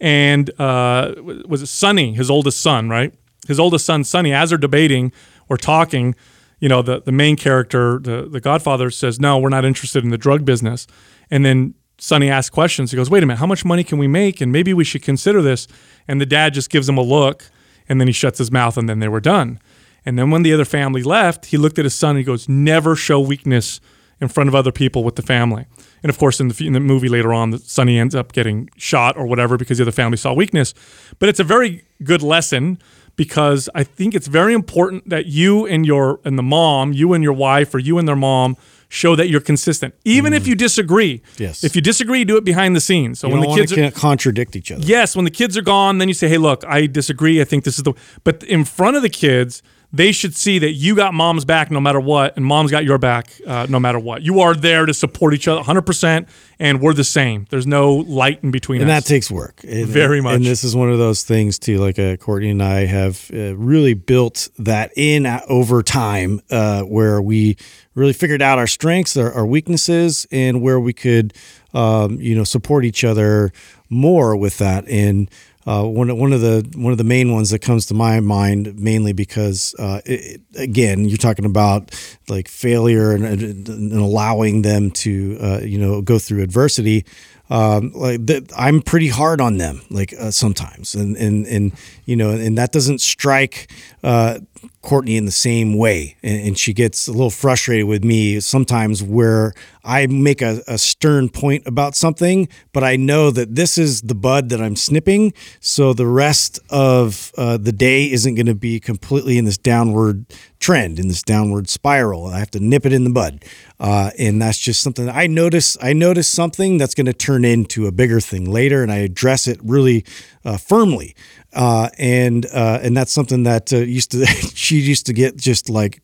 And 0.00 0.50
uh, 0.60 1.14
was 1.46 1.62
it 1.62 1.66
Sonny, 1.66 2.14
his 2.14 2.30
oldest 2.30 2.60
son, 2.60 2.88
right? 2.88 3.14
His 3.46 3.60
oldest 3.60 3.86
son, 3.86 4.04
Sonny, 4.04 4.32
as 4.32 4.50
they're 4.50 4.58
debating 4.58 5.12
or 5.48 5.56
talking, 5.56 6.14
you 6.60 6.68
know, 6.68 6.82
the, 6.82 7.02
the 7.02 7.12
main 7.12 7.36
character, 7.36 7.98
the, 7.98 8.28
the 8.30 8.40
Godfather 8.40 8.90
says, 8.90 9.20
No, 9.20 9.38
we're 9.38 9.50
not 9.50 9.64
interested 9.64 10.02
in 10.04 10.10
the 10.10 10.18
drug 10.18 10.44
business. 10.44 10.86
And 11.30 11.44
then 11.44 11.74
Sonny 11.98 12.30
asks 12.30 12.50
questions. 12.50 12.90
He 12.90 12.96
goes, 12.96 13.10
Wait 13.10 13.22
a 13.22 13.26
minute, 13.26 13.38
how 13.38 13.46
much 13.46 13.64
money 13.64 13.84
can 13.84 13.98
we 13.98 14.08
make? 14.08 14.40
And 14.40 14.50
maybe 14.50 14.74
we 14.74 14.84
should 14.84 15.02
consider 15.02 15.42
this. 15.42 15.68
And 16.08 16.20
the 16.20 16.26
dad 16.26 16.54
just 16.54 16.70
gives 16.70 16.88
him 16.88 16.98
a 16.98 17.02
look 17.02 17.44
and 17.88 18.00
then 18.00 18.08
he 18.08 18.12
shuts 18.12 18.38
his 18.38 18.50
mouth 18.50 18.76
and 18.76 18.88
then 18.88 18.98
they 18.98 19.08
were 19.08 19.20
done. 19.20 19.60
And 20.06 20.18
then 20.18 20.30
when 20.30 20.42
the 20.42 20.52
other 20.52 20.64
family 20.64 21.02
left, 21.02 21.46
he 21.46 21.56
looked 21.56 21.78
at 21.78 21.84
his 21.84 21.94
son 21.94 22.10
and 22.10 22.18
he 22.18 22.24
goes, 22.24 22.48
Never 22.48 22.94
show 22.94 23.20
weakness 23.20 23.80
in 24.20 24.28
front 24.28 24.48
of 24.48 24.54
other 24.54 24.72
people 24.72 25.04
with 25.04 25.16
the 25.16 25.22
family. 25.22 25.66
And 26.02 26.10
of 26.10 26.18
course, 26.18 26.40
in 26.40 26.48
the, 26.48 26.66
in 26.66 26.72
the 26.72 26.80
movie 26.80 27.08
later 27.08 27.32
on, 27.32 27.50
the 27.50 27.58
Sonny 27.58 27.98
ends 27.98 28.14
up 28.14 28.32
getting 28.32 28.68
shot 28.76 29.16
or 29.16 29.26
whatever 29.26 29.56
because 29.56 29.78
the 29.78 29.84
other 29.84 29.92
family 29.92 30.16
saw 30.16 30.32
weakness. 30.32 30.74
But 31.18 31.28
it's 31.28 31.40
a 31.40 31.44
very 31.44 31.84
good 32.02 32.22
lesson 32.22 32.78
because 33.16 33.68
I 33.74 33.84
think 33.84 34.14
it's 34.14 34.26
very 34.26 34.54
important 34.54 35.08
that 35.08 35.26
you 35.26 35.66
and 35.66 35.86
your 35.86 36.20
and 36.24 36.38
the 36.38 36.42
mom, 36.42 36.92
you 36.92 37.12
and 37.12 37.22
your 37.22 37.32
wife, 37.32 37.74
or 37.74 37.78
you 37.78 37.98
and 37.98 38.08
their 38.08 38.16
mom 38.16 38.56
show 38.88 39.16
that 39.16 39.28
you're 39.28 39.40
consistent, 39.40 39.94
even 40.04 40.32
if 40.32 40.44
mm. 40.44 40.48
you 40.48 40.54
disagree. 40.54 41.22
Yes. 41.36 41.64
If 41.64 41.74
you 41.74 41.82
disagree, 41.82 42.24
do 42.24 42.36
it 42.36 42.44
behind 42.44 42.76
the 42.76 42.80
scenes. 42.80 43.20
So 43.20 43.28
You 43.28 43.34
when 43.34 43.48
the 43.48 43.54
kids 43.54 43.72
are, 43.72 43.90
contradict 43.90 44.56
each 44.56 44.70
other. 44.70 44.84
Yes, 44.84 45.16
when 45.16 45.24
the 45.24 45.30
kids 45.30 45.56
are 45.56 45.62
gone, 45.62 45.98
then 45.98 46.08
you 46.08 46.14
say, 46.14 46.28
"Hey, 46.28 46.38
look, 46.38 46.64
I 46.64 46.86
disagree. 46.86 47.40
I 47.40 47.44
think 47.44 47.64
this 47.64 47.78
is 47.78 47.84
the." 47.84 47.94
But 48.24 48.42
in 48.44 48.64
front 48.64 48.96
of 48.96 49.02
the 49.02 49.08
kids, 49.08 49.62
they 49.94 50.10
should 50.12 50.34
see 50.34 50.58
that 50.58 50.72
you 50.72 50.96
got 50.96 51.14
mom's 51.14 51.44
back 51.44 51.70
no 51.70 51.80
matter 51.80 52.00
what, 52.00 52.36
and 52.36 52.44
mom's 52.44 52.70
got 52.70 52.84
your 52.84 52.98
back 52.98 53.30
uh, 53.46 53.66
no 53.68 53.78
matter 53.78 53.98
what. 53.98 54.22
You 54.22 54.40
are 54.40 54.54
there 54.54 54.86
to 54.86 54.92
support 54.92 55.34
each 55.34 55.46
other 55.46 55.58
100, 55.58 55.82
percent 55.82 56.28
and 56.58 56.80
we're 56.80 56.94
the 56.94 57.04
same. 57.04 57.46
There's 57.50 57.66
no 57.66 57.94
light 57.94 58.40
in 58.42 58.50
between 58.50 58.80
and 58.82 58.90
us. 58.90 59.04
that 59.04 59.08
takes 59.08 59.30
work 59.30 59.60
And- 59.64 59.86
Very 59.86 60.20
much. 60.20 60.36
and 60.36 60.44
this 60.44 60.64
is 60.64 60.74
one 60.74 60.90
of 60.90 60.98
those 60.98 61.22
things 61.24 61.58
too 61.58 61.78
like 61.78 61.98
uh, 61.98 62.16
courtney 62.16 62.50
and 62.50 62.62
i 62.62 62.86
have 62.86 63.28
uh, 63.34 63.56
really 63.56 63.94
built 63.94 64.48
that 64.58 64.92
in 64.96 65.26
uh, 65.26 65.40
over 65.48 65.82
time 65.82 66.40
uh, 66.50 66.82
where 66.82 67.20
we 67.20 67.56
really 67.94 68.12
figured 68.12 68.40
out 68.42 68.58
our 68.58 68.66
strengths 68.68 69.16
our, 69.16 69.32
our 69.32 69.46
weaknesses 69.46 70.26
and 70.30 70.62
where 70.62 70.78
we 70.78 70.92
could 70.92 71.32
um, 71.72 72.20
you 72.20 72.34
know 72.36 72.44
support 72.44 72.84
each 72.84 73.02
other 73.04 73.52
more 73.90 74.36
with 74.36 74.58
that 74.58 74.86
and 74.88 75.28
uh, 75.66 75.82
one, 75.82 76.16
one 76.18 76.32
of 76.32 76.40
the 76.40 76.68
one 76.76 76.92
of 76.92 76.98
the 76.98 77.04
main 77.04 77.32
ones 77.32 77.50
that 77.50 77.60
comes 77.60 77.86
to 77.86 77.94
my 77.94 78.20
mind 78.20 78.78
mainly 78.78 79.12
because 79.12 79.74
uh, 79.78 80.00
it, 80.04 80.40
again 80.56 81.04
you're 81.06 81.16
talking 81.16 81.44
about 81.44 81.90
like 82.28 82.48
failure 82.48 83.12
and, 83.12 83.24
and, 83.24 83.92
allowing 83.92 84.62
them 84.62 84.90
to 84.90 85.38
uh, 85.40 85.60
you 85.62 85.78
know 85.78 86.02
go 86.02 86.18
through 86.18 86.42
adversity 86.42 87.04
um, 87.50 87.92
like 87.94 88.20
I'm 88.56 88.80
pretty 88.80 89.08
hard 89.08 89.40
on 89.40 89.58
them 89.58 89.82
like 89.90 90.14
uh, 90.18 90.30
sometimes. 90.30 90.94
And 90.94 91.16
and 91.16 91.46
and 91.46 91.72
you 92.04 92.16
know 92.16 92.30
and 92.30 92.56
that 92.58 92.72
doesn't 92.72 93.00
strike 93.00 93.70
uh, 94.02 94.38
Courtney 94.82 95.16
in 95.16 95.24
the 95.24 95.32
same 95.32 95.76
way. 95.76 96.16
And, 96.22 96.48
and 96.48 96.58
she 96.58 96.72
gets 96.72 97.06
a 97.06 97.12
little 97.12 97.30
frustrated 97.30 97.86
with 97.86 98.04
me 98.04 98.40
sometimes 98.40 99.02
where 99.02 99.52
I 99.84 100.06
make 100.06 100.40
a, 100.40 100.62
a 100.66 100.78
stern 100.78 101.28
point 101.28 101.66
about 101.66 101.94
something 101.94 102.48
but 102.72 102.82
I 102.82 102.96
know 102.96 103.30
that 103.30 103.54
this 103.54 103.78
is 103.78 104.02
the 104.02 104.14
bud 104.14 104.48
that 104.48 104.60
I'm 104.60 104.76
snipping. 104.76 105.32
So 105.60 105.92
the 105.92 106.06
rest 106.06 106.58
of 106.70 107.32
uh, 107.36 107.56
the 107.58 107.72
day 107.72 108.10
isn't 108.10 108.34
going 108.34 108.46
to 108.46 108.54
be 108.54 108.80
completely 108.80 109.38
in 109.38 109.44
this 109.44 109.58
downward 109.58 110.26
trend 110.64 110.98
in 110.98 111.08
this 111.08 111.22
downward 111.22 111.68
spiral. 111.68 112.26
I 112.26 112.38
have 112.38 112.50
to 112.52 112.60
nip 112.60 112.86
it 112.86 112.92
in 112.94 113.04
the 113.04 113.10
bud, 113.10 113.44
uh, 113.78 114.12
and 114.18 114.40
that's 114.40 114.58
just 114.58 114.80
something 114.80 115.04
that 115.04 115.14
I 115.14 115.26
notice. 115.26 115.76
I 115.82 115.92
notice 115.92 116.26
something 116.26 116.78
that's 116.78 116.94
going 116.94 117.04
to 117.04 117.12
turn 117.12 117.44
into 117.44 117.86
a 117.86 117.92
bigger 117.92 118.18
thing 118.18 118.50
later, 118.50 118.82
and 118.82 118.90
I 118.90 118.96
address 118.96 119.46
it 119.46 119.60
really 119.62 120.06
uh, 120.42 120.56
firmly. 120.56 121.14
Uh, 121.52 121.90
and 121.98 122.46
uh, 122.46 122.80
and 122.82 122.96
that's 122.96 123.12
something 123.12 123.42
that 123.42 123.74
uh, 123.74 123.76
used 123.76 124.12
to 124.12 124.24
she 124.54 124.80
used 124.80 125.04
to 125.06 125.12
get 125.12 125.36
just 125.36 125.68
like 125.68 126.00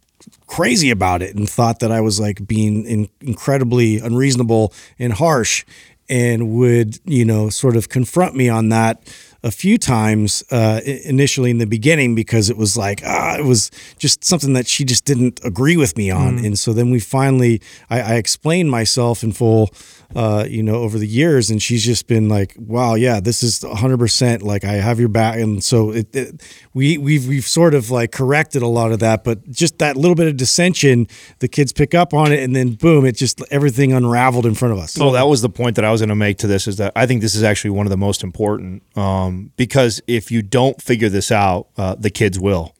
crazy 0.46 0.90
about 0.90 1.22
it 1.22 1.34
and 1.34 1.48
thought 1.48 1.80
that 1.80 1.90
I 1.90 2.02
was 2.02 2.20
like 2.20 2.46
being 2.46 2.84
in, 2.84 3.08
incredibly 3.22 3.98
unreasonable 3.98 4.74
and 4.98 5.14
harsh 5.14 5.64
and 6.10 6.50
would 6.50 6.98
you 7.04 7.24
know 7.24 7.48
sort 7.48 7.76
of 7.76 7.88
confront 7.88 8.34
me 8.34 8.50
on 8.50 8.68
that 8.68 9.00
a 9.42 9.50
few 9.50 9.78
times 9.78 10.44
uh, 10.50 10.80
initially 10.84 11.50
in 11.50 11.58
the 11.58 11.66
beginning 11.66 12.14
because 12.14 12.50
it 12.50 12.56
was 12.56 12.76
like 12.76 13.02
ah, 13.04 13.36
it 13.38 13.44
was 13.44 13.70
just 13.98 14.24
something 14.24 14.52
that 14.52 14.66
she 14.66 14.84
just 14.84 15.04
didn't 15.04 15.40
agree 15.44 15.76
with 15.76 15.96
me 15.96 16.10
on, 16.10 16.38
and 16.44 16.58
so 16.58 16.72
then 16.72 16.90
we 16.90 17.00
finally 17.00 17.60
I, 17.88 18.00
I 18.00 18.14
explained 18.14 18.70
myself 18.70 19.22
in 19.22 19.32
full, 19.32 19.70
uh, 20.14 20.44
you 20.48 20.62
know, 20.62 20.76
over 20.76 20.98
the 20.98 21.06
years, 21.06 21.50
and 21.50 21.62
she's 21.62 21.84
just 21.84 22.06
been 22.06 22.28
like, 22.28 22.54
wow, 22.58 22.94
yeah, 22.94 23.20
this 23.20 23.42
is 23.42 23.62
100 23.62 23.98
percent 23.98 24.42
like 24.42 24.64
I 24.64 24.74
have 24.74 25.00
your 25.00 25.08
back, 25.08 25.38
and 25.38 25.62
so 25.62 25.90
it, 25.90 26.14
it 26.14 26.42
we 26.74 26.98
we've 26.98 27.26
we've 27.26 27.46
sort 27.46 27.74
of 27.74 27.90
like 27.90 28.12
corrected 28.12 28.62
a 28.62 28.68
lot 28.68 28.92
of 28.92 28.98
that, 29.00 29.24
but 29.24 29.48
just 29.50 29.78
that 29.78 29.96
little 29.96 30.14
bit 30.14 30.28
of 30.28 30.36
dissension, 30.36 31.06
the 31.38 31.48
kids 31.48 31.72
pick 31.72 31.94
up 31.94 32.12
on 32.12 32.32
it, 32.32 32.40
and 32.42 32.54
then 32.54 32.74
boom, 32.74 33.06
it 33.06 33.16
just 33.16 33.40
everything 33.50 33.92
unraveled 33.92 34.46
in 34.46 34.54
front 34.54 34.74
of 34.74 34.80
us. 34.80 34.98
Well, 34.98 35.12
that 35.12 35.28
was 35.28 35.42
the 35.42 35.48
point 35.48 35.76
that 35.76 35.84
I 35.84 35.92
was 35.92 36.00
going 36.00 36.10
to 36.10 36.14
make 36.14 36.38
to 36.38 36.46
this 36.46 36.66
is 36.66 36.76
that 36.76 36.92
I 36.96 37.06
think 37.06 37.22
this 37.22 37.34
is 37.34 37.42
actually 37.42 37.70
one 37.70 37.86
of 37.86 37.90
the 37.90 37.96
most 37.96 38.22
important 38.22 38.82
um, 38.96 39.29
because 39.56 40.00
if 40.06 40.30
you 40.30 40.42
don't 40.42 40.80
figure 40.80 41.08
this 41.08 41.30
out, 41.30 41.68
uh, 41.76 41.94
the 41.94 42.10
kids 42.10 42.38
will. 42.38 42.74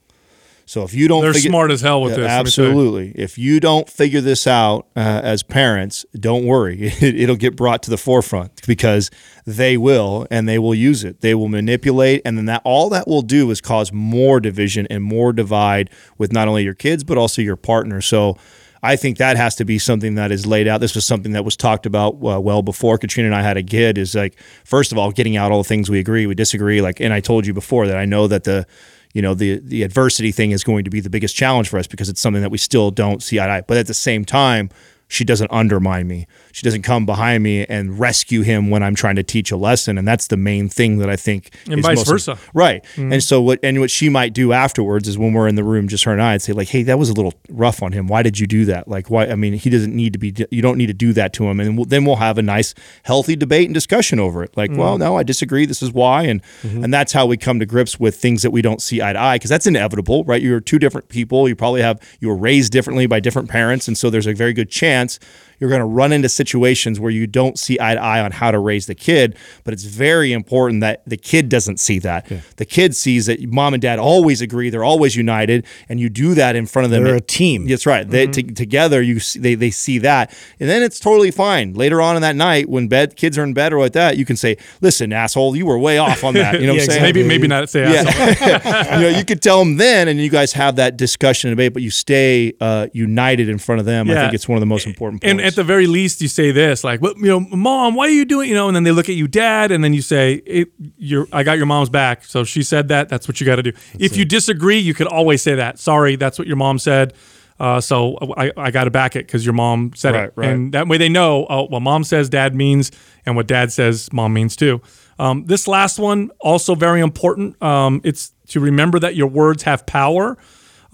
So 0.70 0.84
if 0.84 0.94
you 0.94 1.08
don't, 1.08 1.22
They're 1.22 1.34
figure, 1.34 1.50
smart 1.50 1.72
as 1.72 1.80
hell 1.80 2.00
with 2.00 2.14
this. 2.14 2.28
Absolutely. 2.28 3.10
If 3.16 3.36
you 3.36 3.58
don't 3.58 3.90
figure 3.90 4.20
this 4.20 4.46
out 4.46 4.86
uh, 4.94 5.00
as 5.00 5.42
parents, 5.42 6.06
don't 6.14 6.44
worry. 6.44 6.92
It, 7.00 7.20
it'll 7.20 7.34
get 7.34 7.56
brought 7.56 7.82
to 7.84 7.90
the 7.90 7.96
forefront 7.96 8.64
because 8.68 9.10
they 9.44 9.76
will, 9.76 10.28
and 10.30 10.48
they 10.48 10.60
will 10.60 10.74
use 10.76 11.02
it. 11.02 11.22
They 11.22 11.34
will 11.34 11.48
manipulate, 11.48 12.22
and 12.24 12.38
then 12.38 12.44
that 12.44 12.62
all 12.64 12.88
that 12.90 13.08
will 13.08 13.22
do 13.22 13.50
is 13.50 13.60
cause 13.60 13.92
more 13.92 14.38
division 14.38 14.86
and 14.90 15.02
more 15.02 15.32
divide 15.32 15.90
with 16.18 16.32
not 16.32 16.46
only 16.46 16.62
your 16.62 16.74
kids 16.74 17.02
but 17.02 17.18
also 17.18 17.42
your 17.42 17.56
partner. 17.56 18.00
So. 18.00 18.36
I 18.82 18.96
think 18.96 19.18
that 19.18 19.36
has 19.36 19.54
to 19.56 19.64
be 19.64 19.78
something 19.78 20.14
that 20.14 20.32
is 20.32 20.46
laid 20.46 20.66
out. 20.66 20.80
This 20.80 20.94
was 20.94 21.04
something 21.04 21.32
that 21.32 21.44
was 21.44 21.56
talked 21.56 21.86
about 21.86 22.14
uh, 22.24 22.40
well 22.40 22.62
before 22.62 22.96
Katrina 22.98 23.28
and 23.28 23.34
I 23.34 23.42
had 23.42 23.56
a 23.56 23.62
kid. 23.62 23.98
Is 23.98 24.14
like 24.14 24.38
first 24.64 24.92
of 24.92 24.98
all 24.98 25.10
getting 25.10 25.36
out 25.36 25.52
all 25.52 25.58
the 25.58 25.68
things 25.68 25.90
we 25.90 25.98
agree, 25.98 26.26
we 26.26 26.34
disagree. 26.34 26.80
Like, 26.80 27.00
and 27.00 27.12
I 27.12 27.20
told 27.20 27.46
you 27.46 27.52
before 27.52 27.86
that 27.86 27.96
I 27.96 28.06
know 28.06 28.26
that 28.26 28.44
the 28.44 28.66
you 29.12 29.22
know 29.22 29.34
the 29.34 29.58
the 29.58 29.82
adversity 29.82 30.32
thing 30.32 30.52
is 30.52 30.64
going 30.64 30.84
to 30.84 30.90
be 30.90 31.00
the 31.00 31.10
biggest 31.10 31.36
challenge 31.36 31.68
for 31.68 31.78
us 31.78 31.86
because 31.86 32.08
it's 32.08 32.20
something 32.20 32.42
that 32.42 32.50
we 32.50 32.58
still 32.58 32.90
don't 32.90 33.22
see 33.22 33.38
eye 33.38 33.46
to 33.46 33.52
eye. 33.52 33.60
But 33.62 33.76
at 33.76 33.86
the 33.86 33.94
same 33.94 34.24
time, 34.24 34.70
she 35.10 35.24
doesn't 35.24 35.50
undermine 35.50 36.06
me. 36.06 36.28
She 36.52 36.62
doesn't 36.62 36.82
come 36.82 37.04
behind 37.04 37.42
me 37.42 37.66
and 37.66 37.98
rescue 37.98 38.42
him 38.42 38.70
when 38.70 38.84
I'm 38.84 38.94
trying 38.94 39.16
to 39.16 39.24
teach 39.24 39.50
a 39.50 39.56
lesson, 39.56 39.98
and 39.98 40.06
that's 40.06 40.28
the 40.28 40.36
main 40.36 40.68
thing 40.68 40.98
that 40.98 41.10
I 41.10 41.16
think. 41.16 41.50
And 41.66 41.80
is 41.80 41.84
vice 41.84 41.98
most- 41.98 42.08
versa. 42.08 42.38
right? 42.54 42.84
Mm. 42.94 43.14
And 43.14 43.22
so 43.22 43.42
what 43.42 43.58
and 43.64 43.80
what 43.80 43.90
she 43.90 44.08
might 44.08 44.32
do 44.32 44.52
afterwards 44.52 45.08
is 45.08 45.18
when 45.18 45.32
we're 45.32 45.48
in 45.48 45.56
the 45.56 45.64
room, 45.64 45.88
just 45.88 46.04
her 46.04 46.12
and 46.12 46.22
I, 46.22 46.34
I'd 46.34 46.42
say 46.42 46.52
like, 46.52 46.68
"Hey, 46.68 46.84
that 46.84 46.96
was 46.96 47.10
a 47.10 47.12
little 47.12 47.34
rough 47.48 47.82
on 47.82 47.90
him. 47.90 48.06
Why 48.06 48.22
did 48.22 48.38
you 48.38 48.46
do 48.46 48.64
that? 48.66 48.86
Like, 48.86 49.10
why? 49.10 49.26
I 49.26 49.34
mean, 49.34 49.54
he 49.54 49.68
doesn't 49.68 49.94
need 49.94 50.12
to 50.12 50.18
be. 50.20 50.32
You 50.52 50.62
don't 50.62 50.78
need 50.78 50.86
to 50.86 50.94
do 50.94 51.12
that 51.14 51.32
to 51.34 51.48
him." 51.48 51.58
And 51.58 51.76
we'll, 51.76 51.86
then 51.86 52.04
we'll 52.04 52.16
have 52.16 52.38
a 52.38 52.42
nice, 52.42 52.72
healthy 53.02 53.34
debate 53.34 53.66
and 53.66 53.74
discussion 53.74 54.20
over 54.20 54.44
it. 54.44 54.56
Like, 54.56 54.70
well, 54.72 54.94
mm. 54.94 55.00
no, 55.00 55.16
I 55.16 55.24
disagree. 55.24 55.66
This 55.66 55.82
is 55.82 55.92
why, 55.92 56.22
and 56.22 56.40
mm-hmm. 56.62 56.84
and 56.84 56.94
that's 56.94 57.12
how 57.12 57.26
we 57.26 57.36
come 57.36 57.58
to 57.58 57.66
grips 57.66 57.98
with 57.98 58.14
things 58.14 58.42
that 58.42 58.52
we 58.52 58.62
don't 58.62 58.80
see 58.80 59.02
eye 59.02 59.12
to 59.12 59.20
eye 59.20 59.34
because 59.34 59.50
that's 59.50 59.66
inevitable, 59.66 60.22
right? 60.22 60.40
You're 60.40 60.60
two 60.60 60.78
different 60.78 61.08
people. 61.08 61.48
You 61.48 61.56
probably 61.56 61.82
have 61.82 62.00
you 62.20 62.28
were 62.28 62.36
raised 62.36 62.70
differently 62.70 63.06
by 63.06 63.18
different 63.18 63.48
parents, 63.48 63.88
and 63.88 63.98
so 63.98 64.08
there's 64.08 64.28
a 64.28 64.34
very 64.34 64.52
good 64.52 64.70
chance 64.70 64.99
chance 65.00 65.18
you're 65.58 65.68
going 65.68 65.80
to 65.80 65.84
run 65.86 66.10
into 66.10 66.26
situations 66.28 66.98
where 66.98 67.10
you 67.10 67.26
don't 67.26 67.58
see 67.58 67.78
eye 67.78 67.94
to 67.94 68.00
eye 68.00 68.20
on 68.22 68.32
how 68.32 68.50
to 68.50 68.58
raise 68.58 68.86
the 68.86 68.94
kid. 68.94 69.36
But 69.62 69.74
it's 69.74 69.84
very 69.84 70.32
important 70.32 70.80
that 70.80 71.02
the 71.06 71.18
kid 71.18 71.50
doesn't 71.50 71.78
see 71.78 71.98
that. 71.98 72.32
The 72.56 72.64
kid 72.64 72.96
sees 72.96 73.26
that 73.26 73.42
mom 73.46 73.74
and 73.74 73.82
dad 73.82 73.98
always 73.98 74.40
agree, 74.40 74.70
they're 74.70 74.84
always 74.84 75.16
united, 75.16 75.66
and 75.90 76.00
you 76.00 76.08
do 76.08 76.32
that 76.32 76.56
in 76.56 76.64
front 76.64 76.84
of 76.86 76.90
them. 76.90 77.04
They're 77.04 77.16
a 77.16 77.20
team. 77.20 77.66
That's 77.66 77.84
right. 77.84 78.08
They, 78.08 78.26
t- 78.26 78.42
together, 78.44 79.02
you 79.02 79.20
see, 79.20 79.38
they 79.38 79.54
they 79.54 79.70
see 79.70 79.98
that, 79.98 80.34
and 80.58 80.66
then 80.66 80.82
it's 80.82 80.98
totally 80.98 81.30
fine. 81.30 81.74
Later 81.74 82.00
on 82.00 82.16
in 82.16 82.22
that 82.22 82.36
night, 82.36 82.70
when 82.70 82.88
bed 82.88 83.16
kids 83.16 83.36
are 83.36 83.44
in 83.44 83.52
bed 83.52 83.74
or 83.74 83.80
like 83.80 83.92
that, 83.92 84.16
you 84.16 84.24
can 84.24 84.36
say, 84.36 84.56
"Listen, 84.80 85.12
asshole, 85.12 85.56
you 85.56 85.66
were 85.66 85.78
way 85.78 85.98
off 85.98 86.24
on 86.24 86.32
that." 86.34 86.58
You 86.58 86.68
know 86.68 86.72
Yeah, 86.72 86.80
what 86.80 86.84
I'm 86.84 86.90
saying? 86.92 87.02
Maybe 87.02 87.22
maybe 87.22 87.46
not 87.48 87.68
say 87.68 87.82
asshole. 87.84 88.48
Yeah. 88.48 88.96
you 89.00 89.02
know, 89.10 89.18
you 89.18 89.24
could 89.26 89.42
tell 89.42 89.58
them 89.58 89.76
then, 89.76 90.08
and 90.08 90.18
you 90.18 90.30
guys 90.30 90.54
have 90.54 90.76
that 90.76 90.96
discussion 90.96 91.50
and 91.50 91.56
debate, 91.58 91.74
but 91.74 91.82
you 91.82 91.90
stay 91.90 92.54
uh, 92.62 92.86
united 92.94 93.50
in 93.50 93.58
front 93.58 93.80
of 93.80 93.84
them. 93.84 94.10
I 94.10 94.14
think 94.22 94.34
it's 94.34 94.48
one 94.48 94.56
of 94.56 94.60
the 94.60 94.66
most 94.66 94.86
important 94.90 95.22
points. 95.22 95.30
And 95.30 95.40
at 95.40 95.56
the 95.56 95.64
very 95.64 95.86
least, 95.86 96.20
you 96.20 96.28
say 96.28 96.52
this, 96.52 96.84
like, 96.84 97.00
"Well, 97.00 97.14
you 97.16 97.26
know, 97.26 97.40
mom, 97.40 97.94
why 97.94 98.06
are 98.06 98.10
you 98.10 98.24
doing?" 98.24 98.48
You 98.48 98.54
know, 98.54 98.68
and 98.68 98.76
then 98.76 98.84
they 98.84 98.92
look 98.92 99.08
at 99.08 99.14
you, 99.14 99.26
dad, 99.26 99.72
and 99.72 99.82
then 99.82 99.94
you 99.94 100.02
say, 100.02 100.34
it, 100.46 100.68
"You're, 100.98 101.26
I 101.32 101.42
got 101.42 101.56
your 101.56 101.66
mom's 101.66 101.90
back, 101.90 102.24
so 102.24 102.44
she 102.44 102.62
said 102.62 102.88
that. 102.88 103.08
That's 103.08 103.26
what 103.26 103.40
you 103.40 103.46
got 103.46 103.56
to 103.56 103.62
do." 103.62 103.72
if 103.98 104.16
you 104.16 104.24
disagree, 104.24 104.78
you 104.78 104.94
could 104.94 105.06
always 105.06 105.42
say 105.42 105.54
that. 105.54 105.78
Sorry, 105.78 106.16
that's 106.16 106.38
what 106.38 106.46
your 106.46 106.56
mom 106.56 106.78
said. 106.78 107.14
Uh, 107.58 107.78
so 107.78 108.16
I, 108.38 108.50
I 108.56 108.70
got 108.70 108.84
to 108.84 108.90
back 108.90 109.16
it 109.16 109.26
because 109.26 109.44
your 109.44 109.52
mom 109.52 109.92
said 109.94 110.14
Right, 110.14 110.24
it, 110.24 110.32
right. 110.34 110.48
and 110.48 110.72
that 110.72 110.88
way 110.88 110.96
they 110.96 111.10
know. 111.10 111.46
Oh, 111.50 111.68
well, 111.70 111.80
mom 111.80 112.04
says 112.04 112.30
dad 112.30 112.54
means, 112.54 112.90
and 113.26 113.36
what 113.36 113.46
dad 113.46 113.70
says 113.70 114.10
mom 114.14 114.32
means 114.32 114.56
too. 114.56 114.80
Um, 115.18 115.44
this 115.44 115.68
last 115.68 115.98
one 115.98 116.30
also 116.40 116.74
very 116.74 117.02
important. 117.02 117.62
Um, 117.62 118.00
it's 118.02 118.32
to 118.48 118.60
remember 118.60 118.98
that 119.00 119.14
your 119.14 119.26
words 119.26 119.64
have 119.64 119.84
power. 119.84 120.38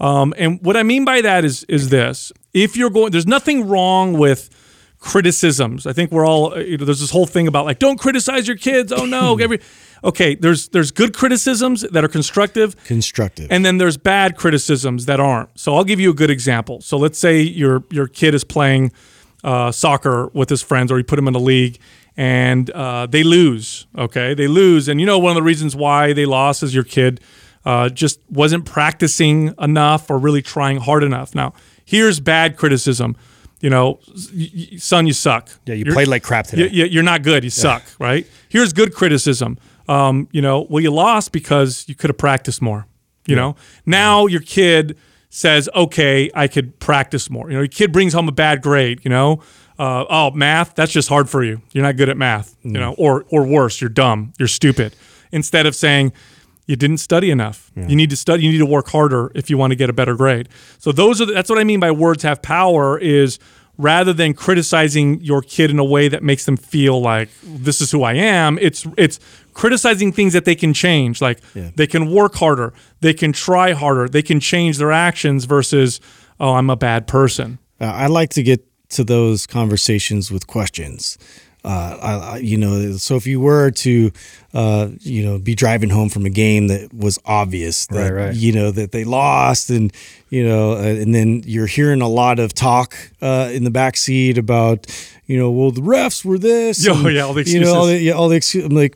Um, 0.01 0.33
and 0.37 0.59
what 0.61 0.75
I 0.75 0.83
mean 0.83 1.05
by 1.05 1.21
that 1.21 1.45
is 1.45 1.63
is 1.69 1.87
this: 1.87 2.33
if 2.63 2.75
you're 2.75 2.89
going, 2.89 3.11
there's 3.11 3.27
nothing 3.27 3.67
wrong 3.67 4.13
with 4.17 4.49
criticisms. 4.99 5.85
I 5.85 5.93
think 5.93 6.11
we're 6.11 6.25
all 6.25 6.53
uh, 6.53 6.57
you 6.59 6.77
know, 6.77 6.85
there's 6.85 6.99
this 6.99 7.11
whole 7.11 7.27
thing 7.27 7.47
about 7.47 7.65
like 7.65 7.79
don't 7.79 7.99
criticize 7.99 8.47
your 8.47 8.57
kids. 8.57 8.91
Oh 8.91 9.05
no, 9.05 9.37
every 9.41 9.59
okay. 10.03 10.35
There's 10.35 10.69
there's 10.69 10.91
good 10.91 11.13
criticisms 11.13 11.81
that 11.81 12.03
are 12.03 12.07
constructive, 12.07 12.75
Constructive. 12.85 13.47
and 13.51 13.65
then 13.65 13.77
there's 13.77 13.97
bad 13.97 14.35
criticisms 14.37 15.05
that 15.05 15.19
aren't. 15.19 15.57
So 15.57 15.75
I'll 15.75 15.83
give 15.83 15.99
you 15.99 16.09
a 16.11 16.15
good 16.15 16.31
example. 16.31 16.81
So 16.81 16.97
let's 16.97 17.19
say 17.19 17.41
your 17.41 17.83
your 17.91 18.07
kid 18.07 18.33
is 18.33 18.43
playing 18.43 18.91
uh, 19.43 19.71
soccer 19.71 20.27
with 20.33 20.49
his 20.49 20.61
friends, 20.63 20.91
or 20.91 20.97
you 20.97 21.03
put 21.03 21.19
him 21.19 21.27
in 21.27 21.35
a 21.35 21.39
league, 21.39 21.79
and 22.17 22.69
uh, 22.71 23.05
they 23.05 23.23
lose. 23.23 23.85
Okay, 23.97 24.33
they 24.33 24.47
lose, 24.47 24.87
and 24.87 24.99
you 24.99 25.05
know 25.05 25.19
one 25.19 25.31
of 25.31 25.35
the 25.35 25.43
reasons 25.43 25.75
why 25.75 26.11
they 26.13 26.25
lost 26.25 26.63
is 26.63 26.73
your 26.73 26.83
kid 26.83 27.21
uh, 27.65 27.89
just 27.89 28.19
wasn't 28.31 28.65
practicing 28.65 29.53
enough 29.59 30.09
or 30.09 30.17
really 30.17 30.41
trying 30.41 30.77
hard 30.77 31.03
enough. 31.03 31.35
Now 31.35 31.53
here's 31.87 32.19
bad 32.19 32.57
criticism. 32.57 33.15
You 33.61 33.71
know, 33.71 33.99
s- 34.13 34.29
y- 34.35 34.51
y- 34.73 34.77
son, 34.77 35.07
you 35.07 35.13
suck. 35.13 35.49
yeah, 35.65 35.73
you 35.73 35.85
You're- 35.85 35.93
played 35.95 36.07
like 36.09 36.21
crap 36.21 36.45
today. 36.45 36.69
you, 36.71 36.85
you're 36.85 37.01
not 37.13 37.23
good. 37.23 37.43
You 37.43 37.49
suck, 37.49 37.81
right? 37.99 38.27
Here's 38.49 38.71
good 38.73 38.93
criticism. 38.93 39.57
Um, 39.89 40.27
you 40.31 40.41
know, 40.43 40.67
well, 40.69 40.83
you 40.83 40.91
lost 40.91 41.31
because 41.31 41.85
you 41.87 41.95
could 41.95 42.09
have 42.11 42.17
practiced 42.19 42.61
more. 42.61 42.85
You 43.25 43.35
know, 43.35 43.55
now 43.85 44.27
your 44.27 44.41
kid 44.41 44.95
says, 45.29 45.67
okay, 45.75 46.29
I 46.35 46.47
could 46.47 46.79
practice 46.79 47.29
more. 47.29 47.49
You 47.49 47.55
know, 47.55 47.61
your 47.61 47.67
kid 47.67 47.91
brings 47.91 48.13
home 48.13 48.27
a 48.27 48.31
bad 48.31 48.61
grade. 48.61 48.99
You 49.03 49.09
know, 49.09 49.41
uh, 49.79 50.05
oh, 50.09 50.31
math, 50.31 50.75
that's 50.75 50.91
just 50.91 51.09
hard 51.09 51.29
for 51.29 51.43
you. 51.43 51.61
You're 51.73 51.83
not 51.83 51.97
good 51.97 52.09
at 52.09 52.17
math. 52.17 52.55
You 52.63 52.71
know, 52.73 52.93
or 52.97 53.25
or 53.29 53.45
worse, 53.45 53.81
you're 53.81 53.89
dumb. 53.89 54.33
You're 54.37 54.47
stupid. 54.47 54.95
Instead 55.31 55.65
of 55.65 55.75
saying, 55.75 56.13
you 56.67 56.75
didn't 56.75 56.97
study 56.97 57.31
enough. 57.31 57.71
You 57.75 57.95
need 57.95 58.09
to 58.11 58.17
study. 58.17 58.43
You 58.43 58.51
need 58.51 58.57
to 58.59 58.65
work 58.65 58.89
harder 58.89 59.31
if 59.33 59.49
you 59.49 59.57
want 59.57 59.71
to 59.71 59.75
get 59.75 59.89
a 59.89 59.93
better 59.93 60.15
grade. 60.15 60.49
So 60.79 60.91
those 60.91 61.21
are 61.21 61.25
the, 61.25 61.33
that's 61.33 61.49
what 61.49 61.57
I 61.57 61.63
mean 61.63 61.79
by 61.79 61.91
words 61.91 62.23
have 62.23 62.41
power. 62.41 62.99
Is 62.99 63.39
rather 63.77 64.11
than 64.11 64.33
criticizing 64.33 65.21
your 65.21 65.41
kid 65.41 65.69
in 65.69 65.79
a 65.79 65.83
way 65.83 66.07
that 66.07 66.23
makes 66.23 66.45
them 66.45 66.57
feel 66.57 66.99
like 66.99 67.29
this 67.43 67.79
is 67.79 67.91
who 67.91 68.03
I 68.03 68.13
am, 68.13 68.57
it's 68.59 68.85
it's 68.97 69.19
criticizing 69.53 70.11
things 70.11 70.33
that 70.33 70.45
they 70.45 70.55
can 70.55 70.73
change. 70.73 71.21
Like 71.21 71.41
they 71.53 71.87
can 71.87 72.11
work 72.11 72.35
harder, 72.35 72.73
they 72.99 73.13
can 73.13 73.31
try 73.31 73.73
harder, 73.73 74.09
they 74.09 74.21
can 74.21 74.39
change 74.39 74.77
their 74.77 74.91
actions 74.91 75.45
versus 75.45 76.01
oh 76.39 76.53
I'm 76.53 76.69
a 76.69 76.75
bad 76.75 77.07
person. 77.07 77.59
Uh, 77.79 77.85
I 77.85 78.07
like 78.07 78.31
to 78.31 78.43
get 78.43 78.65
to 78.89 79.03
those 79.03 79.45
conversations 79.45 80.31
with 80.31 80.47
questions. 80.47 81.17
Uh, 81.67 81.97
I, 82.01 82.13
I, 82.13 82.37
you 82.37 82.55
know, 82.57 82.93
so 82.93 83.17
if 83.17 83.27
you 83.27 83.41
were 83.41 83.71
to, 83.71 84.11
uh, 84.53 84.87
you 85.01 85.21
know, 85.25 85.37
be 85.37 85.53
driving 85.53 85.89
home 85.89 86.07
from 86.07 86.25
a 86.25 86.29
game 86.29 86.67
that 86.67 86.93
was 86.93 87.19
obvious 87.25 87.87
that 87.87 88.13
Right, 88.13 88.27
right. 88.27 88.35
you 88.35 88.53
know 88.53 88.71
that 88.71 88.93
they 88.93 89.03
lost, 89.03 89.69
and 89.69 89.91
you 90.29 90.47
know, 90.47 90.71
uh, 90.73 91.01
and 91.01 91.13
then 91.13 91.43
you're 91.45 91.67
hearing 91.67 92.01
a 92.01 92.07
lot 92.07 92.39
of 92.39 92.53
talk 92.53 92.95
uh, 93.21 93.49
in 93.51 93.65
the 93.65 93.69
back 93.69 93.97
seat 93.97 94.37
about, 94.37 94.87
you 95.25 95.37
know, 95.37 95.51
well 95.51 95.71
the 95.71 95.81
refs 95.81 96.23
were 96.23 96.37
this, 96.37 96.87
Oh, 96.89 97.05
and, 97.05 97.13
yeah, 97.15 97.23
all 97.23 97.33
the 97.33 97.43
you 97.43 97.59
know, 97.59 97.75
all 97.75 97.85
the, 97.87 97.99
yeah, 97.99 98.13
all 98.13 98.29
the 98.29 98.37
excuses. 98.37 98.69
I'm 98.69 98.75
like, 98.75 98.95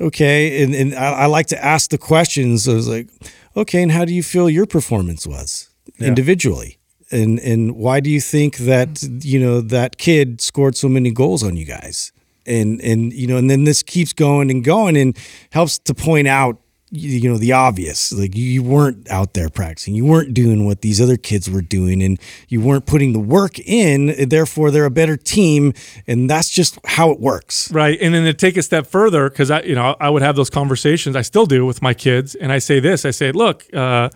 okay, 0.00 0.62
and 0.62 0.76
and 0.76 0.94
I, 0.94 1.24
I 1.24 1.26
like 1.26 1.48
to 1.48 1.64
ask 1.64 1.90
the 1.90 1.98
questions. 1.98 2.68
I 2.68 2.74
was 2.74 2.88
like, 2.88 3.08
okay, 3.56 3.82
and 3.82 3.90
how 3.90 4.04
do 4.04 4.14
you 4.14 4.22
feel 4.22 4.48
your 4.48 4.66
performance 4.66 5.26
was 5.26 5.70
individually? 5.98 6.78
And 7.12 7.38
and 7.40 7.76
why 7.76 8.00
do 8.00 8.10
you 8.10 8.20
think 8.20 8.56
that 8.58 9.02
you 9.22 9.38
know 9.38 9.60
that 9.60 9.98
kid 9.98 10.40
scored 10.40 10.76
so 10.76 10.88
many 10.88 11.10
goals 11.10 11.42
on 11.42 11.56
you 11.56 11.64
guys? 11.64 12.12
And 12.46 12.80
and 12.80 13.12
you 13.12 13.26
know 13.26 13.36
and 13.36 13.48
then 13.48 13.64
this 13.64 13.82
keeps 13.82 14.12
going 14.12 14.50
and 14.50 14.64
going 14.64 14.96
and 14.96 15.16
helps 15.50 15.78
to 15.78 15.94
point 15.94 16.26
out 16.26 16.58
you 16.94 17.30
know 17.30 17.38
the 17.38 17.52
obvious. 17.52 18.12
Like 18.12 18.36
you- 18.36 18.62
weren't 18.62 19.10
out 19.10 19.32
there 19.34 19.48
practicing. 19.48 19.94
You 19.94 20.04
weren't 20.04 20.34
doing 20.34 20.66
what 20.66 20.82
these 20.82 21.00
other 21.00 21.16
kids 21.16 21.48
were 21.48 21.62
doing 21.62 22.02
and 22.02 22.18
you 22.48 22.60
weren't 22.60 22.84
putting 22.84 23.12
the 23.12 23.18
work 23.18 23.58
in. 23.58 24.28
Therefore 24.28 24.70
they're 24.70 24.84
a 24.84 24.90
better 24.90 25.16
team. 25.16 25.72
And 26.06 26.28
that's 26.28 26.50
just 26.50 26.78
how 26.84 27.10
it 27.10 27.18
works. 27.18 27.72
Right. 27.72 27.98
And 28.00 28.14
then 28.14 28.24
to 28.24 28.34
take 28.34 28.56
a 28.58 28.62
step 28.62 28.86
further, 28.86 29.30
because 29.30 29.50
I, 29.50 29.62
you 29.62 29.74
know, 29.74 29.96
I 30.00 30.10
would 30.10 30.22
have 30.22 30.36
those 30.36 30.50
conversations. 30.50 31.16
I 31.16 31.22
still 31.22 31.46
do 31.46 31.64
with 31.64 31.80
my 31.80 31.94
kids, 31.94 32.34
and 32.34 32.52
I 32.52 32.58
say 32.58 32.78
this: 32.78 33.04
I 33.06 33.10
say, 33.10 33.32
look, 33.32 33.64
uh, 33.74 34.10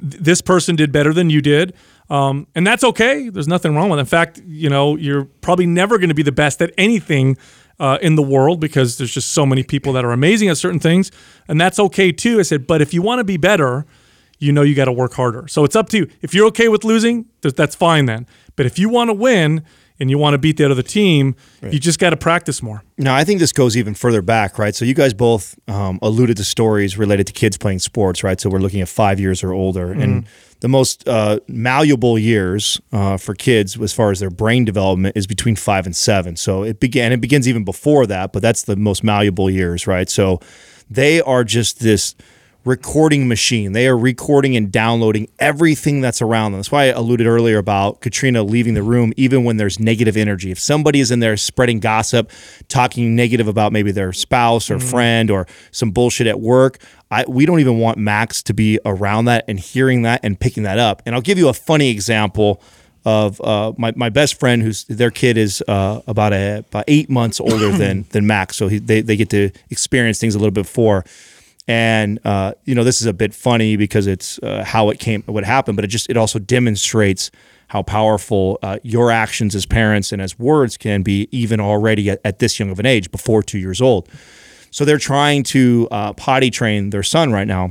th- 0.00 0.22
this 0.22 0.40
person 0.40 0.76
did 0.76 0.92
better 0.92 1.12
than 1.12 1.30
you 1.30 1.40
did, 1.40 1.74
um, 2.10 2.46
and 2.54 2.66
that's 2.66 2.84
okay. 2.84 3.28
There's 3.28 3.48
nothing 3.48 3.74
wrong 3.74 3.88
with. 3.90 3.98
it. 3.98 4.00
In 4.00 4.06
fact, 4.06 4.40
you 4.46 4.68
know, 4.70 4.96
you're 4.96 5.24
probably 5.40 5.66
never 5.66 5.98
going 5.98 6.10
to 6.10 6.14
be 6.14 6.22
the 6.22 6.32
best 6.32 6.62
at 6.62 6.72
anything. 6.78 7.36
Uh, 7.80 7.98
in 8.00 8.14
the 8.14 8.22
world, 8.22 8.60
because 8.60 8.98
there's 8.98 9.12
just 9.12 9.32
so 9.32 9.44
many 9.44 9.64
people 9.64 9.92
that 9.92 10.04
are 10.04 10.12
amazing 10.12 10.48
at 10.48 10.56
certain 10.56 10.78
things, 10.78 11.10
and 11.48 11.60
that's 11.60 11.80
okay 11.80 12.12
too. 12.12 12.38
I 12.38 12.42
said, 12.42 12.68
but 12.68 12.80
if 12.80 12.94
you 12.94 13.02
want 13.02 13.18
to 13.18 13.24
be 13.24 13.36
better, 13.36 13.84
you 14.38 14.52
know 14.52 14.62
you 14.62 14.76
got 14.76 14.84
to 14.84 14.92
work 14.92 15.14
harder. 15.14 15.48
So 15.48 15.64
it's 15.64 15.74
up 15.74 15.88
to 15.88 15.96
you. 15.98 16.08
If 16.22 16.34
you're 16.34 16.46
okay 16.46 16.68
with 16.68 16.84
losing, 16.84 17.24
th- 17.42 17.56
that's 17.56 17.74
fine 17.74 18.06
then. 18.06 18.28
But 18.54 18.66
if 18.66 18.78
you 18.78 18.88
want 18.88 19.10
to 19.10 19.14
win 19.14 19.64
and 19.98 20.08
you 20.08 20.18
want 20.18 20.34
to 20.34 20.38
beat 20.38 20.56
the 20.56 20.70
other 20.70 20.82
team, 20.82 21.34
you 21.62 21.80
just 21.80 21.98
got 21.98 22.10
to 22.10 22.16
practice 22.16 22.62
more. 22.62 22.84
Now, 22.96 23.16
I 23.16 23.24
think 23.24 23.40
this 23.40 23.52
goes 23.52 23.76
even 23.76 23.94
further 23.94 24.22
back, 24.22 24.56
right? 24.56 24.74
So, 24.74 24.84
you 24.84 24.94
guys 24.94 25.12
both 25.12 25.58
um, 25.68 25.98
alluded 26.00 26.36
to 26.36 26.44
stories 26.44 26.96
related 26.96 27.26
to 27.26 27.32
kids 27.32 27.58
playing 27.58 27.80
sports, 27.80 28.22
right? 28.22 28.40
So, 28.40 28.48
we're 28.50 28.60
looking 28.60 28.82
at 28.82 28.88
five 28.88 29.18
years 29.18 29.42
or 29.42 29.52
older. 29.52 29.90
And 29.90 30.26
the 30.64 30.68
most 30.68 31.06
uh, 31.06 31.40
malleable 31.46 32.18
years 32.18 32.80
uh, 32.90 33.18
for 33.18 33.34
kids, 33.34 33.78
as 33.78 33.92
far 33.92 34.10
as 34.10 34.18
their 34.18 34.30
brain 34.30 34.64
development, 34.64 35.14
is 35.14 35.26
between 35.26 35.56
five 35.56 35.84
and 35.84 35.94
seven. 35.94 36.36
So, 36.36 36.62
it 36.62 36.80
began, 36.80 37.12
it 37.12 37.20
begins 37.20 37.46
even 37.46 37.66
before 37.66 38.06
that, 38.06 38.32
but 38.32 38.40
that's 38.40 38.62
the 38.62 38.74
most 38.74 39.04
malleable 39.04 39.50
years, 39.50 39.86
right? 39.86 40.08
So, 40.08 40.40
they 40.88 41.20
are 41.20 41.44
just 41.44 41.80
this 41.80 42.14
recording 42.64 43.28
machine. 43.28 43.72
They 43.72 43.86
are 43.88 43.96
recording 43.96 44.56
and 44.56 44.72
downloading 44.72 45.28
everything 45.38 46.00
that's 46.00 46.22
around 46.22 46.52
them. 46.52 46.60
That's 46.60 46.72
why 46.72 46.84
I 46.84 46.86
alluded 46.86 47.26
earlier 47.26 47.58
about 47.58 48.00
Katrina 48.00 48.42
leaving 48.42 48.72
the 48.72 48.82
room, 48.82 49.12
even 49.18 49.44
when 49.44 49.58
there's 49.58 49.78
negative 49.78 50.16
energy. 50.16 50.50
If 50.50 50.58
somebody 50.58 51.00
is 51.00 51.10
in 51.10 51.20
there 51.20 51.36
spreading 51.36 51.78
gossip, 51.78 52.30
talking 52.68 53.14
negative 53.14 53.48
about 53.48 53.72
maybe 53.72 53.92
their 53.92 54.14
spouse 54.14 54.70
or 54.70 54.78
friend 54.78 55.30
or 55.30 55.46
some 55.72 55.90
bullshit 55.90 56.26
at 56.26 56.40
work, 56.40 56.78
I, 57.14 57.24
we 57.28 57.46
don't 57.46 57.60
even 57.60 57.78
want 57.78 57.96
Max 57.96 58.42
to 58.42 58.54
be 58.54 58.80
around 58.84 59.26
that 59.26 59.44
and 59.46 59.58
hearing 59.58 60.02
that 60.02 60.20
and 60.24 60.38
picking 60.38 60.64
that 60.64 60.80
up. 60.80 61.00
And 61.06 61.14
I'll 61.14 61.20
give 61.20 61.38
you 61.38 61.48
a 61.48 61.54
funny 61.54 61.90
example 61.90 62.60
of 63.04 63.40
uh, 63.40 63.72
my, 63.78 63.92
my 63.94 64.08
best 64.08 64.40
friend 64.40 64.62
who's 64.62 64.84
their 64.84 65.12
kid 65.12 65.36
is 65.36 65.62
uh, 65.68 66.00
about 66.08 66.32
a 66.32 66.58
about 66.58 66.84
eight 66.88 67.08
months 67.08 67.38
older 67.38 67.70
than 67.82 68.04
than 68.10 68.26
Max, 68.26 68.56
so 68.56 68.66
he, 68.66 68.78
they 68.78 69.00
they 69.00 69.16
get 69.16 69.30
to 69.30 69.50
experience 69.70 70.18
things 70.18 70.34
a 70.34 70.38
little 70.38 70.50
bit 70.50 70.62
before. 70.62 71.04
And 71.68 72.18
uh, 72.26 72.54
you 72.64 72.74
know, 72.74 72.82
this 72.82 73.00
is 73.00 73.06
a 73.06 73.12
bit 73.12 73.32
funny 73.32 73.76
because 73.76 74.06
it's 74.08 74.38
uh, 74.40 74.64
how 74.66 74.90
it 74.90 74.98
came, 74.98 75.22
what 75.22 75.44
happened, 75.44 75.76
but 75.76 75.84
it 75.84 75.88
just 75.88 76.10
it 76.10 76.16
also 76.16 76.40
demonstrates 76.40 77.30
how 77.68 77.82
powerful 77.82 78.58
uh, 78.62 78.78
your 78.82 79.10
actions 79.10 79.54
as 79.54 79.66
parents 79.66 80.12
and 80.12 80.20
as 80.20 80.38
words 80.38 80.76
can 80.76 81.02
be, 81.02 81.28
even 81.30 81.60
already 81.60 82.10
at, 82.10 82.20
at 82.24 82.38
this 82.38 82.58
young 82.58 82.70
of 82.70 82.78
an 82.80 82.86
age, 82.86 83.10
before 83.10 83.42
two 83.42 83.58
years 83.58 83.80
old. 83.80 84.08
So 84.74 84.84
they're 84.84 84.98
trying 84.98 85.44
to 85.44 85.86
uh, 85.92 86.12
potty 86.14 86.50
train 86.50 86.90
their 86.90 87.04
son 87.04 87.30
right 87.30 87.46
now, 87.46 87.70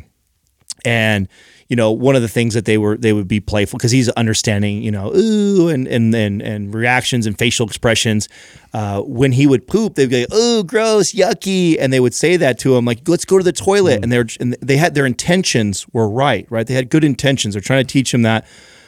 and 0.86 1.28
you 1.68 1.76
know 1.76 1.92
one 1.92 2.16
of 2.16 2.22
the 2.22 2.30
things 2.30 2.54
that 2.54 2.64
they 2.64 2.78
were 2.78 2.96
they 2.96 3.12
would 3.12 3.28
be 3.28 3.42
playful 3.42 3.78
because 3.78 3.92
he's 3.92 4.08
understanding 4.12 4.82
you 4.82 4.90
know 4.90 5.14
ooh 5.14 5.68
and 5.68 5.86
and 5.86 6.16
and, 6.16 6.42
and 6.42 6.74
reactions 6.74 7.26
and 7.28 7.38
facial 7.38 7.68
expressions. 7.68 8.30
Uh, 8.74 9.02
when 9.02 9.34
he 9.34 9.46
would 9.46 9.68
poop 9.68 9.96
they'd 9.96 10.10
go 10.10 10.24
ooh 10.34 10.64
gross 10.64 11.12
yucky 11.12 11.76
and 11.78 11.92
they 11.92 12.00
would 12.00 12.14
say 12.14 12.38
that 12.38 12.58
to 12.60 12.74
him 12.78 12.86
like 12.86 13.06
let's 13.10 13.26
go 13.26 13.38
to 13.38 13.44
the 13.44 13.52
toilet. 13.52 14.02
And 14.02 14.10
they're 14.10 14.28
and 14.40 14.54
they 14.62 14.78
had 14.78 14.96
their 14.96 15.06
intentions 15.06 15.86
were 15.92 16.08
right 16.08 16.48
right? 16.50 16.66
They 16.66 16.74
had 16.74 16.90
good 16.90 17.04
intentions. 17.04 17.54
They're 17.54 17.62
trying 17.62 17.86
to 17.86 17.92
teach 17.92 18.14
him 18.14 18.22
that. 18.22 18.48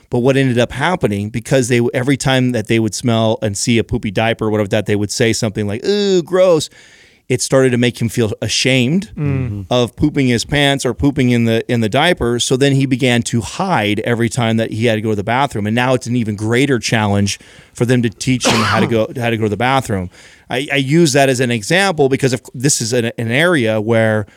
But 0.10 0.20
what 0.20 0.38
ended 0.38 0.58
up 0.58 0.72
happening 0.72 1.32
because 1.32 1.68
they 1.68 1.82
every 1.94 2.16
time 2.16 2.54
that 2.54 2.68
they 2.68 2.80
would 2.80 2.96
smell 2.96 3.40
and 3.42 3.58
see 3.58 3.78
a 3.78 3.84
poopy 3.84 4.12
diaper 4.12 4.46
or 4.46 4.52
whatever 4.52 4.70
that 4.70 4.86
they 4.86 4.96
would 4.96 5.12
say 5.12 5.34
something 5.34 5.68
like 5.68 5.84
"ooh, 5.86 6.24
gross." 6.24 6.70
It 7.28 7.42
started 7.42 7.72
to 7.72 7.78
make 7.78 8.00
him 8.00 8.08
feel 8.08 8.34
ashamed 8.40 9.12
mm-hmm. 9.16 9.64
of 9.72 9.96
pooping 9.96 10.28
his 10.28 10.46
pants 10.46 10.86
or 10.86 10.94
pooping 10.94 11.32
in 11.32 11.46
the 11.46 11.66
in 11.72 11.82
the 11.82 11.90
diaper. 11.90 12.40
So 12.40 12.56
then 12.56 12.74
he 12.74 12.86
began 12.86 13.24
to 13.24 13.42
hide 13.42 14.00
every 14.02 14.30
time 14.30 14.58
that 14.58 14.72
he 14.72 14.86
had 14.86 14.96
to 14.96 15.02
go 15.02 15.10
to 15.10 15.16
the 15.16 15.24
bathroom. 15.24 15.66
And 15.66 15.76
now 15.76 15.96
it's 15.96 16.06
an 16.06 16.16
even 16.16 16.36
greater 16.36 16.78
challenge 16.78 17.40
for 17.74 17.86
them 17.86 18.04
to 18.04 18.10
teach 18.10 18.46
him 18.46 18.62
how 18.62 18.80
to 18.80 18.88
go 18.88 19.08
how 19.16 19.32
to 19.32 19.38
go 19.38 19.44
to 19.44 19.50
the 19.50 19.58
bathroom. 19.58 20.12
I, 20.50 20.68
I 20.72 20.76
use 20.76 21.14
that 21.14 21.28
as 21.28 21.40
an 21.40 21.50
example 21.50 22.08
because 22.10 22.32
of, 22.32 22.42
this 22.54 22.80
is 22.80 22.94
an, 22.94 23.06
an 23.18 23.32
area 23.32 23.82
where 23.82 24.28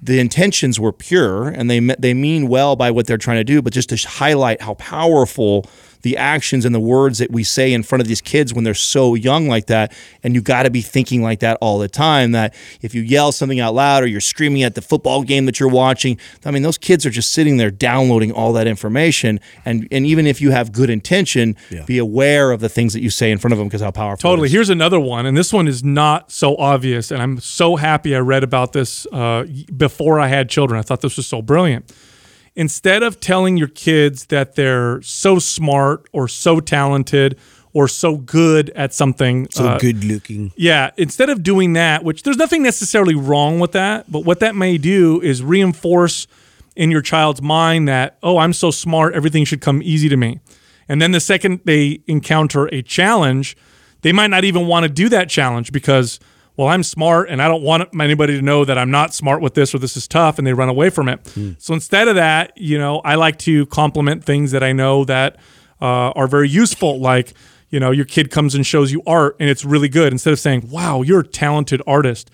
the 0.00 0.20
intentions 0.20 0.78
were 0.78 0.92
pure 0.92 1.48
and 1.48 1.68
they 1.68 1.80
they 1.80 2.14
mean 2.14 2.46
well 2.46 2.76
by 2.76 2.92
what 2.92 3.08
they're 3.08 3.18
trying 3.18 3.38
to 3.38 3.44
do, 3.44 3.60
but 3.60 3.72
just 3.72 3.88
to 3.88 3.96
highlight 3.96 4.62
how 4.62 4.74
powerful 4.74 5.66
the 6.02 6.16
actions 6.16 6.64
and 6.64 6.74
the 6.74 6.80
words 6.80 7.18
that 7.18 7.30
we 7.30 7.42
say 7.44 7.72
in 7.72 7.82
front 7.82 8.00
of 8.00 8.08
these 8.08 8.20
kids 8.20 8.52
when 8.54 8.64
they're 8.64 8.74
so 8.74 9.14
young 9.14 9.48
like 9.48 9.66
that, 9.66 9.92
and 10.22 10.34
you 10.34 10.42
got 10.42 10.64
to 10.64 10.70
be 10.70 10.82
thinking 10.82 11.22
like 11.22 11.40
that 11.40 11.58
all 11.60 11.78
the 11.78 11.88
time. 11.88 12.32
That 12.32 12.54
if 12.82 12.94
you 12.94 13.02
yell 13.02 13.32
something 13.32 13.60
out 13.60 13.74
loud 13.74 14.02
or 14.02 14.06
you're 14.06 14.20
screaming 14.20 14.62
at 14.62 14.74
the 14.74 14.82
football 14.82 15.22
game 15.22 15.46
that 15.46 15.58
you're 15.58 15.68
watching, 15.68 16.18
I 16.44 16.50
mean 16.50 16.62
those 16.62 16.78
kids 16.78 17.06
are 17.06 17.10
just 17.10 17.32
sitting 17.32 17.56
there 17.56 17.70
downloading 17.70 18.32
all 18.32 18.52
that 18.54 18.66
information, 18.66 19.40
and 19.64 19.88
and 19.90 20.06
even 20.06 20.26
if 20.26 20.40
you 20.40 20.50
have 20.50 20.72
good 20.72 20.90
intention, 20.90 21.56
be 21.86 21.98
aware 21.98 22.50
of 22.50 22.60
the 22.60 22.68
things 22.68 22.92
that 22.92 23.00
you 23.00 23.10
say 23.10 23.30
in 23.30 23.38
front 23.38 23.52
of 23.52 23.58
them 23.58 23.68
because 23.68 23.80
how 23.80 23.90
powerful. 23.90 24.30
Totally. 24.30 24.46
is. 24.46 24.52
Here's 24.52 24.70
another 24.70 25.00
one, 25.00 25.26
and 25.26 25.36
this 25.36 25.52
one 25.52 25.68
is 25.68 25.82
not 25.82 26.30
so 26.30 26.56
obvious. 26.56 27.10
And 27.10 27.22
I'm 27.22 27.40
so 27.40 27.76
happy 27.76 28.14
I 28.14 28.18
read 28.18 28.44
about 28.44 28.72
this 28.72 29.06
uh, 29.12 29.46
before 29.76 30.20
I 30.20 30.28
had 30.28 30.48
children. 30.48 30.78
I 30.78 30.82
thought 30.82 31.00
this 31.00 31.16
was 31.16 31.26
so 31.26 31.42
brilliant. 31.42 31.92
Instead 32.56 33.02
of 33.02 33.20
telling 33.20 33.56
your 33.58 33.68
kids 33.68 34.26
that 34.26 34.54
they're 34.56 35.00
so 35.02 35.38
smart 35.38 36.08
or 36.12 36.26
so 36.26 36.58
talented 36.58 37.38
or 37.74 37.86
so 37.86 38.16
good 38.16 38.70
at 38.70 38.94
something, 38.94 39.46
So 39.50 39.66
uh, 39.66 39.78
good 39.78 40.02
looking. 40.02 40.50
yeah, 40.56 40.90
instead 40.96 41.28
of 41.28 41.42
doing 41.42 41.74
that, 41.74 42.02
which 42.02 42.22
there's 42.22 42.38
nothing 42.38 42.62
necessarily 42.62 43.14
wrong 43.14 43.60
with 43.60 43.72
that, 43.72 44.10
but 44.10 44.20
what 44.24 44.40
that 44.40 44.54
may 44.56 44.78
do 44.78 45.20
is 45.20 45.42
reinforce 45.42 46.26
in 46.74 46.90
your 46.90 47.02
child's 47.02 47.42
mind 47.42 47.86
that, 47.88 48.16
oh, 48.22 48.38
I'm 48.38 48.54
so 48.54 48.70
smart, 48.70 49.14
everything 49.14 49.44
should 49.44 49.60
come 49.60 49.82
easy 49.82 50.08
to 50.08 50.16
me. 50.16 50.40
And 50.88 51.02
then 51.02 51.12
the 51.12 51.20
second 51.20 51.60
they 51.64 52.00
encounter 52.06 52.66
a 52.72 52.80
challenge, 52.80 53.56
they 54.00 54.12
might 54.12 54.28
not 54.28 54.44
even 54.44 54.66
want 54.66 54.84
to 54.84 54.88
do 54.88 55.10
that 55.10 55.28
challenge 55.28 55.72
because, 55.72 56.18
well, 56.56 56.68
I'm 56.68 56.82
smart 56.82 57.28
and 57.28 57.42
I 57.42 57.48
don't 57.48 57.62
want 57.62 57.88
anybody 58.00 58.34
to 58.36 58.42
know 58.42 58.64
that 58.64 58.78
I'm 58.78 58.90
not 58.90 59.12
smart 59.14 59.42
with 59.42 59.54
this 59.54 59.74
or 59.74 59.78
this 59.78 59.96
is 59.96 60.08
tough 60.08 60.38
and 60.38 60.46
they 60.46 60.54
run 60.54 60.68
away 60.68 60.90
from 60.90 61.08
it. 61.08 61.26
So 61.58 61.74
instead 61.74 62.08
of 62.08 62.14
that, 62.16 62.52
you 62.56 62.78
know, 62.78 63.00
I 63.00 63.16
like 63.16 63.38
to 63.40 63.66
compliment 63.66 64.24
things 64.24 64.52
that 64.52 64.62
I 64.62 64.72
know 64.72 65.04
that 65.04 65.36
uh, 65.80 66.10
are 66.12 66.26
very 66.26 66.48
useful, 66.48 66.98
like, 66.98 67.34
you 67.68 67.78
know, 67.80 67.90
your 67.90 68.06
kid 68.06 68.30
comes 68.30 68.54
and 68.54 68.64
shows 68.66 68.90
you 68.92 69.02
art 69.06 69.36
and 69.38 69.50
it's 69.50 69.64
really 69.64 69.88
good. 69.88 70.12
Instead 70.12 70.32
of 70.32 70.40
saying, 70.40 70.70
wow, 70.70 71.02
you're 71.02 71.20
a 71.20 71.26
talented 71.26 71.82
artist, 71.86 72.30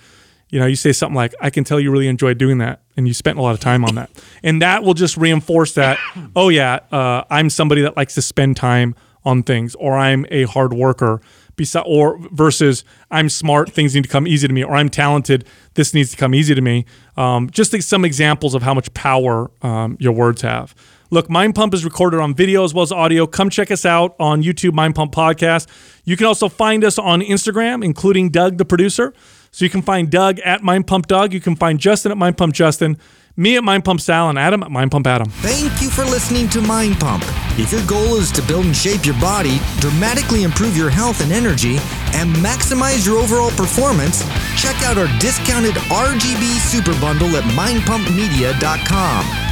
you 0.50 0.60
know, 0.60 0.66
you 0.66 0.76
say 0.76 0.92
something 0.92 1.16
like, 1.16 1.34
I 1.40 1.50
can 1.50 1.64
tell 1.64 1.80
you 1.80 1.90
really 1.90 2.06
enjoyed 2.06 2.38
doing 2.38 2.58
that 2.58 2.82
and 2.96 3.08
you 3.08 3.14
spent 3.14 3.38
a 3.38 3.42
lot 3.42 3.54
of 3.54 3.60
time 3.60 3.84
on 3.84 3.94
that. 3.96 4.10
And 4.44 4.60
that 4.60 4.82
will 4.82 4.94
just 4.94 5.16
reinforce 5.16 5.74
that, 5.74 5.98
oh, 6.36 6.48
yeah, 6.48 6.80
uh, 6.92 7.24
I'm 7.30 7.48
somebody 7.48 7.82
that 7.82 7.96
likes 7.96 8.14
to 8.14 8.22
spend 8.22 8.56
time 8.56 8.94
on 9.24 9.42
things 9.42 9.74
or 9.76 9.96
I'm 9.96 10.26
a 10.30 10.44
hard 10.44 10.72
worker. 10.72 11.20
Besi- 11.56 11.82
or 11.86 12.18
versus 12.32 12.84
I'm 13.10 13.28
smart, 13.28 13.70
things 13.70 13.94
need 13.94 14.04
to 14.04 14.08
come 14.08 14.26
easy 14.26 14.48
to 14.48 14.54
me, 14.54 14.64
or 14.64 14.74
I'm 14.74 14.88
talented, 14.88 15.46
this 15.74 15.92
needs 15.94 16.10
to 16.10 16.16
come 16.16 16.34
easy 16.34 16.54
to 16.54 16.60
me. 16.60 16.86
Um, 17.16 17.50
just 17.50 17.80
some 17.82 18.04
examples 18.04 18.54
of 18.54 18.62
how 18.62 18.74
much 18.74 18.92
power 18.94 19.50
um, 19.62 19.96
your 20.00 20.12
words 20.12 20.42
have. 20.42 20.74
Look, 21.10 21.28
Mind 21.28 21.54
Pump 21.54 21.74
is 21.74 21.84
recorded 21.84 22.20
on 22.20 22.34
video 22.34 22.64
as 22.64 22.72
well 22.72 22.82
as 22.82 22.90
audio. 22.90 23.26
Come 23.26 23.50
check 23.50 23.70
us 23.70 23.84
out 23.84 24.16
on 24.18 24.42
YouTube, 24.42 24.72
Mind 24.72 24.94
Pump 24.94 25.12
Podcast. 25.12 25.68
You 26.04 26.16
can 26.16 26.26
also 26.26 26.48
find 26.48 26.82
us 26.84 26.98
on 26.98 27.20
Instagram, 27.20 27.84
including 27.84 28.30
Doug, 28.30 28.56
the 28.56 28.64
producer. 28.64 29.12
So 29.50 29.66
you 29.66 29.70
can 29.70 29.82
find 29.82 30.10
Doug 30.10 30.38
at 30.40 30.62
Mind 30.62 30.86
Pump 30.86 31.08
Doug. 31.08 31.34
You 31.34 31.40
can 31.40 31.54
find 31.54 31.78
Justin 31.78 32.12
at 32.12 32.16
Mind 32.16 32.38
Pump 32.38 32.54
Justin, 32.54 32.96
me 33.36 33.56
at 33.56 33.64
Mind 33.64 33.84
Pump 33.84 34.00
Sal, 34.00 34.28
and 34.28 34.38
Adam 34.38 34.62
at 34.62 34.70
Mind 34.70 34.90
Pump 34.90 35.06
Adam. 35.06 35.28
Thank 35.28 35.82
you 35.82 35.90
for 35.90 36.04
listening 36.04 36.48
to 36.50 36.60
Mind 36.60 36.98
Pump. 36.98 37.24
If 37.58 37.72
your 37.72 37.84
goal 37.86 38.16
is 38.16 38.30
to 38.32 38.42
build 38.42 38.64
and 38.64 38.76
shape 38.76 39.04
your 39.04 39.18
body, 39.20 39.60
dramatically 39.80 40.42
improve 40.42 40.76
your 40.76 40.90
health 40.90 41.20
and 41.20 41.32
energy, 41.32 41.76
and 42.14 42.34
maximize 42.36 43.06
your 43.06 43.18
overall 43.18 43.50
performance, 43.50 44.24
check 44.56 44.76
out 44.82 44.98
our 44.98 45.08
discounted 45.18 45.74
RGB 45.74 46.58
Super 46.60 46.98
Bundle 47.00 47.36
at 47.36 47.44
mindpumpmedia.com. 47.44 49.51